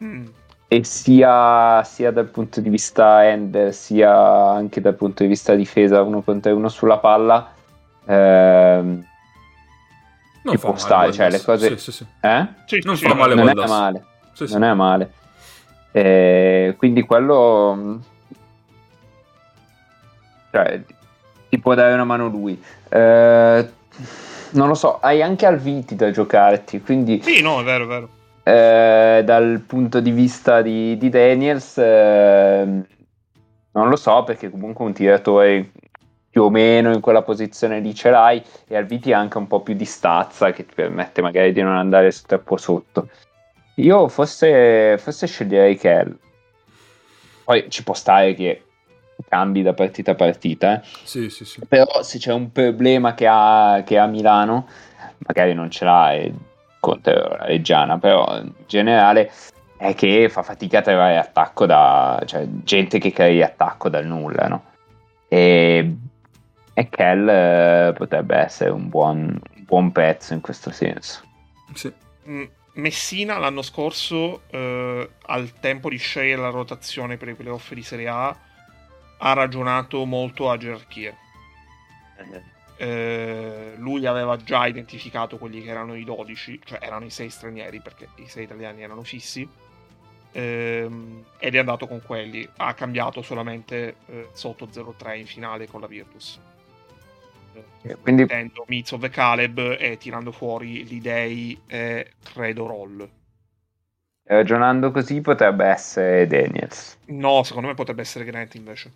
Mm. 0.02 0.26
E 0.66 0.82
sia, 0.82 1.82
sia 1.84 2.10
dal 2.10 2.26
punto 2.26 2.60
di 2.60 2.68
vista 2.68 3.28
end 3.28 3.68
sia 3.68 4.48
anche 4.50 4.80
dal 4.80 4.94
punto 4.94 5.22
di 5.22 5.28
vista 5.28 5.54
difesa 5.54 6.02
uno 6.02 6.22
contro 6.22 6.54
uno 6.56 6.68
sulla 6.68 6.98
palla 6.98 7.52
ehm, 8.06 9.04
Non 10.42 10.58
può 10.58 10.70
male, 10.70 10.80
stare, 10.80 11.12
cioè, 11.12 11.30
le 11.30 11.42
cose- 11.42 11.76
Sì, 11.76 11.90
sì, 11.90 11.92
sì. 11.92 12.06
eh? 12.20 12.48
Non 12.82 12.96
fa 12.96 13.14
male 13.14 13.34
non 13.34 13.48
è 13.48 13.54
male 13.54 14.04
non 14.48 14.64
è 14.64 14.72
male 14.74 15.12
Eh, 15.92 16.74
quindi 16.76 17.02
quello 17.02 18.00
cioè 20.50 20.82
ti 21.48 21.58
può 21.58 21.74
dare 21.74 21.92
una 21.92 22.04
mano 22.04 22.26
lui 22.28 22.60
Eh, 22.88 23.70
non 24.50 24.68
lo 24.68 24.74
so 24.74 24.98
hai 25.00 25.22
anche 25.22 25.46
Alviti 25.46 25.94
da 25.94 26.10
giocarti 26.10 26.80
quindi 26.80 27.20
Sì, 27.22 27.42
no, 27.42 27.60
è 27.60 27.64
vero, 27.64 27.84
è 27.84 27.86
vero. 27.86 28.08
Eh, 28.46 29.22
dal 29.24 29.62
punto 29.66 30.00
di 30.00 30.10
vista 30.10 30.60
di, 30.60 30.98
di 30.98 31.08
Daniels, 31.08 31.78
ehm, 31.78 32.86
non 33.72 33.88
lo 33.88 33.96
so 33.96 34.22
perché 34.22 34.50
comunque 34.50 34.84
un 34.84 34.92
tiratore 34.92 35.70
più 36.28 36.42
o 36.42 36.50
meno 36.50 36.92
in 36.92 37.00
quella 37.00 37.22
posizione 37.22 37.80
lì 37.80 37.94
ce 37.94 38.10
l'hai 38.10 38.42
e 38.66 38.76
Alviti 38.76 39.12
ha 39.12 39.18
anche 39.18 39.38
un 39.38 39.46
po' 39.46 39.60
più 39.60 39.74
di 39.74 39.84
stazza 39.84 40.50
che 40.50 40.66
ti 40.66 40.74
permette 40.74 41.22
magari 41.22 41.52
di 41.52 41.62
non 41.62 41.76
andare 41.76 42.12
troppo 42.26 42.56
sotto. 42.58 43.08
Io 43.76 44.08
forse, 44.08 44.98
forse 44.98 45.26
sceglierei 45.26 45.76
Kell. 45.76 46.14
Poi 47.44 47.70
ci 47.70 47.82
può 47.82 47.94
stare 47.94 48.34
che 48.34 48.62
cambi 49.28 49.62
da 49.62 49.72
partita 49.72 50.10
a 50.10 50.14
partita, 50.16 50.80
eh. 50.80 50.86
Sì, 51.04 51.30
sì, 51.30 51.44
sì. 51.44 51.60
Però 51.66 52.02
se 52.02 52.18
c'è 52.18 52.32
un 52.32 52.52
problema 52.52 53.14
che 53.14 53.26
ha, 53.26 53.82
che 53.86 53.96
ha 53.96 54.06
Milano, 54.06 54.66
magari 55.18 55.54
non 55.54 55.70
ce 55.70 55.84
l'ha 55.84 56.12
e 56.12 56.32
contro 56.84 57.14
la 57.14 57.46
Reggiana, 57.46 57.98
però 57.98 58.36
in 58.36 58.52
generale 58.66 59.32
è 59.78 59.94
che 59.94 60.28
fa 60.28 60.42
fatica 60.42 60.80
a 60.80 60.82
trovare 60.82 61.16
attacco 61.16 61.64
da... 61.64 62.22
cioè 62.26 62.46
gente 62.62 62.98
che 62.98 63.10
crea 63.10 63.46
attacco 63.46 63.88
dal 63.88 64.04
nulla, 64.04 64.48
no? 64.48 64.64
E, 65.28 65.96
e 66.74 66.88
Kell 66.90 67.26
eh, 67.26 67.94
potrebbe 67.96 68.36
essere 68.36 68.70
un 68.70 68.90
buon, 68.90 69.40
un 69.56 69.64
buon 69.64 69.92
pezzo 69.92 70.34
in 70.34 70.42
questo 70.42 70.70
senso. 70.70 71.22
Sì. 71.72 71.90
Mm, 72.28 72.44
Messina 72.74 73.38
l'anno 73.38 73.62
scorso, 73.62 74.42
eh, 74.50 75.08
al 75.26 75.52
tempo 75.60 75.88
di 75.88 75.96
scegliere 75.96 76.42
la 76.42 76.50
rotazione 76.50 77.16
per 77.16 77.28
i 77.28 77.34
playoff 77.34 77.72
di 77.72 77.82
Serie 77.82 78.08
A, 78.08 78.36
ha 79.18 79.32
ragionato 79.32 80.04
molto 80.04 80.50
a 80.50 80.58
gerarchie. 80.58 81.16
Eh, 82.18 82.52
lui 82.76 84.06
aveva 84.06 84.36
già 84.36 84.66
identificato 84.66 85.38
quelli 85.38 85.62
che 85.62 85.70
erano 85.70 85.94
i 85.94 86.04
12, 86.04 86.60
cioè 86.64 86.78
erano 86.82 87.04
i 87.04 87.10
6 87.10 87.30
stranieri 87.30 87.80
perché 87.80 88.10
i 88.16 88.26
6 88.28 88.44
italiani 88.44 88.82
erano 88.82 89.02
fissi. 89.04 89.48
ehm, 90.32 91.24
ed 91.38 91.54
è 91.54 91.58
andato 91.58 91.86
con 91.86 92.02
quelli. 92.02 92.48
Ha 92.56 92.74
cambiato 92.74 93.22
solamente 93.22 93.98
eh, 94.06 94.30
sotto 94.32 94.66
0-3 94.66 95.16
in 95.18 95.26
finale 95.26 95.66
con 95.68 95.80
la 95.80 95.86
Virtus. 95.86 96.40
Eh, 97.82 97.96
quindi 98.00 98.22
mettendo 98.22 98.64
Mizov 98.68 99.04
e 99.04 99.10
Caleb 99.10 99.76
e 99.78 99.96
tirando 99.98 100.32
fuori 100.32 100.84
l'Idei 100.86 101.60
e 101.66 102.14
credo 102.22 102.66
Roll. 102.66 103.08
Ragionando 104.26 104.90
così 104.90 105.20
potrebbe 105.22 105.64
essere 105.66 106.26
Daniels. 106.26 106.98
No, 107.06 107.42
secondo 107.42 107.68
me 107.68 107.74
potrebbe 107.74 108.02
essere 108.02 108.24
Grant 108.24 108.54
invece. 108.54 108.92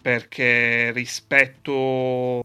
Perché 0.00 0.92
rispetto 0.92 2.43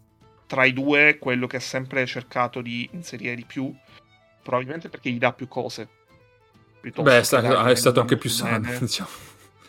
tra 0.49 0.65
i 0.65 0.73
due, 0.73 1.19
quello 1.19 1.45
che 1.45 1.57
ha 1.57 1.61
sempre 1.61 2.07
cercato 2.07 2.61
di 2.61 2.89
inserire 2.93 3.35
di 3.35 3.45
più, 3.45 3.71
probabilmente 4.41 4.89
perché 4.89 5.11
gli 5.11 5.19
dà 5.19 5.31
più 5.31 5.47
cose. 5.47 5.87
Beh, 6.81 7.19
è 7.19 7.23
stato, 7.23 7.65
è 7.65 7.75
stato 7.75 8.01
anche 8.01 8.17
più 8.17 8.31
sano, 8.31 8.67
diciamo. 8.81 9.09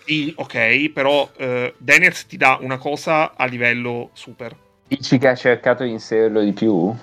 Sì, 0.06 0.32
ok, 0.34 0.88
però 0.88 1.30
uh, 1.36 1.74
Daniels 1.76 2.26
ti 2.26 2.38
dà 2.38 2.56
una 2.62 2.78
cosa 2.78 3.36
a 3.36 3.44
livello 3.44 4.08
super. 4.14 4.56
Dici 4.88 5.18
che 5.18 5.28
ha 5.28 5.34
cercato 5.34 5.84
di 5.84 5.90
inserirlo 5.90 6.40
di 6.40 6.54
più? 6.54 6.96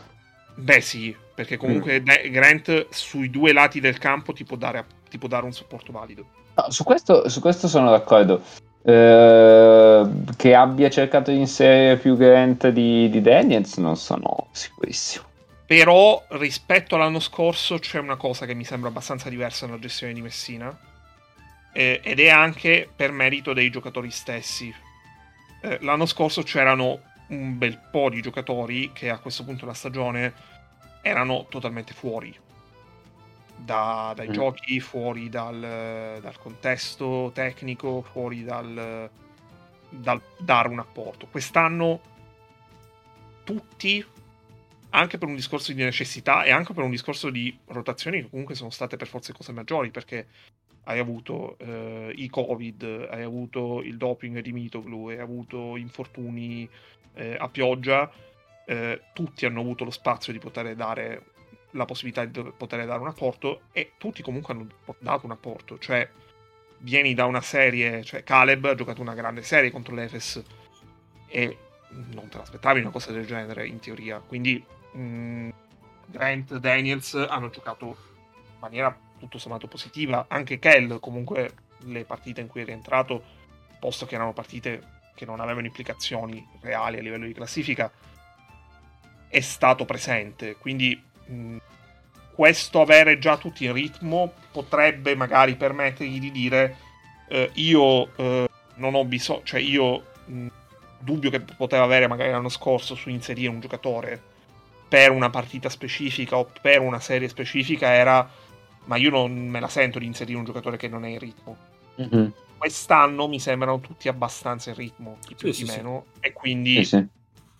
Beh 0.55 0.82
sì, 0.82 1.15
perché 1.36 1.57
comunque 1.57 2.01
mm. 2.01 2.32
Grant 2.32 2.88
sui 2.89 3.30
due 3.30 3.53
lati 3.53 3.80
del 3.80 3.99
campo 3.99 4.34
ti 4.34 4.43
può 4.43 4.57
dare, 4.57 4.84
ti 5.07 5.19
può 5.19 5.28
dare 5.28 5.45
un 5.45 5.53
supporto 5.53 5.91
valido. 5.91 6.25
No, 6.55 6.71
su, 6.71 6.84
questo, 6.84 7.30
su, 7.30 7.41
questo, 7.41 7.67
sono 7.67 7.91
d'accordo. 7.91 8.41
Eh, 8.88 10.09
che 10.38 10.55
abbia 10.55 10.89
cercato 10.89 11.29
di 11.29 11.39
inserire 11.39 11.97
più 11.97 12.15
Grant 12.15 12.69
di, 12.69 13.09
di 13.09 13.19
Daniels 13.19 13.75
non 13.79 13.97
sono 13.97 14.47
sicurissimo. 14.51 15.25
Però 15.65 16.23
rispetto 16.29 16.95
all'anno 16.95 17.19
scorso 17.19 17.79
c'è 17.79 17.99
una 17.99 18.15
cosa 18.15 18.45
che 18.45 18.53
mi 18.53 18.63
sembra 18.63 18.88
abbastanza 18.88 19.27
diversa 19.27 19.65
nella 19.65 19.79
gestione 19.79 20.13
di 20.13 20.21
Messina. 20.21 20.73
Eh, 21.73 21.99
ed 22.01 22.21
è 22.21 22.29
anche 22.29 22.88
per 22.95 23.11
merito 23.11 23.51
dei 23.51 23.69
giocatori 23.69 24.09
stessi. 24.09 24.73
Eh, 25.63 25.79
l'anno 25.81 26.05
scorso 26.05 26.41
c'erano 26.43 27.01
un 27.27 27.57
bel 27.57 27.77
po' 27.91 28.09
di 28.09 28.21
giocatori 28.21 28.91
che 28.93 29.09
a 29.09 29.17
questo 29.17 29.43
punto 29.43 29.65
della 29.65 29.73
stagione 29.73 30.33
erano 31.01 31.45
totalmente 31.49 31.91
fuori 31.91 32.33
da, 33.58 34.14
dai 34.16 34.30
mm. 34.30 34.32
giochi, 34.32 34.80
fuori 34.80 35.30
dal, 35.30 36.20
dal, 36.22 36.38
contesto 36.39 37.32
tecnico, 37.34 38.01
fuori 38.01 38.43
dal, 38.43 39.10
dal 39.89 40.22
dare 40.38 40.70
un 40.70 40.80
apporto. 40.80 41.28
Quest'anno 41.28 42.01
tutti, 43.43 44.05
anche 44.89 45.18
per 45.18 45.28
un 45.28 45.36
discorso 45.36 45.74
di 45.74 45.84
necessità 45.84 46.43
e 46.43 46.51
anche 46.51 46.74
per 46.74 46.84
un 46.84 46.91
discorso 46.91 47.30
di 47.30 47.58
rotazioni 47.66 48.22
che 48.22 48.30
comunque 48.30 48.55
sono 48.55 48.70
state 48.70 48.97
per 48.97 49.08
forze 49.08 49.34
cose 49.34 49.51
maggiori, 49.51 49.89
perché 49.89 50.28
hai 50.84 50.99
avuto 50.99 51.58
eh, 51.60 52.14
i 52.16 52.30
covid, 52.30 53.08
hai 53.10 53.24
avuto 53.24 53.82
il 53.82 53.97
doping 53.97 54.39
di 54.39 54.53
Mitoglu, 54.53 55.10
hai 55.10 55.20
avuto 55.20 55.76
infortuni 55.76 56.68
eh, 57.14 57.36
a 57.38 57.49
pioggia, 57.49 58.10
eh, 58.66 59.01
tutti 59.14 59.45
hanno 59.45 59.62
avuto 59.62 59.84
lo 59.84 59.91
spazio 59.91 60.32
di 60.32 60.39
poter 60.39 60.76
dare 60.76 61.36
la 61.78 61.86
possibilità 61.86 62.25
di 62.25 62.51
poter 62.57 62.86
dare 62.86 62.99
un 62.99 63.07
apporto 63.07 63.61
e 63.71 63.93
tutti 63.97 64.21
comunque 64.21 64.53
hanno 64.53 64.67
dato 64.99 65.25
un 65.25 65.32
apporto, 65.32 65.78
cioè 65.78 66.09
vieni 66.80 67.13
da 67.13 67.25
una 67.25 67.41
serie, 67.41 68.03
cioè 68.03 68.23
Caleb 68.23 68.65
ha 68.65 68.75
giocato 68.75 69.01
una 69.01 69.13
grande 69.13 69.43
serie 69.43 69.71
contro 69.71 69.95
l'Efes 69.95 70.43
e 71.28 71.57
non 71.89 72.28
te 72.28 72.38
l'aspettavi 72.38 72.82
una 72.82 72.89
cosa 72.89 73.11
del 73.11 73.25
genere 73.25 73.67
in 73.67 73.80
teoria, 73.80 74.19
quindi 74.19 74.63
mh, 74.91 74.99
mm, 74.99 75.49
Grant, 76.07 76.57
Daniels 76.57 77.13
hanno 77.13 77.49
giocato 77.49 77.86
in 77.86 78.59
maniera 78.59 78.97
tutto 79.19 79.38
sommato 79.38 79.67
positiva, 79.67 80.25
anche 80.28 80.59
Kell 80.59 80.99
comunque 80.99 81.53
le 81.80 82.05
partite 82.05 82.41
in 82.41 82.47
cui 82.47 82.61
è 82.61 82.65
rientrato, 82.65 83.23
posto 83.80 84.05
che 84.05 84.15
erano 84.15 84.34
partite 84.34 84.95
che 85.15 85.25
non 85.25 85.39
avevano 85.39 85.65
implicazioni 85.65 86.45
reali 86.61 86.97
a 86.97 87.01
livello 87.01 87.25
di 87.25 87.34
classifica, 87.34 87.91
è 89.28 89.39
stato 89.41 89.86
presente. 89.86 90.55
Quindi 90.55 91.01
mh, 91.28 91.57
questo 92.34 92.82
avere 92.82 93.17
già 93.17 93.38
tutti 93.38 93.65
in 93.65 93.73
ritmo 93.73 94.34
potrebbe 94.51 95.15
magari 95.15 95.55
permettergli 95.55 96.19
di 96.19 96.32
dire 96.32 96.78
eh, 97.30 97.49
io 97.55 98.15
eh, 98.15 98.49
non 98.75 98.95
ho 98.95 99.05
bisogno, 99.05 99.41
cioè 99.43 99.59
io 99.59 100.03
mh, 100.25 100.47
dubbio 100.99 101.30
che 101.30 101.41
poteva 101.41 101.84
avere 101.84 102.07
magari 102.07 102.32
l'anno 102.32 102.49
scorso 102.49 102.95
su 102.95 103.09
inserire 103.09 103.49
un 103.49 103.59
giocatore 103.59 104.21
per 104.88 105.11
una 105.11 105.30
partita 105.30 105.69
specifica 105.69 106.38
o 106.38 106.49
per 106.61 106.80
una 106.82 106.99
serie 106.99 107.28
specifica 107.28 107.91
era 107.91 108.30
ma 108.86 108.95
io 108.95 109.09
non 109.09 109.47
me 109.47 109.59
la 109.59 109.67
sento 109.67 109.99
di 109.99 110.05
inserire 110.05 110.38
un 110.38 110.45
giocatore 110.45 110.78
che 110.78 110.88
non 110.88 111.03
è 111.03 111.09
in 111.09 111.19
ritmo. 111.19 111.57
Mm-hmm 111.99 112.30
quest'anno 112.57 113.28
mi 113.28 113.39
sembrano 113.39 113.80
tutti 113.80 114.07
abbastanza 114.07 114.71
in 114.71 114.75
ritmo, 114.75 115.17
di 115.25 115.36
più 115.36 115.53
sì, 115.53 115.63
di 115.63 115.69
sì, 115.69 115.78
meno, 115.78 116.05
sì. 116.13 116.19
e 116.21 116.34
quindi 116.34 116.89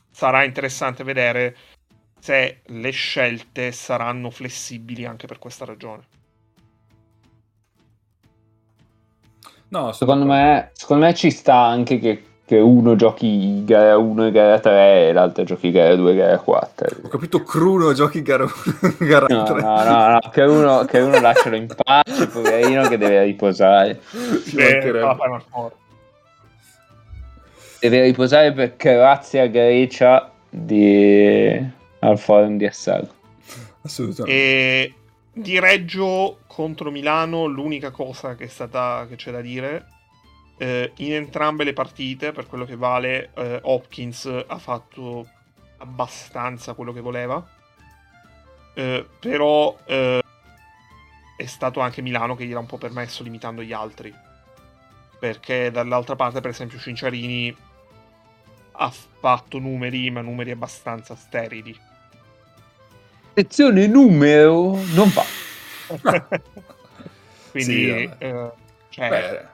sarà 0.10 0.44
interessante 0.44 1.04
vedere 1.04 1.56
se 2.20 2.62
le 2.64 2.90
scelte 2.92 3.72
saranno 3.72 4.30
flessibili 4.30 5.06
anche 5.06 5.28
per 5.28 5.40
questa 5.40 5.66
ragione. 5.66 6.04
No, 9.70 9.92
secondo 9.92 10.26
me, 10.26 10.72
secondo 10.74 11.06
me 11.06 11.14
ci 11.14 11.30
sta 11.30 11.56
anche 11.56 12.00
che 12.00 12.28
che 12.48 12.60
uno 12.60 12.96
giochi 12.96 13.66
gara 13.66 13.98
1 13.98 14.28
e 14.28 14.32
gara 14.32 14.58
3 14.58 15.10
e 15.10 15.12
l'altro 15.12 15.44
giochi 15.44 15.70
gara 15.70 15.94
2 15.96 16.14
e 16.14 16.16
gara 16.16 16.38
4. 16.40 16.98
Ho 17.04 17.08
capito 17.10 17.44
Cruno 17.44 17.92
giochi 17.92 18.22
gara 18.22 18.46
1 18.46 18.54
e 19.00 19.06
gara 19.06 19.26
3. 19.26 19.36
No, 19.36 19.60
no, 19.60 19.84
no, 19.84 20.10
no, 20.12 20.20
che, 20.32 20.44
uno, 20.44 20.86
che 20.86 21.00
uno 21.00 21.20
lascialo 21.20 21.58
in 21.58 21.68
pace, 21.68 22.28
poverino 22.28 22.88
che 22.88 22.98
deve 22.98 23.26
riposare. 23.26 24.00
Eh, 27.80 27.90
deve 27.90 28.04
riposare 28.06 28.54
perché 28.54 28.94
grazie 28.94 29.42
a 29.42 29.48
Grecia 29.48 30.32
di... 30.50 31.76
al 32.10 32.20
forum 32.20 32.58
di 32.58 32.66
Assago. 32.66 33.14
Assolutamente. 33.82 34.32
E 34.32 34.94
di 35.32 35.60
Reggio 35.60 36.40
contro 36.48 36.92
Milano 36.92 37.46
l'unica 37.46 37.92
cosa 37.92 38.36
che, 38.36 38.46
è 38.46 38.48
stata, 38.48 39.06
che 39.08 39.16
c'è 39.16 39.32
da 39.32 39.42
dire 39.42 39.96
eh, 40.58 40.92
in 40.98 41.14
entrambe 41.14 41.64
le 41.64 41.74
partite, 41.74 42.32
per 42.32 42.48
quello 42.48 42.66
che 42.66 42.76
vale, 42.76 43.30
eh, 43.36 43.60
Hopkins 43.62 44.26
ha 44.48 44.58
fatto 44.58 45.28
abbastanza 45.78 46.74
quello 46.74 46.92
che 46.92 47.02
voleva. 47.02 47.46
Eh, 48.74 49.08
però 49.20 49.78
eh, 49.86 50.22
è 51.38 51.46
stato 51.46 51.80
anche 51.80 52.02
Milano 52.02 52.36
che 52.36 52.46
gli 52.46 52.52
era 52.52 52.60
un 52.60 52.66
po' 52.66 52.78
permesso 52.78 53.24
limitando 53.24 53.62
gli 53.62 53.74
altri. 53.74 54.14
Perché 55.20 55.72
dall'altra 55.72 56.16
parte, 56.16 56.42
per 56.42 56.52
esempio, 56.52 56.80
Cinciarini 56.80 57.56
ha 58.80 58.92
fatto 58.92 59.60
numeri, 59.60 60.10
ma 60.12 60.22
numeri 60.22 60.52
abbastanza 60.52 61.16
sterili. 61.16 61.76
Sezione 63.38 63.86
numero 63.86 64.72
non 64.96 65.10
fa. 65.10 65.24
Quindi, 67.52 67.72
sì, 67.72 68.10
eh, 68.18 68.52
cioè, 68.90 69.48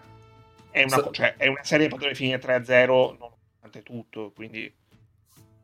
è 0.71 0.83
una, 0.83 1.09
cioè, 1.11 1.35
è 1.35 1.47
una 1.47 1.63
serie 1.65 1.87
che 1.87 1.93
potrebbe 1.93 2.15
finire 2.15 2.39
3-0 2.39 2.85
nonostante 2.87 3.83
tutto, 3.83 4.31
quindi 4.33 4.73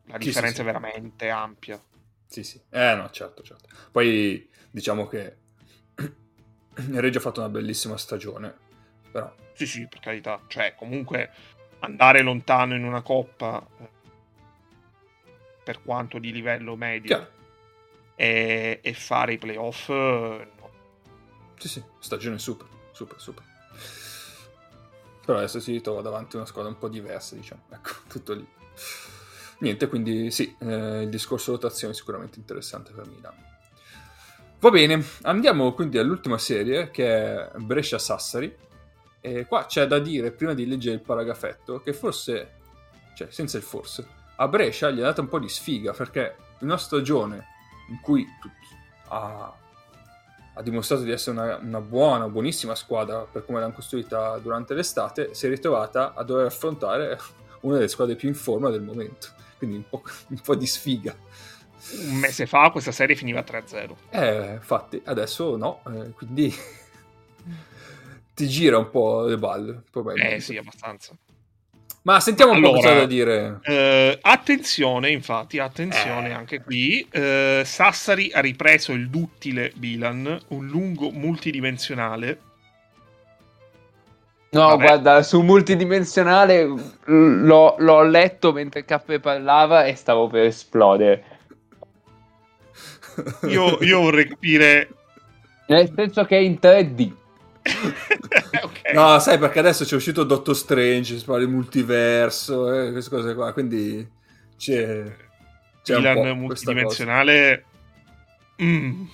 la 0.08 0.18
differenza 0.18 0.48
sì, 0.50 0.56
sì, 0.56 0.62
è 0.62 0.64
veramente 0.66 1.30
ampia. 1.30 1.82
Sì, 2.28 2.44
sì. 2.44 2.62
Eh 2.70 2.94
no, 2.94 3.10
certo, 3.10 3.42
certo. 3.42 3.70
Poi 3.90 4.50
diciamo 4.70 5.08
che 5.08 5.38
Reggio 6.76 7.20
ha 7.20 7.22
fatto 7.22 7.40
una 7.40 7.48
bellissima 7.48 7.96
stagione, 7.96 8.54
però... 9.14 9.34
Sì, 9.54 9.66
sì, 9.66 9.88
per 9.88 10.02
carità. 10.02 10.42
Cioè, 10.46 10.76
comunque 10.76 11.32
andare 11.80 12.22
lontano 12.22 12.76
in 12.76 12.84
una 12.84 13.02
coppa 13.02 13.66
eh, 13.80 13.90
per 15.64 15.82
quanto 15.82 16.20
di 16.20 16.34
livello 16.34 16.76
medio 16.76 17.38
e, 18.20 18.80
e, 18.82 18.94
fare 18.94 19.32
i 19.32 19.38
playoff... 19.38 19.88
Eh, 19.88 20.48
no. 20.60 20.70
Sì, 21.58 21.70
sì, 21.70 21.82
stagione 22.00 22.38
super, 22.38 22.68
super, 22.92 23.18
super. 23.18 23.44
Però 25.26 25.38
adesso 25.38 25.62
si 25.62 25.72
ritrova 25.72 26.02
davanti 26.02 26.36
a 26.36 26.40
una 26.40 26.48
squadra 26.48 26.70
un 26.70 26.78
po' 26.78 26.90
diversa, 26.90 27.36
diciamo. 27.36 27.62
Ecco, 27.70 27.92
tutto 28.10 28.34
lì. 28.34 28.46
Niente, 29.60 29.88
quindi 29.88 30.32
sì, 30.32 30.54
eh, 30.60 31.04
il 31.04 31.10
discorso 31.10 31.54
rotazione 31.54 31.94
è 31.94 31.96
sicuramente 31.96 32.40
interessante 32.40 32.92
per 32.92 33.08
Milano. 33.08 33.42
Va 34.60 34.70
bene, 34.70 35.02
andiamo 35.22 35.74
quindi 35.74 35.98
all'ultima 35.98 36.38
serie 36.38 36.92
che 36.92 37.08
è 37.08 37.52
Brescia-Sassari. 37.56 38.54
E 39.22 39.46
qua 39.46 39.66
c'è 39.66 39.88
da 39.88 40.00
dire, 40.00 40.32
prima 40.32 40.54
di 40.54 40.68
leggere 40.68 40.96
il 40.96 41.02
paragrafetto, 41.02 41.82
che 41.82 41.94
forse, 41.94 42.56
cioè 43.16 43.30
senza 43.32 43.56
il 43.56 43.64
forse, 43.64 44.06
a 44.36 44.48
Brescia 44.50 44.90
gli 44.90 45.00
è 45.00 45.04
data 45.04 45.22
un 45.22 45.30
po' 45.30 45.40
di 45.40 45.48
sfiga 45.48 45.94
perché 45.94 46.36
in 46.60 46.68
una 46.68 46.78
stagione 46.78 47.58
in 47.90 48.00
cui 48.00 48.28
ha 49.10 49.54
ha 50.60 50.62
dimostrato 50.62 51.04
di 51.04 51.12
essere 51.12 51.40
una, 51.40 51.58
una, 51.58 51.80
buona, 51.80 52.28
buonissima 52.28 52.76
squadra 52.76 53.20
per 53.20 53.46
come 53.46 53.62
l'hanno 53.62 53.72
costruita 53.72 54.38
durante 54.40 54.74
l'estate, 54.74 55.34
si 55.34 55.46
è 55.46 55.50
ritrovata 55.50 56.14
a 56.14 56.24
dover 56.24 56.48
affrontare 56.48 57.18
una 57.62 57.76
delle 57.76 57.88
squadre 57.88 58.16
più 58.16 58.28
in 58.28 58.36
forma 58.36 58.70
del 58.70 58.82
momento. 58.82 59.30
Quindi 59.58 59.78
un 59.78 59.88
po', 59.88 60.04
un 60.28 60.40
po 60.40 60.56
di 60.56 60.68
sfiga. 60.68 61.16
Un 62.10 62.18
mese 62.18 62.46
fa 62.46 62.70
questa 62.72 62.92
serie 62.92 63.16
finiva 63.16 63.40
3-0. 63.40 63.96
Eh, 64.10 64.54
infatti, 64.56 65.02
adesso 65.06 65.56
no, 65.56 65.82
eh, 65.88 66.12
quindi 66.12 66.54
ti 68.36 68.48
gira 68.50 68.78
un 68.78 68.90
po' 68.90 69.24
le 69.24 69.38
balle. 69.38 69.84
Eh 70.16 70.42
sì, 70.42 70.58
abbastanza. 70.58 71.16
Ma 72.10 72.20
sentiamo 72.20 72.54
un 72.54 72.58
allora, 72.58 72.72
po' 72.72 72.78
cosa 72.80 72.94
da 72.96 73.06
dire. 73.06 73.60
Eh, 73.62 74.18
attenzione, 74.20 75.12
infatti, 75.12 75.60
attenzione 75.60 76.30
eh. 76.30 76.34
anche 76.34 76.64
qui. 76.64 77.08
Eh, 77.12 77.62
Sassari 77.64 78.32
ha 78.34 78.40
ripreso 78.40 78.94
il 78.94 79.10
duttile 79.12 79.72
Bilan, 79.76 80.40
un 80.48 80.66
lungo 80.66 81.12
multidimensionale. 81.12 82.40
No, 84.50 84.70
Vabbè. 84.70 84.84
guarda, 84.84 85.22
su 85.22 85.42
multidimensionale 85.42 86.68
l'ho, 87.06 87.76
l'ho 87.78 88.02
letto 88.02 88.54
mentre 88.54 88.86
Cappe 88.86 89.20
parlava 89.20 89.86
e 89.86 89.94
stavo 89.94 90.26
per 90.26 90.46
esplodere. 90.46 91.24
Io, 93.50 93.78
io 93.82 94.02
vorrei 94.02 94.28
capire... 94.28 94.90
Nel 95.68 95.92
senso 95.96 96.26
che 96.26 96.38
è 96.38 96.42
in 96.42 96.58
3D. 96.60 97.19
okay. 98.64 98.94
No, 98.94 99.20
sai 99.20 99.38
perché 99.38 99.60
adesso 99.60 99.86
c'è 99.86 99.96
uscito 99.96 100.24
Doctor 100.24 100.56
Strange, 100.56 101.18
si 101.18 101.26
parla 101.26 101.46
di 101.46 101.52
multiverso, 101.52 102.72
eh, 102.74 102.92
queste 102.92 103.10
cose 103.10 103.36
qua, 103.36 103.54
quindi 103.54 104.08
c'è, 104.58 105.04
c'è 105.84 105.96
Milan 105.96 106.38
multidimensionale. 106.38 107.66
Mm. 108.62 109.06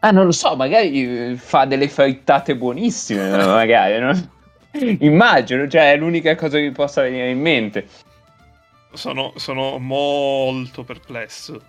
Ah, 0.00 0.10
non 0.10 0.26
lo 0.26 0.32
so, 0.32 0.54
magari 0.54 1.34
fa 1.36 1.64
delle 1.64 1.88
frittate 1.88 2.56
buonissime, 2.56 3.30
magari, 3.46 3.98
no? 3.98 4.32
Immagino, 5.00 5.68
cioè 5.68 5.92
è 5.92 5.96
l'unica 5.96 6.34
cosa 6.34 6.58
che 6.58 6.64
mi 6.64 6.72
possa 6.72 7.02
venire 7.02 7.30
in 7.30 7.40
mente. 7.40 7.86
Sono, 8.92 9.32
sono 9.36 9.78
molto 9.78 10.84
perplesso. 10.84 11.62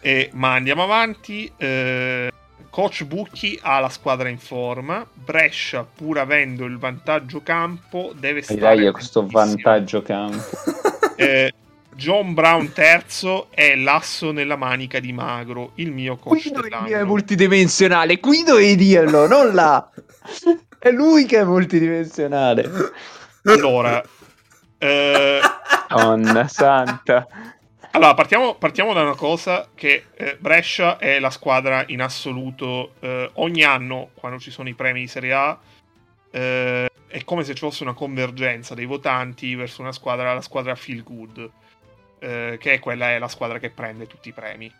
E, 0.00 0.30
ma 0.32 0.54
andiamo 0.54 0.82
avanti. 0.82 1.50
Eh, 1.56 2.30
Coach 2.72 3.04
Bucchi 3.04 3.58
ha 3.60 3.80
la 3.80 3.90
squadra 3.90 4.30
in 4.30 4.38
forma. 4.38 5.06
Brescia, 5.12 5.84
pur 5.84 6.18
avendo 6.18 6.64
il 6.64 6.78
vantaggio 6.78 7.42
campo, 7.42 8.14
deve 8.18 8.40
stare. 8.40 8.60
Dai, 8.60 8.90
questo 8.92 9.26
vantaggio 9.26 10.00
campo. 10.00 10.56
eh, 11.16 11.52
John 11.94 12.32
Brown 12.32 12.72
terzo 12.72 13.48
è 13.50 13.76
l'asso 13.76 14.32
nella 14.32 14.56
manica 14.56 15.00
di 15.00 15.12
Magro, 15.12 15.72
il 15.74 15.92
mio 15.92 16.16
coach 16.16 16.50
Qui 16.50 16.62
dell'anno. 16.62 16.86
è 16.86 17.04
multidimensionale, 17.04 18.18
qui 18.18 18.42
dovevi 18.42 18.74
dirlo, 18.76 19.26
non 19.26 19.52
là. 19.52 19.90
è 20.78 20.90
lui 20.90 21.26
che 21.26 21.40
è 21.40 21.44
multidimensionale. 21.44 22.70
Allora, 23.44 24.02
eh... 24.78 25.40
Donna 25.88 26.48
santa. 26.48 27.26
Allora, 27.94 28.14
partiamo, 28.14 28.54
partiamo, 28.54 28.94
da 28.94 29.02
una 29.02 29.14
cosa 29.14 29.68
che 29.74 30.06
eh, 30.14 30.38
Brescia 30.40 30.96
è 30.96 31.20
la 31.20 31.28
squadra 31.28 31.84
in 31.88 32.00
assoluto. 32.00 32.92
Eh, 33.00 33.30
ogni 33.34 33.64
anno, 33.64 34.10
quando 34.14 34.38
ci 34.38 34.50
sono 34.50 34.70
i 34.70 34.74
premi 34.74 35.00
di 35.00 35.06
Serie 35.08 35.32
A, 35.34 35.58
eh, 36.30 36.90
è 37.06 37.24
come 37.24 37.44
se 37.44 37.52
ci 37.52 37.60
fosse 37.60 37.82
una 37.82 37.92
convergenza 37.92 38.74
dei 38.74 38.86
votanti 38.86 39.54
verso 39.54 39.82
una 39.82 39.92
squadra, 39.92 40.32
la 40.32 40.40
squadra 40.40 40.74
Feel 40.74 41.02
Good, 41.02 41.50
eh, 42.18 42.56
che 42.58 42.72
è 42.72 42.78
quella 42.78 43.10
è 43.10 43.18
la 43.18 43.28
squadra 43.28 43.58
che 43.58 43.68
prende 43.68 44.06
tutti 44.06 44.30
i 44.30 44.32
premi. 44.32 44.72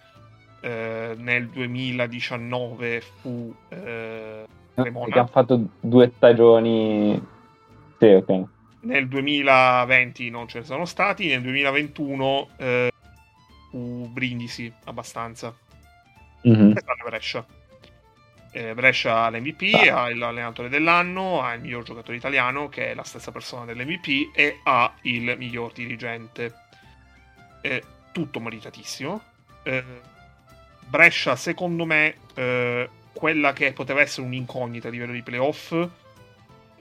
Eh, 0.63 1.15
nel 1.19 1.49
2019 1.49 3.03
fu 3.21 3.55
eh, 3.69 4.47
Cremona. 4.75 5.13
Che 5.13 5.19
ha 5.19 5.27
fatto 5.27 5.61
due 5.81 6.11
stagioni. 6.17 7.23
Sì, 7.99 8.07
ok 8.07 8.45
nel 8.83 9.07
2020 9.09 10.31
non 10.31 10.49
ce 10.49 10.61
ne 10.61 10.65
sono 10.65 10.85
stati, 10.85 11.29
nel 11.29 11.43
2021 11.43 12.49
eh, 12.57 12.92
fu 13.73 14.07
Brindisi 14.13 14.71
abbastanza. 14.85 15.55
Mm-hmm. 16.47 16.73
Brescia. 17.05 17.47
Eh, 18.53 18.75
Brescia 18.75 19.25
ha 19.25 19.31
l'MVP, 19.31 19.75
ah. 19.89 20.03
ha 20.03 20.15
l'allenatore 20.15 20.69
dell'anno, 20.69 21.43
ha 21.43 21.55
il 21.55 21.63
miglior 21.63 21.83
giocatore 21.85 22.19
italiano, 22.19 22.69
che 22.69 22.91
è 22.91 22.95
la 22.95 23.03
stessa 23.03 23.33
persona 23.33 23.65
dell'MVP, 23.65 24.37
e 24.37 24.61
ha 24.65 24.93
il 25.03 25.35
miglior 25.39 25.73
dirigente. 25.73 26.55
Eh, 27.63 27.83
tutto 28.13 28.41
meritatissimo. 28.41 29.23
Eh, 29.63 29.85
Brescia, 30.87 31.35
secondo 31.35 31.87
me, 31.87 32.17
eh, 32.35 32.91
quella 33.15 33.55
che 33.55 33.73
poteva 33.73 34.03
essere 34.03 34.27
un'incognita 34.27 34.89
a 34.89 34.91
livello 34.91 35.13
di 35.13 35.23
playoff, 35.23 35.75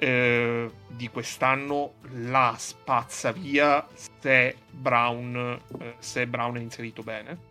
eh, 0.02 0.72
di 0.88 1.10
quest'anno 1.10 1.93
la 2.14 2.56
spazza 2.58 3.32
via 3.32 3.88
se 3.93 4.56
Brown, 4.72 5.62
eh, 5.80 5.95
se 5.99 6.26
Brown 6.26 6.56
è 6.58 6.60
inserito 6.60 7.04
bene. 7.04 7.49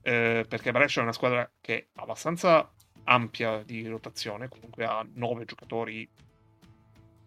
Eh, 0.00 0.46
perché 0.48 0.72
Brescia 0.72 1.00
è 1.00 1.02
una 1.02 1.12
squadra 1.12 1.50
che 1.60 1.76
è 1.76 1.86
abbastanza 1.96 2.72
ampia 3.04 3.62
di 3.62 3.86
rotazione, 3.86 4.48
comunque 4.48 4.86
ha 4.86 5.06
nove 5.12 5.44
giocatori 5.44 6.08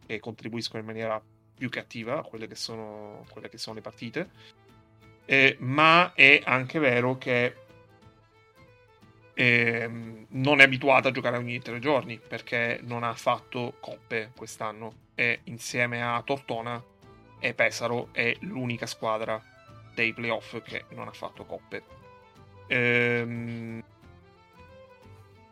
che 0.07 0.19
contribuiscono 0.19 0.79
in 0.79 0.87
maniera 0.87 1.21
più 1.55 1.69
che 1.69 1.79
attiva 1.79 2.17
a 2.17 2.23
quelle 2.23 2.47
che 2.47 2.55
sono, 2.55 3.23
quelle 3.29 3.49
che 3.49 3.59
sono 3.59 3.75
le 3.75 3.81
partite. 3.81 4.29
Eh, 5.25 5.57
ma 5.59 6.13
è 6.13 6.41
anche 6.43 6.79
vero 6.79 7.19
che 7.19 7.55
eh, 9.35 10.22
non 10.33 10.61
è 10.61 10.63
abituata 10.63 11.09
a 11.09 11.11
giocare 11.11 11.37
ogni 11.37 11.59
tre 11.59 11.79
giorni 11.79 12.19
perché 12.19 12.79
non 12.83 13.03
ha 13.03 13.13
fatto 13.13 13.75
coppe 13.79 14.31
quest'anno 14.35 15.01
e 15.15 15.41
insieme 15.45 16.03
a 16.03 16.21
Tortona 16.23 16.81
e 17.39 17.53
Pesaro 17.53 18.09
è 18.11 18.35
l'unica 18.41 18.85
squadra 18.85 19.41
dei 19.93 20.13
playoff 20.13 20.61
che 20.63 20.85
non 20.89 21.07
ha 21.07 21.11
fatto 21.11 21.45
coppe. 21.45 21.83
Ehm, 22.67 23.83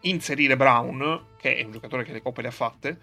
inserire 0.01 0.55
Brown, 0.55 1.25
che 1.37 1.57
è 1.57 1.63
un 1.63 1.71
giocatore 1.71 2.03
che 2.03 2.13
le 2.13 2.21
coppe 2.21 2.41
le 2.41 2.47
ha 2.47 2.51
fatte, 2.51 2.99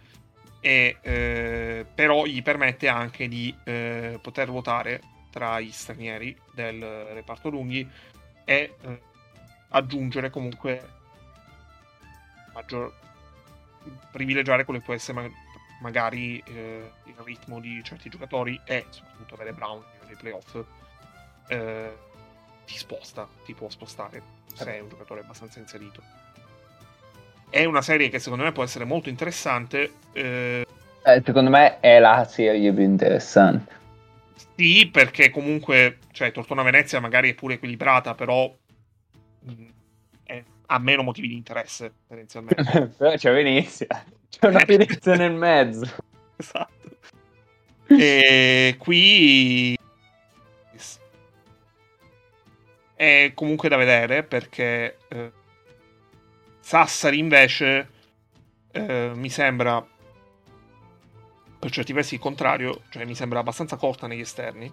e, 0.60 0.96
eh, 1.00 1.86
però 1.94 2.24
gli 2.24 2.42
permette 2.42 2.88
anche 2.88 3.28
di 3.28 3.54
eh, 3.64 4.18
poter 4.20 4.50
votare 4.50 5.00
tra 5.30 5.60
gli 5.60 5.70
stranieri 5.70 6.36
del 6.52 6.82
reparto 6.82 7.50
lunghi 7.50 7.88
e 8.44 8.74
eh, 8.80 9.00
aggiungere 9.68 10.30
comunque 10.30 10.96
maggior 12.58 12.92
privilegiare 14.10 14.64
quello 14.64 14.80
che 14.80 14.84
può 14.84 14.94
essere 14.94 15.20
ma- 15.20 15.30
magari 15.80 16.42
eh, 16.46 16.90
il 17.04 17.14
ritmo 17.22 17.60
di 17.60 17.80
certi 17.84 18.08
giocatori 18.08 18.60
e 18.64 18.86
soprattutto 18.90 19.34
avere 19.34 19.52
Brown 19.52 19.82
nei 20.06 20.16
playoff 20.16 20.58
eh, 21.48 21.96
ti 22.66 22.76
sposta, 22.76 23.28
ti 23.44 23.54
può 23.54 23.68
spostare 23.68 24.36
se 24.52 24.76
è 24.76 24.80
un 24.80 24.88
giocatore 24.88 25.20
abbastanza 25.20 25.60
inserito. 25.60 26.02
È 27.48 27.64
una 27.64 27.80
serie 27.80 28.08
che 28.08 28.18
secondo 28.18 28.44
me 28.44 28.52
può 28.52 28.64
essere 28.64 28.84
molto 28.84 29.08
interessante. 29.08 29.92
Eh, 30.12 30.66
eh 31.02 31.22
secondo 31.24 31.48
me 31.48 31.80
è 31.80 31.98
la 31.98 32.26
serie 32.28 32.72
più 32.72 32.82
interessante. 32.82 33.76
Sì, 34.54 34.88
perché 34.92 35.30
comunque, 35.30 35.98
cioè, 36.10 36.32
Tortona 36.32 36.62
Venezia 36.62 37.00
magari 37.00 37.30
è 37.30 37.34
pure 37.34 37.54
equilibrata, 37.54 38.14
però 38.14 38.52
ha 40.70 40.78
meno 40.78 41.02
motivi 41.02 41.28
di 41.28 41.34
interesse 41.34 41.92
tendenzialmente. 42.06 42.92
Però 42.96 43.14
c'è 43.14 43.32
Venezia, 43.32 43.86
c'è 44.28 44.46
una 44.46 44.64
Venezia 44.64 45.16
nel 45.16 45.34
mezzo. 45.34 45.86
Esatto. 46.40 46.76
E 47.88 48.76
qui 48.78 49.76
è 52.94 53.32
comunque 53.34 53.68
da 53.68 53.76
vedere 53.76 54.22
perché 54.22 54.98
eh, 55.08 55.32
Sassari 56.60 57.18
invece 57.18 57.88
eh, 58.70 59.10
mi 59.14 59.30
sembra 59.30 59.84
per 61.58 61.70
certi 61.70 61.92
versi 61.92 62.14
il 62.14 62.20
contrario, 62.20 62.82
cioè 62.90 63.04
mi 63.04 63.16
sembra 63.16 63.40
abbastanza 63.40 63.76
corta 63.76 64.06
negli 64.06 64.20
esterni 64.20 64.72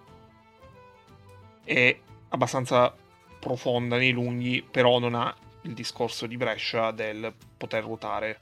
e 1.64 2.00
abbastanza 2.28 2.94
profonda 3.40 3.96
nei 3.96 4.12
lunghi, 4.12 4.64
però 4.68 5.00
non 5.00 5.14
ha 5.14 5.34
il 5.66 5.74
discorso 5.74 6.26
di 6.26 6.36
Brescia 6.36 6.90
del 6.92 7.32
poter 7.56 7.82
ruotare 7.82 8.38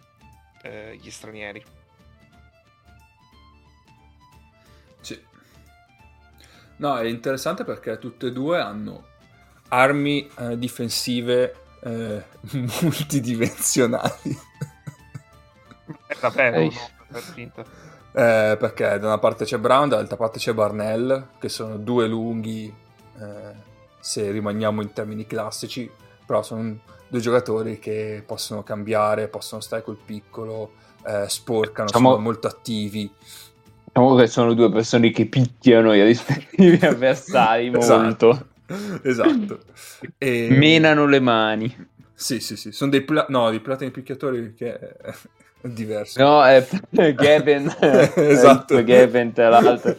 eh, 0.63 0.99
gli 1.01 1.11
stranieri. 1.11 1.65
Sì. 5.01 5.21
No, 6.77 6.97
è 6.97 7.05
interessante 7.07 7.65
perché 7.65 7.99
tutte 7.99 8.27
e 8.27 8.33
due 8.33 8.61
hanno 8.61 9.13
armi 9.69 10.31
eh, 10.39 10.59
difensive 10.59 11.55
eh, 11.83 12.23
multidimensionali. 12.83 14.39
È 16.07 16.17
davvero, 16.21 16.63
no? 16.63 16.71
Per 17.09 17.23
finta. 17.23 17.63
Eh, 18.17 18.57
perché 18.57 18.99
da 18.99 19.07
una 19.07 19.19
parte 19.19 19.45
c'è 19.45 19.59
Brown, 19.59 19.89
dall'altra 19.89 20.17
parte 20.17 20.39
c'è 20.39 20.53
Barnell, 20.53 21.31
che 21.39 21.49
sono 21.49 21.77
due 21.77 22.07
lunghi 22.07 22.73
eh, 23.19 23.73
se 23.99 24.31
rimaniamo 24.31 24.83
in 24.83 24.93
termini 24.93 25.27
classici, 25.27 25.91
però 26.25 26.43
sono 26.43 26.79
due 27.15 27.23
giocatori 27.23 27.79
che 27.79 28.25
possono 28.27 28.65
cambiare, 28.65 29.29
possono 29.29 29.61
stare 29.61 29.83
col 29.83 29.97
piccolo, 30.05 30.73
eh, 31.07 31.29
sporcano, 31.29 31.87
diciamo, 31.87 32.11
sono 32.11 32.21
molto 32.21 32.49
attivi. 32.49 33.09
Diciamo 33.85 34.17
che 34.17 34.27
sono 34.27 34.53
due 34.53 34.69
persone 34.73 35.13
che 35.13 35.27
picchiano 35.27 35.95
i 35.95 36.03
rispettivi 36.03 36.79
avversari 36.85 37.71
molto. 37.71 37.85
Esatto. 37.85 38.47
esatto. 39.03 39.61
E... 40.19 40.49
Menano 40.51 41.07
le 41.07 41.21
mani. 41.21 41.89
Sì, 42.13 42.41
sì, 42.41 42.57
sì, 42.57 42.73
sono 42.73 42.91
dei, 42.91 43.03
pla- 43.03 43.27
no, 43.29 43.51
dei 43.51 43.61
platini 43.61 43.93
picchiatori 43.93 44.53
che 44.55 44.97
diverso. 45.61 46.21
No, 46.21 46.45
è 46.45 46.67
Gavin. 47.15 47.73
esatto. 48.17 48.77
È 48.77 48.83
Gavin 48.83 49.33
tra 49.33 49.49
l'altro. 49.51 49.95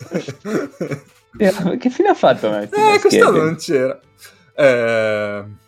che 1.78 1.90
fine 1.90 2.10
ha 2.10 2.14
fatto? 2.14 2.58
Eh, 2.60 3.00
quest'anno 3.00 3.42
non 3.42 3.56
c'era. 3.56 3.98
Eh... 4.54 5.64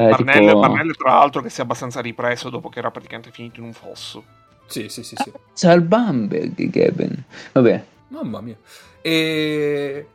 Eh, 0.00 0.14
tipo... 0.14 0.60
Barnell, 0.60 0.94
tra 0.94 1.14
l'altro, 1.14 1.42
che 1.42 1.50
si 1.50 1.58
è 1.58 1.64
abbastanza 1.64 2.00
ripreso 2.00 2.50
dopo 2.50 2.68
che 2.68 2.78
era 2.78 2.92
praticamente 2.92 3.32
finito 3.32 3.58
in 3.58 3.66
un 3.66 3.72
fosso. 3.72 4.22
Sì, 4.66 4.88
sì, 4.88 5.02
sì. 5.02 5.16
sì. 5.16 5.32
Ah, 5.34 5.40
c'è 5.52 5.72
il 5.74 5.80
Bamberg, 5.80 6.54
Gavin. 6.70 7.24
Vabbè. 7.50 7.84
Mamma 8.08 8.40
mia. 8.40 8.56
E, 9.02 10.08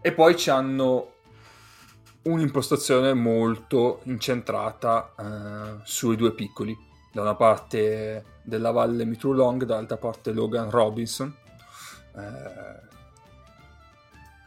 e 0.00 0.12
poi 0.12 0.34
ci 0.34 0.48
hanno 0.48 1.12
un'impostazione 2.22 3.12
molto 3.12 4.00
incentrata 4.04 5.12
uh, 5.14 5.80
sui 5.82 6.16
due 6.16 6.32
piccoli. 6.32 6.74
Da 7.12 7.20
una 7.20 7.34
parte 7.34 8.24
della 8.42 8.70
valle 8.70 9.04
Mitrulong, 9.04 9.64
dall'altra 9.64 9.98
parte 9.98 10.32
Logan 10.32 10.70
Robinson. 10.70 11.34
Uh, 12.12 12.20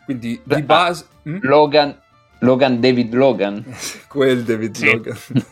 quindi 0.06 0.42
di 0.44 0.64
base... 0.64 1.06
Hm? 1.24 1.38
Logan, 1.42 2.02
Logan 2.42 2.80
David 2.80 3.14
Logan. 3.14 3.64
Quel 4.08 4.44
David 4.44 4.76
sì. 4.76 4.86
Logan. 4.86 5.18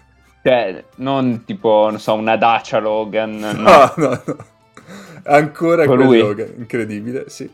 cioè, 0.44 0.84
non 0.96 1.44
tipo, 1.46 1.88
non 1.90 2.00
so, 2.00 2.14
una 2.14 2.38
Dacia 2.38 2.80
Logan. 2.80 3.38
No, 3.38 3.52
no, 3.54 3.94
no. 3.96 4.22
no. 4.26 4.48
Ancora 5.24 5.86
quel 5.86 6.00
lui. 6.00 6.20
Logan, 6.20 6.54
incredibile, 6.58 7.30
sì. 7.30 7.50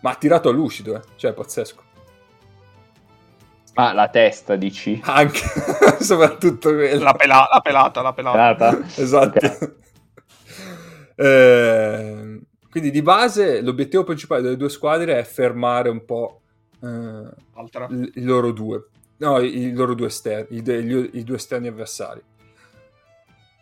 Ma 0.00 0.10
ha 0.10 0.14
tirato 0.14 0.48
a 0.48 0.52
lucido, 0.52 0.96
eh. 0.96 1.00
Cioè, 1.16 1.32
pazzesco. 1.32 1.82
Ah, 3.74 3.92
la 3.92 4.08
testa, 4.08 4.56
dici? 4.56 5.00
Anche, 5.04 5.40
soprattutto 6.00 6.74
quella. 6.74 7.04
La, 7.04 7.14
pela- 7.14 7.48
la 7.50 7.60
pelata, 7.60 8.02
la 8.02 8.12
pelata. 8.12 8.54
pelata. 8.54 8.86
esatto. 9.00 9.46
Okay. 9.46 9.74
eh, 11.16 12.40
quindi 12.70 12.90
di 12.90 13.02
base 13.02 13.62
l'obiettivo 13.62 14.04
principale 14.04 14.42
delle 14.42 14.56
due 14.56 14.68
squadre 14.68 15.18
è 15.18 15.24
fermare 15.24 15.88
un 15.88 16.04
po' 16.04 16.42
eh, 16.82 18.10
i 18.14 18.22
loro 18.22 18.52
due. 18.52 18.86
No, 19.18 19.38
i, 19.38 19.58
i 19.58 19.72
loro 19.72 19.94
due 19.94 20.06
esterni, 20.06 20.58
i, 20.58 20.62
i, 20.62 21.18
i 21.18 21.24
due 21.24 21.36
esterni 21.36 21.68
avversari. 21.68 22.22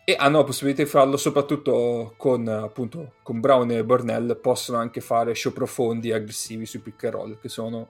E 0.03 0.15
hanno 0.17 0.37
la 0.39 0.43
possibilità 0.43 0.81
di 0.81 0.89
farlo 0.89 1.17
soprattutto 1.17 2.13
con, 2.17 2.47
appunto, 2.47 3.13
con 3.21 3.39
Brown 3.39 3.69
e 3.71 3.83
Burnell 3.83 4.39
possono 4.39 4.79
anche 4.79 5.01
fare 5.01 5.35
show 5.35 5.53
profondi 5.53 6.09
e 6.09 6.15
aggressivi 6.15 6.65
sui 6.65 6.79
pick 6.79 7.03
and 7.03 7.13
roll 7.13 7.39
che 7.39 7.47
sono 7.47 7.89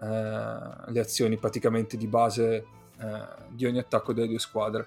eh, 0.00 0.06
le 0.06 1.00
azioni 1.00 1.36
praticamente 1.36 1.98
di 1.98 2.06
base 2.06 2.64
eh, 2.98 3.28
di 3.50 3.66
ogni 3.66 3.78
attacco 3.78 4.14
delle 4.14 4.28
due 4.28 4.38
squadre 4.38 4.86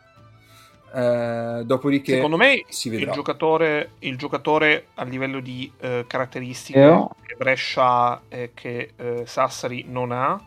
eh, 0.93 1.61
dopodiché 1.65 2.15
secondo 2.15 2.37
me 2.37 2.65
si 2.67 2.89
vedrà. 2.89 3.07
Il, 3.07 3.11
giocatore, 3.11 3.91
il 3.99 4.17
giocatore 4.17 4.87
a 4.95 5.03
livello 5.03 5.39
di 5.39 5.71
eh, 5.79 6.05
caratteristiche 6.07 6.83
no. 6.83 7.15
che 7.25 7.35
Brescia 7.35 8.21
e 8.27 8.51
che 8.53 8.93
eh, 8.95 9.23
Sassari 9.25 9.85
non 9.87 10.11
ha 10.11 10.39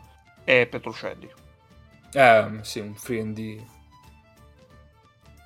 è 0.45 0.66
Petrucelli 0.66 1.30
eh 2.12 2.47
sì 2.61 2.80
un 2.80 2.95
free 2.95 3.64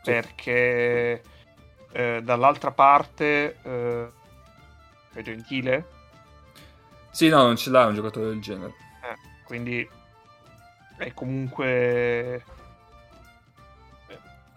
perché 0.03 1.22
eh, 1.92 2.20
dall'altra 2.22 2.70
parte 2.70 3.59
eh, 3.62 4.09
è 5.12 5.22
Gentile. 5.22 5.96
Sì, 7.11 7.28
no, 7.28 7.42
non 7.42 7.57
ce 7.57 7.70
l'ha 7.70 7.86
un 7.86 7.94
giocatore 7.94 8.28
del 8.28 8.40
genere. 8.40 8.72
Eh, 9.03 9.16
quindi 9.44 9.88
è 10.96 11.12
comunque 11.12 11.66
eh, 12.34 12.42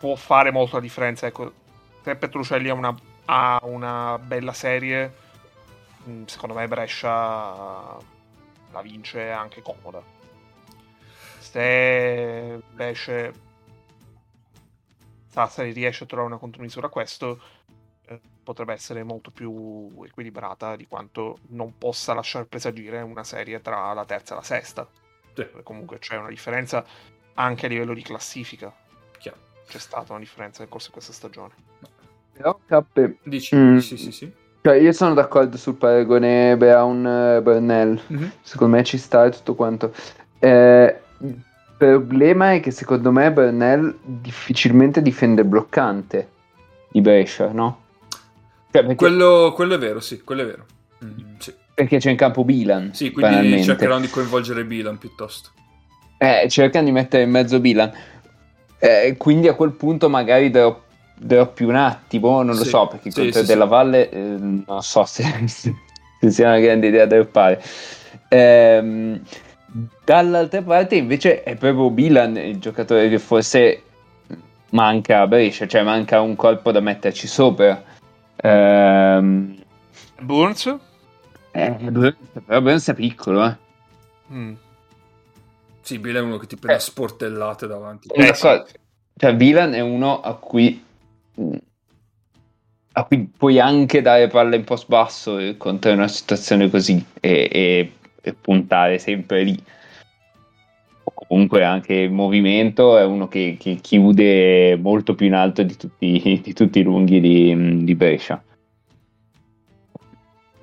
può 0.02 0.16
fare 0.16 0.50
molto 0.52 0.78
la 0.78 0.82
differenza. 0.82 1.28
Ecco, 1.28 1.54
se 2.02 2.16
Petrucelli 2.16 2.70
ha 2.70 2.74
una, 2.74 2.96
ha 3.26 3.60
una 3.66 4.18
bella 4.18 4.52
serie, 4.52 5.14
mm, 6.10 6.24
secondo 6.26 6.56
me 6.56 6.68
Brescia 6.68 7.98
la 8.72 8.82
vince 8.82 9.30
anche 9.30 9.62
comoda. 9.62 10.02
Se 11.38 12.62
invece 12.68 13.34
Sassari 15.30 15.72
riesce 15.72 16.06
a 16.06 16.08
trovare 16.08 16.30
una 16.30 16.40
contromisura 16.40 16.88
a 16.88 16.90
questo, 16.90 17.40
eh, 18.08 18.20
potrebbe 18.44 18.74
essere 18.74 19.04
molto 19.04 19.30
più 19.30 20.02
equilibrata 20.04 20.76
di 20.76 20.88
quanto 20.88 21.38
non 21.50 21.78
possa 21.78 22.16
lasciar 22.16 22.46
presagire 22.48 23.02
una 23.02 23.24
serie 23.24 23.62
tra 23.62 23.94
la 23.94 24.06
terza 24.06 24.34
e 24.34 24.38
la 24.38 24.44
sesta. 24.44 24.88
Sì. 25.36 25.48
Comunque 25.62 26.00
c'è 26.00 26.18
una 26.18 26.30
differenza 26.30 26.84
anche 27.36 27.68
a 27.68 27.70
livello 27.70 27.94
di 27.94 28.02
classifica. 28.02 28.81
C'è 29.72 29.80
stata 29.80 30.12
una 30.12 30.20
differenza 30.20 30.60
nel 30.60 30.70
corso 30.70 30.88
di 30.88 30.94
questa 30.94 31.14
stagione. 31.14 31.54
Però, 32.34 32.60
Cappe, 32.66 33.20
dici, 33.24 33.56
mm. 33.56 33.78
sì, 33.78 33.96
sì, 33.96 34.12
sì. 34.12 34.32
Cioè, 34.62 34.76
io 34.76 34.92
sono 34.92 35.14
d'accordo 35.14 35.56
sul 35.56 35.76
paragone 35.76 36.58
Brown-Burnell. 36.58 37.96
Eh, 37.96 38.14
mm-hmm. 38.14 38.30
Secondo 38.42 38.76
me 38.76 38.84
ci 38.84 38.98
sta 38.98 39.26
e 39.26 39.30
tutto 39.32 39.56
quanto. 39.56 39.94
Eh, 40.40 41.00
problema 41.78 42.54
è 42.54 42.60
che 42.60 42.70
secondo 42.70 43.12
me 43.12 43.32
Bernal 43.32 43.98
difficilmente 44.04 45.02
difende 45.02 45.42
il 45.42 45.48
bloccante 45.48 46.30
di 46.92 47.02
Brescia, 47.02 47.52
no? 47.52 47.80
Cioè, 48.72 48.82
perché... 48.82 48.96
quello, 48.96 49.52
quello, 49.56 49.76
è 49.76 49.78
vero, 49.80 50.00
sì, 50.00 50.22
quello 50.22 50.42
è 50.42 50.46
vero. 50.46 50.66
Mm, 51.04 51.38
sì. 51.40 51.54
Perché 51.74 51.98
c'è 51.98 52.12
in 52.12 52.18
campo 52.18 52.44
Bilan. 52.44 52.94
Sì, 52.94 53.12
quindi 53.12 53.64
cercheranno 53.64 54.02
di 54.02 54.10
coinvolgere 54.10 54.64
Bilan 54.66 54.98
piuttosto. 54.98 55.50
Eh, 56.20 56.48
cercano 56.50 56.86
di 56.86 56.92
mettere 56.92 57.24
in 57.24 57.32
mezzo 57.32 57.60
Bilan. 57.60 57.92
Eh, 58.82 59.16
quindi 59.18 59.48
a 59.48 59.54
quel 59.54 59.72
punto 59.72 60.10
magari 60.10 60.50
darò, 60.50 60.82
darò 61.16 61.48
più 61.48 61.68
un 61.68 61.76
attimo, 61.76 62.42
non 62.42 62.56
lo 62.56 62.64
sì. 62.64 62.70
so, 62.70 62.88
perché 62.88 63.10
il 63.10 63.14
sì, 63.14 63.32
sì, 63.32 63.46
della 63.46 63.66
Valle 63.66 64.10
eh, 64.10 64.18
non 64.18 64.82
so 64.82 65.06
se, 65.06 65.24
se, 65.48 65.74
sia 66.28 66.48
una 66.48 66.60
grande 66.60 66.88
idea 66.88 67.06
da 67.06 67.26
fare. 67.26 67.62
Ehm 68.28 69.22
Dall'altra 70.04 70.62
parte 70.62 70.96
invece 70.96 71.44
è 71.44 71.56
proprio 71.56 71.90
Bilan 71.90 72.36
il 72.36 72.60
giocatore 72.60 73.08
che 73.08 73.20
forse 73.20 73.84
manca 74.72 75.22
a 75.22 75.28
Brescia, 75.28 75.66
cioè 75.66 75.84
manca 75.84 76.20
un 76.20 76.36
corpo 76.36 76.72
da 76.72 76.82
metterci 76.82 77.26
sopra. 77.26 77.82
Ehm... 78.36 79.56
Burns? 80.20 80.76
Eh, 81.52 81.72
Burns, 81.72 82.16
però 82.46 82.60
Burns 82.62 82.90
è 82.90 82.94
piccolo, 82.94 83.46
eh. 83.46 83.56
Mm. 84.34 84.54
Sì, 85.92 86.00
Bilan 86.00 86.24
è 86.24 86.26
uno 86.26 86.38
che 86.38 86.48
ti 86.48 86.56
prende 86.56 86.82
eh. 86.82 86.86
sportellate 86.86 87.68
davanti. 87.68 88.08
Eh, 88.14 88.34
sì. 88.34 88.48
Cioè, 89.18 89.36
Bilan 89.36 89.74
è 89.74 89.82
uno 89.82 90.22
a 90.22 90.36
cui 90.36 90.82
a 92.94 93.04
cui 93.04 93.30
puoi 93.38 93.60
anche 93.60 94.02
dare 94.02 94.28
palla 94.28 94.56
in 94.56 94.64
post 94.64 94.88
basso 94.88 95.38
contro 95.58 95.92
una 95.92 96.08
situazione 96.08 96.70
così 96.70 97.04
e, 97.20 97.50
e 97.52 97.92
per 98.22 98.38
puntare 98.40 99.00
sempre 99.00 99.44
lì. 99.44 99.62
O 101.04 101.12
comunque 101.14 101.66
anche 101.66 101.94
il 101.94 102.12
movimento 102.12 102.98
è 102.98 103.04
uno 103.04 103.28
che, 103.28 103.58
che 103.60 103.76
chiude 103.76 104.78
molto 104.78 105.14
più 105.14 105.26
in 105.26 105.34
alto 105.34 105.62
di 105.62 105.76
tutti, 105.76 106.40
di 106.42 106.54
tutti 106.54 106.80
i 106.80 106.84
lunghi 106.84 107.20
di, 107.20 107.84
di, 107.84 107.96
Brescia. 107.96 108.42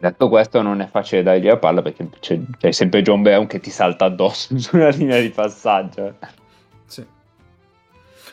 Detto 0.00 0.28
questo, 0.28 0.62
non 0.62 0.80
è 0.80 0.88
facile 0.88 1.24
dargli 1.24 1.46
la 1.46 1.56
palla 1.56 1.82
perché 1.82 2.08
c'è, 2.20 2.38
c'è 2.56 2.70
sempre 2.70 3.02
John 3.02 3.22
Brown 3.22 3.48
che 3.48 3.58
ti 3.58 3.70
salta 3.70 4.04
addosso 4.04 4.56
sulla 4.58 4.90
linea 4.90 5.20
di 5.20 5.30
passaggio. 5.30 6.14
Sì. 6.86 7.04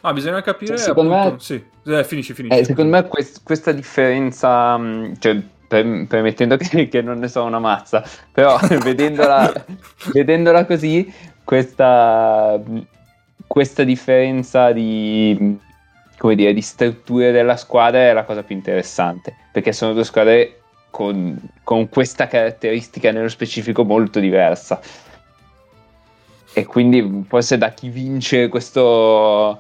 Ah, 0.01 0.13
bisogna 0.13 0.41
capire. 0.41 0.78
Secondo 0.78 1.16
appunto... 1.16 1.34
me, 1.34 1.39
sì. 1.39 1.63
eh, 1.86 2.03
finisci, 2.03 2.34
finisci. 2.34 2.59
Eh, 2.59 2.63
secondo 2.66 2.91
me, 2.91 3.07
quest- 3.07 3.41
questa 3.43 3.72
differenza, 3.72 4.80
cioè, 5.18 5.41
permettendo 5.68 6.57
che, 6.61 6.88
che, 6.88 7.01
non 7.01 7.18
ne 7.18 7.28
so 7.28 7.43
una 7.43 7.59
mazza, 7.59 8.03
però 8.32 8.59
vedendola, 8.84 9.51
vedendola 10.13 10.66
così, 10.66 11.11
questa, 11.43 12.61
questa 13.47 13.84
differenza 13.84 14.72
di, 14.72 15.57
come 16.20 16.36
dire, 16.36 16.53
di 16.53 16.61
strutture 16.61 17.32
della 17.32 17.57
squadra 17.57 18.01
è 18.01 18.13
la 18.13 18.24
cosa 18.24 18.43
più 18.43 18.55
interessante, 18.55 19.36
perché 19.51 19.74
sono 19.74 19.93
due 19.93 20.03
squadre 20.03 20.59
con, 20.95 21.37
con 21.61 21.89
questa 21.89 22.27
caratteristica 22.27 23.11
nello 23.11 23.27
specifico 23.27 23.83
molto 23.83 24.21
diversa. 24.21 24.79
E 26.53 26.65
quindi 26.65 27.25
forse 27.27 27.57
da 27.57 27.71
chi 27.71 27.89
vince 27.89 28.47
questo, 28.47 29.59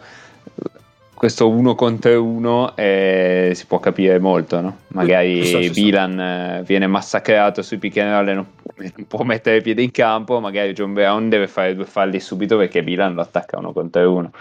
questo 1.13 1.49
uno 1.49 1.75
contro 1.75 2.23
uno 2.23 2.73
eh, 2.77 3.51
si 3.53 3.65
può 3.65 3.79
capire 3.79 4.17
molto, 4.17 4.61
no? 4.61 4.77
Magari 4.87 5.71
Bilan 5.73 6.19
eh, 6.21 6.63
viene 6.65 6.87
massacrato 6.87 7.61
sui 7.61 7.79
pick 7.79 7.97
and 7.97 8.11
roll 8.11 8.29
e 8.29 8.33
non, 8.33 8.47
non, 8.77 9.05
può 9.05 9.25
mettere 9.25 9.59
piede 9.59 9.81
in 9.81 9.91
campo, 9.91 10.39
magari 10.39 10.71
John 10.71 10.93
Brown 10.93 11.27
deve 11.27 11.49
fare 11.49 11.75
due 11.75 11.83
falli 11.83 12.21
subito 12.21 12.55
perché 12.55 12.81
Bilan 12.81 13.13
lo 13.13 13.19
attacca 13.19 13.57
uno 13.57 13.73
contro 13.73 14.09
uno. 14.09 14.31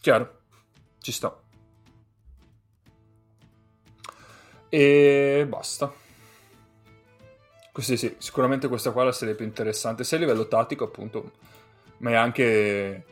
Chiaro, 0.00 0.38
ci 1.00 1.10
sta. 1.10 1.36
E 4.74 5.46
basta. 5.48 5.92
Questi 7.70 7.96
sì, 7.96 8.16
sicuramente 8.18 8.66
questa 8.66 8.90
qua 8.90 9.02
è 9.02 9.04
la 9.04 9.12
serie 9.12 9.36
più 9.36 9.44
interessante, 9.44 10.02
sia 10.02 10.16
a 10.16 10.20
livello 10.20 10.48
tattico 10.48 10.82
appunto, 10.82 11.30
ma 11.98 12.10
è 12.10 12.14
anche 12.14 13.04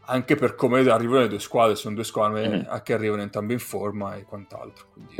anche 0.00 0.36
per 0.36 0.54
come 0.54 0.80
arrivano 0.88 1.20
le 1.20 1.28
due 1.28 1.40
squadre, 1.40 1.76
sono 1.76 1.94
due 1.94 2.04
squadre 2.04 2.48
mm-hmm. 2.48 2.76
che 2.82 2.94
arrivano 2.94 3.20
entrambe 3.20 3.52
in 3.52 3.58
forma 3.58 4.16
e 4.16 4.22
quant'altro, 4.22 4.86
quindi 4.94 5.14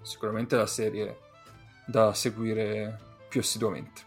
sicuramente 0.00 0.56
la 0.56 0.66
serie 0.66 1.18
da 1.84 2.14
seguire 2.14 2.98
più 3.28 3.40
assiduamente. 3.40 4.00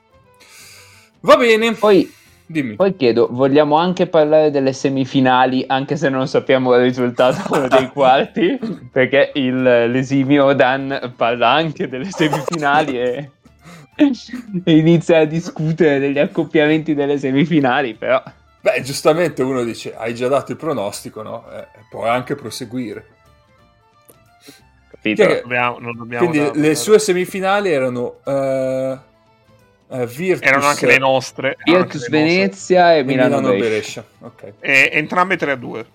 Va 1.20 1.38
bene. 1.38 1.74
Poi, 1.74 2.12
Dimmi. 2.46 2.76
poi 2.76 2.96
chiedo, 2.96 3.28
vogliamo 3.32 3.78
anche 3.78 4.08
parlare 4.08 4.52
delle 4.52 4.74
semifinali, 4.74 5.64
anche 5.68 5.96
se 5.96 6.10
non 6.10 6.28
sappiamo 6.28 6.76
il 6.76 6.84
risultato 6.84 7.68
dei 7.68 7.88
quarti? 7.90 8.60
Perché 8.92 9.32
il, 9.36 9.62
l'esimio 9.62 10.54
Dan 10.54 11.14
parla 11.16 11.50
anche 11.50 11.88
delle 11.88 12.10
semifinali 12.12 13.00
e, 13.00 13.30
e 13.96 14.12
inizia 14.78 15.20
a 15.20 15.26
discutere 15.26 16.00
degli 16.00 16.20
accoppiamenti 16.20 16.94
delle 16.94 17.18
semifinali, 17.18 17.94
però... 17.94 18.22
Beh, 18.62 18.82
giustamente 18.82 19.42
uno 19.44 19.64
dice, 19.64 19.96
hai 19.96 20.16
già 20.16 20.28
dato 20.28 20.52
il 20.52 20.58
pronostico, 20.58 21.22
no? 21.22 21.46
Eh, 21.52 21.68
puoi 21.90 22.08
anche 22.08 22.36
proseguire. 22.36 23.08
Capito? 24.90 25.26
Che, 25.26 25.42
dobbiamo, 25.42 25.80
non 25.80 25.98
dobbiamo 25.98 26.28
quindi 26.28 26.48
dare, 26.48 26.60
le 26.60 26.76
sue 26.76 27.00
semifinali 27.00 27.72
erano... 27.72 28.20
Uh, 28.24 29.12
uh, 29.94 30.06
Virtus, 30.06 30.48
erano 30.48 30.66
anche 30.66 30.86
le 30.86 30.98
nostre. 30.98 31.58
Virtus 31.64 32.10
Venezia 32.10 32.96
e 32.96 33.04
Milano, 33.04 33.40
Milano 33.40 33.58
Brescia. 33.58 34.04
Okay. 34.20 34.54
E, 34.60 34.90
entrambe 34.94 35.38
3 35.38 35.52
a 35.52 35.56
2. 35.56 35.86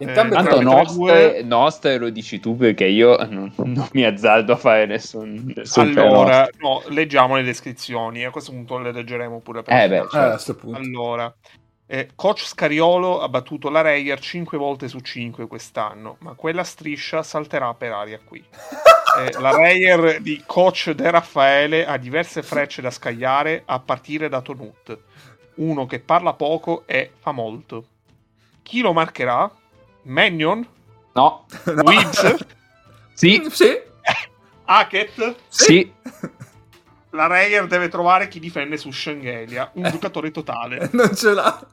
Entrambe 0.00 0.34
eh, 0.34 0.42
tanto 0.42 0.60
nostre, 0.62 1.42
nostre 1.42 1.98
lo 1.98 2.08
dici 2.10 2.38
tu 2.38 2.56
perché 2.56 2.84
io 2.84 3.16
non, 3.28 3.52
non 3.56 3.88
mi 3.92 4.04
azzardo 4.04 4.52
a 4.52 4.56
fare 4.56 4.86
nessun, 4.86 5.52
nessun 5.56 5.98
allora 5.98 6.48
no, 6.58 6.82
leggiamo 6.86 7.34
le 7.34 7.42
descrizioni 7.42 8.24
a 8.24 8.30
questo 8.30 8.52
punto 8.52 8.78
le 8.78 8.92
leggeremo 8.92 9.40
pure 9.40 9.64
per 9.64 9.74
eh 9.74 9.88
beh, 9.88 10.06
certo. 10.08 10.56
allora 10.70 11.34
eh, 11.84 12.10
coach 12.14 12.46
Scariolo 12.46 13.20
ha 13.20 13.28
battuto 13.28 13.70
la 13.70 13.80
Reyer 13.80 14.20
5 14.20 14.56
volte 14.56 14.86
su 14.86 15.00
5 15.00 15.48
quest'anno 15.48 16.16
ma 16.20 16.34
quella 16.34 16.62
striscia 16.62 17.24
salterà 17.24 17.74
per 17.74 17.90
aria 17.90 18.20
qui 18.24 18.44
eh, 19.24 19.40
la 19.40 19.56
Reyer 19.56 20.20
di 20.20 20.42
coach 20.46 20.90
De 20.90 21.10
Raffaele 21.10 21.86
ha 21.86 21.96
diverse 21.96 22.42
frecce 22.42 22.82
da 22.82 22.90
scagliare 22.90 23.62
a 23.66 23.78
partire 23.80 24.28
da 24.28 24.40
Tonut 24.40 24.98
uno 25.56 25.86
che 25.86 25.98
parla 25.98 26.34
poco 26.34 26.84
e 26.86 27.10
fa 27.18 27.32
molto 27.32 27.86
chi 28.68 28.82
lo 28.82 28.92
marcherà? 28.92 29.50
Mannion? 30.02 30.66
No. 31.14 31.46
no. 31.64 31.82
Weeds? 31.84 32.44
sì. 33.14 33.42
Sì. 33.48 33.80
Hackett? 34.66 35.36
Sì. 35.48 35.90
La 37.10 37.26
Reyer 37.26 37.66
deve 37.66 37.88
trovare 37.88 38.28
chi 38.28 38.38
difende 38.38 38.76
su 38.76 38.90
Shengelia, 38.90 39.70
un 39.74 39.86
eh. 39.86 39.90
giocatore 39.90 40.30
totale. 40.30 40.90
Non 40.92 41.16
ce 41.16 41.32
l'ha. 41.32 41.66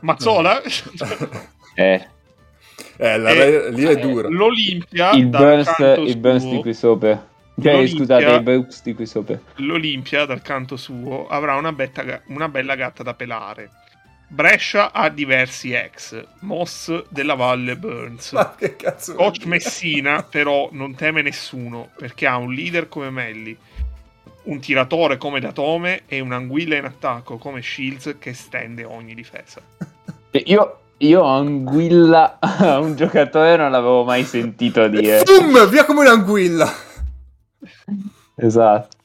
Mazzola? 0.00 0.62
eh. 1.74 2.08
Eh, 3.00 3.18
la 3.18 3.32
Reyer, 3.32 3.72
lì 3.72 3.84
è 3.84 3.90
eh, 3.92 3.96
dura. 3.96 4.28
L'Olimpia 4.28 5.12
il 5.12 5.26
burst, 5.26 5.78
il 5.98 6.16
burst 6.18 6.48
di 6.48 6.58
qui 6.58 6.74
sopra. 6.74 7.28
Cioè, 7.60 7.86
scusate, 7.86 8.24
il 8.24 8.42
burst 8.42 8.82
di 8.84 8.94
qui 8.94 9.06
sopra. 9.06 9.38
L'Olimpia, 9.56 10.26
dal 10.26 10.42
canto 10.42 10.76
suo, 10.76 11.26
avrà 11.26 11.56
una, 11.56 11.72
betta, 11.72 12.22
una 12.26 12.48
bella 12.48 12.74
gatta 12.74 13.02
da 13.02 13.14
pelare 13.14 13.70
Brescia 14.32 14.92
ha 14.92 15.08
diversi 15.08 15.72
ex, 15.72 16.24
Moss 16.42 17.06
della 17.08 17.34
Valle 17.34 17.76
Burns. 17.76 18.30
Ma 18.30 18.54
che 18.54 18.76
cazzo 18.76 19.14
Coach 19.14 19.44
Messina 19.46 20.22
però 20.22 20.68
non 20.70 20.94
teme 20.94 21.20
nessuno 21.20 21.90
perché 21.96 22.28
ha 22.28 22.36
un 22.36 22.52
leader 22.52 22.88
come 22.88 23.10
Melli, 23.10 23.58
un 24.44 24.60
tiratore 24.60 25.16
come 25.16 25.40
Datome 25.40 26.02
e 26.06 26.20
un'anguilla 26.20 26.76
in 26.76 26.84
attacco 26.84 27.38
come 27.38 27.60
Shields 27.60 28.18
che 28.20 28.32
stende 28.32 28.84
ogni 28.84 29.14
difesa. 29.14 29.60
Io, 30.44 30.80
io 31.00 31.22
anguilla 31.22 32.38
a 32.40 32.78
un 32.80 32.96
giocatore 32.96 33.56
non 33.56 33.70
l'avevo 33.70 34.04
mai 34.04 34.24
sentito 34.24 34.88
dire. 34.88 35.22
Boom! 35.24 35.68
Via 35.68 35.84
come 35.84 36.00
un'anguilla! 36.00 36.72
Esatto. 38.36 38.96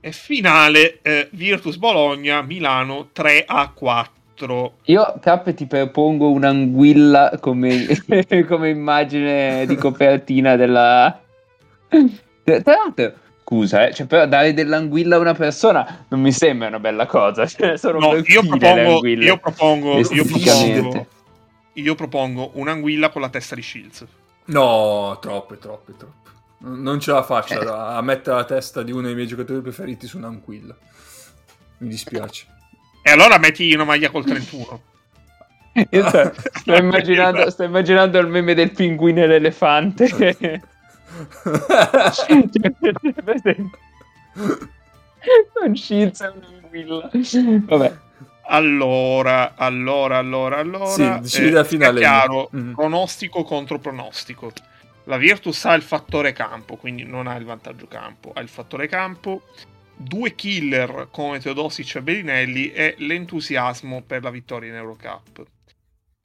E 0.00 0.12
finale 0.12 1.00
eh, 1.02 1.28
Virtus 1.32 1.76
Bologna 1.76 2.42
Milano 2.42 3.08
3 3.12 3.44
a 3.46 3.70
4 3.74 4.18
mostro. 4.40 4.74
Io, 4.84 5.14
Cap, 5.20 5.52
ti 5.52 5.66
propongo 5.66 6.30
un'anguilla 6.30 7.38
come, 7.40 7.86
come 8.48 8.70
immagine 8.70 9.66
di 9.66 9.76
copertina 9.76 10.56
della... 10.56 11.20
Tra 12.42 12.62
l'altro, 12.64 13.12
scusa, 13.50 13.88
eh, 13.88 13.92
cioè, 13.92 14.06
però 14.06 14.26
dare 14.26 14.54
dell'anguilla 14.54 15.16
a 15.16 15.18
una 15.18 15.34
persona 15.34 16.04
non 16.06 16.20
mi 16.20 16.30
sembra 16.30 16.68
una 16.68 16.78
bella 16.78 17.06
cosa. 17.06 17.44
Cioè, 17.50 17.76
sono 17.76 17.98
no, 17.98 18.14
io 18.14 18.46
propongo, 18.46 19.06
io 19.08 19.38
propongo, 19.38 19.98
io 19.98 20.24
propongo, 20.24 21.06
io 21.72 21.94
propongo 21.96 22.50
un'anguilla 22.54 23.08
con 23.08 23.22
la 23.22 23.28
testa 23.28 23.56
di 23.56 23.62
Shields. 23.62 24.06
No, 24.46 25.18
troppe, 25.20 25.58
troppe, 25.58 25.96
troppe. 25.96 26.30
Non 26.58 27.00
ce 27.00 27.10
la 27.10 27.22
faccio 27.22 27.60
eh. 27.60 27.66
a 27.66 28.00
mettere 28.02 28.36
la 28.36 28.44
testa 28.44 28.82
di 28.82 28.92
uno 28.92 29.02
dei 29.02 29.14
miei 29.14 29.26
giocatori 29.26 29.60
preferiti 29.60 30.06
su 30.06 30.18
un'anguilla. 30.18 30.76
Mi 31.78 31.88
dispiace. 31.88 32.46
E 33.02 33.10
allora 33.10 33.38
metti 33.38 33.72
una 33.72 33.84
maglia 33.84 34.10
col 34.10 34.24
31. 34.24 34.82
Io 35.90 36.08
sto, 36.08 36.32
sto, 36.34 36.74
immaginando, 36.74 37.50
sto 37.50 37.62
immaginando 37.62 38.18
il 38.18 38.26
meme 38.26 38.54
del 38.54 38.70
pinguino 38.72 39.22
e 39.22 39.26
l'elefante. 39.26 40.60
non 45.60 45.76
Shields 45.76 46.20
è 46.22 46.32
un'anguilla. 46.34 47.10
Vabbè. 47.66 47.96
Allora, 48.46 49.54
allora, 49.54 50.18
allora, 50.18 50.58
allora. 50.58 51.22
Sì, 51.22 51.48
eh, 51.48 51.64
finale. 51.64 51.98
È 51.98 52.02
chiaro, 52.02 52.50
mm-hmm. 52.54 52.72
pronostico 52.72 53.44
contro 53.44 53.78
pronostico. 53.78 54.52
La 55.04 55.16
Virtus 55.16 55.64
ha 55.64 55.74
il 55.74 55.82
fattore 55.82 56.32
campo, 56.32 56.76
quindi 56.76 57.04
non 57.04 57.26
ha 57.26 57.36
il 57.36 57.44
vantaggio 57.44 57.86
campo, 57.86 58.32
ha 58.34 58.40
il 58.40 58.48
fattore 58.48 58.86
campo 58.86 59.42
due 60.02 60.34
killer 60.34 61.08
come 61.10 61.40
Teodosic 61.40 61.96
e 61.96 62.02
Bellinelli 62.02 62.72
e 62.72 62.94
l'entusiasmo 62.98 64.02
per 64.02 64.22
la 64.22 64.30
vittoria 64.30 64.70
in 64.70 64.76
Eurocup. 64.76 65.44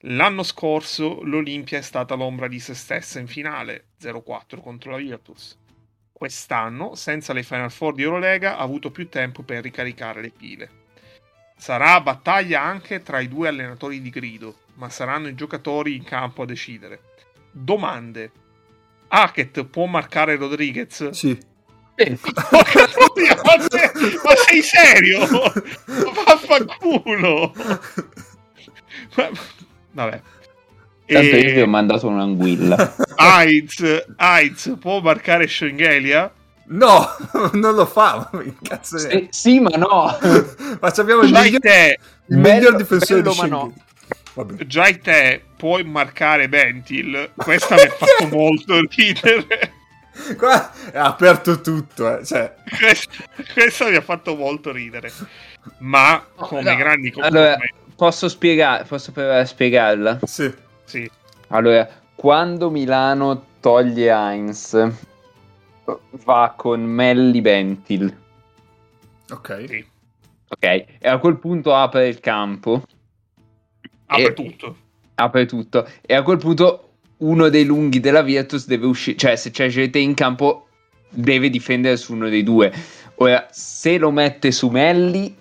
L'anno 0.08 0.44
scorso 0.44 1.20
l'Olimpia 1.24 1.78
è 1.78 1.82
stata 1.82 2.14
l'ombra 2.14 2.46
di 2.46 2.60
se 2.60 2.74
stessa 2.74 3.18
in 3.18 3.26
finale 3.26 3.86
0-4 4.00 4.60
contro 4.60 4.92
la 4.92 4.98
Virtus. 4.98 5.58
Quest'anno, 6.12 6.94
senza 6.94 7.32
le 7.32 7.42
Final 7.42 7.72
Four 7.72 7.94
di 7.94 8.04
Eurolega, 8.04 8.56
ha 8.56 8.60
avuto 8.60 8.92
più 8.92 9.08
tempo 9.08 9.42
per 9.42 9.64
ricaricare 9.64 10.22
le 10.22 10.30
pile. 10.30 10.70
Sarà 11.56 12.00
battaglia 12.00 12.62
anche 12.62 13.02
tra 13.02 13.18
i 13.18 13.26
due 13.26 13.48
allenatori 13.48 14.00
di 14.00 14.10
grido, 14.10 14.58
ma 14.74 14.88
saranno 14.90 15.26
i 15.26 15.34
giocatori 15.34 15.96
in 15.96 16.04
campo 16.04 16.42
a 16.42 16.46
decidere. 16.46 17.00
Domande. 17.50 18.30
Hackett 19.08 19.64
può 19.64 19.86
marcare 19.86 20.36
Rodriguez? 20.36 21.08
Sì. 21.10 21.36
ma, 21.96 22.06
sei, 23.68 23.90
ma 24.22 24.34
sei 24.46 24.62
serio? 24.62 25.26
Vaffanculo! 26.26 27.52
Vabbè. 29.96 30.20
Tanto 31.06 31.36
e... 31.36 31.38
io 31.38 31.54
ti 31.54 31.60
ho 31.60 31.66
mandato 31.66 32.06
un'anguilla. 32.06 32.94
Aiz, 33.16 34.04
Aiz 34.16 34.76
può 34.78 35.00
marcare 35.00 35.46
Schengelia? 35.46 36.30
No, 36.66 37.08
non 37.52 37.74
lo 37.74 37.86
fa. 37.86 38.30
Cazzo 38.62 38.98
sì, 38.98 39.26
sì, 39.30 39.60
ma 39.60 39.70
no. 39.70 40.18
ma 40.80 40.92
abbiamo 40.94 41.22
il 41.22 41.32
miglior, 41.32 41.60
te, 41.60 41.98
il 42.26 42.38
bello, 42.38 42.54
miglior 42.54 42.76
difensore 42.76 43.22
bello, 43.22 43.30
di 43.30 43.36
Schengelia. 43.38 43.72
No. 44.34 44.64
Già 44.66 44.98
te 45.00 45.42
puoi 45.56 45.82
marcare 45.84 46.46
Bentil. 46.50 47.30
Questa 47.34 47.74
mi 47.74 47.80
ha 47.80 47.88
fatto 47.88 48.36
molto 48.36 48.80
ridere. 48.94 49.72
Qua 50.36 50.72
è 50.92 50.98
aperto 50.98 51.60
tutto, 51.62 52.18
eh. 52.18 52.24
cioè... 52.24 52.54
questo, 52.78 53.24
questo, 53.54 53.88
mi 53.88 53.96
ha 53.96 54.02
fatto 54.02 54.34
molto 54.34 54.72
ridere. 54.72 55.10
Ma 55.78 56.22
come 56.34 56.62
no, 56.62 56.76
grandi 56.76 57.12
allora, 57.16 57.56
posso 57.96 58.28
spiegare, 58.28 58.84
posso 58.84 59.12
provare 59.12 59.40
a 59.40 59.46
spiegarla? 59.46 60.18
Sì. 60.22 60.52
sì. 60.84 61.10
Allora, 61.48 61.88
quando 62.14 62.70
Milano 62.70 63.44
toglie 63.60 64.10
Heinz, 64.10 64.88
va 66.24 66.54
con 66.56 66.82
Melli 66.82 67.40
Bentil. 67.40 68.16
Ok. 69.30 69.64
Sì. 69.68 69.86
Ok, 70.48 70.62
e 70.62 71.08
a 71.08 71.18
quel 71.18 71.38
punto 71.38 71.74
apre 71.74 72.06
il 72.06 72.20
campo. 72.20 72.82
Apre 74.06 74.32
tutto. 74.32 74.76
Apre 75.14 75.46
tutto. 75.46 75.88
E 76.02 76.14
a 76.14 76.22
quel 76.22 76.38
punto 76.38 76.90
uno 77.18 77.48
dei 77.48 77.64
lunghi 77.64 77.98
della 77.98 78.22
Virtus 78.22 78.66
deve 78.66 78.86
uscire, 78.86 79.16
cioè 79.16 79.34
se 79.36 79.50
c'è 79.50 79.68
gente 79.68 79.98
in 79.98 80.14
campo 80.14 80.68
deve 81.10 81.50
difendere 81.50 81.96
su 81.96 82.12
uno 82.12 82.28
dei 82.28 82.44
due. 82.44 82.72
Ora, 83.16 83.48
se 83.50 83.98
lo 83.98 84.10
mette 84.10 84.52
su 84.52 84.68
Melli, 84.68 85.34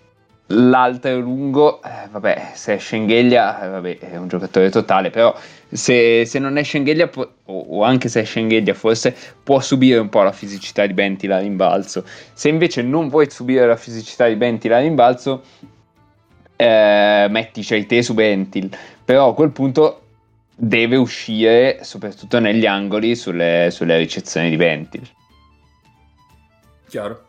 l'altro 0.47 1.19
lungo, 1.19 1.81
eh, 1.81 2.07
vabbè, 2.09 2.51
se 2.53 2.75
è 2.75 2.77
Schengelia, 2.77 3.63
eh, 3.63 3.69
vabbè, 3.69 3.97
è 3.99 4.17
un 4.17 4.27
giocatore 4.27 4.69
totale, 4.69 5.09
però 5.09 5.35
se, 5.69 6.25
se 6.25 6.39
non 6.39 6.57
è 6.57 6.63
Schengelia, 6.63 7.09
o, 7.13 7.33
o, 7.45 7.83
anche 7.83 8.09
se 8.09 8.21
è 8.21 8.25
Schengelia, 8.25 8.73
forse 8.73 9.15
può 9.43 9.59
subire 9.59 9.99
un 9.99 10.09
po' 10.09 10.21
la 10.21 10.31
fisicità 10.31 10.85
di 10.85 10.93
Bentila 10.93 11.39
rimbalzo. 11.39 12.05
Se 12.33 12.49
invece 12.49 12.81
non 12.81 13.09
vuoi 13.09 13.29
subire 13.29 13.65
la 13.65 13.75
fisicità 13.75 14.27
di 14.27 14.35
Bentila 14.35 14.79
rimbalzo, 14.79 15.43
eh, 16.55 17.27
metti 17.29 17.63
c'hai 17.63 17.85
te 17.85 18.01
su 18.01 18.13
Bentil, 18.13 18.69
però 19.03 19.29
a 19.29 19.33
quel 19.33 19.51
punto 19.51 20.01
deve 20.55 20.95
uscire 20.95 21.79
soprattutto 21.83 22.39
negli 22.39 22.65
angoli 22.65 23.15
sulle, 23.15 23.69
sulle 23.71 23.97
ricezioni 23.97 24.49
di 24.49 24.55
Bentil. 24.55 25.07
Chiaro. 26.87 27.24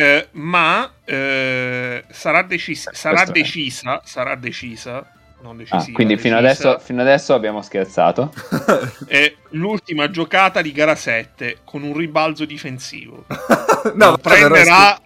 Eh, 0.00 0.28
ma 0.30 0.90
eh, 1.04 2.02
sarà, 2.08 2.40
decis- 2.40 2.90
sarà 2.92 3.26
decisa, 3.26 4.00
sarà 4.02 4.34
decisa, 4.34 5.06
non 5.42 5.58
decisiva. 5.58 5.90
Ah, 5.90 5.92
quindi 5.92 6.16
fino, 6.16 6.38
adesso, 6.38 6.78
fino 6.78 7.02
adesso 7.02 7.34
abbiamo 7.34 7.60
scherzato. 7.60 8.32
è 9.06 9.30
l'ultima 9.50 10.08
giocata 10.08 10.62
di 10.62 10.72
gara 10.72 10.94
7 10.94 11.58
con 11.64 11.82
un 11.82 11.94
ribalzo 11.94 12.46
difensivo. 12.46 13.26
no, 13.92 14.10
lo, 14.12 14.16
prenderà, 14.16 14.98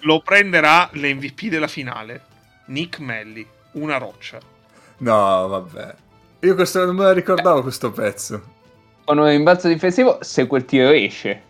lo 0.00 0.20
prenderà 0.20 0.90
l'MVP 0.92 1.44
della 1.44 1.66
finale, 1.66 2.24
Nick 2.66 2.98
Melli, 2.98 3.46
una 3.72 3.96
roccia. 3.96 4.38
No, 4.98 5.48
vabbè. 5.48 5.94
Io 6.40 6.54
questo, 6.54 6.84
non 6.84 6.96
me 6.96 7.04
la 7.04 7.12
ricordavo 7.14 7.62
questo 7.62 7.90
pezzo. 7.92 8.42
Con 9.06 9.16
un 9.16 9.26
rimbalzo 9.26 9.68
difensivo, 9.68 10.18
se 10.20 10.46
quel 10.46 10.66
tiro 10.66 10.90
esce, 10.90 11.42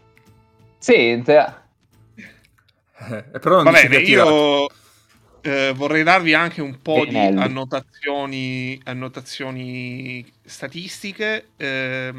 se 0.79 0.95
entra... 0.95 1.66
Eh, 2.99 3.39
però 3.39 3.63
non 3.63 3.65
Va 3.65 3.71
bene, 3.71 3.99
io 3.99 4.69
eh, 5.41 5.73
vorrei 5.75 6.03
darvi 6.03 6.35
anche 6.35 6.61
un 6.61 6.83
po' 6.83 7.05
Benelli. 7.05 7.37
di 7.37 7.43
annotazioni, 7.43 8.81
annotazioni 8.85 10.25
statistiche. 10.45 11.51
Eh, 11.57 12.13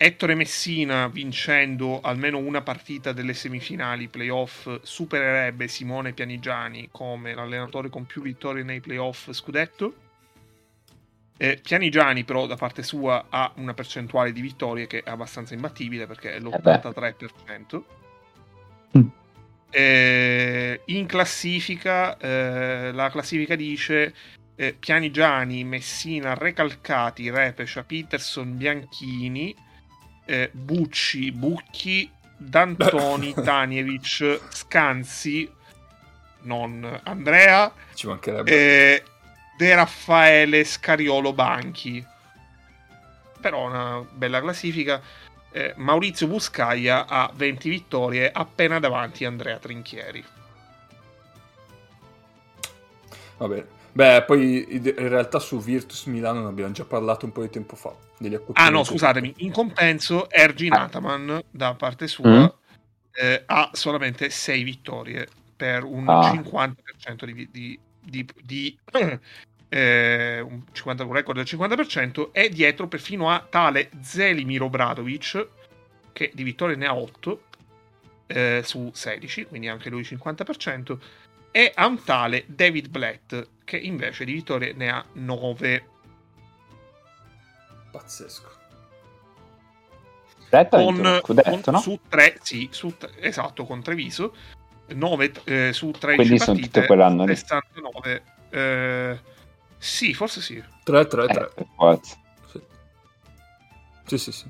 Ettore 0.00 0.36
Messina 0.36 1.08
vincendo 1.08 2.00
almeno 2.00 2.38
una 2.38 2.62
partita 2.62 3.12
delle 3.12 3.34
semifinali 3.34 4.06
playoff 4.06 4.78
supererebbe 4.82 5.66
Simone 5.66 6.12
Pianigiani 6.12 6.88
come 6.92 7.34
l'allenatore 7.34 7.88
con 7.88 8.06
più 8.06 8.22
vittorie 8.22 8.62
nei 8.62 8.80
playoff 8.80 9.32
scudetto. 9.32 10.06
Eh, 11.36 11.58
Pianigiani 11.60 12.22
però 12.22 12.46
da 12.46 12.54
parte 12.54 12.84
sua 12.84 13.26
ha 13.28 13.52
una 13.56 13.74
percentuale 13.74 14.32
di 14.32 14.40
vittorie 14.40 14.86
che 14.86 15.02
è 15.02 15.10
abbastanza 15.10 15.54
imbattibile 15.54 16.06
perché 16.06 16.34
è 16.34 16.38
l'83%. 16.38 17.82
Mm. 18.96 19.08
Eh, 19.70 20.80
in 20.86 21.06
classifica, 21.06 22.16
eh, 22.16 22.90
la 22.92 23.10
classifica 23.10 23.54
dice 23.54 24.14
eh, 24.56 24.74
Pianigiani, 24.74 25.62
Messina, 25.64 26.34
Recalcati, 26.34 27.30
Repescia, 27.30 27.84
Peterson, 27.84 28.56
Bianchini, 28.56 29.54
eh, 30.24 30.50
Bucci, 30.52 31.32
Bucchi, 31.32 32.10
D'Antoni, 32.36 33.34
Tanievic, 33.44 34.40
Scanzi, 34.50 35.50
non 36.42 37.00
Andrea, 37.04 37.72
Ci 37.94 38.06
mancherebbe. 38.06 38.50
eh, 38.50 39.02
De 39.56 39.74
Raffaele, 39.74 40.64
Scariolo, 40.64 41.32
Banchi. 41.32 42.04
Però 43.40 43.66
una 43.68 44.04
bella 44.10 44.40
classifica. 44.40 45.00
Eh, 45.50 45.72
Maurizio 45.76 46.26
Buscaia 46.26 47.06
ha 47.06 47.30
20 47.34 47.68
vittorie, 47.68 48.30
appena 48.30 48.78
davanti 48.78 49.24
a 49.24 49.28
Andrea 49.28 49.58
Trinchieri. 49.58 50.24
Va 53.38 53.48
bene. 53.48 53.66
Beh, 53.92 54.22
poi 54.24 54.66
in 54.70 55.08
realtà 55.08 55.38
su 55.38 55.58
Virtus 55.60 56.04
Milano 56.04 56.42
ne 56.42 56.48
abbiamo 56.48 56.72
già 56.72 56.84
parlato 56.84 57.24
un 57.24 57.32
po' 57.32 57.42
di 57.42 57.50
tempo 57.50 57.74
fa. 57.74 57.92
Degli 58.18 58.38
Ah 58.52 58.68
no, 58.68 58.84
scusatemi, 58.84 59.34
in 59.38 59.52
compenso 59.52 60.28
Ergin 60.30 60.72
Ah. 60.72 60.82
Ataman 60.82 61.42
da 61.50 61.74
parte 61.74 62.06
sua 62.08 62.28
Mm. 62.28 62.46
eh, 63.12 63.42
ha 63.46 63.70
solamente 63.72 64.30
6 64.30 64.62
vittorie 64.62 65.26
per 65.56 65.82
un 65.84 66.08
Ah. 66.08 66.30
50% 66.30 67.24
di, 67.24 67.48
di, 67.50 67.78
di, 68.00 68.28
di- 68.42 68.78
eh, 69.68 70.40
un 70.40 70.62
50, 70.72 71.04
un 71.04 71.12
record 71.12 71.36
del 71.36 71.46
50% 71.46 72.30
e 72.32 72.48
dietro 72.48 72.88
perfino 72.88 73.30
a 73.30 73.46
tale 73.48 73.90
Zelimir 74.00 74.62
Obradovic 74.62 75.48
che 76.12 76.30
di 76.34 76.42
vittorie 76.42 76.76
ne 76.76 76.86
ha 76.86 76.96
8 76.96 77.42
eh, 78.26 78.62
su 78.64 78.90
16, 78.92 79.46
quindi 79.46 79.68
anche 79.68 79.88
lui 79.88 80.02
50% 80.02 80.98
e 81.50 81.72
a 81.74 81.86
un 81.86 82.02
tale 82.02 82.44
David 82.46 82.88
Blatt 82.88 83.48
che 83.64 83.76
invece 83.76 84.24
di 84.24 84.32
vittorie 84.32 84.72
ne 84.74 84.90
ha 84.90 85.04
9 85.12 85.84
Pazzesco. 87.90 88.56
Ha 90.50 90.66
con, 90.66 91.20
scudetto, 91.22 91.50
con- 91.50 91.62
no? 91.66 91.80
su 91.80 91.98
tre, 92.08 92.38
sì, 92.40 92.68
su 92.70 92.94
esatto, 93.20 93.64
con 93.64 93.82
Treviso, 93.82 94.34
9 94.86 95.32
eh, 95.44 95.72
su 95.72 95.90
13 95.90 96.16
Quindi 96.16 96.38
sono 96.38 96.52
partite, 96.56 96.80
tutte 96.80 96.86
quell'anno 96.86 97.24
lì. 97.26 97.36
69. 97.36 98.22
eh, 98.50 99.20
sì, 99.78 100.12
forse 100.14 100.40
sì. 100.40 100.62
3, 100.84 101.06
3, 101.06 101.26
3. 101.26 101.50
Eh. 101.54 102.00
Sì. 102.50 102.60
sì, 104.06 104.18
sì, 104.18 104.32
sì. 104.32 104.44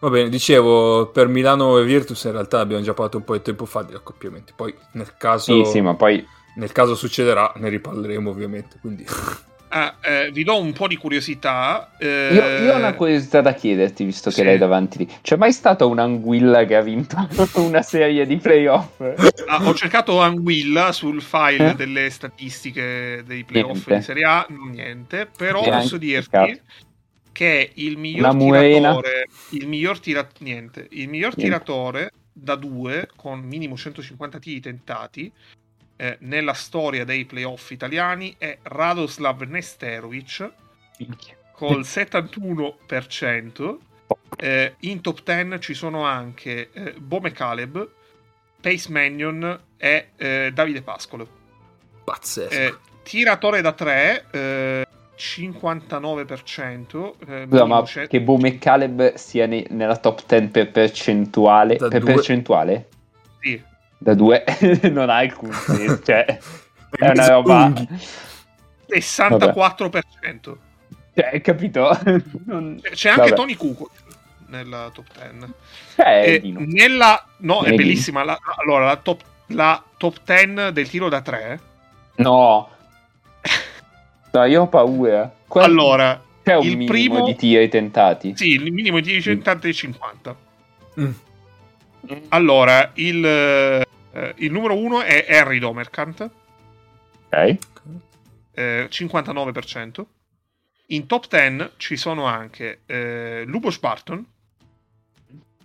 Va 0.00 0.08
bene, 0.08 0.30
dicevo, 0.30 1.08
per 1.08 1.28
Milano 1.28 1.76
e 1.78 1.84
Virtus 1.84 2.24
in 2.24 2.32
realtà 2.32 2.60
abbiamo 2.60 2.82
già 2.82 2.94
parlato 2.94 3.18
un 3.18 3.24
po' 3.24 3.34
di 3.34 3.42
tempo 3.42 3.66
fa 3.66 3.82
degli 3.82 3.96
accoppiamenti. 3.96 4.54
Poi 4.56 4.74
nel 4.92 5.14
caso, 5.18 5.64
Sì, 5.64 5.70
sì, 5.70 5.80
ma 5.82 5.94
poi 5.94 6.26
nel 6.56 6.72
caso 6.72 6.94
succederà, 6.94 7.52
ne 7.56 7.68
riparleremo 7.68 8.30
ovviamente. 8.30 8.78
Quindi... 8.80 9.06
Ah, 9.72 9.96
eh, 10.02 10.30
vi 10.32 10.42
do 10.42 10.58
un 10.60 10.72
po' 10.72 10.88
di 10.88 10.96
curiosità. 10.96 11.92
eh, 11.98 12.30
io, 12.32 12.64
io 12.64 12.72
ho 12.74 12.76
una 12.76 12.94
curiosità 12.94 13.40
da 13.40 13.54
chiederti, 13.54 14.02
visto 14.04 14.30
che 14.30 14.36
sì. 14.36 14.42
l'hai 14.44 14.58
davanti 14.58 14.98
lì. 14.98 15.08
C'è 15.22 15.36
mai 15.36 15.52
stata 15.52 15.84
un'anguilla 15.84 16.64
che 16.64 16.74
ha 16.74 16.80
vinto 16.80 17.16
una 17.54 17.82
serie 17.82 18.26
di 18.26 18.36
playoff? 18.38 19.00
ah, 19.46 19.64
ho 19.68 19.74
cercato 19.74 20.20
Anguilla 20.20 20.90
sul 20.90 21.22
file 21.22 21.70
Eh? 21.70 21.74
delle 21.74 22.10
statistiche 22.10 23.22
dei 23.24 23.44
playoff 23.44 23.86
Niente. 23.86 23.94
di 23.96 24.02
Serie 24.02 24.24
A, 24.24 24.46
niente, 24.72 25.28
però 25.36 25.60
Neanche 25.60 25.78
posso 25.82 25.96
dirti 25.98 26.28
peccato. 26.30 26.60
che 27.30 27.60
è 27.60 27.70
il 27.74 27.96
miglior 27.96 28.34
tiratore, 28.36 29.26
il 29.50 29.68
miglior, 29.68 30.00
tira- 30.00 30.28
niente, 30.40 30.88
il 30.90 31.08
miglior 31.08 31.36
Niente. 31.36 31.42
tiratore 31.42 32.10
da 32.32 32.56
due 32.56 33.08
con 33.14 33.38
minimo 33.40 33.76
150 33.76 34.38
tiri 34.40 34.60
tentati 34.60 35.30
eh, 36.00 36.16
nella 36.20 36.54
storia 36.54 37.04
dei 37.04 37.26
playoff 37.26 37.70
italiani 37.72 38.34
è 38.38 38.56
Radoslav 38.62 39.42
Nesterovic 39.42 40.50
col 41.52 41.80
71%. 41.80 43.76
Eh, 44.38 44.74
in 44.80 45.02
top 45.02 45.22
10 45.22 45.60
ci 45.60 45.74
sono 45.74 46.04
anche 46.04 46.70
eh, 46.72 46.94
Bome 46.98 47.32
Caleb, 47.32 47.86
Pace 48.62 48.90
Mannion 48.90 49.60
e 49.76 50.08
eh, 50.16 50.50
Davide 50.54 50.80
Pascolo. 50.80 51.28
Pazzesco. 52.02 52.54
Eh, 52.54 52.74
tiratore 53.02 53.60
da 53.60 53.72
3, 53.72 54.24
eh, 54.30 54.86
59%. 55.16 57.14
Eh, 57.28 57.46
Scusa, 57.46 57.64
ma 57.66 57.84
ce- 57.84 58.06
che 58.08 58.22
Bome 58.22 58.56
Caleb 58.56 59.14
sia 59.16 59.44
ne- 59.46 59.66
nella 59.68 59.98
top 59.98 60.24
10 60.26 60.48
per 60.48 60.70
percentuale? 60.70 61.76
Da 61.76 61.88
per 61.88 62.00
due- 62.00 62.14
percentuale? 62.14 62.88
sì. 63.40 63.68
Da 64.02 64.14
due 64.14 64.42
non 64.90 65.10
ha 65.10 65.16
alcun 65.16 65.52
senso. 65.52 66.02
Cioè, 66.02 66.24
è 66.90 67.08
una 67.10 67.28
roba. 67.28 67.64
Unghi. 67.64 67.86
64%. 68.88 70.56
Cioè, 71.14 71.40
capito? 71.42 71.98
Non... 72.46 72.80
C'è 72.82 73.10
anche 73.10 73.20
Vabbè. 73.22 73.34
Tony 73.34 73.54
Kukoc 73.56 73.90
nella 74.46 74.90
top 74.92 75.06
10. 75.30 75.52
Eh, 75.96 76.34
E 76.34 76.40
nella, 76.66 77.24
no, 77.38 77.62
è 77.62 77.74
bellissima. 77.74 78.24
La, 78.24 78.38
allora, 78.56 78.86
la 78.86 78.96
top, 78.96 79.20
la 79.48 79.82
top 79.96 80.16
10 80.24 80.72
del 80.72 80.88
tiro 80.88 81.08
da 81.08 81.20
3. 81.20 81.60
No. 82.16 82.68
No, 84.32 84.44
io 84.44 84.62
ho 84.62 84.66
paura. 84.68 85.30
Qua 85.46 85.64
Allora, 85.64 86.20
c'è 86.42 86.56
un 86.56 86.64
il 86.64 86.76
minimo 86.78 86.90
primo- 86.92 87.24
di 87.26 87.36
tiri 87.36 87.68
tentati. 87.68 88.32
sì, 88.36 88.48
il 88.52 88.72
minimo 88.72 89.00
di 89.00 89.20
180 89.20 89.68
e 89.68 89.72
50. 89.72 90.36
Mm. 91.00 91.10
Allora, 92.28 92.90
il, 92.94 93.24
eh, 93.24 94.34
il 94.38 94.50
numero 94.52 94.76
1 94.76 95.02
è 95.02 95.26
Harry 95.28 95.58
Domerkant, 95.58 96.30
Ok. 97.30 97.58
eh, 98.52 98.86
59%. 98.90 100.06
In 100.86 101.06
top 101.06 101.28
10 101.28 101.72
ci 101.76 101.96
sono 101.96 102.24
anche 102.24 102.80
eh, 102.86 103.44
Lubos 103.46 103.78
Barton, 103.78 104.24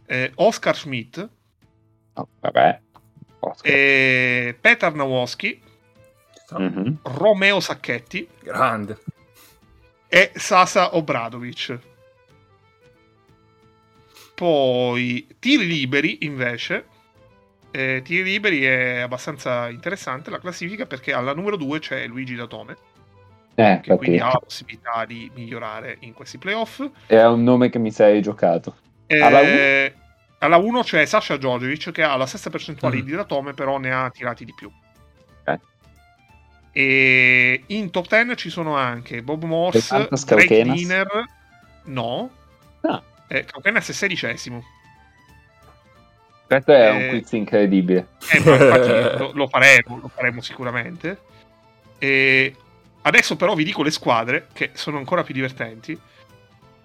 eh, 0.06 0.32
Oscar 0.36 0.76
Schmidt, 0.76 1.30
Oh, 2.14 2.28
vabbè. 2.40 2.80
Oscar. 3.40 3.72
eh, 3.74 4.57
Petar 4.60 4.94
Nowosky, 4.94 5.60
Mhm. 6.52 6.99
Romeo 7.02 7.60
Sacchetti 7.60 8.28
Grande. 8.44 8.99
e 10.07 10.32
Sasa 10.36 10.95
Obradovic. 10.95 11.80
Poi 14.36 15.28
tiri 15.40 15.66
liberi 15.66 16.18
invece. 16.26 16.86
Eh, 17.72 18.02
tiri 18.03 18.24
liberi 18.24 18.64
è 18.64 18.99
abbastanza 18.99 19.70
interessante 19.70 20.30
la 20.30 20.40
classifica 20.40 20.86
perché 20.86 21.14
alla 21.14 21.34
numero 21.34 21.56
2 21.57 21.80
c'è 21.80 22.06
Luigi 22.07 22.36
Datome, 22.36 22.78
Eh, 23.56 23.80
che 23.82 23.95
quindi 23.95 24.20
ha 24.20 24.28
la 24.28 24.40
possibilità 24.44 25.06
di 25.06 25.30
migliorare 25.34 25.98
in 26.02 26.14
questi 26.14 26.38
playoff. 26.38 26.86
è 27.07 27.22
un 27.24 27.44
nome 27.44 27.70
che 27.70 27.80
mi 27.80 27.91
sarei 27.91 28.22
giocato. 28.22 28.76
Eh, 29.07 29.20
Alla 29.22 29.94
alla 30.40 30.57
1 30.57 30.82
c'è 30.84 31.06
Sasha 31.06 31.38
Djordjevic 31.38 31.91
che 31.91 32.03
ha 32.03 32.16
la 32.18 32.26
stessa 32.26 32.49
percentuale 32.49 32.98
Mm. 32.98 33.02
di 33.06 33.12
Datome, 33.12 33.53
però 33.53 33.78
ne 33.78 33.91
ha 33.94 34.10
tirati 34.10 34.45
di 34.45 34.53
più. 34.53 34.70
Ok. 35.45 35.60
E 36.72 37.64
in 37.68 37.90
top 37.90 38.07
10 38.10 38.36
ci 38.36 38.49
sono 38.49 38.76
anche 38.76 39.22
Bob 39.24 39.44
Morse, 39.44 40.07
Greg 40.26 40.62
Diner. 40.74 41.07
No. 41.86 42.30
Ah. 42.82 43.02
Eh, 43.27 43.45
Cauquenas 43.45 43.89
è 43.89 43.93
sedicesimo. 43.93 44.64
Questo 46.47 46.72
è 46.72 46.88
eh, 46.88 46.91
un 46.91 47.10
quiz 47.10 47.31
incredibile. 47.31 48.07
Eh, 48.31 48.38
infatti, 48.38 48.88
lo, 49.18 49.31
lo, 49.34 49.47
faremo, 49.47 49.99
lo 49.99 50.07
faremo 50.07 50.41
sicuramente. 50.41 51.19
E 51.97 52.56
adesso 53.02 53.35
però 53.35 53.56
vi 53.56 53.64
dico 53.64 53.84
le 53.84 53.91
squadre, 53.91 54.47
che 54.53 54.72
sono 54.73 54.97
ancora 54.97 55.23
più 55.23 55.34
divertenti. 55.34 55.99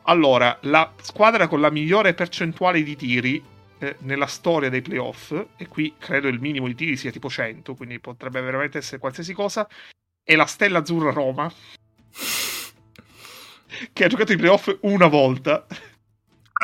Allora, 0.04 0.56
la 0.62 0.92
squadra 1.02 1.46
con 1.46 1.60
la 1.60 1.70
migliore 1.70 2.14
percentuale 2.14 2.82
di 2.82 2.96
tiri 2.96 3.44
eh, 3.78 3.96
nella 4.00 4.26
storia 4.26 4.70
dei 4.70 4.82
playoff, 4.82 5.32
e 5.56 5.68
qui 5.68 5.94
credo 5.98 6.28
il 6.28 6.40
minimo 6.40 6.66
di 6.66 6.74
tiri 6.74 6.96
sia 6.96 7.10
tipo 7.10 7.28
100, 7.28 7.74
quindi 7.74 7.98
potrebbe 7.98 8.40
veramente 8.40 8.78
essere 8.78 8.98
qualsiasi 8.98 9.34
cosa, 9.34 9.68
è 10.22 10.34
la 10.36 10.46
Stella 10.46 10.78
Azzurra 10.78 11.12
Roma, 11.12 11.52
che 13.92 14.04
ha 14.04 14.08
giocato 14.08 14.32
i 14.32 14.36
playoff 14.36 14.74
una 14.80 15.06
volta. 15.06 15.66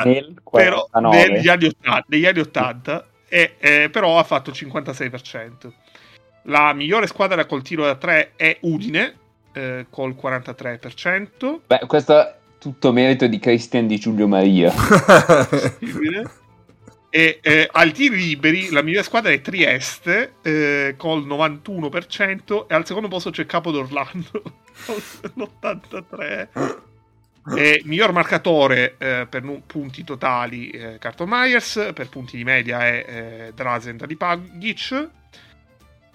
Nel 0.03 0.39
49. 0.43 0.63
Però, 0.63 0.87
negli, 1.27 1.47
anni 1.47 1.65
80, 1.65 2.05
negli 2.07 2.25
anni 2.25 2.39
80 2.39 3.07
e, 3.27 3.55
eh, 3.59 3.89
però 3.89 4.19
ha 4.19 4.23
fatto 4.23 4.49
il 4.51 4.55
56%. 4.57 5.71
La 6.43 6.73
migliore 6.73 7.07
squadra 7.07 7.45
col 7.45 7.61
tiro 7.61 7.83
da 7.83 7.95
3 7.95 8.33
è 8.35 8.57
Udine, 8.61 9.15
eh, 9.51 9.85
col 9.89 10.15
43%. 10.15 11.59
Beh, 11.67 11.79
questo 11.87 12.19
è 12.19 12.35
tutto 12.59 12.91
merito 12.91 13.27
di 13.27 13.39
Christian 13.39 13.87
di 13.87 13.97
Giulio 13.97 14.27
Maria. 14.27 14.73
e 17.09 17.39
eh, 17.41 17.69
al 17.71 17.91
tiri 17.91 18.15
liberi 18.17 18.69
la 18.69 18.81
migliore 18.81 19.03
squadra 19.03 19.31
è 19.31 19.41
Trieste 19.41 20.33
eh, 20.41 20.95
col 20.97 21.25
91% 21.25 22.67
e 22.67 22.73
al 22.73 22.85
secondo 22.85 23.07
posto 23.07 23.29
c'è 23.29 23.45
Capo 23.45 23.71
d'Orlando 23.71 24.41
con 24.85 24.95
l'83%. 25.33 26.85
E 27.55 27.81
miglior 27.85 28.11
marcatore 28.11 28.95
eh, 28.97 29.25
per 29.29 29.43
nu- 29.43 29.61
punti 29.65 30.03
totali 30.03 30.69
eh, 30.69 30.97
Carton 30.99 31.29
Myers, 31.29 31.91
per 31.93 32.09
punti 32.09 32.35
di 32.35 32.43
media 32.43 32.85
è 32.85 33.05
eh, 33.07 33.51
Drazen 33.55 33.95
da 33.97 34.05
Pagic. 34.17 35.09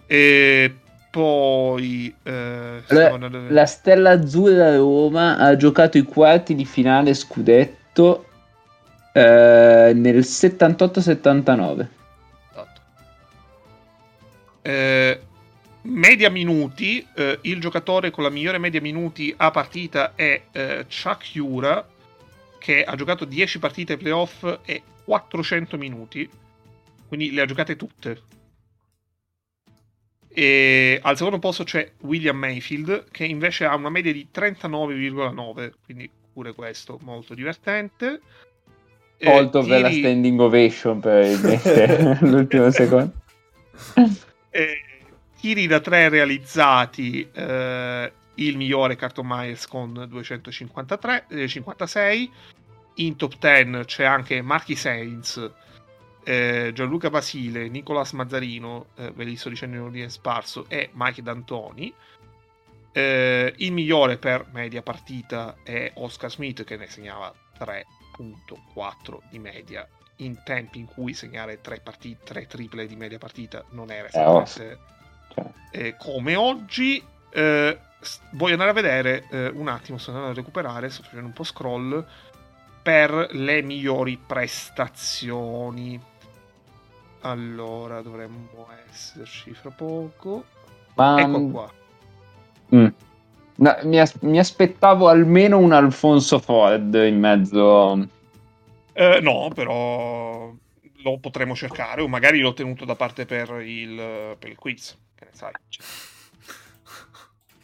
E 0.06 0.74
poi 1.10 2.14
eh, 2.22 2.82
la, 2.86 3.30
la 3.48 3.66
Stella 3.66 4.10
Azzurra 4.10 4.76
Roma 4.76 5.38
ha 5.38 5.56
giocato 5.56 5.96
i 5.96 6.02
quarti 6.02 6.54
di 6.54 6.64
finale 6.64 7.14
scudetto 7.14 8.26
eh, 9.12 9.92
nel 9.94 10.18
78-79. 10.18 11.86
Esatto. 12.50 12.80
Eh, 14.62 15.20
media 15.82 16.30
minuti, 16.30 17.06
eh, 17.14 17.38
il 17.42 17.60
giocatore 17.60 18.10
con 18.10 18.24
la 18.24 18.30
migliore 18.30 18.58
media 18.58 18.80
minuti 18.80 19.32
a 19.36 19.50
partita 19.50 20.14
è 20.14 20.42
eh, 20.52 20.86
Chuck 20.86 21.32
Jura, 21.32 21.86
che 22.58 22.84
ha 22.84 22.94
giocato 22.94 23.24
10 23.24 23.58
partite 23.58 23.96
playoff 23.96 24.60
e 24.64 24.82
400 25.04 25.76
minuti, 25.76 26.28
quindi 27.08 27.32
le 27.32 27.42
ha 27.42 27.46
giocate 27.46 27.76
tutte. 27.76 28.22
E 30.34 30.98
al 31.02 31.16
secondo 31.16 31.38
posto 31.38 31.64
c'è 31.64 31.92
William 32.02 32.36
Mayfield, 32.36 33.10
che 33.10 33.24
invece 33.24 33.64
ha 33.64 33.74
una 33.74 33.90
media 33.90 34.12
di 34.12 34.28
39,9, 34.32 35.72
quindi 35.84 36.08
pure 36.32 36.54
questo 36.54 36.98
molto 37.02 37.34
divertente. 37.34 38.20
Molto 39.20 39.60
eh, 39.60 39.62
tiri... 39.64 39.80
la 39.80 39.90
standing 39.90 40.40
ovation 40.40 41.00
per 41.00 42.18
l'ultimo 42.22 42.70
secondo. 42.70 43.12
Eh, 44.50 44.91
tiri 45.42 45.66
da 45.66 45.80
tre 45.80 46.08
realizzati, 46.08 47.28
eh, 47.32 48.12
il 48.34 48.56
migliore 48.56 48.94
Carton 48.94 49.26
Myers 49.26 49.66
con 49.66 49.92
253, 50.08 51.26
eh, 51.30 51.48
56. 51.48 52.32
In 52.94 53.16
top 53.16 53.38
10 53.40 53.84
c'è 53.84 54.04
anche 54.04 54.40
Marchi 54.40 54.76
Sainz, 54.76 55.50
eh, 56.22 56.70
Gianluca 56.72 57.10
Basile, 57.10 57.68
Nicolas 57.68 58.12
Mazzarino, 58.12 58.86
eh, 58.94 59.10
ve 59.10 59.24
li 59.24 59.34
sto 59.34 59.48
dicendo 59.48 59.78
in 59.78 59.82
ordine 59.82 60.08
sparso, 60.10 60.66
e 60.68 60.90
Mike 60.92 61.22
D'Antoni. 61.22 61.92
Eh, 62.92 63.52
il 63.56 63.72
migliore 63.72 64.18
per 64.18 64.46
media 64.52 64.82
partita 64.82 65.56
è 65.64 65.90
Oscar 65.96 66.30
Smith 66.30 66.62
che 66.62 66.76
ne 66.76 66.86
segnava 66.86 67.34
3.4 67.58 69.18
di 69.28 69.40
media 69.40 69.88
in 70.18 70.40
tempi 70.44 70.78
in 70.78 70.86
cui 70.86 71.14
segnare 71.14 71.60
3, 71.60 71.80
partite, 71.80 72.22
3 72.22 72.46
triple 72.46 72.86
di 72.86 72.94
media 72.94 73.18
partita 73.18 73.64
non 73.70 73.90
era 73.90 74.06
esattamente 74.06 75.00
eh, 75.70 75.96
come 75.96 76.36
oggi 76.36 77.02
eh, 77.30 77.78
voglio 78.32 78.52
andare 78.52 78.70
a 78.70 78.74
vedere 78.74 79.24
eh, 79.30 79.48
un 79.48 79.68
attimo, 79.68 79.98
sto 79.98 80.10
andando 80.10 80.30
a 80.30 80.34
recuperare, 80.34 80.90
sto 80.90 81.02
facendo 81.02 81.26
un 81.26 81.32
po' 81.32 81.44
scroll 81.44 82.04
per 82.82 83.28
le 83.32 83.62
migliori 83.62 84.18
prestazioni. 84.24 86.00
Allora, 87.22 88.02
dovremmo 88.02 88.66
esserci 88.90 89.54
fra 89.54 89.70
poco. 89.70 90.44
Ma... 90.94 91.20
Ecco 91.20 91.38
mm, 91.38 91.50
qua. 91.52 91.72
Mm. 92.74 92.86
No, 93.54 93.76
mi, 93.84 94.00
as- 94.00 94.18
mi, 94.20 94.38
aspettavo 94.38 95.08
almeno 95.08 95.58
un 95.58 95.72
Alfonso 95.72 96.38
Ford 96.38 96.94
in 96.94 97.18
mezzo. 97.18 98.08
Eh, 98.92 99.20
no, 99.20 99.50
però 99.54 100.52
lo 101.04 101.18
potremo 101.18 101.54
cercare, 101.54 102.02
o 102.02 102.08
magari 102.08 102.40
l'ho 102.40 102.52
tenuto 102.52 102.84
da 102.84 102.96
parte 102.96 103.24
per 103.24 103.60
il, 103.60 104.36
per 104.38 104.50
il 104.50 104.56
quiz 104.56 104.96
sai. 105.32 105.52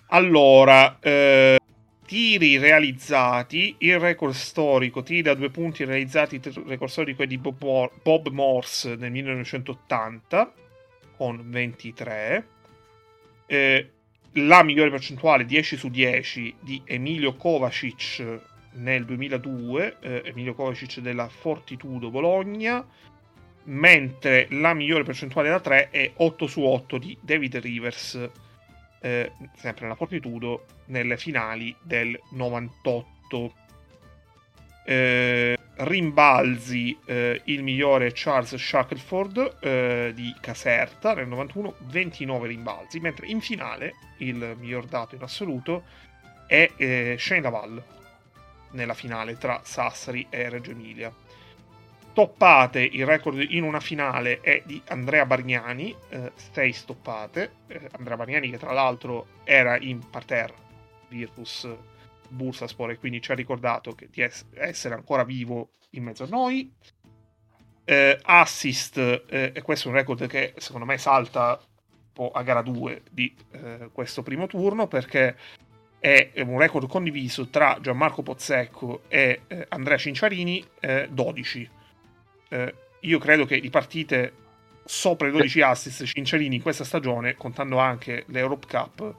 Allora, 0.09 0.99
eh, 1.01 1.59
tiri 2.07 2.57
realizzati, 2.57 3.77
il 3.81 3.99
record 3.99 4.33
storico, 4.33 5.03
tiri 5.03 5.21
da 5.21 5.35
due 5.35 5.51
punti 5.51 5.85
realizzati, 5.85 6.37
il 6.37 6.65
record 6.67 6.91
storico 6.91 7.23
è 7.23 7.27
di 7.27 7.37
Bob 7.37 8.29
Morse 8.31 8.97
nel 8.97 9.11
1980 9.11 10.53
con 11.17 11.51
23. 11.51 12.49
Eh, 13.45 13.91
la 14.33 14.63
migliore 14.63 14.91
percentuale 14.91 15.45
10 15.45 15.77
su 15.77 15.89
10 15.89 16.55
di 16.61 16.81
Emilio 16.85 17.35
Kovacic 17.35 18.41
nel 18.75 19.05
2002, 19.05 19.97
eh, 20.01 20.23
Emilio 20.25 20.55
Kovacic 20.55 21.01
della 21.01 21.29
Fortitudo 21.29 22.11
Bologna 22.11 22.87
mentre 23.69 24.47
la 24.51 24.75
migliore 24.75 25.05
percentuale 25.05 25.49
da 25.49 25.61
3 25.61 25.91
è 25.91 26.13
8 26.15 26.47
su 26.47 26.63
8 26.63 26.99
di 26.99 27.17
David 27.21 27.57
Rivers, 27.57 28.29
eh, 29.01 29.33
sempre 29.57 29.83
nella 29.83 29.95
Fortitudo, 29.95 30.65
nelle 30.87 31.17
finali 31.17 31.75
del 31.83 32.19
98. 32.31 33.55
Eh, 34.85 35.59
rimbalzi 35.81 36.97
eh, 37.05 37.43
il 37.45 37.63
migliore 37.63 38.11
Charles 38.15 38.55
Shackelford 38.55 39.59
eh, 39.61 40.13
di 40.15 40.35
Caserta 40.41 41.13
nel 41.13 41.29
91, 41.29 41.75
29 41.81 42.49
rimbalzi, 42.49 42.99
mentre 42.99 43.27
in 43.27 43.41
finale 43.43 43.95
il 44.19 44.57
miglior 44.59 44.87
dato 44.87 45.15
in 45.15 45.23
assoluto 45.23 45.85
è 46.47 46.71
eh, 46.77 47.17
Shane 47.19 47.43
Laval 47.43 47.83
nella 48.71 48.95
finale 48.95 49.37
tra 49.37 49.61
Sassari 49.63 50.27
e 50.31 50.49
Reggio 50.49 50.71
Emilia 50.71 51.13
stoppate, 52.19 52.81
il 52.81 53.07
record 53.07 53.41
in 53.49 53.63
una 53.63 53.79
finale 53.79 54.41
è 54.41 54.61
di 54.67 54.83
Andrea 54.89 55.25
Bargnani, 55.25 55.95
6 56.35 56.69
eh, 56.69 56.73
stoppate. 56.73 57.53
Eh, 57.69 57.89
Andrea 57.93 58.17
Bargnani 58.17 58.51
che 58.51 58.59
tra 58.59 58.73
l'altro 58.73 59.29
era 59.45 59.79
in 59.79 60.01
parterre 60.11 60.55
Virtus 61.07 61.69
Bursaspor 62.29 62.91
e 62.91 62.99
quindi 62.99 63.23
ci 63.23 63.31
ha 63.31 63.37
ricordato 63.37 63.95
di 64.11 64.21
es- 64.21 64.47
essere 64.55 64.97
ancora 64.97 65.23
vivo 65.23 65.75
in 65.91 66.03
mezzo 66.03 66.25
a 66.25 66.27
noi. 66.29 66.75
Eh, 67.85 68.19
assist, 68.21 68.99
eh, 68.99 69.53
e 69.55 69.63
questo 69.63 69.87
è 69.87 69.91
un 69.93 69.97
record 69.97 70.27
che 70.27 70.55
secondo 70.57 70.87
me 70.87 70.99
salta 70.99 71.57
un 71.61 72.13
po' 72.13 72.33
a 72.33 72.43
gara 72.43 72.63
2 72.63 73.03
di 73.13 73.33
eh, 73.53 73.91
questo 73.93 74.25
primo 74.25 74.49
turno 74.49 74.89
perché 74.89 75.37
è 76.01 76.33
un 76.39 76.59
record 76.59 76.89
condiviso 76.89 77.49
tra 77.49 77.79
Gianmarco 77.81 78.23
Pozzecco 78.23 79.03
e 79.07 79.43
eh, 79.47 79.67
Andrea 79.69 79.97
Cinciarini, 79.97 80.65
12 81.11 81.77
eh, 82.49 82.75
io 83.01 83.19
credo 83.19 83.45
che 83.45 83.61
di 83.61 83.71
partite 83.71 84.33
sopra 84.85 85.29
i 85.29 85.31
12 85.31 85.61
assist 85.61 86.05
Cinciarini 86.05 86.57
in 86.57 86.63
questa 86.63 86.85
stagione, 86.85 87.37
contando 87.37 87.79
anche 87.79 88.25
l'Europe 88.29 88.67
Cup, 88.67 89.15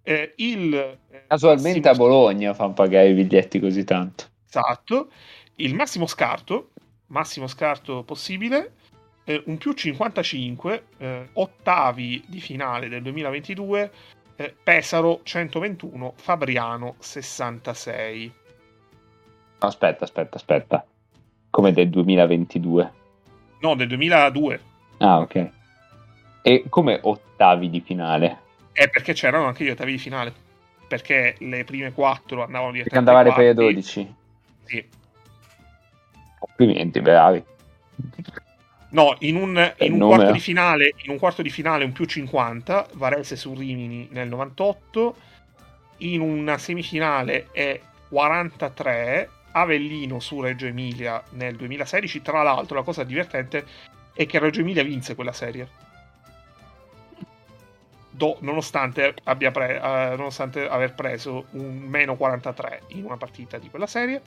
Eh, 0.08 0.36
il, 0.38 0.74
eh, 0.74 1.24
Casualmente 1.28 1.90
a 1.90 1.94
Bologna 1.94 2.54
fanno 2.54 2.72
pagare 2.72 3.10
i 3.10 3.14
biglietti 3.14 3.60
così 3.60 3.84
tanto. 3.84 4.24
Esatto. 4.48 5.10
Il 5.56 5.76
massimo 5.76 6.08
scarto, 6.08 6.70
massimo 7.08 7.46
scarto 7.48 8.04
possibile, 8.04 8.76
eh, 9.26 9.44
un 9.48 9.58
più 9.58 9.74
55, 9.74 10.84
eh, 10.98 11.28
ottavi 11.34 12.24
di 12.26 12.40
finale 12.40 12.88
del 12.88 13.02
2022, 13.02 13.92
eh, 14.38 14.56
Pesaro 14.64 15.20
121, 15.24 16.14
Fabriano 16.16 16.96
66. 17.00 18.34
Aspetta, 19.60 20.06
aspetta, 20.06 20.38
aspetta. 20.38 20.86
Come 21.50 21.74
del 21.74 21.90
2022? 21.90 22.94
No, 23.60 23.76
del 23.76 23.90
2002. 23.90 24.62
Ah, 25.00 25.20
ok. 25.20 25.50
E 26.44 26.64
come 26.70 26.98
ottavi 27.02 27.70
di 27.70 27.82
finale? 27.82 28.46
Eh, 28.80 28.90
perché 28.90 29.14
c'erano 29.14 29.48
anche 29.48 29.64
gli 29.64 29.70
ottavi 29.72 29.94
di 29.94 29.98
finale. 29.98 30.32
Perché 30.88 31.36
le 31.40 31.64
prime 31.64 31.92
quattro 31.92 32.44
andavano 32.44 32.72
direttamente 32.72 32.84
Perché 32.84 32.98
andava 32.98 33.20
alle 33.20 33.34
prime 33.34 33.54
12. 33.56 34.16
Sì. 34.66 34.88
Complimenti, 36.38 37.02
bravi. 37.02 37.44
No, 38.90 39.16
in 39.20 39.36
un, 39.36 39.74
in 39.80 40.02
un 40.02 40.08
quarto 40.08 40.32
di 40.32 40.40
finale, 40.40 40.94
in 41.04 41.10
un 41.10 41.18
quarto 41.18 41.42
di 41.42 41.50
finale 41.50 41.86
un 41.86 41.92
più 41.92 42.06
50, 42.06 42.90
Varese 42.94 43.36
su 43.36 43.56
Rimini 43.56 44.08
nel 44.12 44.28
98, 44.28 45.16
in 45.98 46.22
una 46.22 46.60
semifinale 46.60 47.48
è 47.52 47.82
43, 48.10 49.30
Avellino 49.54 50.20
su 50.20 50.40
Reggio 50.40 50.68
Emilia 50.68 51.22
nel 51.32 51.56
2016. 51.56 52.22
Tra 52.22 52.44
l'altro, 52.44 52.78
la 52.78 52.84
cosa 52.84 53.04
divertente 53.04 53.66
è 54.14 54.28
che 54.28 54.38
Reggio 54.38 54.62
Emilia 54.62 54.84
vinse 54.84 55.16
quella 55.16 55.34
serie. 55.34 55.86
Do, 58.18 58.38
nonostante, 58.40 59.14
pre, 59.24 59.78
uh, 59.78 60.18
nonostante 60.18 60.68
aver 60.68 60.96
preso 60.96 61.46
un 61.52 61.78
meno 61.78 62.16
43 62.16 62.82
in 62.88 63.06
una 63.06 63.16
partita 63.16 63.60
di 63.60 63.70
quella 63.70 63.86
serie 63.86 64.24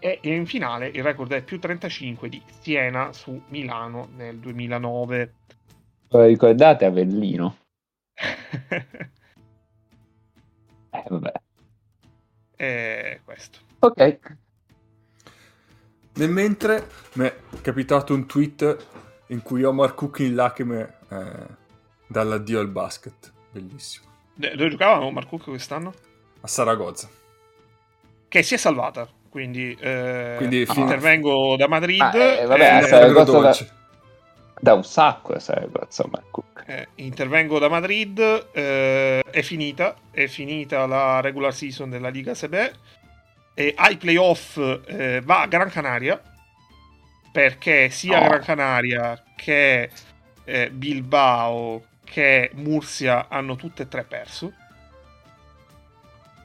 e 0.00 0.18
in 0.22 0.46
finale 0.46 0.88
il 0.88 1.04
record 1.04 1.32
è 1.32 1.42
più 1.42 1.60
35 1.60 2.28
di 2.28 2.42
Siena 2.60 3.12
su 3.12 3.40
Milano 3.48 4.08
nel 4.16 4.38
2009. 4.38 5.34
Lo 6.08 6.24
ricordate 6.24 6.84
Avellino? 6.84 7.56
eh, 10.90 11.04
vabbè. 11.08 11.32
E 12.56 13.20
questo. 13.24 13.58
Ok. 13.78 14.18
Nel 16.14 16.30
mentre 16.30 16.88
mi 17.14 17.26
è 17.26 17.36
capitato 17.60 18.14
un 18.14 18.26
tweet 18.26 18.86
in 19.28 19.42
cui 19.42 19.62
Omar 19.62 19.94
Cook 19.94 20.20
in 20.20 20.34
lacrime 20.34 20.94
eh, 21.08 21.64
dall'addio 22.06 22.60
al 22.60 22.68
basket. 22.68 23.32
Bellissimo. 23.50 24.06
Dove 24.34 24.68
giocava 24.68 25.04
Omar 25.04 25.26
Cook 25.26 25.44
quest'anno? 25.44 25.94
A 26.40 26.46
Saragozza. 26.46 27.08
Che 28.28 28.42
si 28.42 28.54
è 28.54 28.56
salvata 28.56 29.08
quindi, 29.36 29.76
eh, 29.78 30.34
quindi 30.38 30.64
ah, 30.66 30.72
intervengo 30.76 31.56
da 31.56 31.68
Madrid. 31.68 32.00
Ah, 32.00 32.16
eh, 32.16 32.46
vabbè, 32.46 32.78
eh, 32.78 32.82
Saragozza 32.86 33.40
da, 33.40 33.66
da, 34.58 34.72
un 34.72 34.82
sacco 34.82 35.38
Saragozza, 35.38 36.08
eh, 36.64 36.88
intervengo 36.94 37.58
da 37.58 37.68
Madrid, 37.68 38.18
eh, 38.52 39.20
è 39.20 39.42
finita, 39.42 39.94
è 40.10 40.26
finita 40.26 40.86
la 40.86 41.20
regular 41.20 41.52
season 41.52 41.90
della 41.90 42.08
Liga 42.08 42.34
Sebe 42.34 42.72
e 43.52 43.74
ai 43.76 43.98
playoff 43.98 44.56
eh, 44.86 45.20
va 45.22 45.42
a 45.42 45.46
Gran 45.46 45.70
Canaria 45.70 46.18
perché 47.30 47.90
sia 47.90 48.22
oh. 48.22 48.28
Gran 48.28 48.40
Canaria 48.40 49.22
che 49.36 49.90
eh, 50.44 50.70
Bilbao 50.70 51.82
che 52.06 52.50
Murcia 52.54 53.26
hanno 53.28 53.56
tutte 53.56 53.82
e 53.82 53.88
tre 53.88 54.04
perso 54.04 54.52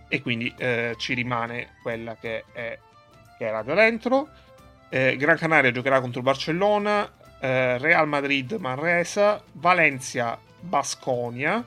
e 0.09 0.21
quindi 0.21 0.53
eh, 0.57 0.95
ci 0.97 1.13
rimane 1.13 1.75
quella 1.81 2.17
che, 2.17 2.43
è, 2.51 2.77
che 3.38 3.45
era 3.45 3.61
da 3.61 3.73
dentro. 3.73 4.27
Eh, 4.89 5.15
Gran 5.15 5.38
Canaria 5.38 5.71
giocherà 5.71 6.01
contro 6.01 6.21
Barcellona, 6.21 7.09
eh, 7.39 7.77
Real 7.77 8.09
Madrid 8.09 8.51
Manresa, 8.59 9.41
Valencia 9.53 10.38
Basconia 10.59 11.65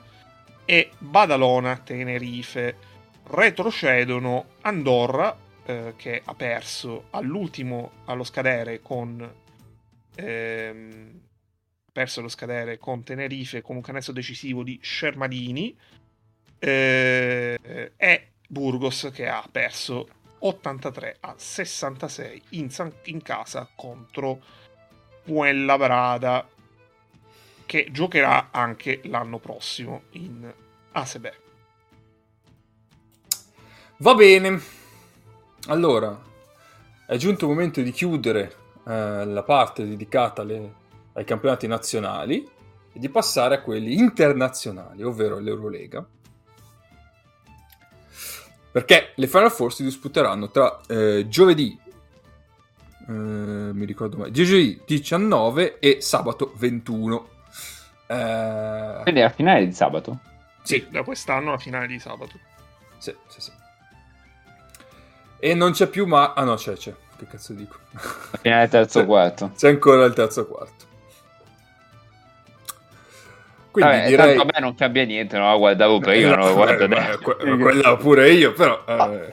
e 0.63 0.91
Badalona 0.99 1.75
Tenerife. 1.77 2.75
Retrocedono 3.23 4.45
Andorra 4.61 5.35
eh, 5.65 5.93
che 5.95 6.21
ha 6.23 6.35
perso 6.35 7.05
all'ultimo 7.09 7.93
allo 8.05 8.23
scadere 8.23 8.79
con 8.83 9.27
ehm, 10.17 11.19
perso 11.95 12.19
lo 12.19 12.27
scadere 12.27 12.77
con 12.77 13.03
Tenerife 13.03 13.61
con 13.61 13.77
un 13.77 13.81
canestro 13.81 14.11
decisivo 14.11 14.63
di 14.63 14.77
Scermadini 14.81 15.73
eh, 16.59 17.91
e 17.95 18.27
Burgos 18.49 19.11
che 19.13 19.29
ha 19.29 19.47
perso 19.49 20.05
83 20.39 21.15
a 21.21 21.35
66 21.37 22.41
in, 22.49 22.69
in 23.05 23.21
casa 23.21 23.69
contro 23.73 24.41
Fuenlabrada 25.23 26.45
che 27.65 27.87
giocherà 27.91 28.49
anche 28.51 28.99
l'anno 29.05 29.39
prossimo 29.39 30.03
in 30.11 30.53
ASB. 30.91 31.27
Va 33.99 34.13
bene. 34.15 34.61
Allora, 35.67 36.21
è 37.07 37.15
giunto 37.15 37.45
il 37.45 37.51
momento 37.51 37.81
di 37.81 37.91
chiudere 37.91 38.55
eh, 38.85 39.25
la 39.25 39.43
parte 39.43 39.87
dedicata 39.87 40.41
alle, 40.41 40.83
ai 41.15 41.25
campionati 41.25 41.67
nazionali 41.67 42.47
e 42.93 42.99
di 42.99 43.09
passare 43.09 43.55
a 43.55 43.61
quelli 43.61 43.95
internazionali, 43.95 45.03
ovvero 45.03 45.39
l'Eurolega 45.39 46.05
perché 48.75 49.13
le 49.15 49.27
Final 49.27 49.53
Four 49.53 49.73
si 49.73 49.83
disputeranno 49.83 50.51
tra 50.51 50.81
eh, 50.89 51.29
giovedì, 51.29 51.79
eh, 53.07 53.13
mi 53.13 53.85
ricordo 53.85 54.17
mai, 54.17 54.31
giovedì 54.31 54.81
19 54.85 55.79
e 55.79 56.01
sabato 56.01 56.51
21. 56.57 57.29
Eh... 58.05 58.99
Quindi 59.03 59.21
è 59.21 59.23
la 59.23 59.29
finale 59.29 59.65
di 59.65 59.71
sabato? 59.71 60.19
Sì, 60.61 60.85
da 60.89 61.03
quest'anno 61.03 61.51
la 61.51 61.57
finale 61.57 61.87
di 61.87 61.99
sabato. 61.99 62.37
Sì, 62.97 63.15
sì, 63.27 63.39
sì. 63.39 63.51
E 65.39 65.53
non 65.53 65.71
c'è 65.71 65.87
più 65.87 66.05
ma... 66.05 66.33
Ah 66.33 66.43
no, 66.43 66.55
c'è, 66.55 66.73
c'è. 66.73 66.93
Che 67.17 67.27
cazzo 67.27 67.53
dico? 67.53 67.77
La 67.93 68.37
finale 68.39 68.61
del 68.67 68.69
terzo 68.71 69.05
quarto. 69.05 69.51
C'è 69.55 69.69
ancora 69.69 70.03
il 70.03 70.13
terzo 70.13 70.45
quarto. 70.45 70.84
Quindi 73.75 73.91
Vabbè, 73.91 74.07
direi... 74.07 74.37
a 74.37 74.45
me 74.45 74.59
non 74.61 74.73
cambia 74.73 75.03
niente, 75.03 75.37
la 75.37 75.53
guardavo 75.57 75.99
prima, 75.99 76.33
non 76.35 76.45
la 76.45 76.53
guardo 76.53 76.85
adesso. 76.85 77.19
Quella 77.19 77.97
pure 77.97 78.31
io, 78.31 78.53
però... 78.53 78.85
Eh. 78.87 79.29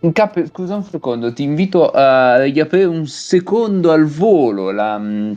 Eh, 0.00 0.12
Cap, 0.12 0.46
scusa 0.46 0.76
un 0.76 0.84
secondo, 0.84 1.32
ti 1.32 1.42
invito 1.42 1.90
a 1.90 2.40
riaprire 2.44 2.84
un 2.84 3.08
secondo 3.08 3.90
al 3.90 4.04
volo 4.04 4.70
la 4.70 4.96
mh, 4.96 5.08
mm, 5.08 5.32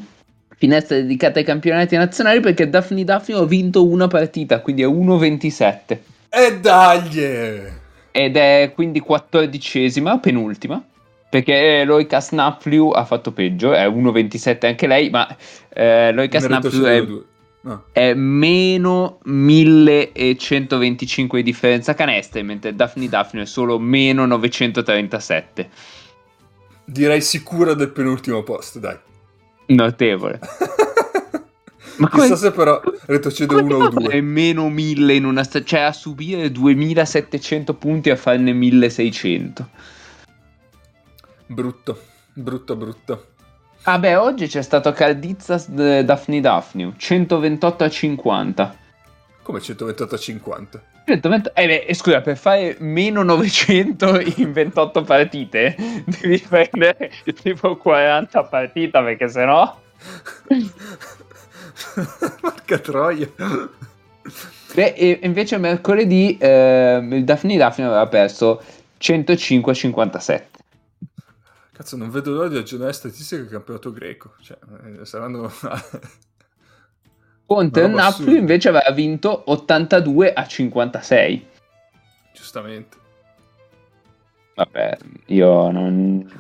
finestra 0.56 0.98
dedicata 0.98 1.40
ai 1.40 1.46
campionati 1.46 1.96
nazionali 1.96 2.42
perché 2.42 2.70
Daphne 2.70 3.04
Daphne 3.04 3.38
ha 3.38 3.46
vinto 3.46 3.88
una 3.88 4.06
partita, 4.06 4.60
quindi 4.60 4.84
è 4.84 4.88
1-27. 4.88 5.98
E 6.30 6.60
dai! 6.60 7.80
Ed 8.12 8.38
è 8.38 8.72
quindi 8.76 9.00
quattordicesima, 9.00 10.20
penultima 10.20 10.80
perché 11.32 11.86
Loica 11.86 12.20
Snapflew 12.20 12.90
ha 12.90 13.06
fatto 13.06 13.32
peggio, 13.32 13.72
è 13.72 13.88
1.27 13.88 14.66
anche 14.66 14.86
lei, 14.86 15.10
ma 15.10 15.34
eh, 15.70 16.12
Loica 16.12 16.40
Snapflew 16.40 16.84
è, 16.84 17.06
No. 17.64 17.86
È 17.92 18.16
meno 18.16 19.20
1125 19.24 21.44
di 21.44 21.52
differenza 21.52 21.94
canestri, 21.94 22.42
mentre 22.42 22.76
Daphne 22.76 23.08
Daphne 23.08 23.44
è 23.44 23.46
solo 23.46 23.78
meno 23.78 24.26
937. 24.26 25.70
Direi 26.86 27.22
sicura 27.22 27.76
del 27.76 27.92
penultimo 27.92 28.42
posto, 28.42 28.80
dai. 28.80 28.98
Notevole. 29.68 30.40
Ma 31.98 32.10
Chissà 32.10 32.24
come... 32.24 32.36
se 32.36 32.52
però 32.52 32.82
retrocede 33.06 33.56
uno 33.56 33.76
o 33.76 33.90
due. 33.90 34.08
È 34.08 34.22
meno 34.22 34.70
1000 34.70 35.14
in 35.14 35.26
una 35.26 35.44
stagione, 35.44 35.68
cioè 35.68 35.82
a 35.82 35.94
subire 35.94 36.52
2700 36.52 37.76
punti 37.76 38.10
a 38.10 38.16
farne 38.16 38.54
1600. 38.54 39.70
Brutto, 41.46 42.02
brutto, 42.34 42.76
brutto. 42.76 43.31
Ah 43.84 43.98
beh, 43.98 44.16
oggi 44.16 44.46
c'è 44.46 44.62
stato 44.62 44.92
Caldizza 44.92 45.56
Daphne 45.68 46.40
Daphne, 46.40 46.94
128 46.96 47.84
a 47.84 47.90
50. 47.90 48.76
Come 49.42 49.60
128 49.60 50.16
a 50.16 50.18
50? 50.20 50.84
120... 51.06 51.50
Eh 51.56 51.66
beh, 51.66 51.94
scusa, 51.96 52.22
per 52.22 52.38
fare 52.38 52.76
meno 52.78 53.24
900 53.24 54.20
in 54.36 54.54
28 54.54 55.02
partite 55.02 55.76
devi 56.06 56.38
prendere 56.48 57.12
tipo 57.42 57.76
40 57.76 58.44
partite 58.44 59.02
perché 59.02 59.28
sennò... 59.28 59.80
Porca 62.40 62.78
troia. 62.78 63.28
Beh, 64.76 64.94
e 64.94 65.20
invece 65.24 65.58
mercoledì 65.58 66.38
eh, 66.38 67.00
il 67.02 67.24
Daphne 67.24 67.58
Daphne 67.58 67.86
aveva 67.86 68.06
perso 68.06 68.62
105-57. 69.00 70.51
Cazzo, 71.82 71.98
non 71.98 72.12
vedo 72.12 72.30
l'ora 72.30 72.48
di 72.48 72.58
aggiornare 72.58 72.94
statistiche 72.94 73.42
del 73.42 73.50
campionato 73.50 73.92
greco. 73.92 74.36
Cioè, 74.40 74.56
eh, 75.00 75.04
saranno... 75.04 75.52
Conte 77.48 77.82
il 77.82 77.90
Napoli 77.90 78.38
invece 78.38 78.70
aveva 78.70 78.92
vinto 78.92 79.50
82 79.50 80.32
a 80.32 80.46
56. 80.46 81.48
Giustamente. 82.36 82.98
Vabbè, 84.54 84.98
io 85.26 85.72
non, 85.72 86.32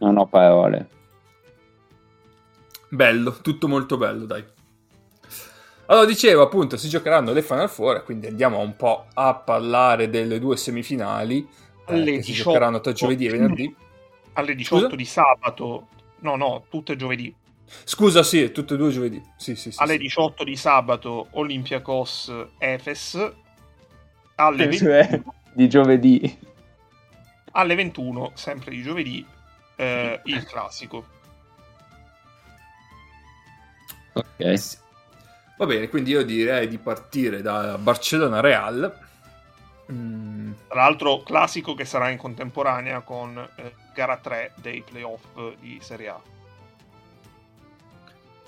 non 0.00 0.18
ho 0.18 0.26
parole. 0.26 0.88
Bello, 2.90 3.38
tutto 3.40 3.68
molto 3.68 3.96
bello, 3.96 4.26
dai. 4.26 4.44
Allora, 5.86 6.04
dicevo 6.04 6.42
appunto, 6.42 6.76
si 6.76 6.90
giocheranno 6.90 7.32
le 7.32 7.40
Final 7.40 7.70
Four, 7.70 8.04
quindi 8.04 8.26
andiamo 8.26 8.58
un 8.58 8.76
po' 8.76 9.06
a 9.14 9.34
parlare 9.34 10.10
delle 10.10 10.38
due 10.38 10.58
semifinali. 10.58 11.48
Eh, 11.86 11.94
18, 12.02 12.22
si 12.22 12.32
giocheranno 12.34 12.82
tra 12.82 12.92
giovedì 12.92 13.24
e 13.24 13.30
venerdì. 13.30 13.76
Alle 14.34 14.54
18 14.54 14.82
Scusa? 14.84 14.96
di 14.96 15.04
sabato. 15.04 15.88
No, 16.20 16.36
no, 16.36 16.64
tutte 16.68 16.96
giovedì. 16.96 17.34
Scusa, 17.84 18.22
sì, 18.22 18.50
tutte 18.52 18.74
e 18.74 18.76
due 18.76 18.90
giovedì. 18.90 19.22
Sì, 19.36 19.54
sì, 19.54 19.70
sì, 19.70 19.80
alle 19.80 19.94
sì. 19.94 20.00
18 20.00 20.44
di 20.44 20.56
sabato 20.56 21.28
Olympiacos 21.32 22.32
Efes. 22.58 23.32
Alle 24.36 24.66
20... 24.66 24.76
Cioè, 24.76 25.22
di 25.52 25.68
giovedì. 25.68 26.38
Alle 27.52 27.74
21, 27.74 28.32
sempre 28.34 28.70
di 28.70 28.82
giovedì, 28.82 29.26
eh, 29.76 30.20
il 30.24 30.44
classico. 30.44 31.04
Ok. 34.12 34.78
Va 35.56 35.66
bene, 35.66 35.88
quindi 35.88 36.10
io 36.10 36.24
direi 36.24 36.68
di 36.68 36.78
partire 36.78 37.42
da 37.42 37.76
Barcellona 37.76 38.40
Real. 38.40 39.08
Mm. 39.90 40.52
Tra 40.68 40.82
l'altro, 40.82 41.22
classico 41.22 41.74
che 41.74 41.84
sarà 41.84 42.10
in 42.10 42.18
contemporanea 42.18 43.00
con 43.00 43.36
eh, 43.56 43.74
gara 43.94 44.16
3 44.16 44.52
dei 44.56 44.82
playoff 44.82 45.24
di 45.58 45.78
Serie 45.80 46.08
A. 46.08 46.20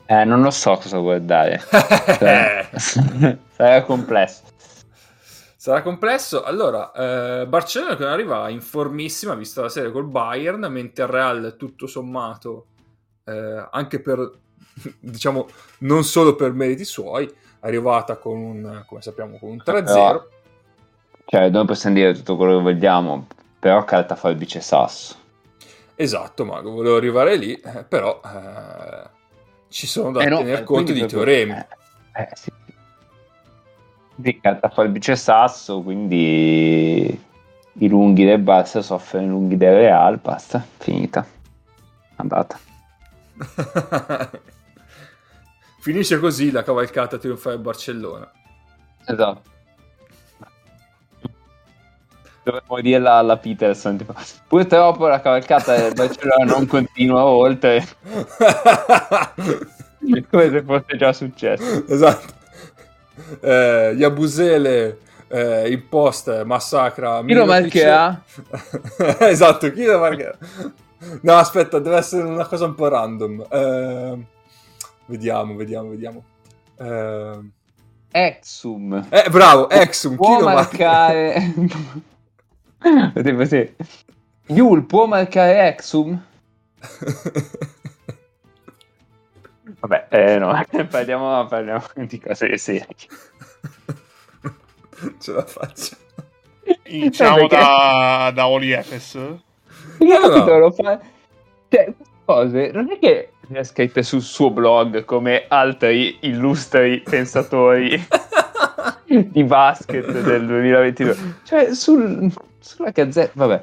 Eh, 0.07 0.25
non 0.25 0.43
lo 0.43 0.51
so 0.51 0.77
cosa 0.77 0.99
guardare. 0.99 1.61
Sarà 3.51 3.83
complesso. 3.83 4.43
Sarà 5.63 5.81
complesso. 5.81 6.43
Allora, 6.43 6.91
eh, 6.93 7.47
Barcellona 7.47 7.97
che 7.97 8.05
arriva 8.05 8.49
in 8.49 8.61
formissima, 8.61 9.35
vista 9.35 9.63
la 9.63 9.69
serie 9.69 9.93
col 9.93 10.07
Bayern, 10.07 10.67
mentre 10.69 11.05
il 11.05 11.11
Real 11.11 11.55
tutto 11.57 11.87
sommato, 11.87 12.67
eh, 13.25 13.69
anche 13.71 14.01
per, 14.01 14.29
diciamo, 14.99 15.47
non 15.79 16.03
solo 16.03 16.35
per 16.35 16.53
meriti 16.53 16.85
suoi, 16.85 17.27
è 17.27 17.33
arrivata 17.61 18.17
con 18.17 18.39
un, 18.39 18.83
come 18.87 19.03
sappiamo, 19.03 19.39
con 19.39 19.51
un 19.51 19.63
3-0. 19.65 19.85
Però, 19.85 20.29
cioè, 21.33 21.49
noi 21.49 21.65
possiamo 21.65 21.95
dire 21.95 22.13
tutto 22.13 22.37
quello 22.37 22.59
che 22.59 22.63
vogliamo, 22.63 23.27
però 23.59 23.83
carta 23.85 24.17
forbice 24.17 24.61
sasso. 24.61 25.17
Esatto, 25.95 26.45
Mago, 26.45 26.73
volevo 26.73 26.97
arrivare 26.97 27.37
lì, 27.37 27.55
eh, 27.55 27.85
però 27.85 28.21
eh, 28.23 29.09
ci 29.69 29.87
sono 29.87 30.13
da 30.13 30.25
eh 30.25 30.29
no, 30.29 30.41
tener 30.41 30.63
conto 30.63 30.93
di 30.93 31.07
teoremi. 31.07 31.53
Eh, 31.53 31.67
eh, 32.21 32.29
sì. 32.35 32.53
Di 34.15 34.41
carta 34.41 34.69
forbice 34.69 35.17
sasso, 35.17 35.81
quindi 35.81 37.19
i 37.73 37.89
lunghi 37.89 38.27
del 38.27 38.43
Barça 38.43 38.81
soffrono 38.81 39.25
i 39.25 39.29
lunghi 39.29 39.57
del 39.57 39.73
Real, 39.73 40.19
basta, 40.19 40.63
finita. 40.77 41.27
Andata. 42.17 42.61
Finisce 45.81 46.19
così 46.19 46.51
la 46.51 46.63
cavalcata 46.63 47.17
trionfale 47.17 47.57
Barcellona. 47.57 48.31
Esatto. 49.07 49.52
Dovremmo 52.43 52.81
dirla 52.81 53.15
alla 53.15 53.37
Peterson. 53.37 53.97
Tipo, 53.97 54.15
purtroppo 54.49 55.07
la 55.07 55.21
cavalcata 55.21 55.77
del 55.77 55.95
Barcellona 55.95 56.45
non 56.45 56.67
continua 56.67 57.25
oltre. 57.25 57.87
Come 60.31 60.51
se 60.51 60.63
fosse 60.63 60.97
già 60.97 61.13
successo. 61.13 61.87
Esatto. 61.87 62.41
Eh, 63.41 63.95
Yabusele 63.97 64.99
eh, 65.29 65.71
in 65.71 65.89
post 65.89 66.43
massacra. 66.43 67.23
Chi 67.25 67.33
lo 67.33 67.47
marcherà? 67.47 68.23
esatto, 69.21 69.71
chi 69.71 69.85
lo 69.85 69.99
marcherà? 69.99 70.37
No, 71.23 71.35
aspetta, 71.35 71.79
deve 71.79 71.97
essere 71.97 72.25
una 72.25 72.47
cosa 72.47 72.67
un 72.67 72.75
po' 72.75 72.89
random. 72.89 73.47
Eh, 73.51 74.19
vediamo, 75.07 75.55
vediamo, 75.55 75.89
vediamo. 75.91 76.25
Eh, 76.79 77.39
Exum. 78.11 79.07
Eh, 79.09 79.29
bravo, 79.31 79.71
Exum. 79.71 80.17
Può 80.17 80.39
chi 80.39 80.45
marcare... 80.45 81.55
tipo 83.23 83.45
sì. 83.45 83.75
Yul 84.47 84.85
può 84.85 85.07
marcare 85.07 85.69
Exum? 85.69 86.21
Vabbè, 89.81 90.07
eh, 90.11 90.39
no, 90.39 90.65
parliamo, 90.91 91.47
parliamo 91.47 91.83
di 91.95 92.21
cose 92.21 92.57
serie. 92.57 92.87
Ce 95.19 95.33
la 95.33 95.45
faccio. 95.45 95.97
Iniziamo 96.85 97.49
da, 97.49 98.31
da 98.33 98.47
Oli 98.47 98.71
Efes. 98.71 99.15
Io 99.15 100.21
allora. 100.21 100.59
lo 100.59 100.71
fa... 100.71 101.01
Cioè, 101.69 101.93
cose 102.25 102.71
non 102.73 102.93
è 102.93 102.99
che 102.99 103.31
le 103.49 103.59
ha 103.59 103.65
scritte 103.65 104.03
sul 104.03 104.23
suo 104.23 104.51
blog 104.51 105.05
come 105.05 105.47
altri 105.49 106.19
illustri 106.21 107.01
pensatori 107.01 108.01
di 109.07 109.45
basket 109.45 110.11
del 110.23 110.47
2022. 110.47 111.17
Cioè, 111.43 111.75
sul, 111.75 112.33
sulla 112.63 112.91
gazzetta, 112.91 113.33
vabbè. 113.35 113.63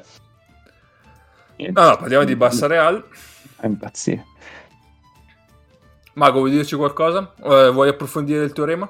No, 1.72 1.88
no, 1.88 1.96
parliamo 1.96 2.24
di 2.24 2.36
Bassa 2.36 2.66
Real. 2.66 3.04
È 3.56 3.66
impazzire. 3.66 4.24
Mago, 6.14 6.38
vuoi 6.38 6.50
dirci 6.50 6.76
qualcosa? 6.76 7.32
Eh, 7.42 7.70
vuoi 7.70 7.88
approfondire 7.88 8.44
il 8.44 8.52
teorema? 8.52 8.88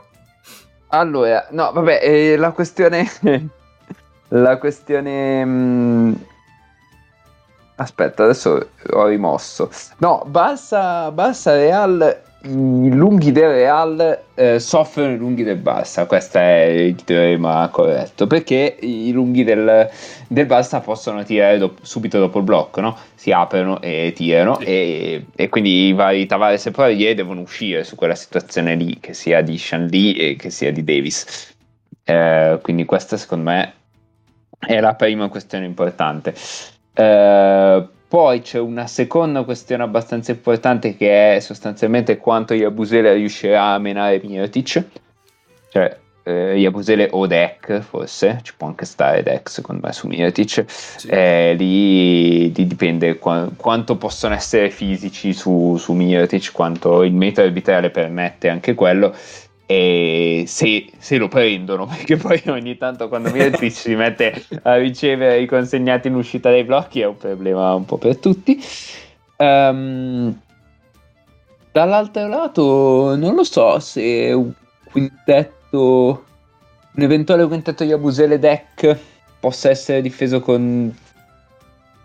Allora, 0.89 1.47
no, 1.51 1.73
vabbè, 1.73 2.01
eh, 2.03 2.37
la 2.37 2.53
questione... 2.53 3.09
la 4.29 4.59
questione... 4.59 5.45
Mh... 5.45 5.51
Mm, 5.51 6.13
aspetta, 7.77 8.25
adesso 8.25 8.71
ho 8.91 9.07
rimosso. 9.07 9.71
No, 9.99 10.25
Barça, 10.27 11.11
Barça 11.11 11.53
Real 11.53 12.29
i 12.43 12.95
lunghi 12.95 13.33
del 13.33 13.51
Real 13.51 14.23
eh, 14.35 14.59
soffrono 14.59 15.13
i 15.13 15.19
lunghi 15.19 15.43
del 15.43 15.59
Barça, 15.59 16.07
questo 16.07 16.39
è 16.39 16.63
il 16.65 17.05
teorema 17.05 17.69
corretto, 17.71 18.27
perché 18.27 18.79
i 18.81 19.13
lunghi 19.13 19.45
del, 19.45 19.91
del 20.27 20.47
Barça 20.47 20.81
possono 20.81 21.23
tirare 21.23 21.59
do- 21.59 21.75
subito 21.83 22.19
dopo 22.19 22.39
il 22.39 22.45
blocco, 22.45 22.81
no? 22.81 22.97
si 23.15 23.31
aprono 23.31 23.83
e 23.83 24.13
tirano 24.15 24.57
sì. 24.59 24.65
e, 24.65 25.27
e, 25.37 25.49
quindi 25.51 25.89
i 25.89 25.93
vari 25.93 26.25
Tavares 26.25 26.65
e 26.65 26.71
Poirier 26.71 27.15
devono 27.15 27.43
uscire 27.43 27.85
su 27.85 27.95
quella 27.95 28.15
situazione 28.15 28.75
lì, 28.75 28.99
che 28.99 29.13
sia 29.13 29.43
di 29.43 29.59
Shanley 29.59 30.13
e 30.13 30.37
che 30.37 30.49
sia 30.49 30.73
di 30.73 30.83
Davis. 30.83 31.55
Eh, 32.05 32.59
quindi 32.63 32.87
questa 32.87 33.19
secondo 33.19 33.51
me 33.51 33.75
è 34.59 34.81
la 34.81 34.95
prima 34.95 35.29
questione 35.29 35.67
importante. 35.67 36.35
Eh, 36.95 37.89
poi 38.11 38.41
c'è 38.41 38.59
una 38.59 38.89
seconda 38.89 39.45
questione 39.45 39.85
abbastanza 39.85 40.33
importante 40.33 40.97
che 40.97 41.37
è 41.37 41.39
sostanzialmente 41.39 42.17
quanto 42.17 42.55
Yabusele 42.55 43.15
riuscirà 43.15 43.67
a 43.67 43.79
menare 43.79 44.21
Mirotic. 44.25 44.85
Cioè, 45.69 45.97
eh, 46.25 46.57
Yabusele 46.57 47.11
o 47.13 47.29
Deck, 47.29 47.79
forse, 47.79 48.41
ci 48.43 48.53
può 48.57 48.67
anche 48.67 48.85
stare 48.85 49.23
Deck 49.23 49.49
secondo 49.49 49.87
me 49.87 49.93
su 49.93 50.09
Mirotic. 50.09 50.65
Sì. 50.67 51.07
Eh, 51.07 51.55
lì, 51.57 52.53
lì, 52.53 52.67
dipende 52.67 53.17
qu- 53.17 53.55
quanto 53.55 53.95
possono 53.95 54.35
essere 54.35 54.71
fisici 54.71 55.33
su, 55.33 55.77
su 55.79 55.93
Mirotic, 55.93 56.51
quanto 56.51 57.05
il 57.05 57.13
metodo 57.13 57.47
arbitrale 57.47 57.91
permette 57.91 58.49
anche 58.49 58.75
quello 58.75 59.15
e 59.71 60.47
se, 60.49 60.91
se, 60.99 61.17
lo 61.17 61.29
prendono 61.29 61.87
perché 61.95 62.17
poi 62.17 62.43
ogni 62.47 62.77
tanto 62.77 63.07
quando 63.07 63.31
Miretic 63.31 63.71
si 63.71 63.95
mette 63.95 64.45
a 64.63 64.75
ricevere 64.75 65.41
i 65.41 65.47
consegnati 65.47 66.09
in 66.09 66.17
uscita 66.17 66.51
dai 66.51 66.65
blocchi 66.65 67.03
è 67.03 67.07
un 67.07 67.17
problema 67.17 67.73
un 67.75 67.85
po' 67.85 67.97
per 67.97 68.17
tutti. 68.17 68.61
Um, 69.37 70.37
dall'altro 71.71 72.27
lato 72.27 73.15
non 73.15 73.37
lo 73.37 73.45
so 73.45 73.79
se 73.79 74.33
un 74.33 74.53
quintetto 74.91 76.25
un 76.93 77.03
eventuale 77.03 77.47
quintetto 77.47 77.85
Yabusele 77.85 78.41
deck 78.41 78.99
possa 79.39 79.71
essere 79.71 80.03
difeso 80.03 80.41
con 80.41 80.93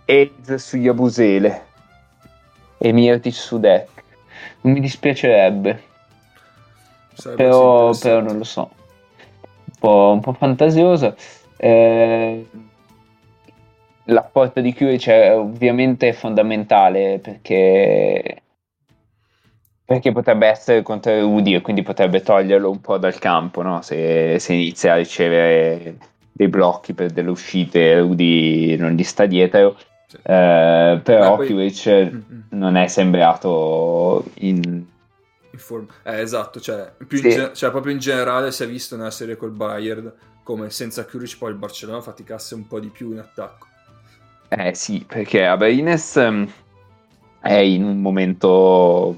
Aids 0.05 0.53
su 0.53 0.77
Yabusele 0.77 1.65
e 2.77 2.91
Miretic 2.91 3.33
su 3.33 3.59
deck. 3.59 3.89
Non 4.61 4.73
mi 4.73 4.79
dispiacerebbe 4.79 5.93
però, 7.35 7.91
però, 7.97 8.19
non 8.21 8.37
lo 8.37 8.43
so. 8.43 8.69
Un 9.65 9.73
po', 9.79 10.11
un 10.13 10.19
po 10.19 10.33
fantasioso. 10.33 11.15
Eh, 11.57 12.47
l'apporto 14.05 14.61
di 14.61 14.73
Curry 14.73 14.99
cioè, 14.99 15.35
ovviamente 15.35 16.09
è 16.09 16.13
fondamentale 16.13 17.19
perché 17.19 18.41
Perché 19.87 20.11
potrebbe 20.11 20.47
essere 20.47 20.81
contro 20.81 21.19
Rudy 21.19 21.53
e 21.53 21.61
quindi 21.61 21.83
potrebbe 21.83 22.23
toglierlo 22.23 22.71
un 22.71 22.81
po' 22.81 22.97
dal 22.97 23.19
campo, 23.19 23.61
no? 23.61 23.83
Se, 23.83 24.39
se 24.39 24.53
inizia 24.53 24.93
a 24.93 24.95
ricevere 24.95 25.97
dei 26.31 26.47
blocchi 26.47 26.95
per 26.95 27.11
delle 27.11 27.29
uscite 27.29 27.99
Rudy 27.99 28.75
non 28.77 28.93
gli 28.93 29.03
sta 29.03 29.27
dietro. 29.27 29.77
Sì. 30.07 30.17
Eh, 30.23 30.99
però 31.03 31.35
poi... 31.35 31.45
Kiewicz 31.45 31.87
mm-hmm. 31.87 32.21
non 32.49 32.77
è 32.77 32.87
sembrato 32.87 34.23
in... 34.39 34.85
in 35.55 35.61
forma. 35.61 35.87
Eh, 36.03 36.21
esatto, 36.21 36.59
cioè, 36.59 36.91
sì. 37.09 37.21
ge- 37.21 37.51
cioè, 37.53 37.71
proprio 37.71 37.93
in 37.93 37.99
generale 37.99 38.51
si 38.51 38.63
è 38.63 38.67
visto 38.67 38.95
nella 38.95 39.11
serie 39.11 39.35
col 39.35 39.51
Bayern 39.51 40.11
come 40.43 40.69
senza 40.69 41.05
Kiewicz 41.05 41.35
poi 41.35 41.51
il 41.51 41.57
Barcellona 41.57 42.01
faticasse 42.01 42.53
un 42.53 42.67
po' 42.67 42.79
di 42.79 42.89
più 42.89 43.11
in 43.11 43.19
attacco. 43.19 43.65
Eh 44.47 44.75
sì, 44.75 45.03
perché 45.07 45.45
Abrines 45.45 46.13
um, 46.15 46.47
è 47.41 47.53
in 47.53 47.83
un 47.83 47.99
momento 47.99 49.15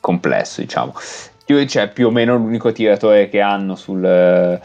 complesso, 0.00 0.60
diciamo. 0.60 0.94
Kiewicz 1.44 1.76
è 1.76 1.92
più 1.92 2.08
o 2.08 2.10
meno 2.10 2.36
l'unico 2.36 2.72
tiratore 2.72 3.28
che 3.28 3.40
hanno 3.40 3.76
sul, 3.76 4.60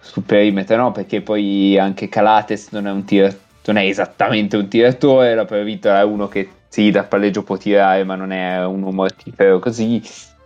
sul 0.00 0.22
perimetro, 0.24 0.76
no? 0.76 0.92
Perché 0.92 1.22
poi 1.22 1.78
anche 1.78 2.08
Calates 2.08 2.68
non 2.72 2.86
è 2.86 2.90
un 2.90 3.04
tiratore 3.04 3.48
non 3.66 3.76
è 3.76 3.86
esattamente 3.86 4.56
un 4.56 4.68
tiratore, 4.68 5.34
la 5.34 5.44
Previta 5.44 6.00
è 6.00 6.04
uno 6.04 6.28
che 6.28 6.48
sì, 6.68 6.90
da 6.90 7.04
palleggio 7.04 7.42
può 7.42 7.56
tirare, 7.56 8.04
ma 8.04 8.14
non 8.14 8.32
è 8.32 8.64
uno 8.64 8.90
mortifero 8.90 9.58
così. 9.58 10.02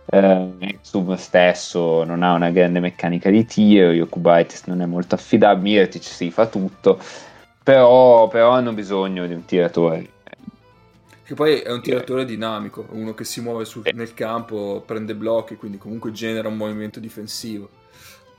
Eh, 0.07 0.77
Sub 0.81 1.15
stesso 1.15 2.03
non 2.03 2.21
ha 2.21 2.33
una 2.33 2.51
grande 2.51 2.79
meccanica 2.79 3.29
di 3.29 3.45
tiro, 3.45 3.91
Yokubaitis 3.91 4.65
non 4.65 4.81
è 4.81 4.85
molto 4.85 5.15
affidabile, 5.15 5.79
Mirtic 5.81 6.03
si 6.03 6.29
fa 6.29 6.45
tutto, 6.45 6.99
però, 7.63 8.27
però 8.27 8.51
hanno 8.51 8.71
bisogno 8.73 9.25
di 9.25 9.33
un 9.33 9.45
tiratore. 9.45 10.09
Che 11.23 11.33
poi 11.33 11.59
è 11.59 11.71
un 11.71 11.81
tiratore 11.81 12.23
dinamico, 12.23 12.85
uno 12.91 13.15
che 13.15 13.23
si 13.23 13.41
muove 13.41 13.65
sul, 13.65 13.81
nel 13.93 14.13
campo, 14.13 14.83
prende 14.85 15.15
blocchi, 15.15 15.55
quindi 15.55 15.79
comunque 15.79 16.11
genera 16.11 16.47
un 16.47 16.55
movimento 16.55 16.99
difensivo. 16.99 17.67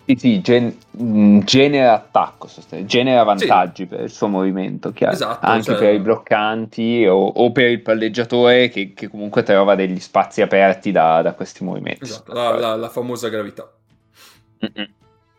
Sì, 0.07 0.15
sì, 0.17 0.41
gen- 0.41 0.77
mm, 1.03 1.41
genera 1.41 1.95
attacco, 1.95 2.49
genera 2.85 3.25
vantaggi 3.25 3.83
sì. 3.83 3.89
per 3.89 4.01
il 4.03 4.11
suo 4.11 4.29
movimento, 4.29 4.93
chiaro. 4.93 5.15
Esatto, 5.15 5.45
anche 5.45 5.65
cioè... 5.65 5.79
per 5.79 5.95
i 5.95 5.99
bloccanti 5.99 7.05
o, 7.07 7.17
o 7.17 7.51
per 7.51 7.71
il 7.71 7.83
palleggiatore 7.83 8.69
che, 8.69 8.93
che, 8.95 9.09
comunque 9.09 9.43
trova 9.43 9.75
degli 9.75 9.99
spazi 9.99 10.43
aperti 10.43 10.93
da, 10.93 11.23
da 11.23 11.35
questi 11.35 11.65
movimenti. 11.65 12.05
Esatto, 12.05 12.33
la, 12.33 12.57
la, 12.57 12.77
la 12.77 12.89
famosa 12.89 13.29
gravità. 13.29 13.69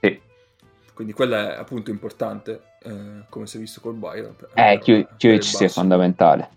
Sì. 0.01 0.21
Quindi 0.93 1.13
quella 1.13 1.55
è 1.55 1.59
appunto 1.59 1.89
importante, 1.89 2.61
eh, 2.83 3.23
come 3.29 3.47
si 3.47 3.55
è 3.55 3.59
visto 3.61 3.79
col 3.79 3.95
Byron. 3.95 4.35
Eh, 4.53 4.79
Chiuic 4.79 5.43
sia 5.43 5.69
fondamentale 5.69 6.55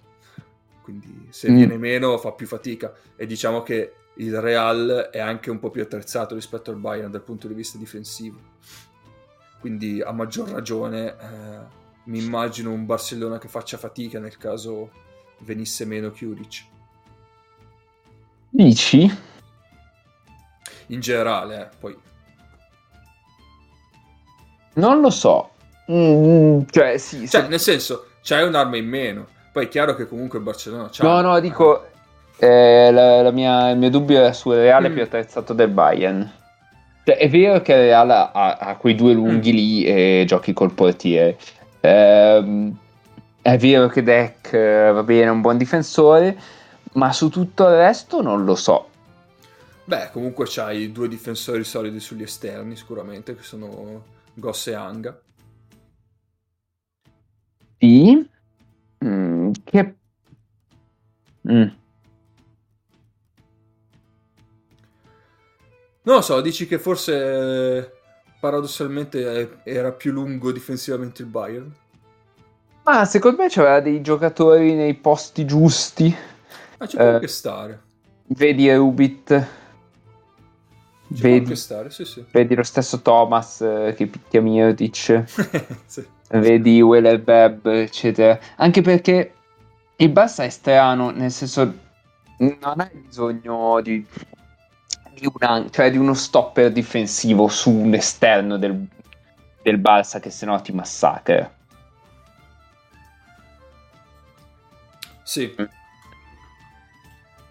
quindi 0.91 1.29
se 1.31 1.51
mm. 1.51 1.57
viene 1.57 1.77
meno 1.77 2.19
fa 2.19 2.33
più 2.33 2.47
fatica 2.47 2.93
e 3.15 3.27
diciamo 3.27 3.63
che 3.63 3.93
il 4.21 4.39
Real 4.41 5.09
è 5.11 5.19
anche 5.19 5.51
un 5.51 5.59
po' 5.59 5.71
più 5.71 5.83
attrezzato 5.83 6.35
rispetto 6.35 6.71
al 6.71 6.77
Bayern 6.77 7.11
dal 7.11 7.23
punto 7.23 7.49
di 7.49 7.55
vista 7.55 7.79
difensivo. 7.79 8.39
Quindi 9.59 10.01
a 10.01 10.13
maggior 10.13 10.51
ragione 10.51 11.09
eh, 11.09 11.59
mi 12.05 12.19
immagino 12.19 12.71
un 12.71 12.87
Barcellona 12.87 13.39
che 13.39 13.49
faccia 13.49 13.77
fatica 13.77 14.19
nel 14.19 14.37
caso 14.37 14.91
venisse 15.41 15.87
meno 15.87 16.11
Chiuric 16.11 16.65
dici? 18.51 19.11
in 20.89 21.01
generale 21.01 21.61
eh, 21.61 21.77
poi. 21.79 21.97
Non 24.75 25.01
lo 25.01 25.11
so. 25.11 25.51
Mm, 25.91 26.63
cioè 26.71 26.99
sì 26.99 27.29
cioè 27.29 27.43
se... 27.43 27.49
nel 27.49 27.61
senso 27.61 28.07
c'hai 28.23 28.47
un'arma 28.47 28.77
in 28.77 28.87
meno. 28.87 29.27
Poi 29.53 29.65
è 29.65 29.69
chiaro 29.69 29.95
che 29.95 30.07
comunque 30.07 30.39
il 30.39 30.45
Barcellona 30.45 30.89
c'ha... 30.91 31.05
No, 31.05 31.21
no, 31.21 31.41
dico, 31.41 31.90
eh, 32.41 32.91
la, 32.91 33.23
la 33.23 33.31
mia, 33.31 33.71
il 33.71 33.79
mio 33.79 33.91
dubbio 33.91 34.25
è 34.25 34.33
sul 34.33 34.55
Reale 34.55 34.89
mm. 34.89 34.93
più 34.93 35.03
attrezzato 35.03 35.53
del 35.53 35.69
Bayern. 35.69 36.31
Cioè, 37.05 37.17
è 37.17 37.29
vero 37.29 37.61
che 37.61 37.73
il 37.73 37.79
Reale 37.79 38.13
ha, 38.13 38.57
ha 38.57 38.77
quei 38.77 38.95
due 38.95 39.13
lunghi 39.13 39.53
mm. 39.53 39.55
lì 39.55 39.85
e 39.85 40.25
giochi 40.27 40.53
col 40.53 40.73
portiere. 40.73 41.39
Eh, 41.81 42.73
è 43.43 43.57
vero 43.57 43.89
che 43.89 44.03
Deck 44.03 44.53
eh, 44.53 44.91
va 44.93 45.03
bene, 45.03 45.27
è 45.27 45.31
un 45.31 45.41
buon 45.41 45.57
difensore, 45.57 46.39
ma 46.95 47.13
su 47.13 47.29
tutto 47.29 47.69
il 47.69 47.77
resto 47.77 48.23
non 48.23 48.45
lo 48.45 48.55
so. 48.55 48.89
Beh, 49.85 50.11
comunque 50.13 50.47
c'hai 50.49 50.93
due 50.93 51.09
difensori 51.09 51.65
solidi 51.65 52.01
sugli 52.01 52.23
esterni, 52.23 52.77
sicuramente, 52.77 53.35
che 53.35 53.43
sono 53.43 54.03
Goss 54.35 54.69
e 54.69 54.75
Anga. 54.75 55.21
Sì, 57.79 58.29
Mm, 59.05 59.53
che... 59.65 59.95
Mm. 61.51 61.69
Non 66.03 66.17
lo 66.17 66.21
so, 66.23 66.41
dici 66.41 66.67
che 66.67 66.79
forse 66.79 67.93
paradossalmente 68.41 69.61
era 69.65 69.93
più 69.93 70.13
lungo 70.13 70.51
difensivamente 70.51 71.23
il 71.23 71.29
Bayern? 71.29 71.75
Ma 72.85 73.05
secondo 73.05 73.43
me 73.43 73.49
c'aveva 73.49 73.81
dei 73.81 74.01
giocatori 74.01 74.75
nei 74.75 74.95
posti 74.95 75.45
giusti. 75.45 76.15
Ma 76.79 76.87
ci 76.87 76.97
può 76.97 77.05
eh, 77.05 77.09
anche 77.09 77.29
stare. 77.29 77.83
Vedi 78.27 78.73
Rubit. 78.75 79.47
Ci 81.13 81.23
vedi, 81.23 81.57
stare, 81.57 81.91
sì, 81.91 82.05
sì. 82.05 82.25
vedi 82.31 82.55
lo 82.55 82.63
stesso 82.63 83.01
Thomas 83.01 83.61
eh, 83.61 83.95
che 83.97 84.07
picchia 84.07 84.41
Mirtic. 84.41 85.25
sì 85.87 86.19
vedi 86.39 86.81
Weller 86.81 87.23
Web, 87.25 87.67
eccetera. 87.67 88.39
Anche 88.57 88.83
perché 88.83 89.33
il 89.97 90.11
Barça 90.11 90.45
è 90.45 90.49
strano, 90.49 91.11
nel 91.11 91.31
senso 91.31 91.89
non 92.39 92.81
hai 92.81 92.97
bisogno 93.07 93.81
di, 93.81 94.05
di, 95.21 95.31
una, 95.33 95.69
cioè 95.71 95.91
di 95.91 95.99
uno 95.99 96.15
stopper 96.15 96.73
difensivo 96.73 97.47
su 97.49 97.71
un 97.71 97.93
esterno 97.93 98.57
del, 98.57 98.87
del 99.63 99.79
Barça 99.79 100.19
che 100.19 100.31
sennò 100.31 100.61
ti 100.61 100.73
massacra. 100.73 101.53
Sì. 105.23 105.55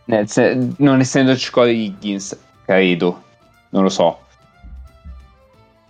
Nel, 0.06 0.74
non 0.80 1.00
essendoci 1.00 1.52
Corey 1.52 1.86
Higgins, 1.86 2.38
credo, 2.66 3.24
non 3.70 3.84
lo 3.84 3.90
so. 3.90 4.26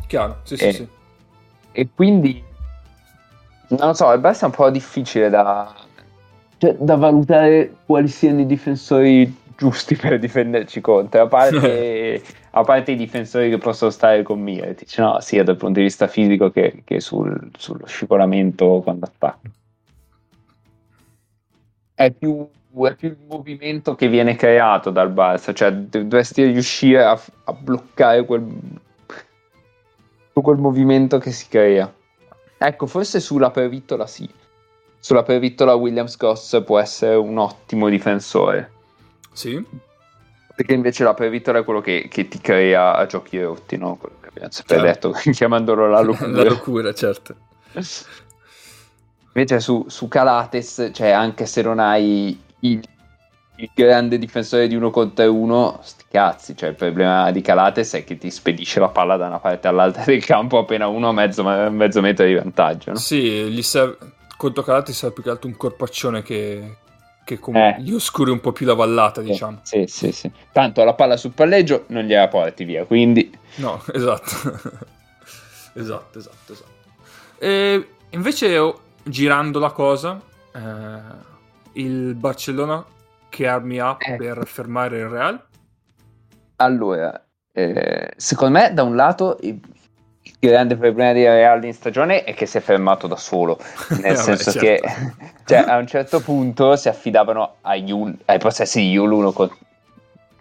Chiaro, 0.08 0.42
sì, 0.44 0.58
sì, 0.58 0.66
e, 0.66 0.74
sì. 0.74 0.88
E 1.72 1.88
quindi 1.96 2.44
non 3.70 3.88
lo 3.88 3.94
so, 3.94 4.12
il 4.12 4.20
Barça 4.20 4.42
è 4.42 4.46
un 4.46 4.52
po' 4.52 4.70
difficile 4.70 5.30
da, 5.30 5.74
cioè, 6.58 6.74
da 6.74 6.96
valutare 6.96 7.74
quali 7.86 8.10
siano 8.10 8.42
i 8.42 8.46
difensori 8.46 9.48
giusti 9.60 9.98
per 9.98 10.18
difenderci 10.20 10.80
contro, 10.80 11.22
a 11.22 11.28
parte, 11.28 12.24
a 12.52 12.64
parte 12.64 12.94
i 12.94 12.96
difensori 12.96 13.50
che 13.50 13.58
possono 13.58 13.92
stare 13.92 14.24
con 14.24 14.40
Miretic, 14.40 14.98
no? 15.00 15.20
sia 15.20 15.44
dal 15.44 15.58
punto 15.58 15.80
di 15.80 15.86
vista 15.86 16.08
fisico 16.08 16.50
che, 16.50 16.82
che 16.86 17.02
sul, 17.02 17.52
sullo 17.58 17.86
scivolamento 17.86 18.80
quando 18.82 19.06
attacca. 19.06 19.50
È 21.94 22.10
più, 22.12 22.48
è 22.86 22.96
più, 22.96 23.10
il 23.10 23.18
movimento 23.28 23.96
che 23.96 24.08
viene 24.08 24.38
creato 24.38 24.92
dal 24.92 25.12
Barça, 25.12 25.54
cioè 25.54 25.74
dovresti 25.74 26.46
riuscire 26.46 27.04
a, 27.04 27.20
a 27.44 27.52
bloccare 27.52 28.24
quel, 28.24 28.48
quel 30.32 30.58
movimento 30.58 31.18
che 31.18 31.32
si 31.32 31.50
crea. 31.50 31.94
Ecco, 32.58 32.86
forse 32.88 33.20
sulla 33.20 33.52
pervittola 33.52 34.08
sì. 34.08 34.30
Sulla 35.02 35.24
pervittola 35.24 35.76
Williams 35.76 36.16
Goss 36.16 36.64
può 36.64 36.80
essere 36.80 37.16
un 37.16 37.38
ottimo 37.38 37.90
difensore. 37.90 38.78
Sì. 39.40 39.66
Perché 40.54 40.74
invece 40.74 41.06
la 41.06 41.14
pervittola 41.14 41.60
è 41.60 41.64
quello 41.64 41.80
che, 41.80 42.08
che 42.10 42.28
ti 42.28 42.42
crea 42.42 42.96
a 42.96 43.06
giochi 43.06 43.42
rotti, 43.42 43.78
no? 43.78 43.96
Quello 43.96 44.18
che 44.20 44.28
abbiamo 44.28 44.52
sempre 44.52 44.80
certo. 44.80 45.12
detto, 45.12 45.22
chiamandolo 45.32 45.88
la 45.88 46.02
locura. 46.04 46.30
la 46.30 46.44
locura, 46.44 46.94
certo. 46.94 47.36
Invece 49.34 49.62
su, 49.62 49.86
su 49.88 50.10
Calates, 50.10 50.92
cioè 50.92 51.12
anche 51.12 51.46
se 51.46 51.62
non 51.62 51.80
hai 51.80 52.38
il 52.60 52.82
il 53.60 53.70
grande 53.74 54.18
difensore 54.18 54.68
di 54.68 54.76
uno 54.76 54.90
contro 54.90 55.34
uno, 55.34 55.80
sti 55.84 56.06
cazzi, 56.10 56.56
cioè 56.56 56.70
il 56.70 56.76
problema 56.76 57.30
di 57.32 57.42
Calates 57.42 57.94
è 57.94 58.04
che 58.06 58.18
ti 58.18 58.32
spedisce 58.32 58.80
la 58.80 58.88
palla 58.88 59.18
da 59.18 59.28
una 59.28 59.40
parte 59.40 59.68
all'altra 59.68 60.06
del 60.06 60.24
campo 60.24 60.60
appena 60.60 60.88
uno 60.88 61.10
a 61.10 61.12
mezzo, 61.12 61.44
mezzo 61.44 62.00
metro 62.00 62.26
di 62.26 62.36
vantaggio. 62.36 62.92
No? 62.92 62.98
Sì, 62.98 63.50
gli 63.50 63.62
serve, 63.62 63.98
contro 64.38 64.64
Calates 64.64 64.96
serve 64.96 65.14
più 65.14 65.24
che 65.24 65.30
altro 65.30 65.50
un 65.50 65.58
corpaccione 65.58 66.24
che, 66.24 66.78
che 67.30 67.38
com- 67.38 67.56
eh. 67.56 67.76
gli 67.80 67.94
oscuri 67.94 68.32
un 68.32 68.40
po' 68.40 68.52
più 68.52 68.66
la 68.66 68.74
vallata, 68.74 69.22
diciamo. 69.22 69.60
Sì, 69.62 69.86
sì, 69.88 70.12
sì. 70.12 70.32
Tanto 70.52 70.84
la 70.84 70.96
palla 70.96 71.16
sul 71.16 71.32
palleggio 71.32 71.86
non 71.90 72.04
gliela 72.04 72.28
porti 72.28 72.64
via, 72.64 72.86
quindi... 72.86 73.32
No, 73.56 73.84
esatto. 73.94 74.32
esatto, 75.76 76.18
esatto, 76.18 76.54
esatto. 76.54 76.72
E 77.38 77.88
invece, 78.10 78.74
girando 79.04 79.60
la 79.60 79.70
cosa, 79.70 80.20
eh, 80.56 80.60
il 81.74 82.16
Barcellona 82.16 82.84
che 83.30 83.48
armi 83.48 83.80
ha 83.80 83.96
eh. 84.00 84.16
per 84.16 84.48
fermare 84.48 84.98
il 84.98 85.08
Real? 85.08 85.46
Allora, 86.56 87.26
eh, 87.52 88.12
secondo 88.18 88.58
me 88.58 88.74
da 88.74 88.82
un 88.82 88.96
lato 88.96 89.38
grande 90.40 90.78
problema 90.78 91.12
di 91.12 91.24
Real 91.24 91.64
in 91.66 91.74
stagione 91.74 92.24
è 92.24 92.34
che 92.34 92.46
si 92.46 92.58
è 92.58 92.62
fermato 92.62 93.08
da 93.08 93.18
solo, 93.18 93.60
nel 94.02 94.16
senso 94.16 94.52
certo. 94.52 94.60
che 94.60 94.82
cioè, 95.46 95.66
a 95.68 95.78
un 95.78 95.86
certo 95.86 96.22
punto 96.22 96.76
si 96.76 96.88
affidavano 96.88 97.56
Yul, 97.76 98.16
ai 98.26 98.40
processi 98.40 98.80
di 98.80 98.92
Yul 98.92 99.12
uno 99.12 99.32
con, 99.32 99.50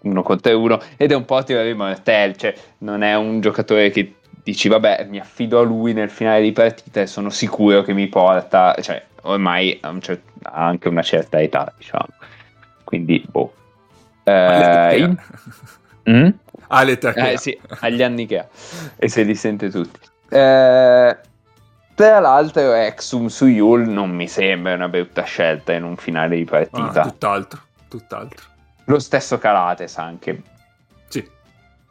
uno 0.02 0.22
contro 0.22 0.58
uno 0.58 0.80
ed 0.96 1.10
è 1.10 1.14
un 1.14 1.24
po' 1.24 1.42
tirare 1.42 1.74
mortel, 1.74 2.36
cioè 2.36 2.54
non 2.78 3.02
è 3.02 3.14
un 3.16 3.40
giocatore 3.40 3.90
che 3.90 4.14
dici 4.42 4.68
vabbè 4.68 5.06
mi 5.08 5.18
affido 5.18 5.58
a 5.58 5.62
lui 5.62 5.92
nel 5.92 6.10
finale 6.10 6.42
di 6.42 6.52
partita 6.52 7.00
e 7.00 7.06
sono 7.06 7.30
sicuro 7.30 7.82
che 7.82 7.92
mi 7.92 8.06
porta, 8.06 8.76
cioè 8.80 9.04
ormai 9.22 9.78
ha, 9.82 9.88
un 9.88 10.00
cer- 10.00 10.22
ha 10.42 10.64
anche 10.64 10.88
una 10.88 11.02
certa 11.02 11.40
età 11.40 11.72
diciamo, 11.76 12.06
quindi 12.84 13.24
boh. 13.28 13.52
Eh, 14.22 14.98
in... 14.98 15.16
mm? 16.08 16.28
L'età 16.84 17.12
che 17.12 17.32
Eh, 17.32 17.38
sì, 17.38 17.58
agli 17.80 18.02
anni 18.02 18.26
che 18.26 18.38
ha 18.38 18.46
e 18.96 19.08
se 19.08 19.22
li 19.22 19.34
sente 19.34 19.70
tutti. 19.70 20.00
Eh, 20.30 21.16
tra 21.94 22.18
l'altro, 22.20 22.72
Exum 22.74 23.26
su 23.26 23.46
Yul 23.46 23.88
non 23.88 24.10
mi 24.10 24.28
sembra 24.28 24.74
una 24.74 24.88
brutta 24.88 25.22
scelta 25.22 25.72
in 25.72 25.82
un 25.84 25.96
finale 25.96 26.36
di 26.36 26.42
Ah, 26.42 26.50
partita. 26.50 27.02
tutt'altro, 27.02 27.60
tutt'altro. 27.88 28.46
Lo 28.84 28.98
stesso 29.00 29.38
Calates 29.38 29.98
anche 29.98 30.42
Sì, 31.08 31.28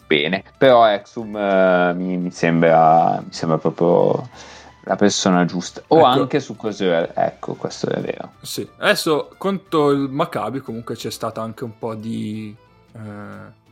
bene, 0.07 0.43
però 0.57 0.87
Exum 0.87 1.35
eh, 1.35 1.93
mi, 1.95 2.17
mi 2.17 2.31
sembra, 2.31 3.19
mi 3.23 3.33
sembra 3.33 3.57
proprio 3.57 4.29
la 4.83 4.95
persona 4.95 5.43
giusta. 5.45 5.81
O 5.87 5.97
Ecco. 5.97 6.05
anche 6.05 6.39
su 6.39 6.55
Coseur, 6.55 7.11
ecco, 7.13 7.55
questo 7.55 7.89
è 7.89 7.99
vero. 7.99 8.31
sì. 8.41 8.67
Adesso, 8.77 9.31
contro 9.37 9.91
il 9.91 10.07
Maccabi, 10.09 10.59
comunque 10.61 10.95
c'è 10.95 11.11
stata 11.11 11.41
anche 11.41 11.63
un 11.65 11.77
po' 11.77 11.93
di... 11.95 12.55
eh, 12.93 13.65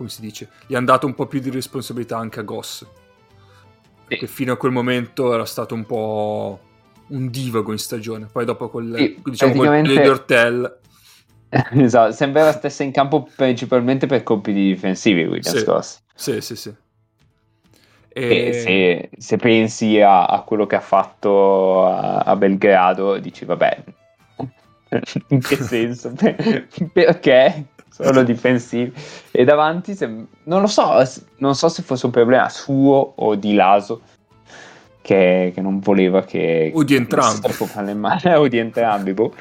come 0.00 0.08
si 0.08 0.22
dice? 0.22 0.48
Gli 0.66 0.74
hanno 0.74 0.86
dato 0.86 1.06
un 1.06 1.14
po' 1.14 1.26
più 1.26 1.40
di 1.40 1.50
responsabilità 1.50 2.16
anche 2.16 2.40
a 2.40 2.42
Goss. 2.42 2.86
Che 4.08 4.26
fino 4.26 4.54
a 4.54 4.56
quel 4.56 4.72
momento 4.72 5.34
era 5.34 5.44
stato 5.44 5.74
un 5.74 5.84
po' 5.84 6.58
un 7.08 7.28
divago 7.28 7.70
in 7.70 7.78
stagione. 7.78 8.26
Poi 8.32 8.46
dopo 8.46 8.70
col, 8.70 8.94
Sì, 8.96 9.20
diciamo, 9.22 9.52
col 9.52 9.66
praticamente- 9.66 10.02
di 10.02 10.08
Ortel... 10.08 10.78
esatto, 11.72 12.12
sembrava 12.12 12.52
stesse 12.52 12.82
in 12.84 12.92
campo 12.92 13.28
principalmente 13.36 14.06
per 14.06 14.22
compiti 14.22 14.68
difensivi 14.68 15.24
Williams 15.24 15.58
Sì. 15.58 15.64
Goss. 15.64 16.02
Sì, 16.14 16.40
sì, 16.40 16.56
sì. 16.56 16.74
E 18.08 18.46
E... 18.46 18.52
se, 18.54 19.10
se 19.18 19.36
pensi 19.36 20.00
a, 20.00 20.24
a 20.24 20.40
quello 20.42 20.66
che 20.66 20.76
ha 20.76 20.80
fatto 20.80 21.86
a, 21.86 22.20
a 22.20 22.36
Belgrado, 22.36 23.18
dici 23.18 23.44
vabbè, 23.44 23.84
in 25.28 25.40
che 25.40 25.56
senso? 25.56 26.12
Perché 26.92 27.66
sono 27.90 28.22
difensivi? 28.22 28.92
E 29.30 29.44
davanti, 29.44 29.94
se- 29.94 30.26
non 30.44 30.60
lo 30.60 30.66
so, 30.66 31.02
non 31.38 31.54
so 31.54 31.68
se 31.68 31.82
fosse 31.82 32.06
un 32.06 32.12
problema 32.12 32.48
suo 32.48 33.12
o 33.16 33.34
di 33.34 33.54
Laso, 33.54 34.00
che, 35.02 35.52
che 35.54 35.60
non 35.60 35.80
voleva 35.80 36.22
che... 36.22 36.70
O 36.74 36.84
di 36.84 36.94
entrambi. 36.94 37.48
mano, 37.94 38.20
o 38.38 38.48
di 38.48 38.58
entrambi, 38.58 39.12
boh. 39.12 39.34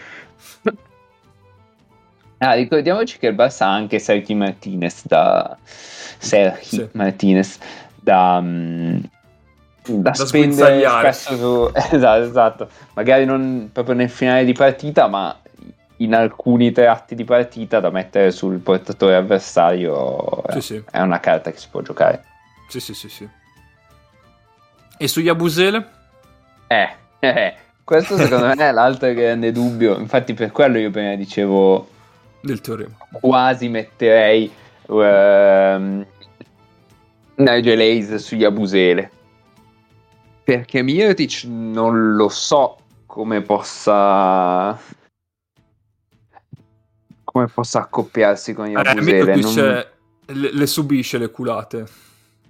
Ah, 2.42 2.54
ricordiamoci 2.54 3.18
che 3.20 3.28
il 3.28 3.36
Barça 3.36 3.66
ha 3.66 3.74
anche 3.74 4.00
Sergi 4.00 4.34
Martinez 4.34 5.06
da 5.06 5.58
Sergi 5.62 6.78
Sì. 6.78 6.90
Martinez 6.94 7.58
da, 7.96 8.40
mm, 8.42 8.98
da, 9.86 10.10
Da 10.12 10.14
spendere 10.14 10.80
spesso 10.80 11.36
su 11.36 11.72
esatto, 11.76 12.24
esatto, 12.24 12.70
magari 12.94 13.26
non 13.26 13.70
proprio 13.74 13.96
nel 13.96 14.10
finale 14.10 14.46
di 14.46 14.54
partita, 14.54 15.08
ma 15.08 15.38
in 16.02 16.14
alcuni 16.16 16.72
tratti 16.72 17.16
di 17.16 17.24
partita 17.24 17.80
da 17.80 17.90
mettere 17.90 18.32
sul 18.32 18.58
portatore 18.60 19.16
avversario 19.16 20.44
Sì, 20.50 20.58
eh, 20.58 20.62
sì. 20.62 20.84
è 20.92 21.02
una 21.02 21.20
carta 21.20 21.52
che 21.52 21.58
si 21.58 21.68
può 21.70 21.82
giocare. 21.82 22.24
Sì, 22.70 22.80
sì, 22.80 22.94
sì, 22.94 23.10
sì. 23.10 23.28
E 24.98 25.08
sugli 25.08 25.30
Abusele? 25.30 25.88
Eh, 26.68 26.90
eh, 27.20 27.56
questo 27.84 28.18
secondo 28.18 28.48
me 28.48 28.54
è 28.56 28.72
l'altro 28.72 29.12
grande 29.14 29.52
dubbio, 29.52 29.98
infatti 29.98 30.34
per 30.34 30.52
quello 30.52 30.78
io 30.78 30.92
prima 30.92 31.16
dicevo 31.16 31.88
Del 32.42 32.62
teorema. 32.62 32.96
quasi 33.12 33.68
metterei 33.70 34.52
ehm, 34.88 36.06
Nigel 37.36 37.80
Hayes 37.80 38.16
sugli 38.16 38.44
Abusele 38.44 39.12
perché 40.44 40.82
Mirotic 40.82 41.44
non 41.46 42.16
lo 42.16 42.28
so 42.30 42.78
come 43.06 43.42
possa 43.42 44.78
come 47.32 47.48
possa 47.48 47.80
accoppiarsi 47.82 48.54
con 48.54 48.66
gli 48.66 48.76
Eh, 48.76 48.94
non- 48.94 49.86
le, 50.32 50.54
le 50.54 50.68
subisce 50.68 51.18
le 51.18 51.30
culate. 51.32 51.86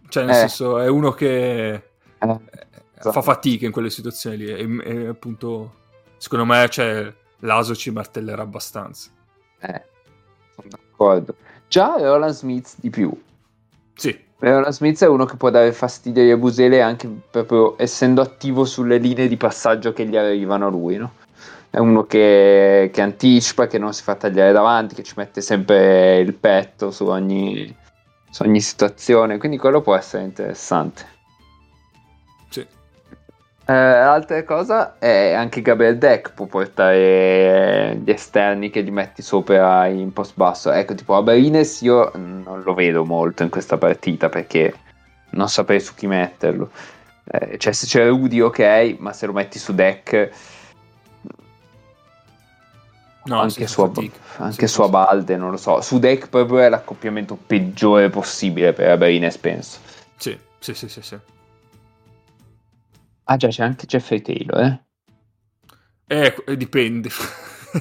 Cioè, 0.10 0.24
nel 0.26 0.36
Eh. 0.36 0.38
senso, 0.40 0.80
è 0.80 0.88
uno 0.88 1.12
che 1.12 1.74
eh, 1.74 1.84
Esatto. 2.20 3.12
fa 3.12 3.22
fatica 3.22 3.66
in 3.66 3.72
quelle 3.72 3.90
situazioni 3.90 4.38
lì. 4.38 4.48
E, 4.52 4.82
e 4.84 5.08
appunto, 5.08 5.76
secondo 6.18 6.46
me, 6.46 6.68
cioè, 6.70 7.14
l'Aso 7.40 7.76
ci 7.76 7.90
martellerà 7.92 8.42
abbastanza. 8.42 9.10
eh, 9.62 9.84
sono 10.56 10.68
d'accordo 10.70 11.36
già 11.68 11.96
Roland 11.98 12.34
Smith 12.34 12.74
di 12.78 12.90
più 12.90 13.12
Sì, 13.94 14.18
Roland 14.40 14.74
Smith 14.74 15.04
è 15.04 15.08
uno 15.08 15.26
che 15.26 15.36
può 15.36 15.50
dare 15.50 15.72
fastidio 15.74 16.24
agli 16.24 16.32
Abusele 16.32 16.82
anche 16.82 17.08
proprio 17.30 17.76
essendo 17.78 18.22
attivo 18.22 18.66
sulle 18.66 18.98
linee 18.98 19.28
di 19.28 19.38
passaggio 19.38 19.94
che 19.94 20.06
gli 20.08 20.16
arrivano 20.18 20.68
a 20.68 20.70
lui, 20.70 20.96
no? 20.98 21.14
È 21.72 21.78
uno 21.78 22.04
che, 22.06 22.90
che 22.92 23.02
anticipa, 23.02 23.68
che 23.68 23.78
non 23.78 23.94
si 23.94 24.02
fa 24.02 24.16
tagliare 24.16 24.52
davanti, 24.52 24.96
che 24.96 25.04
ci 25.04 25.14
mette 25.18 25.42
sempre 25.42 26.18
il 26.18 26.34
petto 26.34 26.90
su 26.90 27.06
ogni, 27.06 27.76
su 28.30 28.44
ogni 28.44 28.60
situazione, 28.60 29.38
quindi 29.38 29.58
quello 29.58 29.82
può 29.82 29.96
essere 29.96 30.24
interessante. 30.24 31.06
sì. 32.50 32.66
Eh, 33.66 33.74
altra 33.74 34.44
cosa 34.46 34.98
è 34.98 35.34
anche 35.34 35.62
Gabriel 35.62 36.00
Deck 36.00 36.34
può 36.34 36.48
portare 36.48 38.00
gli 38.04 38.10
esterni 38.10 38.72
che 38.72 38.82
gli 38.82 38.90
metti 38.90 39.22
sopra 39.22 39.86
in 39.86 40.12
post 40.12 40.34
basso. 40.36 40.72
Ecco, 40.72 40.96
tipo 40.96 41.16
Aberines 41.16 41.82
io 41.82 42.12
non 42.16 42.64
lo 42.64 42.74
vedo 42.74 43.06
molto 43.06 43.44
in 43.44 43.50
questa 43.50 43.78
partita 43.78 44.28
perché 44.28 44.74
non 45.32 45.48
saprei 45.50 45.80
su 45.80 45.94
chi 45.94 46.08
metterlo. 46.08 46.72
Eh, 47.26 47.60
cioè, 47.60 47.74
se 47.74 47.86
c'è 47.86 48.08
Rudy, 48.08 48.40
ok, 48.40 48.96
ma 48.98 49.14
se 49.14 49.28
lo 49.28 49.34
metti 49.34 49.60
su 49.60 49.76
Deck, 49.76 50.32
No, 53.26 53.42
anche, 53.42 53.68
su, 53.68 53.82
fatica. 53.86 54.18
anche 54.38 54.68
su. 54.68 54.82
Abalde, 54.82 55.36
non 55.36 55.52
lo 55.52 55.58
so. 55.58 55.82
Su 55.82 56.00
Deck 56.00 56.30
proprio 56.30 56.60
è 56.60 56.70
l'accoppiamento 56.70 57.38
peggiore 57.46 58.10
possibile 58.10 58.74
per 58.74 58.90
Aberines, 58.90 59.38
penso. 59.38 59.78
Sì, 60.16 60.38
sì, 60.60 60.74
sì, 60.74 60.88
sì, 60.88 61.02
sì. 61.02 61.18
Ah, 63.26 63.38
già, 63.38 63.50
c'è 63.50 63.64
anche 63.64 63.86
Jeffrey 63.86 64.22
Taylor, 64.22 64.60
eh. 64.62 64.80
Eh, 66.08 66.36
eh, 66.48 66.58
dipende. 66.58 67.10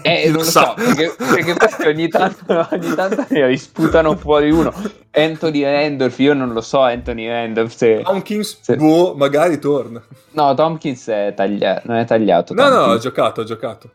Eh, 0.03 0.25
non 0.29 0.41
lo 0.41 0.45
so, 0.45 0.75
perché, 0.77 1.15
perché 1.17 1.55
questi 1.55 1.87
ogni 1.87 2.09
tanto, 2.09 2.69
ogni 2.71 2.95
tanto 2.95 3.25
ne 3.31 3.47
risputano 3.47 4.15
fuori 4.17 4.51
uno. 4.51 4.71
Anthony 5.13 5.63
Randolph, 5.63 6.19
io 6.19 6.35
non 6.35 6.53
lo 6.53 6.61
so, 6.61 6.83
Anthony 6.83 7.27
Randolph 7.27 7.73
se... 7.75 8.03
Tompkins, 8.03 8.59
Sì. 8.61 8.77
boh, 8.77 9.15
magari 9.15 9.59
torna. 9.59 10.03
No, 10.33 10.53
Tompkins 10.55 11.09
è 11.09 11.33
tagliato, 11.35 11.83
non 11.87 11.97
è 11.97 12.05
tagliato. 12.05 12.53
No, 12.53 12.65
no, 12.69 12.69
ho 12.69 12.79
Tompkins. 12.81 13.03
giocato, 13.03 13.41
ho 13.41 13.45
giocato. 13.45 13.91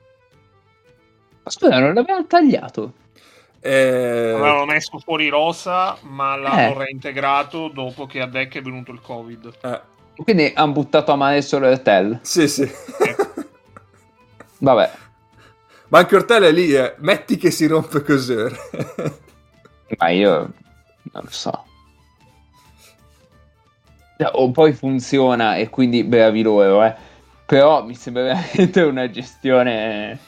Scusa, 1.46 1.80
non 1.80 1.94
l'avevano 1.94 2.26
tagliato? 2.28 2.94
Eh, 3.60 4.32
L'avevano 4.34 4.66
messo 4.66 4.98
fuori 5.00 5.30
rosa, 5.30 5.98
ma 6.02 6.36
l'hanno 6.36 6.74
Eh. 6.74 6.86
reintegrato 6.86 7.70
dopo 7.70 8.06
che 8.06 8.20
a 8.22 8.28
Deck 8.28 8.58
è 8.58 8.62
venuto 8.62 8.92
il 8.92 9.00
Covid. 9.02 9.54
eh, 9.62 9.82
Quindi 10.18 10.52
hanno 10.56 10.72
buttato 10.74 11.12
a 11.12 11.16
mare 11.16 11.42
solo 11.42 11.68
Ertel. 11.68 12.20
sì, 12.24 12.48
sì. 12.48 12.70
Vabbè, 14.60 14.92
Ma 15.90 16.00
anche 16.00 16.16
Ortella 16.16 16.48
è 16.48 16.52
lì, 16.52 16.74
eh. 16.74 16.96
metti 17.00 17.38
che 17.38 17.52
si 17.52 17.68
rompe 17.68 18.02
così. 18.02 18.36
ma 19.98 20.10
io 20.10 20.32
non 21.12 21.24
lo 21.24 21.30
so. 21.30 21.66
Cioè, 24.18 24.30
O 24.34 24.52
poi 24.52 24.74
funziona 24.74 25.56
e 25.58 25.70
quindi 25.70 26.04
bravi 26.04 26.42
loro, 26.42 26.84
eh. 26.84 26.96
Però 27.46 27.84
mi 27.86 27.96
sembra 27.96 28.24
veramente 28.34 28.82
una 28.82 29.10
gestione... 29.10 30.20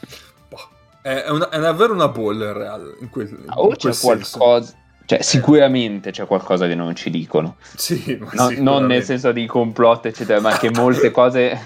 È, 1.05 1.29
una- 1.29 1.49
è 1.49 1.59
davvero 1.59 1.93
una 1.93 2.07
bolla 2.07 2.45
in 2.47 2.53
real. 2.53 2.97
In 2.99 3.09
quel, 3.11 3.27
in 3.29 3.45
O 3.53 3.65
quel 3.67 3.77
c'è 3.77 3.93
senso. 3.93 4.37
qualcosa... 4.39 4.73
Cioè, 5.05 5.21
sicuramente 5.21 6.09
c'è 6.09 6.25
qualcosa 6.25 6.65
che 6.65 6.73
non 6.73 6.95
ci 6.95 7.11
dicono. 7.11 7.57
Sì, 7.75 8.17
ma 8.19 8.49
No- 8.49 8.55
non 8.57 8.85
nel 8.87 9.03
senso 9.03 9.31
di 9.31 9.45
complotto, 9.45 10.07
eccetera, 10.07 10.39
ma 10.39 10.57
che 10.57 10.71
molte 10.71 11.11
cose, 11.11 11.63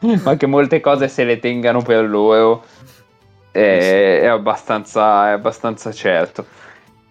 ma 0.24 0.36
che 0.38 0.46
molte 0.46 0.80
cose 0.80 1.06
se 1.08 1.24
le 1.24 1.38
tengano 1.38 1.82
per 1.82 2.08
loro 2.08 2.64
è, 3.50 4.20
è 4.22 4.26
abbastanza, 4.26 5.28
è 5.28 5.32
abbastanza 5.32 5.92
certo. 5.92 6.46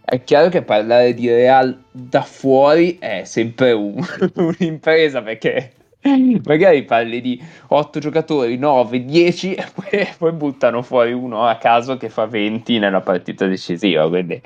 È 0.04 0.24
chiaro 0.24 0.50
che 0.50 0.64
parlare 0.64 1.14
di 1.14 1.30
Real 1.30 1.80
da 1.92 2.24
fuori 2.24 2.98
è 2.98 3.22
sempre 3.26 3.72
un- 3.74 4.04
un'impresa 4.34 5.22
perché 5.22 5.74
magari 6.46 6.84
parli 6.84 7.22
di 7.22 7.42
8 7.68 8.00
giocatori, 8.00 8.58
9, 8.58 9.06
10 9.06 9.54
e 9.56 9.66
poi, 9.74 10.08
poi 10.18 10.32
buttano 10.32 10.82
fuori 10.82 11.14
uno 11.14 11.46
a 11.46 11.58
caso 11.58 11.98
che 11.98 12.10
fa 12.10 12.26
20 12.26 12.80
nella 12.80 13.02
partita 13.02 13.48
decisiva, 13.48 14.08
quindi 14.08 14.42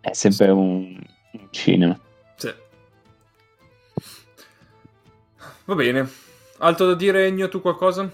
è 0.00 0.12
sempre 0.12 0.50
un, 0.50 1.00
un 1.32 1.48
cinema. 1.50 1.98
Sì. 2.36 2.52
Va 5.64 5.74
bene. 5.74 6.08
Altro 6.58 6.86
da 6.86 6.94
dire, 6.94 7.26
Ennio, 7.26 7.48
tu 7.48 7.60
qualcosa? 7.60 8.10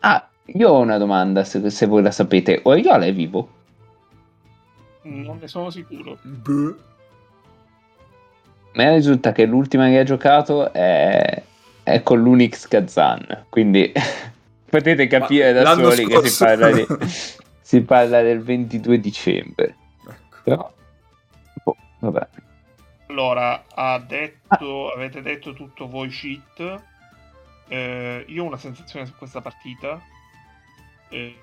Ah, 0.00 0.28
io 0.44 0.68
ho 0.68 0.78
una 0.78 0.98
domanda, 0.98 1.44
se, 1.44 1.68
se 1.70 1.86
voi 1.86 2.02
la 2.02 2.10
sapete. 2.10 2.60
Oriola 2.62 3.04
è 3.04 3.12
vivo? 3.12 3.58
Non 5.02 5.38
ne 5.40 5.48
sono 5.48 5.70
sicuro. 5.70 6.18
Beh. 6.22 6.88
A 8.80 8.82
me 8.82 8.94
risulta 8.94 9.32
che 9.32 9.44
l'ultima 9.44 9.88
che 9.88 9.98
ha 9.98 10.04
giocato 10.04 10.72
è, 10.72 11.42
è 11.82 12.02
con 12.02 12.22
l'Unix 12.22 12.66
Kazan, 12.66 13.44
quindi 13.50 13.92
potete 14.70 15.06
capire 15.06 15.52
Ma 15.52 15.62
da 15.62 15.74
soli 15.74 16.06
che 16.06 16.22
si 16.22 16.30
scorso- 16.30 16.44
parla, 16.46 16.70
di- 16.70 16.86
si 17.60 17.82
parla 17.82 18.22
del 18.22 18.42
22 18.42 18.98
dicembre. 18.98 19.76
Ecco. 20.08 20.36
Però, 20.44 20.72
boh, 21.62 21.76
vabbè. 21.98 22.28
Allora, 23.08 23.64
ha 23.68 23.98
detto, 23.98 24.90
avete 24.92 25.20
detto 25.20 25.52
tutto 25.52 25.86
voi 25.86 26.08
cheat. 26.08 26.82
Eh, 27.68 28.24
io 28.28 28.44
ho 28.44 28.46
una 28.46 28.56
sensazione 28.56 29.04
su 29.04 29.12
questa 29.14 29.42
partita 29.42 30.00
eh, 31.10 31.38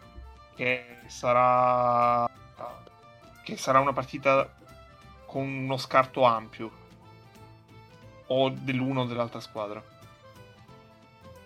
che 0.55 0.85
sarà 1.05 2.27
che 3.43 3.55
sarà 3.57 3.79
una 3.79 3.93
partita 3.93 4.51
con 5.27 5.45
uno 5.45 5.77
scarto 5.77 6.23
ampio 6.23 6.85
o 8.27 8.49
dell'uno 8.49 9.01
o 9.01 9.05
dell'altra 9.05 9.39
squadra. 9.39 9.83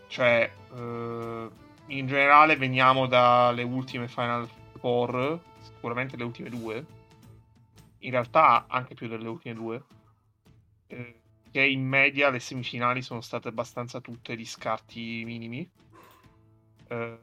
Cioè, 0.08 0.52
eh, 0.76 1.50
in 1.88 2.08
generale 2.08 2.56
veniamo 2.56 3.08
dalle 3.08 3.64
ultime 3.64 4.08
Final 4.08 4.48
Four, 4.80 5.40
sicuramente 5.60 6.18
le 6.18 6.24
ultime 6.24 6.50
due, 6.50 6.86
in 8.00 8.12
realtà 8.12 8.66
anche 8.68 8.94
più 8.94 9.08
delle 9.08 9.28
ultime 9.28 9.54
due, 9.54 9.84
eh, 10.88 11.20
che 11.52 11.64
in 11.64 11.86
media 11.86 12.30
le 12.30 12.40
semifinali 12.40 13.02
sono 13.02 13.22
state 13.22 13.50
abbastanza 13.50 14.00
tutte 14.00 14.36
di 14.36 14.46
scarti 14.46 15.24
minimi. 15.26 15.70
Eh, 16.88 17.20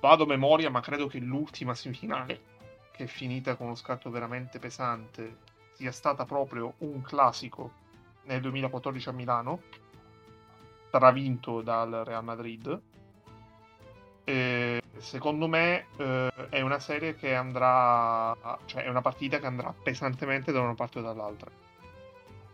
vado 0.00 0.24
a 0.24 0.26
memoria, 0.26 0.70
ma 0.70 0.80
credo 0.80 1.06
che 1.06 1.18
l'ultima 1.18 1.74
semifinale, 1.74 2.52
che 2.92 3.04
è 3.04 3.06
finita 3.06 3.56
con 3.56 3.66
uno 3.66 3.74
scarto 3.74 4.10
veramente 4.10 4.58
pesante, 4.58 5.38
sia 5.72 5.92
stata 5.92 6.24
proprio 6.24 6.74
un 6.78 7.00
classico 7.02 7.82
nel 8.24 8.40
2014 8.40 9.08
a 9.08 9.12
Milano, 9.12 9.62
stravinto 10.88 11.62
dal 11.62 12.02
Real 12.04 12.24
Madrid. 12.24 12.80
E 14.24 14.82
secondo 14.98 15.48
me 15.48 15.86
eh, 15.96 16.32
è 16.48 16.60
una 16.60 16.78
serie 16.78 17.14
che 17.14 17.34
andrà, 17.34 18.34
cioè 18.64 18.84
è 18.84 18.88
una 18.88 19.02
partita 19.02 19.38
che 19.38 19.46
andrà 19.46 19.74
pesantemente 19.82 20.52
da 20.52 20.60
una 20.60 20.74
parte 20.74 21.00
o 21.00 21.02
dall'altra. 21.02 21.50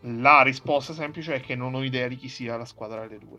La 0.05 0.41
risposta 0.41 0.93
semplice 0.93 1.35
è 1.35 1.41
che 1.41 1.55
non 1.55 1.75
ho 1.75 1.83
idea 1.83 2.07
di 2.07 2.15
chi 2.15 2.27
sia 2.27 2.57
la 2.57 2.65
squadra 2.65 3.01
delle 3.01 3.19
due. 3.19 3.37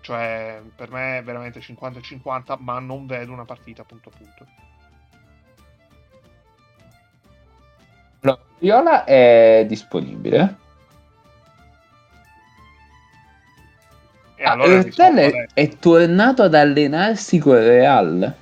Cioè, 0.00 0.62
per 0.74 0.90
me 0.90 1.18
è 1.18 1.22
veramente 1.22 1.60
50 1.60 1.98
e 1.98 2.02
50, 2.02 2.56
ma 2.60 2.78
non 2.80 3.06
vedo 3.06 3.32
una 3.32 3.44
partita 3.44 3.84
punto 3.84 4.08
a 4.08 4.16
punto. 4.16 4.67
Allora, 8.28 8.38
Viola 8.58 9.04
è 9.04 9.64
disponibile. 9.66 10.56
E 14.36 14.44
Ah, 14.44 14.52
allora 14.52 14.78
eh, 14.78 14.88
è, 14.88 15.46
è 15.52 15.68
tornato 15.78 16.42
ad 16.42 16.54
allenarsi 16.54 17.38
con 17.38 17.56
Real. 17.56 18.34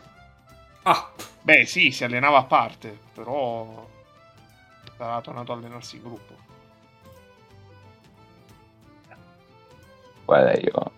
Ah, 0.82 1.10
Beh, 1.46 1.64
sì, 1.64 1.92
si 1.92 2.02
allenava 2.02 2.38
a 2.38 2.44
parte, 2.44 2.98
però 3.14 3.88
sarà 4.96 5.20
tornato 5.20 5.52
a 5.52 5.54
allenarsi 5.54 5.96
in 5.96 6.02
gruppo. 6.02 6.34
Guarda, 10.24 10.52
io. 10.58 10.90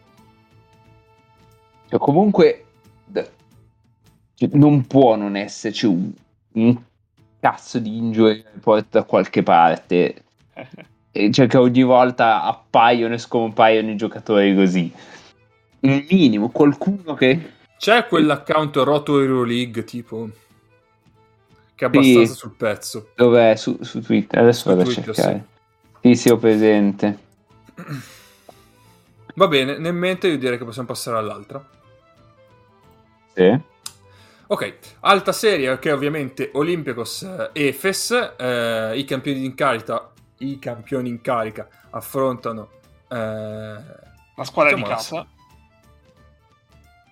Cioè, 1.89 1.99
comunque. 1.99 2.65
non 4.53 4.87
può 4.87 5.17
non 5.17 5.37
esserci 5.37 5.85
un, 5.85 6.13
un 6.53 6.83
cazzo 7.41 7.79
di 7.79 7.97
injury 7.97 8.45
report 8.53 8.87
da 8.91 9.03
qualche 9.05 9.43
parte. 9.43 10.25
E 11.11 11.31
cioè, 11.31 11.47
che 11.47 11.57
ogni 11.57 11.83
volta 11.83 12.43
appaiono 12.43 13.15
e 13.15 13.19
scompaiono 13.19 13.91
i 13.91 13.97
giocatori 13.97 14.55
così. 14.55 14.93
Un 15.81 16.07
minimo, 16.11 16.51
qualcuno 16.51 17.15
che. 17.15 17.53
c'è 17.79 18.07
quell'account 18.07 18.77
Roto 18.77 19.23
Hero 19.23 19.45
League 19.45 19.85
tipo 19.85 20.29
che 21.79 21.85
è 21.85 21.87
abbastanza 21.87 22.35
sul 22.35 22.55
pezzo. 22.57 23.11
Dov'è? 23.15 23.55
Su, 23.55 23.79
su 23.83 24.03
Twitter? 24.03 24.41
Adesso 24.41 24.63
Su 24.63 24.69
vado 24.69 24.81
a 24.81 24.85
Twitter, 24.85 25.15
cercare. 25.15 25.45
Sì, 26.03 26.15
sì, 26.17 26.29
ho 26.29 26.37
presente. 26.37 27.19
Va 29.37 29.47
bene, 29.47 29.79
nel 29.79 29.95
mente 29.95 30.27
io 30.27 30.39
direi 30.39 30.59
che 30.59 30.65
possiamo 30.65 30.89
passare 30.89 31.19
all'altra. 31.19 31.65
Sì. 33.33 33.61
Ok, 34.51 34.75
alta 35.01 35.33
serie 35.33 35.79
che 35.79 35.91
è 35.91 35.93
ovviamente 35.93 36.51
Olympiacos 36.55 37.23
eh, 37.23 37.51
Efes, 37.69 38.11
eh, 38.39 38.93
i 38.97 39.05
campioni 39.05 39.45
in 39.45 39.55
carica, 39.55 40.11
i 40.39 40.59
campioni 40.59 41.11
in 41.11 41.21
carica 41.21 41.69
affrontano 41.91 42.71
eh, 43.11 43.17
La 43.17 44.45
squadra 44.45 44.75
di 44.75 44.81
la- 44.81 44.87
casa. 44.89 45.27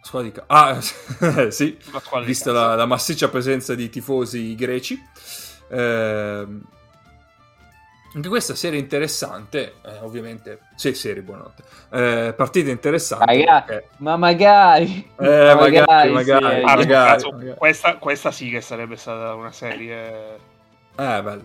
squadra 0.01 0.29
di 0.31 0.35
ca- 0.35 0.45
ah, 0.47 0.81
sì, 1.51 1.77
La 1.93 2.21
vista 2.21 2.53
casa. 2.53 2.67
la, 2.69 2.75
la 2.75 2.87
massiccia 2.87 3.29
presenza 3.29 3.75
di 3.75 3.91
tifosi 3.91 4.55
greci. 4.55 4.99
Ehm, 5.69 6.63
anche 8.17 8.29
questa 8.29 8.55
serie 8.55 8.79
interessante, 8.81 9.75
eh, 9.85 9.99
ovviamente, 10.01 10.61
sì, 10.75 10.95
serie, 10.95 11.21
buonanotte. 11.21 11.63
Eh, 11.91 12.33
partita 12.35 12.71
interessante. 12.71 13.27
Raga, 13.27 13.63
perché- 13.63 13.89
ma 13.99 14.17
magari. 14.17 15.07
Eh, 15.19 15.27
ma 15.27 15.55
magari, 15.55 16.09
sì. 16.09 16.15
magari. 16.15 16.45
Ah, 16.63 16.77
magari, 16.77 17.31
magari. 17.31 17.55
Questa, 17.57 17.97
questa 17.99 18.31
sì 18.31 18.49
che 18.49 18.63
sarebbe 18.63 18.97
stata 18.97 19.35
una 19.35 19.53
serie. 19.53 20.35
Eh, 20.97 21.23
bello. 21.23 21.45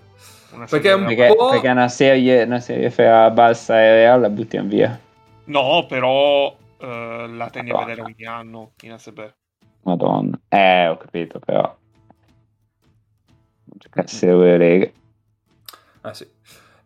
Una 0.51 0.65
Perché 0.65 0.89
serie 0.89 0.93
un 0.93 1.05
Perché, 1.07 1.35
po'- 1.35 1.49
perché 1.49 1.67
una 1.69 1.87
serie, 1.89 2.43
una 2.43 2.59
serie 2.61 2.89
fra 2.89 3.27
Barça 3.29 3.73
e 3.75 3.91
Real 3.95 4.21
la 4.21 4.29
buttiamo 4.29 4.69
via. 4.69 4.97
No, 5.45 5.85
però 5.87 6.55
eh, 6.77 7.25
la 7.29 7.49
tendi 7.49 7.71
a 7.71 7.77
vedere 7.79 8.01
ogni 8.01 8.25
anno 8.25 8.71
in 8.83 8.93
ASB. 8.93 9.33
Madonna. 9.83 10.39
Eh, 10.47 10.87
ho 10.87 10.95
capito, 10.95 11.39
però. 11.39 11.75
Giocassero 13.65 14.41
le 14.41 14.57
leghe. 14.57 14.93
Ah, 16.01 16.13
sì. 16.13 16.27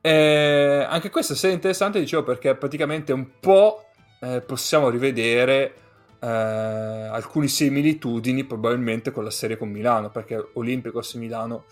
Eh, 0.05 0.85
anche 0.87 1.09
questa 1.09 1.33
serie 1.33 1.55
interessante, 1.55 1.99
dicevo, 1.99 2.21
perché 2.21 2.53
praticamente 2.53 3.11
un 3.11 3.39
po' 3.39 3.87
eh, 4.21 4.39
possiamo 4.41 4.89
rivedere 4.89 5.73
eh, 6.19 6.27
alcune 6.27 7.47
similitudini 7.47 8.43
probabilmente 8.43 9.09
con 9.09 9.23
la 9.23 9.31
serie 9.31 9.57
con 9.57 9.69
Milano, 9.69 10.11
perché 10.11 10.49
Olympicos 10.53 11.15
e 11.15 11.17
Milano 11.17 11.65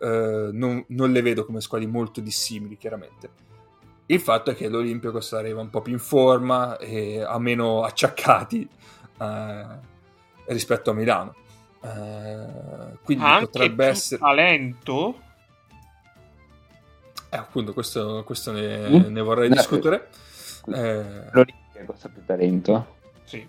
eh, 0.00 0.50
non, 0.52 0.84
non 0.88 1.12
le 1.12 1.22
vedo 1.22 1.44
come 1.46 1.60
squadre 1.60 1.86
molto 1.86 2.20
dissimili, 2.20 2.76
chiaramente. 2.76 3.30
Il 4.06 4.18
fatto 4.18 4.50
è 4.50 4.56
che 4.56 4.68
l'Olympicos 4.68 5.32
arriva 5.34 5.60
un 5.60 5.70
po' 5.70 5.80
più 5.80 5.92
in 5.92 6.00
forma 6.00 6.78
e 6.78 7.20
ha 7.20 7.38
meno 7.38 7.84
acciaccati 7.84 8.68
eh, 9.20 9.66
rispetto 10.46 10.90
a 10.90 10.94
Milano. 10.94 11.34
Eh, 11.80 12.98
quindi 13.04 13.22
anche 13.22 13.44
potrebbe 13.44 13.86
essere... 13.86 14.20
talento. 14.20 15.26
Eh, 17.30 17.36
appunto, 17.36 17.72
questo, 17.72 18.22
questo 18.24 18.52
ne, 18.52 18.88
Mm. 18.88 19.12
ne 19.12 19.20
vorrei 19.20 19.48
No, 19.48 19.54
discutere. 19.56 20.08
Eh, 20.74 21.04
L'Olimpia 21.32 21.84
costa 21.86 22.08
più 22.08 22.24
talento. 22.24 22.96
Sì. 23.24 23.46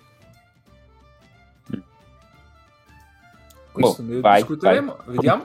questo 3.72 4.01
Boh, 4.01 4.10
ne 4.14 4.19
vai, 4.19 4.39
discuteremo, 4.41 4.97
vai. 5.06 5.15
vediamo. 5.15 5.43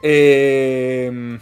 Ehm, 0.00 1.40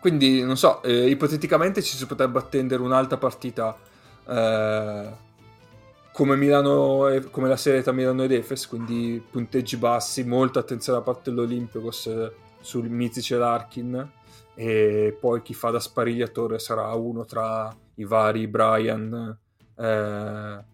quindi, 0.00 0.42
non 0.42 0.56
so, 0.56 0.82
eh, 0.82 1.08
ipoteticamente 1.08 1.82
ci 1.82 1.96
si 1.96 2.06
potrebbe 2.06 2.38
attendere 2.38 2.82
un'altra 2.82 3.16
partita 3.18 3.76
eh, 4.26 5.08
come, 6.12 6.36
Milano, 6.36 7.08
e- 7.08 7.28
come 7.30 7.48
la 7.48 7.56
serie 7.56 7.82
tra 7.82 7.92
Milano 7.92 8.22
ed 8.22 8.32
Efes, 8.32 8.66
quindi 8.68 9.22
punteggi 9.30 9.76
bassi, 9.76 10.24
molta 10.24 10.60
attenzione 10.60 10.98
da 10.98 11.04
parte 11.04 11.30
dell'Olympiacos 11.30 12.06
eh, 12.06 12.32
sul 12.64 12.88
Mizic 12.88 13.32
e 13.32 13.36
Larkin 13.36 14.10
e 14.54 15.16
poi 15.20 15.42
chi 15.42 15.52
fa 15.52 15.70
da 15.70 15.78
sparigliatore 15.78 16.58
sarà 16.58 16.92
uno 16.94 17.24
tra 17.24 17.74
i 17.96 18.04
vari 18.04 18.46
Brian, 18.46 19.36
eh, 19.76 20.64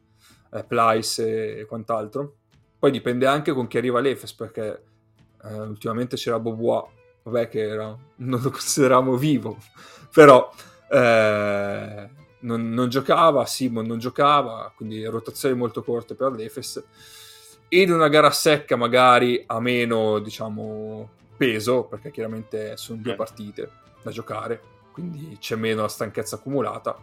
eh, 0.52 0.64
Plyce 0.64 1.58
e 1.58 1.64
quant'altro. 1.64 2.36
Poi 2.78 2.90
dipende 2.90 3.26
anche 3.26 3.52
con 3.52 3.66
chi 3.66 3.78
arriva 3.78 4.00
l'Efes, 4.00 4.32
perché 4.34 4.82
eh, 5.42 5.60
ultimamente 5.60 6.16
c'era 6.16 6.38
Bobois, 6.38 6.84
vabbè 7.24 7.48
che 7.48 7.60
era, 7.60 7.96
non 8.16 8.40
lo 8.40 8.50
consideravamo 8.50 9.16
vivo, 9.16 9.58
però 10.14 10.50
eh, 10.90 12.08
non, 12.40 12.70
non 12.70 12.88
giocava, 12.88 13.44
Simon 13.46 13.86
non 13.86 13.98
giocava, 13.98 14.72
quindi 14.76 15.04
rotazioni 15.04 15.56
molto 15.56 15.82
corte 15.82 16.14
per 16.14 16.32
l'Efes. 16.32 16.82
In 17.72 17.92
una 17.92 18.08
gara 18.08 18.30
secca 18.30 18.76
magari 18.76 19.42
ha 19.46 19.60
meno, 19.60 20.18
diciamo, 20.20 21.18
peso, 21.40 21.84
perché 21.84 22.10
chiaramente 22.10 22.76
sono 22.76 23.00
due 23.00 23.12
Eh. 23.12 23.16
partite 23.16 23.70
da 24.02 24.10
giocare, 24.10 24.60
quindi 24.92 25.38
c'è 25.40 25.56
meno 25.56 25.80
la 25.80 25.88
stanchezza 25.88 26.36
accumulata, 26.36 26.94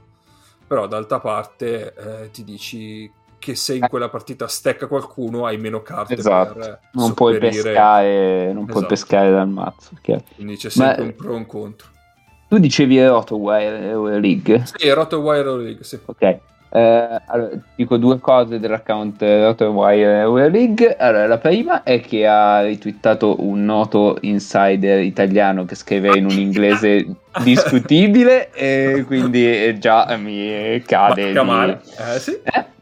però 0.67 0.85
d'altra 0.85 1.19
parte 1.19 1.95
eh, 1.95 2.29
ti 2.29 2.43
dici 2.43 3.11
che 3.39 3.55
se 3.55 3.73
in 3.73 3.87
quella 3.89 4.09
partita 4.09 4.47
stecca 4.47 4.85
qualcuno 4.85 5.47
hai 5.47 5.57
meno 5.57 5.81
carte 5.81 6.13
esatto. 6.13 6.53
per 6.53 6.79
non 6.93 7.13
puoi 7.13 7.37
pescare 7.37 8.47
non 8.51 8.63
esatto. 8.63 8.71
puoi 8.73 8.85
pescare 8.87 9.29
dal 9.29 9.47
mazzo 9.47 9.91
chiaro. 10.01 10.23
quindi 10.33 10.57
c'è 10.57 10.71
sempre 10.71 11.03
Ma... 11.03 11.09
un 11.09 11.15
pro 11.15 11.33
e 11.33 11.35
un 11.35 11.45
contro 11.45 11.87
tu 12.49 12.57
dicevi 12.57 13.05
Rotowire 13.05 14.19
League? 14.19 14.63
Sì, 14.65 14.89
Rotowire 14.89 15.55
League, 15.57 15.83
sì. 15.83 15.99
Ok. 16.05 16.39
Eh, 16.69 17.21
allora, 17.25 17.49
dico 17.75 17.97
due 17.97 18.19
cose 18.19 18.59
dell'account 18.59 19.21
Rotowire 19.21 20.49
League. 20.49 20.95
Allora, 20.97 21.27
la 21.27 21.37
prima 21.37 21.83
è 21.83 22.01
che 22.01 22.27
ha 22.27 22.61
ritwittato 22.61 23.35
un 23.39 23.65
noto 23.65 24.17
insider 24.21 25.01
italiano 25.01 25.65
che 25.65 25.75
scrive 25.75 26.17
in 26.17 26.25
un 26.25 26.37
inglese 26.37 27.05
discutibile 27.43 28.51
e 28.51 29.03
quindi 29.07 29.77
già 29.79 30.15
mi 30.17 30.81
cade. 30.85 31.31
Di... 31.31 31.37
Eh, 31.37 32.19
sì. 32.19 32.37
Eh? 32.43 32.75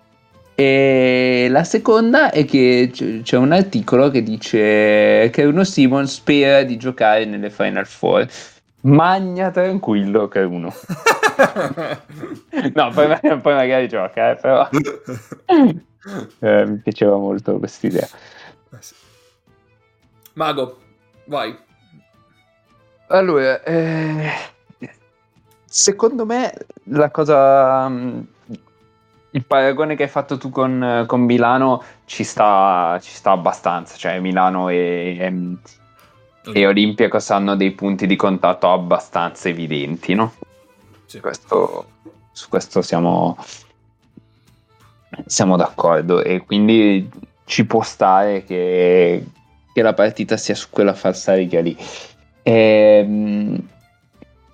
E 0.58 1.48
la 1.50 1.66
seconda 1.66 2.32
è 2.32 2.46
che 2.46 2.90
c'è 3.24 3.36
un 3.36 3.52
articolo 3.52 4.10
che 4.10 4.24
dice 4.24 5.30
che 5.30 5.44
uno 5.44 5.66
Simon 5.66 6.08
spera 6.08 6.64
di 6.64 6.78
giocare 6.78 7.26
nelle 7.26 7.50
Final 7.50 7.86
Four 7.86 8.26
magna 8.86 9.52
tranquillo 9.52 10.28
che 10.28 10.40
uno. 10.40 10.74
no, 12.74 12.90
poi, 12.92 13.40
poi, 13.42 13.54
magari 13.54 13.88
gioca, 13.88 14.32
eh, 14.32 14.36
però 14.36 14.68
eh, 16.40 16.66
mi 16.66 16.78
piaceva 16.78 17.18
molto 17.18 17.58
quest'idea. 17.58 18.08
Eh 18.72 18.80
Mago, 20.34 20.80
vai. 21.26 21.58
Allora, 23.08 23.64
eh, 23.64 24.32
secondo 25.66 26.26
me 26.26 26.54
la 26.86 27.10
cosa... 27.12 27.88
Mm, 27.88 28.20
il 29.32 29.46
paragone 29.46 29.96
che 29.96 30.04
hai 30.04 30.10
fatto 30.10 30.38
tu 30.38 30.50
con, 30.50 31.04
con 31.08 31.22
Milano 31.22 31.84
ci 32.06 32.24
sta, 32.24 32.98
ci 33.02 33.12
sta 33.12 33.32
abbastanza, 33.32 33.98
cioè 33.98 34.18
Milano 34.22 34.70
e, 34.70 35.18
e 35.20 35.58
e 36.54 36.68
Olympiacos 36.68 37.32
hanno 37.32 37.56
dei 37.56 37.72
punti 37.72 38.06
di 38.06 38.16
contatto 38.16 38.72
abbastanza 38.72 39.50
evidenti, 39.50 40.14
no? 40.14 40.34
Sì. 41.06 41.20
Questo, 41.20 41.86
su 42.32 42.50
questo 42.50 42.82
siamo, 42.82 43.38
siamo 45.26 45.56
d'accordo 45.56 46.24
e 46.24 46.44
quindi 46.46 47.10
ci 47.46 47.66
può 47.66 47.82
stare 47.84 48.44
che, 48.44 49.24
che 49.74 49.82
la 49.82 49.94
partita 49.94 50.38
sia 50.38 50.56
su 50.56 50.70
quella 50.70 50.94
falsariga 50.94 51.62
lì. 51.62 51.78
E, 52.42 52.52
ehm, 52.52 53.68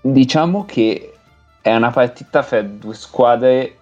diciamo 0.02 0.66
che 0.66 1.14
è 1.62 1.74
una 1.76 1.92
partita 1.92 2.42
fra 2.42 2.62
due 2.62 2.96
squadre 2.96 3.78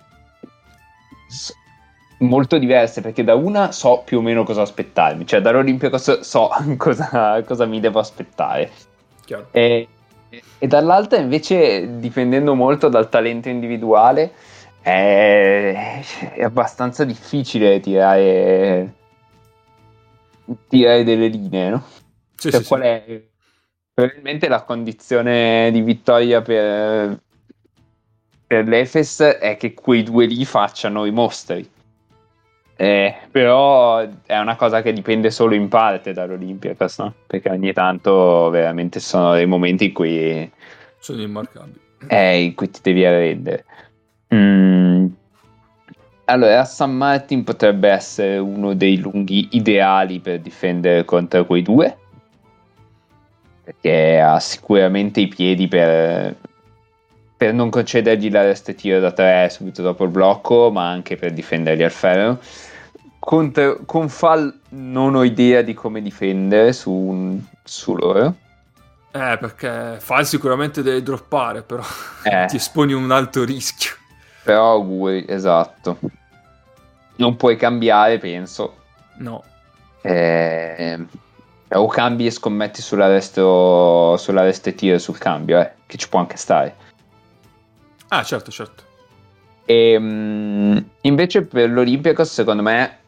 molto 2.20 2.58
diverse 2.58 3.02
perché 3.02 3.24
da 3.24 3.36
una 3.36 3.72
so 3.72 4.02
più 4.04 4.18
o 4.18 4.22
meno 4.22 4.44
cosa 4.44 4.62
aspettarmi, 4.62 5.26
cioè 5.26 5.42
dall'Olympiacos 5.42 6.20
so 6.22 6.50
cosa, 6.78 7.44
cosa 7.46 7.66
mi 7.66 7.80
devo 7.80 8.00
aspettare. 8.00 8.72
E, 9.52 9.88
e, 10.30 10.68
dall'altra 10.68 11.18
invece 11.18 12.00
dipendendo 12.00 12.54
molto 12.54 12.88
dal 12.90 13.10
talento 13.10 13.50
individuale 13.50 14.32
è, 14.82 16.02
è 16.34 16.44
abbastanza 16.44 17.04
difficile 17.04 17.80
tirare, 17.80 18.94
tirare 20.68 21.04
delle 21.04 21.28
linee, 21.28 21.70
no? 21.70 21.84
Sì, 22.36 22.52
cioè, 22.52 22.62
sì, 22.62 22.68
qual 22.68 22.82
sì. 22.82 22.88
è 22.88 23.24
probabilmente 23.94 24.48
la 24.48 24.64
condizione 24.64 25.70
di 25.72 25.82
vittoria 25.82 26.42
per, 26.42 27.22
per 28.48 28.68
l'Efes 28.68 29.20
è 29.22 29.58
che 29.58 29.74
quei 29.74 30.04
due 30.04 30.26
lì 30.26 30.46
facciano 30.46 31.06
i 31.06 31.12
mostri 31.12 31.70
eh, 32.82 33.14
però 33.30 34.08
è 34.26 34.38
una 34.38 34.56
cosa 34.56 34.82
che 34.82 34.94
dipende 34.94 35.32
solo 35.32 35.54
in 35.54 35.68
parte 35.68 36.14
dall'Olympiacos, 36.14 37.00
no? 37.00 37.14
Perché 37.28 37.50
ogni 37.50 37.74
tanto 37.74 38.50
veramente 38.50 39.02
sono 39.02 39.34
dei 39.34 39.46
momenti 39.46 39.88
in 39.88 39.92
cui... 39.94 40.50
Sono 40.98 41.22
immarcabili. 41.22 41.78
Eh, 42.08 42.42
in 42.42 42.56
cui 42.56 42.70
ti 42.70 42.80
devi 42.82 43.04
arrendere. 43.04 43.66
Mm. 44.34 45.08
Allora, 46.24 46.64
San 46.64 46.96
Martin 46.96 47.44
potrebbe 47.44 47.90
essere 47.90 48.38
uno 48.38 48.74
dei 48.74 48.98
lunghi 48.98 49.50
ideali 49.52 50.22
per 50.22 50.40
difendere 50.40 51.04
contro 51.04 51.46
quei 51.46 51.64
due. 51.64 51.98
Perché 53.62 54.22
ha 54.22 54.40
sicuramente 54.40 55.20
i 55.20 55.28
piedi 55.28 55.68
per, 55.68 56.34
per 57.36 57.54
non 57.54 57.70
concedergli 57.70 58.32
l'arresto 58.32 58.74
tiro 58.74 59.02
da 59.02 59.12
tre 59.12 59.50
subito 59.52 59.82
dopo 59.82 60.06
il 60.06 60.12
blocco, 60.12 60.72
ma 60.72 60.90
anche 60.90 61.18
per 61.18 61.34
difendergli 61.34 61.84
al 61.84 61.92
ferro 61.92 62.40
con, 63.20 63.52
con 63.86 64.10
Fall 64.10 64.60
non 64.70 65.16
ho 65.16 65.24
idea 65.24 65.62
di 65.62 65.74
come 65.74 66.02
difendere 66.02 66.74
su, 66.74 67.40
su 67.64 67.96
loro. 67.96 68.36
Eh, 69.12 69.38
perché 69.40 69.98
Fall 70.00 70.24
sicuramente 70.24 70.82
deve 70.82 71.04
droppare, 71.04 71.62
però 71.62 71.84
eh. 72.24 72.46
ti 72.50 72.56
esponi 72.56 72.94
un 72.94 73.12
alto 73.12 73.44
rischio. 73.44 73.92
Però 74.44 74.72
auguri, 74.72 75.26
esatto. 75.28 76.00
Non 77.18 77.36
puoi 77.36 77.58
cambiare, 77.58 78.18
penso. 78.18 78.76
No. 79.18 79.44
Eh, 80.02 80.98
o 81.72 81.88
cambi 81.88 82.26
e 82.26 82.32
scommetti 82.32 82.82
sull'arresto, 82.82 84.16
sull'arresto 84.18 84.70
e 84.70 84.76
tiro 84.76 84.98
sul 84.98 85.18
cambio, 85.18 85.60
eh, 85.60 85.72
che 85.86 85.98
ci 85.98 86.08
può 86.08 86.20
anche 86.20 86.38
stare. 86.38 86.76
Ah, 88.08 88.24
certo, 88.24 88.50
certo. 88.50 88.84
E, 89.66 89.96
um, 89.96 90.84
invece 91.02 91.44
per 91.44 91.70
l'Olympiacos, 91.70 92.32
secondo 92.32 92.64
me, 92.64 92.99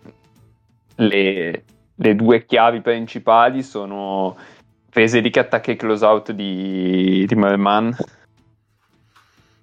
le, 1.02 1.64
le 1.96 2.16
due 2.16 2.46
chiavi 2.46 2.82
principali 2.82 3.64
sono 3.64 4.38
Veseli 4.94 5.30
che 5.30 5.40
attacca 5.40 5.72
e 5.72 5.76
close 5.76 6.06
out 6.06 6.32
di, 6.32 7.26
di 7.28 7.36
Merman 7.36 7.96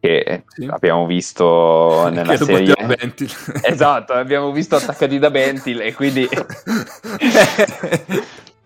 che 0.00 0.44
sì. 0.46 0.66
abbiamo 0.70 1.06
visto 1.06 2.08
nella 2.12 2.36
che 2.36 2.44
serie. 2.44 2.74
esatto 3.62 4.12
abbiamo 4.12 4.52
visto 4.52 4.76
attaccati 4.76 5.18
da 5.18 5.30
Bentil 5.30 5.80
e 5.80 5.92
quindi 5.92 6.28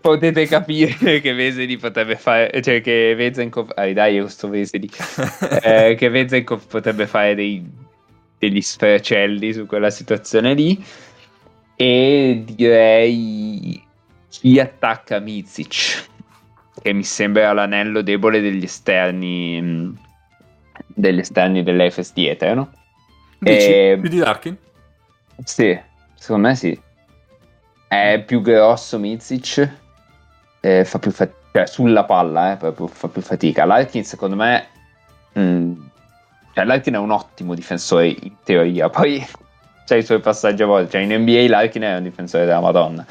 potete 0.00 0.46
capire 0.46 1.20
che 1.20 1.32
Veseli 1.32 1.78
potrebbe 1.78 2.16
fare 2.16 2.60
cioè 2.62 2.80
che 2.80 3.14
Vezenkov 3.14 3.72
ah 3.74 3.90
dai 3.92 4.20
questo 4.20 4.48
Veseli 4.48 4.90
eh, 5.62 5.94
che 5.96 6.08
Vezenkov 6.10 6.66
potrebbe 6.66 7.06
fare 7.06 7.34
dei, 7.34 7.64
degli 8.38 8.60
sfracelli 8.60 9.52
su 9.52 9.66
quella 9.66 9.90
situazione 9.90 10.54
lì 10.54 10.84
e 11.82 12.44
direi 12.44 13.84
chi 14.28 14.60
attacca 14.60 15.18
Mizic 15.18 16.08
che 16.80 16.92
mi 16.92 17.02
sembra 17.02 17.52
l'anello 17.52 18.02
debole 18.02 18.40
degli 18.40 18.62
esterni 18.62 19.60
mm, 19.60 19.94
degli 20.86 21.18
esterni 21.18 21.64
dell'Efes 21.64 22.12
dietro 22.12 22.54
no? 22.54 22.70
Dici, 23.38 23.66
e... 23.66 23.98
più 24.00 24.08
di 24.08 24.18
Larkin? 24.18 24.56
sì, 25.42 25.76
secondo 26.14 26.48
me 26.48 26.54
sì 26.54 26.80
è 27.88 28.22
più 28.24 28.42
grosso 28.42 29.00
Mizic 29.00 29.68
eh, 30.60 30.84
fa 30.84 30.98
più 31.00 31.10
fatica 31.10 31.40
cioè 31.52 31.66
sulla 31.66 32.04
palla 32.04 32.52
eh, 32.52 32.72
fa 32.86 33.08
più 33.08 33.20
fatica 33.20 33.64
Larkin 33.64 34.04
secondo 34.04 34.36
me 34.36 34.68
mh, 35.32 35.40
mm, 35.40 35.72
cioè 36.54 36.64
Larkin 36.64 36.94
è 36.94 36.98
un 36.98 37.10
ottimo 37.10 37.54
difensore 37.54 38.06
in 38.06 38.34
teoria 38.44 38.88
poi 38.90 39.26
c'è 39.84 39.96
i 39.96 40.02
suoi 40.02 40.20
passaggi 40.20 40.62
a 40.62 40.66
vuoto. 40.66 40.88
Cioè, 40.88 41.00
in 41.00 41.12
NBA 41.12 41.46
Larkin 41.48 41.82
è 41.82 41.96
un 41.96 42.02
difensore 42.02 42.44
della 42.44 42.60
Madonna. 42.60 43.04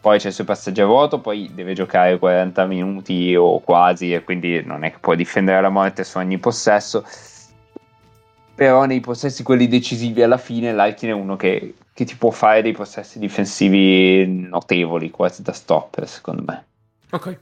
Poi 0.00 0.18
c'è 0.18 0.28
i 0.28 0.32
suoi 0.32 0.46
passaggi 0.46 0.80
a 0.80 0.86
vuoto, 0.86 1.20
poi 1.20 1.50
deve 1.52 1.74
giocare 1.74 2.18
40 2.18 2.66
minuti 2.66 3.34
o 3.34 3.60
quasi, 3.60 4.12
e 4.12 4.22
quindi 4.22 4.62
non 4.64 4.84
è 4.84 4.92
che 4.92 4.98
può 5.00 5.14
difendere 5.14 5.60
la 5.60 5.70
morte 5.70 6.04
su 6.04 6.18
ogni 6.18 6.38
possesso. 6.38 7.04
Però 8.54 8.84
nei 8.84 9.00
possessi 9.00 9.42
quelli 9.42 9.68
decisivi 9.68 10.22
alla 10.22 10.38
fine, 10.38 10.72
Larkin 10.72 11.10
è 11.10 11.12
uno 11.12 11.36
che, 11.36 11.74
che 11.92 12.04
ti 12.04 12.16
può 12.16 12.30
fare 12.30 12.62
dei 12.62 12.72
possessi 12.72 13.18
difensivi 13.18 14.26
notevoli, 14.26 15.10
quasi 15.10 15.42
da 15.42 15.52
stopper, 15.52 16.08
secondo 16.08 16.42
me. 16.46 16.64
Ok. 17.10 17.38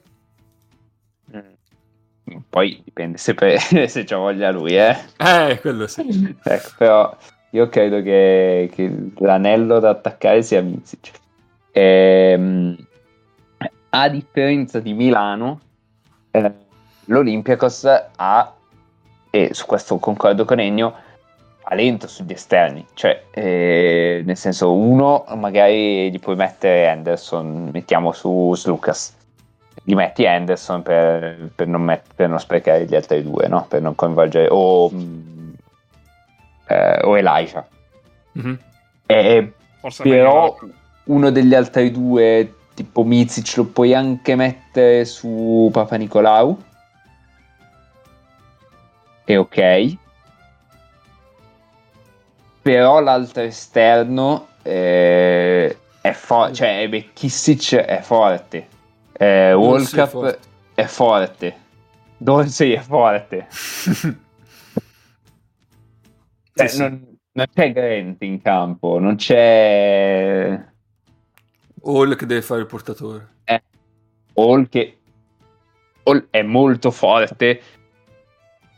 Mm. 1.34 2.38
Poi 2.48 2.80
dipende 2.84 3.18
se, 3.18 3.34
per, 3.34 3.60
se 3.88 4.04
c'ha 4.04 4.16
voglia 4.16 4.50
lui, 4.50 4.76
eh. 4.76 4.96
Eh, 5.18 5.58
quello 5.60 5.86
sì. 5.86 6.36
ecco, 6.42 6.70
però 6.76 7.16
io 7.50 7.68
credo 7.68 8.02
che, 8.02 8.70
che 8.72 9.10
l'anello 9.16 9.78
da 9.78 9.90
attaccare 9.90 10.42
sia 10.42 10.62
Mizic. 10.62 11.10
Ehm, 11.72 12.76
a 13.90 14.08
differenza 14.08 14.80
di 14.80 14.92
Milano, 14.92 15.60
eh, 16.30 16.52
l'Olympiacos 17.06 17.84
ha, 18.16 18.54
e 19.30 19.50
su 19.52 19.66
questo 19.66 19.98
concordo 19.98 20.44
con 20.44 20.60
Ennio, 20.60 20.94
talento 21.62 22.06
sugli 22.06 22.32
esterni. 22.32 22.84
Cioè, 22.94 23.24
eh, 23.30 24.22
nel 24.24 24.36
senso, 24.36 24.72
uno 24.72 25.24
magari 25.36 26.10
gli 26.10 26.20
puoi 26.20 26.36
mettere 26.36 26.88
Anderson, 26.88 27.70
mettiamo 27.72 28.12
su, 28.12 28.54
Lucas. 28.64 29.14
Gli 29.82 29.94
metti 29.94 30.26
Anderson 30.26 30.82
per, 30.82 31.50
per, 31.54 31.68
non 31.68 31.82
met- 31.82 32.14
per, 32.14 32.28
non 32.28 32.40
sprecare 32.40 32.84
gli 32.86 32.94
altri 32.94 33.22
due, 33.22 33.46
no? 33.48 33.66
Per 33.68 33.80
non 33.80 33.94
coinvolgere... 33.94 34.48
O, 34.50 34.90
eh, 36.66 37.00
o 37.02 37.16
Elijah. 37.16 37.66
Mm-hmm. 38.38 38.54
Eh, 39.06 39.52
però 39.98 40.58
uno 41.04 41.30
degli 41.30 41.54
altri 41.54 41.90
due, 41.90 42.54
tipo 42.74 43.04
Mizic, 43.04 43.56
lo 43.56 43.64
puoi 43.64 43.94
anche 43.94 44.34
mettere 44.34 45.04
su 45.04 45.68
Papa 45.72 45.96
Nicolau. 45.96 46.60
È 49.24 49.36
ok. 49.36 49.96
Però 52.62 53.00
l'altro 53.00 53.42
esterno 53.42 54.48
eh, 54.62 55.76
è 56.00 56.12
forte, 56.12 56.54
cioè 56.54 57.04
Kissic 57.12 57.76
è 57.76 58.00
forte. 58.02 58.68
Eh, 59.12 59.52
World 59.52 59.88
Cup 59.88 60.00
è 60.00 60.08
forte. 60.08 60.38
È 60.74 60.84
forte. 60.84 61.56
Dorsey 62.18 62.72
è 62.72 62.80
forte. 62.80 63.46
cioè, 66.56 66.68
sì, 66.68 66.78
non, 66.78 67.18
non, 67.32 67.46
c'è 67.54 67.72
Grant 67.72 68.22
in 68.22 68.40
campo, 68.40 68.98
non 68.98 69.16
c'è... 69.16 70.64
Hall 71.82 72.16
che 72.16 72.26
deve 72.26 72.42
fare 72.42 72.60
il 72.60 72.66
portatore. 72.66 73.28
Eh, 73.44 73.62
Hall 74.34 74.68
che 74.68 74.98
Hall 76.04 76.26
è 76.30 76.42
molto 76.42 76.90
forte, 76.90 77.60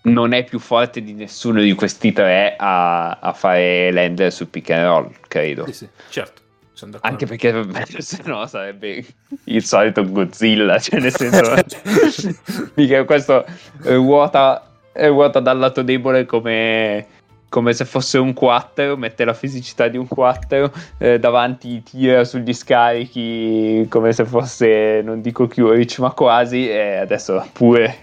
non 0.03 0.33
è 0.33 0.45
più 0.45 0.59
forte 0.59 1.03
di 1.03 1.13
nessuno 1.13 1.61
di 1.61 1.73
questi 1.75 2.13
tre 2.13 2.57
a, 2.59 3.11
a 3.11 3.33
fare 3.33 3.91
l'ender 3.93 4.33
sul 4.33 4.49
pick 4.49 4.71
and 4.71 4.85
roll, 4.85 5.13
credo. 5.29 5.67
Sì, 5.67 5.73
sì, 5.73 5.89
certo. 6.11 6.43
Anche 7.01 7.27
perché 7.27 7.53
se 7.99 8.23
no 8.25 8.47
sarebbe 8.47 9.05
il 9.45 9.65
solito 9.65 10.09
Godzilla, 10.09 10.79
cioè 10.79 11.01
nel 11.01 11.15
senso 11.15 11.55
mica 12.75 13.05
questo 13.05 13.45
ruota, 13.83 14.65
ruota 14.93 15.41
dal 15.41 15.59
lato 15.59 15.83
debole 15.83 16.25
come, 16.25 17.05
come 17.49 17.73
se 17.73 17.85
fosse 17.85 18.19
un 18.19 18.33
4, 18.35 18.97
mette 18.97 19.25
la 19.25 19.33
fisicità 19.33 19.89
di 19.89 19.97
un 19.97 20.07
4, 20.07 20.73
eh, 20.99 21.19
davanti 21.19 21.83
tira 21.83 22.25
sugli 22.25 22.53
scarichi 22.53 23.87
come 23.89 24.13
se 24.13 24.25
fosse, 24.25 25.01
non 25.03 25.21
dico 25.21 25.49
Curich, 25.49 25.99
ma 25.99 26.11
quasi, 26.11 26.69
e 26.69 26.97
adesso 26.97 27.45
pure, 27.53 27.97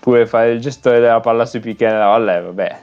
pure 0.00 0.26
fare 0.26 0.52
il 0.52 0.60
gestore 0.60 1.00
della 1.00 1.20
palla 1.20 1.44
sui 1.44 1.60
pick 1.60 1.82
and 1.82 1.98
roll, 1.98 2.28
eh, 2.28 2.40
vabbè, 2.40 2.78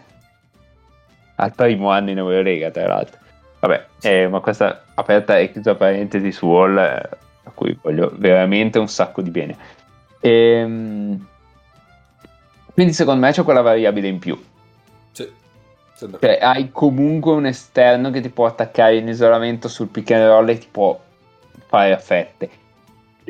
al 1.35 1.53
primo 1.55 1.89
anno 1.89 2.11
in 2.11 2.17
Eurolega 2.17 2.69
tra 2.69 2.87
l'altro. 2.87 3.19
Vabbè, 3.59 3.85
eh, 4.01 4.27
ma 4.27 4.39
questa 4.41 4.83
aperta 4.93 5.37
e 5.37 5.51
chiusa 5.51 5.75
parentesi 5.75 6.31
su 6.31 6.45
Wall, 6.45 6.77
eh, 6.77 7.09
a 7.45 7.51
cui 7.53 7.77
voglio 7.81 8.11
veramente 8.15 8.77
un 8.77 8.87
sacco 8.87 9.21
di 9.21 9.29
bene. 9.31 9.55
Ehm, 10.19 11.27
quindi 12.73 12.93
secondo 12.93 13.25
me 13.25 13.31
c'è 13.31 13.43
quella 13.43 13.61
variabile 13.61 14.07
in 14.07 14.19
più. 14.19 14.37
Cioè, 15.95 16.39
hai 16.41 16.71
comunque 16.71 17.33
un 17.33 17.45
esterno 17.45 18.09
che 18.09 18.19
ti 18.19 18.29
può 18.29 18.45
attaccare 18.45 18.97
in 18.97 19.07
isolamento 19.07 19.67
sul 19.67 19.87
pick 19.87 20.11
and 20.11 20.25
roll 20.25 20.49
e 20.49 20.57
ti 20.57 20.67
può 20.69 20.99
fare 21.67 21.93
a 21.93 21.97
fette. 21.97 22.49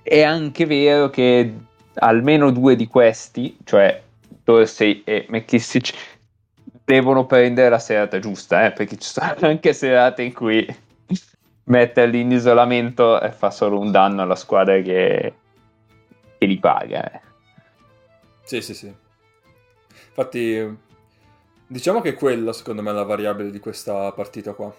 È 0.02 0.22
anche 0.22 0.66
vero 0.66 1.10
che 1.10 1.54
almeno 1.96 2.52
due 2.52 2.76
di 2.76 2.88
questi, 2.88 3.58
cioè 3.64 4.02
Dorsey 4.44 5.04
e 5.06 5.26
McKissick, 5.30 5.94
devono 6.84 7.26
prendere 7.26 7.70
la 7.70 7.80
serata 7.80 8.20
giusta, 8.20 8.66
eh, 8.66 8.72
perché 8.72 8.98
ci 8.98 9.08
sono 9.08 9.36
anche 9.42 9.74
serate 9.74 10.24
in 10.24 10.34
cui 10.34 10.66
metterli 11.66 12.20
in 12.20 12.32
isolamento 12.32 13.22
e 13.22 13.32
fa 13.32 13.50
solo 13.50 13.80
un 13.80 13.92
danno 13.92 14.22
alla 14.22 14.36
squadra 14.36 14.80
che, 14.82 15.34
che 16.38 16.46
li 16.46 16.60
paga. 16.60 17.12
Eh. 17.12 17.22
Sì, 18.44 18.62
sì, 18.62 18.74
sì. 18.74 18.94
Infatti, 20.08 20.78
diciamo 21.68 22.02
che 22.02 22.14
quella 22.14 22.54
secondo 22.54 22.82
me 22.82 22.92
è 22.92 22.94
la 22.94 23.04
variabile 23.04 23.52
di 23.52 23.60
questa 23.60 24.12
partita 24.12 24.54
qua. 24.54 24.74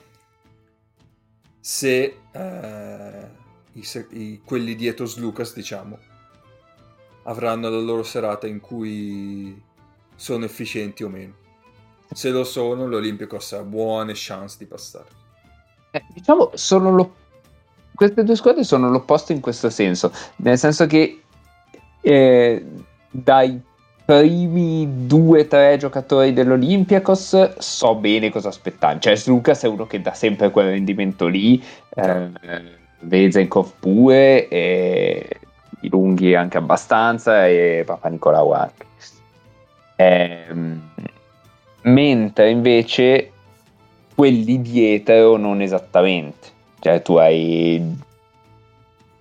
Se 1.61 2.19
eh, 2.31 3.29
i, 3.73 3.87
i, 4.11 4.41
quelli 4.45 4.75
dietro 4.75 5.07
Slucas, 5.07 5.55
diciamo, 5.55 5.99
avranno 7.25 7.69
la 7.69 7.79
loro 7.79 8.03
serata 8.03 8.47
in 8.47 8.61
cui 8.61 9.61
sono 10.15 10.45
efficienti 10.45 11.03
o 11.03 11.09
meno. 11.09 11.35
Se 12.13 12.31
lo 12.31 12.45
sono, 12.45 12.87
l'Olympiacos 12.87 13.53
ha 13.53 13.63
buone 13.63 14.13
chance 14.15 14.57
di 14.59 14.67
passare. 14.67 15.09
Eh, 15.91 16.05
diciamo, 16.13 16.51
sono 16.55 16.91
lo... 16.91 17.15
queste 17.95 18.25
due 18.25 18.37
squadre 18.37 18.63
sono 18.63 18.91
l'opposto 18.91 19.33
in 19.33 19.41
questo 19.41 19.71
senso, 19.71 20.13
nel 20.37 20.59
senso 20.59 20.87
che 20.87 21.23
eh, 22.01 22.67
dai 23.11 23.61
primi 24.05 25.07
due 25.07 25.41
o 25.41 25.47
tre 25.47 25.77
giocatori 25.79 26.33
dell'Olympiacos 26.33 27.57
so 27.59 27.95
bene 27.95 28.31
cosa 28.31 28.49
aspettare. 28.49 28.99
Cioè, 29.01 29.21
Lucas 29.27 29.63
è 29.63 29.69
uno 29.69 29.87
che 29.87 30.01
dà 30.01 30.13
sempre 30.13 30.51
quel 30.51 30.71
rendimento 30.71 31.27
lì, 31.27 31.63
eh, 31.95 32.31
Vezenkov 33.01 33.73
pure, 33.81 34.49
e 34.49 35.29
i 35.81 35.89
lunghi 35.89 36.35
anche 36.35 36.59
abbastanza, 36.59 37.47
e 37.47 37.83
Papa 37.87 38.09
Nicolau 38.09 38.53
anche. 38.53 38.87
Eh, 39.97 40.47
mentre 41.83 42.51
invece 42.51 43.31
quelli 44.15 44.61
dietro 44.61 45.37
non 45.37 45.61
esattamente. 45.63 46.53
Cioè 46.81 47.01
tu 47.01 47.17
hai 47.17 48.03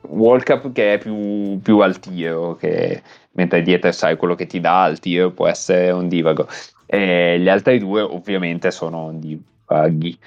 World 0.02 0.44
Cup 0.44 0.72
che 0.74 0.96
è 0.96 0.98
più, 0.98 1.60
più 1.62 1.80
al 1.80 2.00
tiro, 2.00 2.56
che, 2.56 3.02
mentre 3.34 3.62
dietro 3.62 3.92
sai 3.92 4.18
quello 4.18 4.36
che 4.36 4.48
ti 4.48 4.60
dà 4.60 4.84
al 4.84 5.00
tiro 5.00 5.32
può 5.32 5.48
essere 5.48 5.92
un 5.92 6.08
divago. 6.08 6.48
E 6.86 7.40
gli 7.40 7.50
altri 7.50 7.80
due 7.80 8.02
ovviamente 8.02 8.72
sono 8.72 9.12
divaghi, 9.14 10.18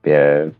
per, 0.00 0.52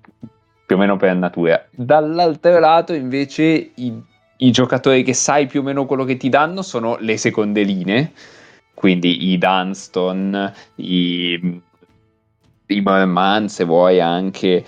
più 0.66 0.76
o 0.76 0.78
meno 0.78 0.96
per 0.96 1.14
natura. 1.14 1.66
Dall'altro 1.70 2.58
lato 2.58 2.92
invece 2.92 3.72
i, 3.74 4.02
i 4.38 4.50
giocatori 4.50 5.02
che 5.02 5.14
sai 5.14 5.46
più 5.46 5.60
o 5.60 5.62
meno 5.62 5.86
quello 5.86 6.04
che 6.04 6.16
ti 6.16 6.28
danno 6.28 6.62
sono 6.62 6.96
le 7.00 7.16
seconde 7.16 7.62
linee 7.62 8.12
quindi 8.76 9.30
i 9.30 9.38
Dunston, 9.38 10.52
i, 10.74 11.62
i 12.66 12.80
Merman, 12.82 13.48
se 13.48 13.64
vuoi 13.64 14.02
anche 14.02 14.66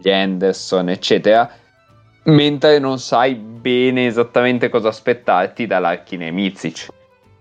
gli 0.00 0.08
Anderson, 0.08 0.88
eccetera, 0.88 1.50
mentre 2.24 2.78
non 2.78 2.98
sai 2.98 3.34
bene 3.34 4.06
esattamente 4.06 4.68
cosa 4.68 4.88
aspettarti 4.88 5.66
da 5.66 5.78
Larkin 5.78 6.22
e 6.22 6.30
Mizic, 6.30 6.88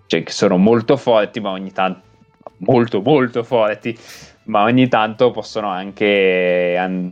cioè 0.07 0.23
che 0.23 0.31
sono 0.31 0.57
molto 0.57 0.97
forti, 0.97 1.39
ma 1.39 1.51
ogni 1.51 1.71
tanto 1.71 2.11
molto 2.57 3.01
molto 3.01 3.43
forti, 3.43 3.97
ma 4.45 4.63
ogni 4.63 4.87
tanto 4.87 5.31
possono 5.31 5.67
anche 5.67 6.75
an- 6.77 7.11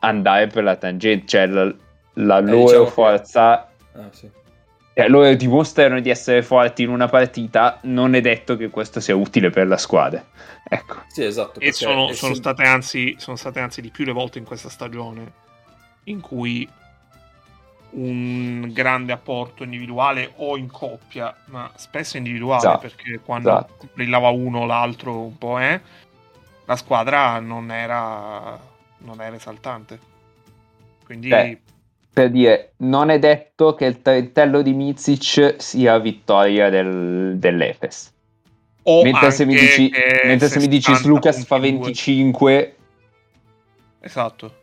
andare 0.00 0.46
per 0.46 0.62
la 0.62 0.76
tangente, 0.76 1.26
cioè 1.26 1.46
la, 1.46 1.74
la 2.14 2.38
eh, 2.38 2.42
loro 2.42 2.64
diciamo 2.64 2.86
forza 2.86 3.68
che... 3.92 3.98
ah, 3.98 4.08
sì 4.10 4.30
cioè, 4.94 5.08
loro 5.08 5.34
dimostrano 5.34 5.98
di 6.00 6.08
essere 6.08 6.42
forti 6.42 6.84
in 6.84 6.88
una 6.88 7.08
partita, 7.08 7.80
non 7.82 8.14
è 8.14 8.20
detto 8.20 8.56
che 8.56 8.70
questo 8.70 9.00
sia 9.00 9.16
utile 9.16 9.50
per 9.50 9.66
la 9.66 9.76
squadra. 9.76 10.24
Ecco. 10.68 11.02
Sì, 11.08 11.24
esatto. 11.24 11.58
E 11.58 11.72
sono, 11.72 12.12
sono, 12.12 12.34
state 12.34 12.62
anzi, 12.62 13.16
sono 13.18 13.36
state 13.36 13.58
anzi 13.58 13.80
di 13.80 13.90
più 13.90 14.04
le 14.04 14.12
volte 14.12 14.38
in 14.38 14.44
questa 14.44 14.68
stagione 14.68 15.32
in 16.04 16.20
cui 16.20 16.68
un 17.94 18.70
grande 18.72 19.12
apporto 19.12 19.64
individuale 19.64 20.32
o 20.36 20.56
in 20.56 20.70
coppia, 20.70 21.34
ma 21.46 21.70
spesso 21.74 22.16
individuale, 22.16 22.58
esatto, 22.58 22.78
perché 22.78 23.20
quando 23.24 23.50
esatto. 23.50 23.88
brillava 23.92 24.28
uno 24.28 24.66
l'altro 24.66 25.20
un 25.20 25.38
po' 25.38 25.60
è, 25.60 25.74
eh, 25.74 25.80
la 26.64 26.76
squadra 26.76 27.38
non 27.40 27.70
era, 27.70 28.58
non 28.98 29.20
era 29.20 29.36
esaltante. 29.36 29.98
Quindi... 31.04 31.28
Beh 31.28 31.58
per 32.14 32.30
dire, 32.30 32.74
non 32.78 33.10
è 33.10 33.18
detto 33.18 33.74
che 33.74 33.86
il 33.86 34.00
trentello 34.00 34.62
di 34.62 34.72
Mizic 34.72 35.56
sia 35.58 35.98
vittoria 35.98 36.70
del, 36.70 37.34
dell'Efes. 37.38 38.12
O 38.84 39.02
mentre 39.02 39.32
se 39.32 39.44
mi 39.44 39.56
dici, 39.56 39.90
mentre 40.24 40.46
se 40.48 40.60
mi 40.60 40.68
dici 40.68 40.92
Lucas 41.06 41.44
fa 41.44 41.58
25... 41.58 42.76
Esatto. 43.98 44.62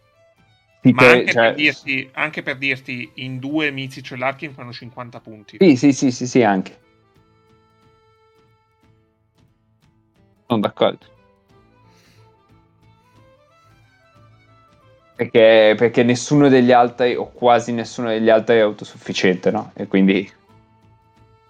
Ma 0.84 1.10
anche, 1.10 1.32
cioè... 1.32 1.46
per 1.48 1.56
dirti, 1.56 2.10
anche, 2.14 2.42
per 2.42 2.58
dirti, 2.58 3.12
in 3.16 3.38
due 3.38 3.70
Mizic 3.70 4.12
e 4.12 4.18
Larkin 4.18 4.54
fanno 4.54 4.74
50 4.74 5.20
punti. 5.20 5.58
Sì, 5.60 5.76
sì, 5.76 5.94
sì, 5.94 6.12
sì, 6.12 6.26
sì 6.26 6.42
anche. 6.42 6.80
Sono 10.48 10.60
d'accordo. 10.60 11.06
Perché, 15.16 15.76
perché, 15.78 16.02
nessuno 16.02 16.50
degli 16.50 16.72
altri, 16.72 17.16
o 17.16 17.30
quasi 17.32 17.72
nessuno 17.72 18.10
degli 18.10 18.30
altri, 18.30 18.56
è 18.56 18.62
autosufficiente, 18.62 19.52
no? 19.52 19.72
E 19.76 19.86
quindi 19.86 20.28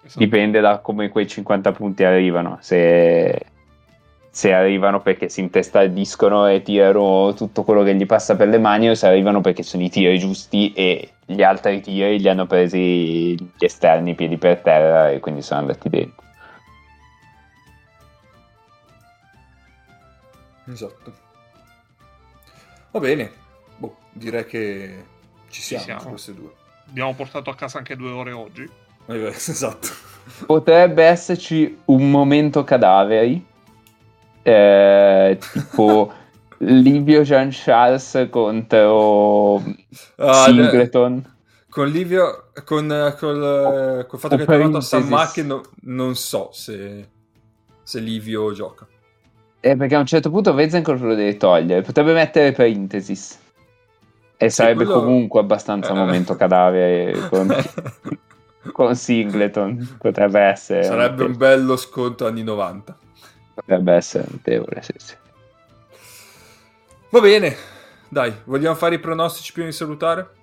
esatto. 0.02 0.18
dipende 0.18 0.60
da 0.60 0.80
come 0.80 1.08
quei 1.08 1.26
50 1.26 1.72
punti 1.72 2.04
arrivano. 2.04 2.58
Se, 2.60 3.46
se 4.34 4.50
arrivano 4.54 5.02
perché 5.02 5.28
si 5.28 5.40
intestardiscono 5.40 6.46
e 6.48 6.62
tirano 6.62 7.34
tutto 7.34 7.64
quello 7.64 7.82
che 7.82 7.94
gli 7.94 8.06
passa 8.06 8.34
per 8.34 8.48
le 8.48 8.58
mani, 8.58 8.88
o 8.88 8.94
se 8.94 9.06
arrivano 9.06 9.42
perché 9.42 9.62
sono 9.62 9.82
i 9.82 9.90
tiri 9.90 10.18
giusti 10.18 10.72
e 10.72 11.10
gli 11.26 11.42
altri 11.42 11.82
tiri 11.82 12.18
li 12.18 12.28
hanno 12.30 12.46
presi 12.46 13.34
gli 13.34 13.64
esterni 13.64 14.14
piedi 14.14 14.38
per 14.38 14.60
terra 14.60 15.10
e 15.10 15.20
quindi 15.20 15.42
sono 15.42 15.60
andati 15.60 15.88
dentro. 15.90 16.24
Esatto. 20.72 21.12
Va 22.90 23.00
bene, 23.00 23.30
boh, 23.76 23.96
direi 24.12 24.46
che 24.46 25.04
ci 25.50 25.60
siamo, 25.60 25.82
Ci 25.84 25.90
siamo. 25.90 26.08
queste 26.10 26.34
due. 26.34 26.50
Abbiamo 26.88 27.14
portato 27.14 27.50
a 27.50 27.54
casa 27.54 27.78
anche 27.78 27.96
due 27.96 28.10
ore 28.10 28.32
oggi. 28.32 28.68
Eh, 29.06 29.26
Esatto. 29.28 29.88
Potrebbe 30.46 31.02
esserci 31.04 31.80
un 31.86 32.08
momento 32.10 32.62
cadaveri, 32.64 33.44
eh, 34.42 35.38
tipo 35.52 36.12
Livio 36.58 37.22
Jean 37.22 37.48
Charles 37.52 38.28
contro 38.30 39.62
Ah, 40.16 40.44
Singleton. 40.44 41.30
Con 41.68 41.88
Livio, 41.88 42.50
con, 42.64 42.92
eh, 42.92 43.14
col, 43.18 44.00
eh, 44.00 44.06
col 44.06 44.18
fatto 44.18 44.34
o 44.34 44.36
che 44.36 44.42
è 44.42 44.46
tornato 44.46 44.76
a 44.76 44.80
San. 44.82 45.08
Marche, 45.08 45.42
no- 45.42 45.62
non 45.82 46.14
so 46.14 46.50
se, 46.52 47.08
se 47.82 48.00
Livio 48.00 48.52
gioca. 48.52 48.86
Eh, 49.60 49.76
perché 49.76 49.94
a 49.94 50.00
un 50.00 50.06
certo 50.06 50.28
punto 50.30 50.52
Vezenkov 50.54 51.00
lo 51.02 51.14
deve 51.14 51.36
togliere, 51.36 51.82
potrebbe 51.82 52.12
mettere 52.12 52.52
parenthesis. 52.52 53.38
E 54.36 54.50
sarebbe 54.50 54.84
quello- 54.84 55.00
comunque 55.00 55.40
abbastanza 55.40 55.92
Eh. 55.92 55.94
momento 55.94 56.34
cadavere 56.36 57.28
con, 57.28 57.48
con 58.72 58.94
Singleton. 58.94 59.96
Potrebbe 59.98 60.40
essere. 60.40 60.82
Sarebbe 60.82 61.24
un 61.24 61.36
bello 61.36 61.76
sconto 61.76 62.26
anni 62.26 62.42
90. 62.42 62.96
Potrebbe 63.64 63.92
essere 63.94 64.26
notevole, 64.28 64.82
sì, 64.82 64.92
sì. 64.96 65.14
Va 67.10 67.20
bene, 67.20 67.56
dai, 68.08 68.34
vogliamo 68.44 68.74
fare 68.74 68.94
i 68.96 68.98
pronostici 68.98 69.52
prima 69.52 69.68
di 69.68 69.74
salutare? 69.74 70.34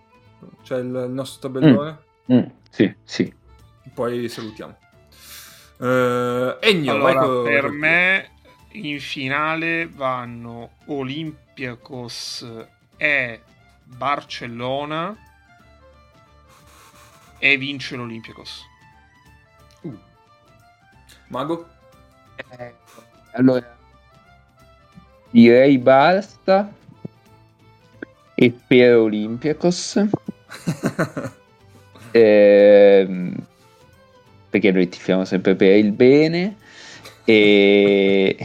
C'è 0.63 0.77
il, 0.77 0.85
il 0.85 1.11
nostro 1.11 1.41
tabellone, 1.51 2.07
Mm, 2.31 2.43
sì, 2.69 2.93
sì. 3.03 3.33
poi 3.93 4.29
salutiamo. 4.29 4.77
Eh, 5.79 6.57
Ennio, 6.61 6.97
vai 6.99 7.11
Allora, 7.13 7.25
con- 7.25 7.43
per 7.43 7.69
me 7.69 8.31
in 8.73 8.99
finale 8.99 9.87
vanno 9.87 10.73
Olympiacos 10.85 12.45
e 12.97 13.41
Barcellona 13.83 15.17
e 17.39 17.57
vince 17.57 17.95
l'Olympiacos. 17.95 18.63
Uh. 19.81 19.97
Mago? 21.29 21.67
Allora, 23.33 23.77
direi 25.29 25.77
basta. 25.77 26.71
E 28.35 28.53
per 28.67 28.95
Olympiacos. 28.95 29.99
Ehm, 32.11 33.35
perché 34.49 34.71
noi 34.71 34.89
tifiamo 34.89 35.25
sempre 35.25 35.55
per 35.55 35.77
il 35.77 35.91
bene. 35.91 36.57
E, 37.23 38.35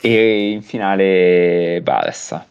e 0.00 0.50
in 0.50 0.62
finale 0.62 1.82
Barça. 1.82 2.42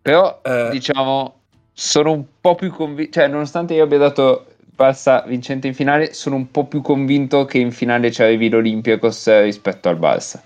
Però, 0.00 0.40
Eh. 0.44 0.68
diciamo, 0.70 1.40
sono 1.72 2.12
un 2.12 2.24
po' 2.40 2.54
più 2.54 2.70
convinto. 2.70 3.12
Cioè, 3.18 3.26
nonostante 3.26 3.74
io 3.74 3.82
abbia 3.82 3.98
dato 3.98 4.49
Barça 4.84 5.24
vincente 5.26 5.66
in 5.66 5.74
finale, 5.74 6.14
sono 6.14 6.36
un 6.36 6.50
po' 6.50 6.64
più 6.64 6.80
convinto 6.80 7.44
che 7.44 7.58
in 7.58 7.70
finale 7.70 8.10
ci 8.10 8.22
arrivi 8.22 8.48
l'Olympiacos 8.48 9.42
rispetto 9.42 9.90
al 9.90 9.98
Barça. 9.98 10.40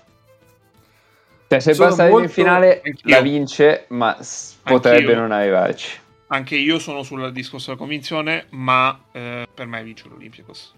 Cioè, 1.47 1.59
se 1.61 1.69
il 1.69 1.75
Sono 1.77 1.89
Barça 1.89 2.01
arriva 2.01 2.05
in 2.07 2.11
molto- 2.11 2.27
finale 2.33 2.81
Anch'io. 2.83 3.15
la 3.15 3.21
vince, 3.21 3.85
ma 3.89 4.17
potrebbe 4.63 4.97
Anch'io. 4.97 5.15
non 5.15 5.31
arrivarci. 5.31 5.99
Anche 6.27 6.55
io 6.57 6.79
sono 6.79 7.03
sul 7.03 7.31
discorso 7.31 7.67
della 7.67 7.77
convinzione, 7.77 8.47
ma 8.49 8.99
eh, 9.13 9.47
per 9.53 9.67
me 9.67 9.81
vince 9.83 10.09
l'Olympiacos. 10.09 10.73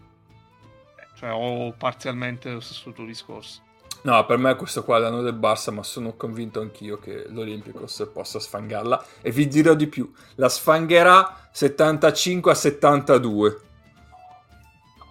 Cioè, 1.18 1.32
ho 1.32 1.72
parzialmente 1.76 2.52
lo 2.52 2.60
stesso 2.60 2.92
tuo 2.92 3.06
discorso. 3.06 3.62
No, 4.04 4.26
per 4.26 4.38
me 4.38 4.56
questo 4.56 4.84
qua 4.84 4.98
è 4.98 5.00
l'anno 5.02 5.22
del 5.22 5.36
Barça, 5.36 5.74
ma 5.74 5.84
sono 5.84 6.14
convinto 6.14 6.62
anch'io 6.62 6.98
che 6.98 7.26
l'Olimpicos 7.30 8.10
possa 8.14 8.40
sfangarla. 8.40 9.04
E 9.22 9.32
vi 9.32 9.48
dirò 9.48 9.74
di 9.74 9.88
più, 9.88 10.10
la 10.36 10.48
sfangherà 10.50 11.50
75 11.52 12.52
a 12.52 12.56
72. 12.56 13.60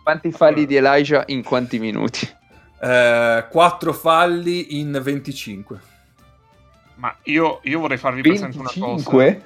Quanti 0.02 0.30
falli 0.32 0.66
di 0.66 0.76
Elijah 0.76 1.24
in 1.26 1.42
quanti 1.42 1.78
minuti? 1.78 2.28
Eh, 2.80 3.46
4 3.50 3.92
falli 3.92 4.78
in 4.78 4.98
25. 5.02 5.80
Ma 6.94 7.14
io, 7.24 7.60
io 7.64 7.80
vorrei 7.80 7.98
farvi 7.98 8.22
presente 8.22 8.56
una 8.56 8.68
cosa. 8.68 8.80
25? 8.86 9.42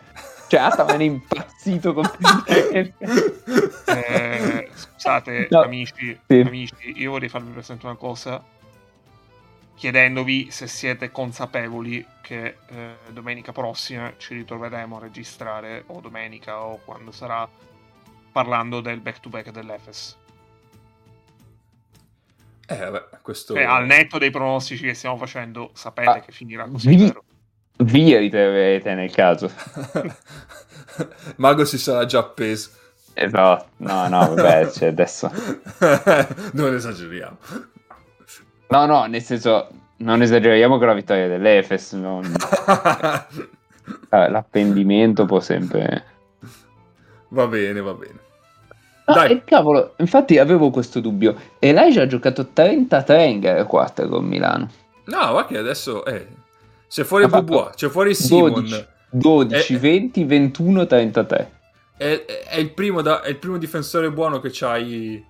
Cioè, 0.47 0.61
Ata 0.61 0.85
me 0.85 0.97
ne 0.97 1.05
è 1.05 1.07
impazzito 1.07 1.93
completamente. 1.95 2.95
Eh, 3.91 4.69
scusate, 4.73 5.49
No. 5.51 5.63
amici, 5.63 6.17
Sì. 6.29 6.41
amici, 6.47 6.75
io 6.95 7.11
vorrei 7.11 7.29
farvi 7.29 7.51
presente 7.51 7.87
una 7.87 7.97
cosa, 7.97 8.41
chiedendovi 9.81 10.51
se 10.51 10.67
siete 10.67 11.11
consapevoli 11.11 12.07
che 12.21 12.59
eh, 12.69 12.97
domenica 13.13 13.51
prossima 13.51 14.13
ci 14.19 14.35
ritroveremo 14.35 14.99
a 14.99 15.01
registrare, 15.01 15.85
o 15.87 16.01
domenica 16.01 16.61
o 16.61 16.81
quando 16.85 17.13
sarà, 17.13 17.49
parlando 18.31 18.83
del 18.83 19.01
back-to-back 19.01 19.51
dell'Efes. 19.51 20.19
Eh, 22.67 22.77
vabbè, 22.77 23.21
questo... 23.23 23.55
Cioè, 23.55 23.63
al 23.63 23.87
netto 23.87 24.19
dei 24.19 24.29
pronostici 24.29 24.85
che 24.85 24.93
stiamo 24.93 25.17
facendo, 25.17 25.71
sapete 25.73 26.11
Ah, 26.11 26.21
che 26.21 26.33
finirà 26.33 26.69
così, 26.69 26.95
vi-? 26.95 27.17
Vi 27.79 28.17
ritroverete 28.19 28.93
nel 28.93 29.11
caso. 29.11 29.51
Mago 31.37 31.65
si 31.65 31.79
sarà 31.79 32.05
già 32.05 32.19
appeso. 32.19 32.73
Esatto. 33.15 33.71
No, 33.79 34.07
no, 34.09 34.35
vabbè, 34.35 34.71
cioè, 34.73 34.89
adesso... 34.89 35.33
non 36.53 36.75
esageriamo. 36.75 37.39
No, 38.71 38.87
no, 38.87 39.05
nel 39.07 39.23
senso, 39.23 39.69
non 39.99 40.23
esageriamo 40.23 40.79
con 40.79 40.87
la 40.87 40.95
vittoria 40.95 41.27
dell'Efes. 41.29 41.93
non- 41.95 42.33
L'appendimento 44.11 45.25
può 45.27 45.41
sempre... 45.41 46.05
va 47.29 47.47
bene, 47.47 47.81
va 47.81 47.95
bene. 47.95 48.19
Ah, 49.07 49.13
Dai. 49.15 49.33
e 49.33 49.45
cavolo, 49.45 49.95
infatti 49.99 50.39
avevo 50.39 50.71
questo 50.71 51.01
dubbio. 51.01 51.35
Elijah 51.59 52.03
ha 52.03 52.07
giocato 52.07 52.49
33 52.53 53.25
in 53.25 53.41
gara 53.41 53.65
4 53.65 54.09
con 54.09 54.25
Milano. 54.25 54.71
No, 55.07 55.33
va 55.33 55.47
che 55.47 55.59
adesso... 55.59 56.05
Eh, 56.05 56.27
c'è 56.89 57.03
fuori 57.05 57.27
Bobois, 57.27 57.75
c'è 57.75 57.89
fuori 57.89 58.15
Simon. 58.15 58.53
12, 58.53 58.87
12 59.11 59.75
Eh. 59.75 59.79
20, 59.79 60.25
21, 60.25 60.87
33. 60.87 61.53
È, 61.97 62.25
è 62.49 62.57
il 62.59 62.71
primo 62.73 63.01
da- 63.03 63.23
è 63.23 63.29
il 63.29 63.37
primo 63.37 63.59
difensore 63.59 64.11
buono 64.11 64.41
che 64.41 64.51
c'hai 64.53 65.25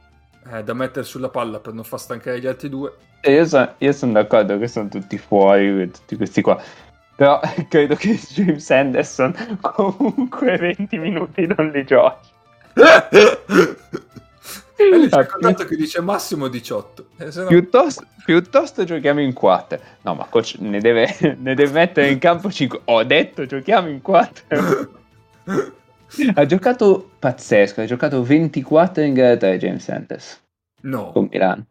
eh, 0.53 0.63
da 0.63 0.75
mettere 0.75 1.05
sulla 1.05 1.29
palla 1.29 1.59
per 1.61 1.73
non 1.73 1.85
far 1.85 2.01
stancare 2.01 2.41
gli 2.41 2.47
altri 2.47 2.69
due. 2.69 2.93
Io, 3.23 3.45
so- 3.45 3.75
io 3.79 3.93
sono 3.93 4.13
d'accordo 4.13 4.59
che 4.59 4.69
sono 4.69 4.89
tutti 4.89 5.19
fuori, 5.19 5.91
tutti 5.91 6.17
questi 6.17 6.41
qua. 6.41 6.61
Però 7.17 7.39
credo 7.69 7.95
che 7.97 8.19
James 8.29 8.71
Anderson 8.71 9.35
comunque 9.61 10.57
20 10.57 10.99
minuti 10.99 11.47
non 11.47 11.69
li 11.71 11.85
giochi. 11.85 12.29
E 14.77 14.97
lì 14.97 15.09
c'è 15.11 15.19
il 15.21 15.27
contratto 15.27 15.65
che 15.67 15.77
dice 15.77 16.01
massimo 16.01 16.49
18. 16.49 17.05
Eh, 17.19 17.31
no- 17.35 17.47
Piuttosto, 17.47 18.07
piuttosto 18.25 18.85
giochiamo 18.85 19.21
in 19.21 19.35
4. 19.35 19.79
No, 20.03 20.15
ma 20.15 20.25
coach 20.25 20.57
ne 20.61 20.81
deve, 20.81 21.15
ne 21.39 21.55
deve 21.55 21.73
mettere 21.73 22.09
in 22.09 22.19
campo 22.19 22.51
5. 22.51 22.81
Ho 22.85 23.05
detto 23.05 23.45
giochiamo 23.45 23.89
in 23.89 24.01
4. 24.01 24.47
Ha 26.35 26.47
giocato 26.47 27.11
pazzesco, 27.19 27.81
ha 27.83 27.87
giocato 27.87 28.23
24 28.23 29.03
in 29.03 29.15
gara 29.15 29.37
3 29.37 29.59
James 29.59 29.89
Anderson 29.89 30.39
No. 30.83 31.13
con 31.13 31.29
Milano. 31.31 31.67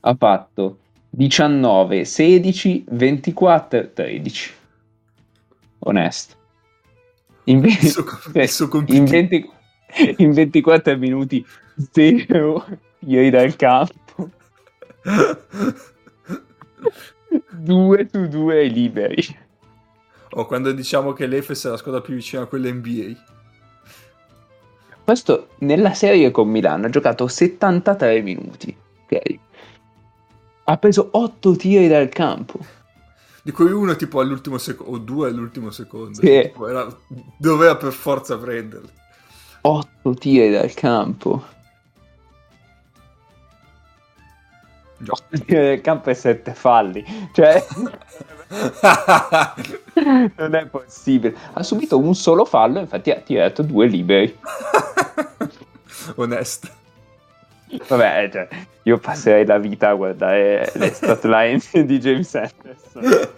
Ha 0.00 0.14
fatto 0.18 0.78
19, 1.10 2.04
16, 2.04 2.84
24, 2.88 3.90
13. 3.92 4.50
Onesto. 5.80 6.34
In, 7.44 7.60
ve- 7.60 7.68
Il 7.68 7.88
suo, 7.88 8.04
il 8.34 8.48
suo 8.48 8.64
in, 8.64 8.70
compito. 8.70 9.10
20 9.10 9.50
in 10.18 10.32
24 10.32 10.96
minuti 10.96 11.44
0 11.92 12.64
tiri 13.00 13.30
dal 13.30 13.54
campo 13.56 14.30
2 17.50 18.08
su 18.10 18.28
2 18.28 18.64
liberi 18.68 19.22
O 20.30 20.46
quando 20.46 20.72
diciamo 20.72 21.12
che 21.12 21.26
l'Efes 21.26 21.66
è 21.66 21.68
la 21.70 21.76
squadra 21.76 22.00
più 22.00 22.14
vicina 22.14 22.42
a 22.42 22.46
quella 22.46 22.72
NBA. 22.72 23.31
Questo 25.04 25.48
nella 25.58 25.94
serie 25.94 26.30
con 26.30 26.48
Milano 26.48 26.86
ha 26.86 26.90
giocato 26.90 27.26
73 27.26 28.22
minuti 28.22 28.74
ok 29.04 29.38
ha 30.64 30.76
preso 30.76 31.08
8 31.10 31.56
tiri 31.56 31.88
dal 31.88 32.08
campo 32.08 32.58
Di 33.42 33.50
cui 33.50 33.72
uno 33.72 33.96
tipo 33.96 34.20
all'ultimo 34.20 34.56
secondo, 34.56 34.92
o 34.92 34.98
due 34.98 35.28
all'ultimo 35.28 35.70
secondo. 35.72 36.14
Sì. 36.14 36.42
Tipo, 36.42 36.68
era- 36.68 36.86
doveva 37.36 37.74
per 37.76 37.92
forza 37.92 38.38
prenderli. 38.38 38.88
8 39.62 40.14
tiri 40.14 40.50
dal 40.50 40.72
campo 40.74 41.42
Già. 45.02 45.12
8 45.12 45.44
tiri 45.44 45.66
dal 45.66 45.80
campo 45.80 46.10
e 46.10 46.14
7 46.14 46.54
falli 46.54 47.04
cioè 47.32 47.64
non 50.36 50.54
è 50.54 50.66
possibile 50.66 51.34
ha 51.52 51.62
subito 51.62 51.98
un 51.98 52.14
solo 52.14 52.44
fallo 52.44 52.80
infatti 52.80 53.10
ha 53.10 53.20
tirato 53.20 53.62
due 53.62 53.86
liberi 53.86 54.38
Onesto. 56.16 56.68
Vabbè, 57.88 58.28
cioè, 58.30 58.48
io 58.82 58.98
passerei 58.98 59.46
la 59.46 59.58
vita 59.58 59.90
a 59.90 59.94
guardare 59.94 60.70
le 60.74 60.92
stat 60.92 61.24
line 61.24 61.60
di 61.86 61.98
James 61.98 62.34
Anderson. 62.34 63.30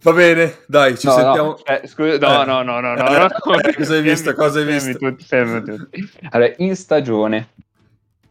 Va 0.00 0.12
bene, 0.12 0.58
dai, 0.66 0.96
ci 0.96 1.06
No, 1.06 1.12
no, 1.16 1.22
sentiamo. 1.22 1.64
eh, 1.64 1.86
scusa, 1.88 2.18
no, 2.18 2.42
Eh. 2.42 2.46
no, 2.46 2.62
no, 2.62 2.80
no, 2.80 2.94
no, 2.94 3.02
no, 3.08 3.18
no. 3.18 3.28
Cosa 3.76 3.94
hai 3.94 4.02
visto? 4.02 4.32
Cosa 4.34 4.58
hai 4.60 4.64
Fermi 4.66 4.80
visto? 4.86 4.98
tutti, 4.98 5.24
fermi 5.24 5.62
tutti. 5.64 6.08
Allora, 6.30 6.52
in 6.58 6.76
stagione 6.76 7.48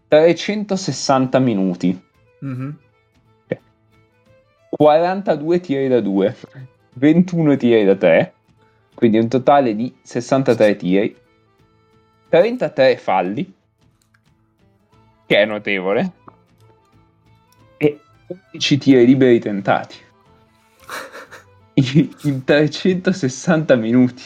360 0.08 1.40
minuti, 1.40 2.02
Mhm. 2.40 2.78
42 4.70 5.60
tiri 5.60 5.88
da 5.88 6.00
2, 6.02 6.36
21 6.94 7.56
tiri 7.58 7.84
da 7.86 7.96
3, 7.96 8.34
quindi 8.94 9.18
un 9.18 9.28
totale 9.28 9.76
di 9.76 9.94
63 10.02 10.76
tiri, 10.76 11.16
33 12.30 12.98
falli, 12.98 13.54
che 15.26 15.38
è 15.38 15.46
notevole, 15.46 16.12
e 17.78 18.00
11 18.52 18.78
tiri 18.78 19.06
liberi 19.06 19.40
tentati. 19.40 19.96
In 21.80 22.10
in 22.24 22.44
360 22.44 23.76
minuti. 23.76 24.24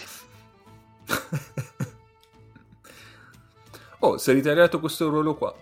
Oh, 4.00 4.18
si 4.18 4.32
è 4.32 4.34
ritirato 4.34 4.80
questo 4.80 5.10
ruolo 5.10 5.36
qua. 5.36 5.54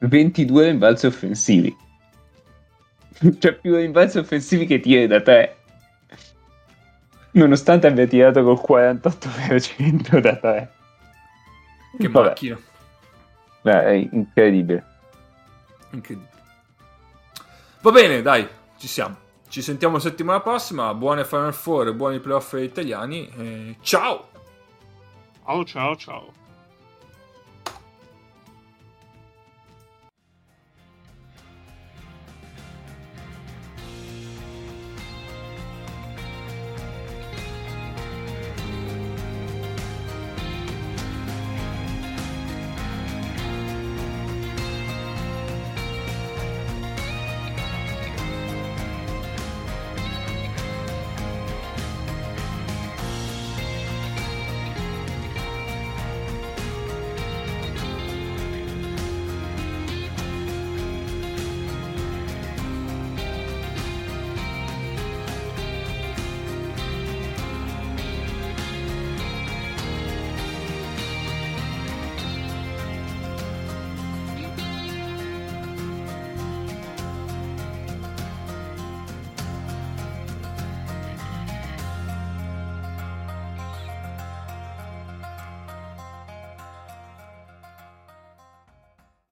22 0.00 0.64
rimbalzi 0.64 1.06
offensivi. 1.06 1.76
Cioè 3.38 3.52
più 3.54 3.76
rimbalzi 3.76 4.18
offensivi 4.18 4.64
che 4.64 4.80
tiri 4.80 5.06
da 5.06 5.20
3. 5.20 5.56
Nonostante 7.32 7.86
abbia 7.86 8.06
tirato 8.06 8.42
col 8.42 8.62
48% 8.66 10.18
da 10.20 10.36
3. 10.36 10.72
Che 11.98 12.08
Vabbè. 12.08 12.28
macchina. 12.28 12.58
Beh, 13.60 13.84
è 13.84 13.90
incredibile. 13.90 14.84
Incredibile. 15.90 16.32
Va 17.82 17.90
bene, 17.90 18.22
dai, 18.22 18.48
ci 18.78 18.88
siamo. 18.88 19.23
Ci 19.54 19.62
sentiamo 19.62 20.00
settimana 20.00 20.40
prossima. 20.40 20.92
Buone 20.94 21.24
Final 21.24 21.54
Four, 21.54 21.94
buoni 21.94 22.18
playoff 22.18 22.54
italiani. 22.54 23.76
ciao! 23.82 24.26
Ciao 25.44 25.64
ciao 25.64 25.94
ciao. 25.94 26.32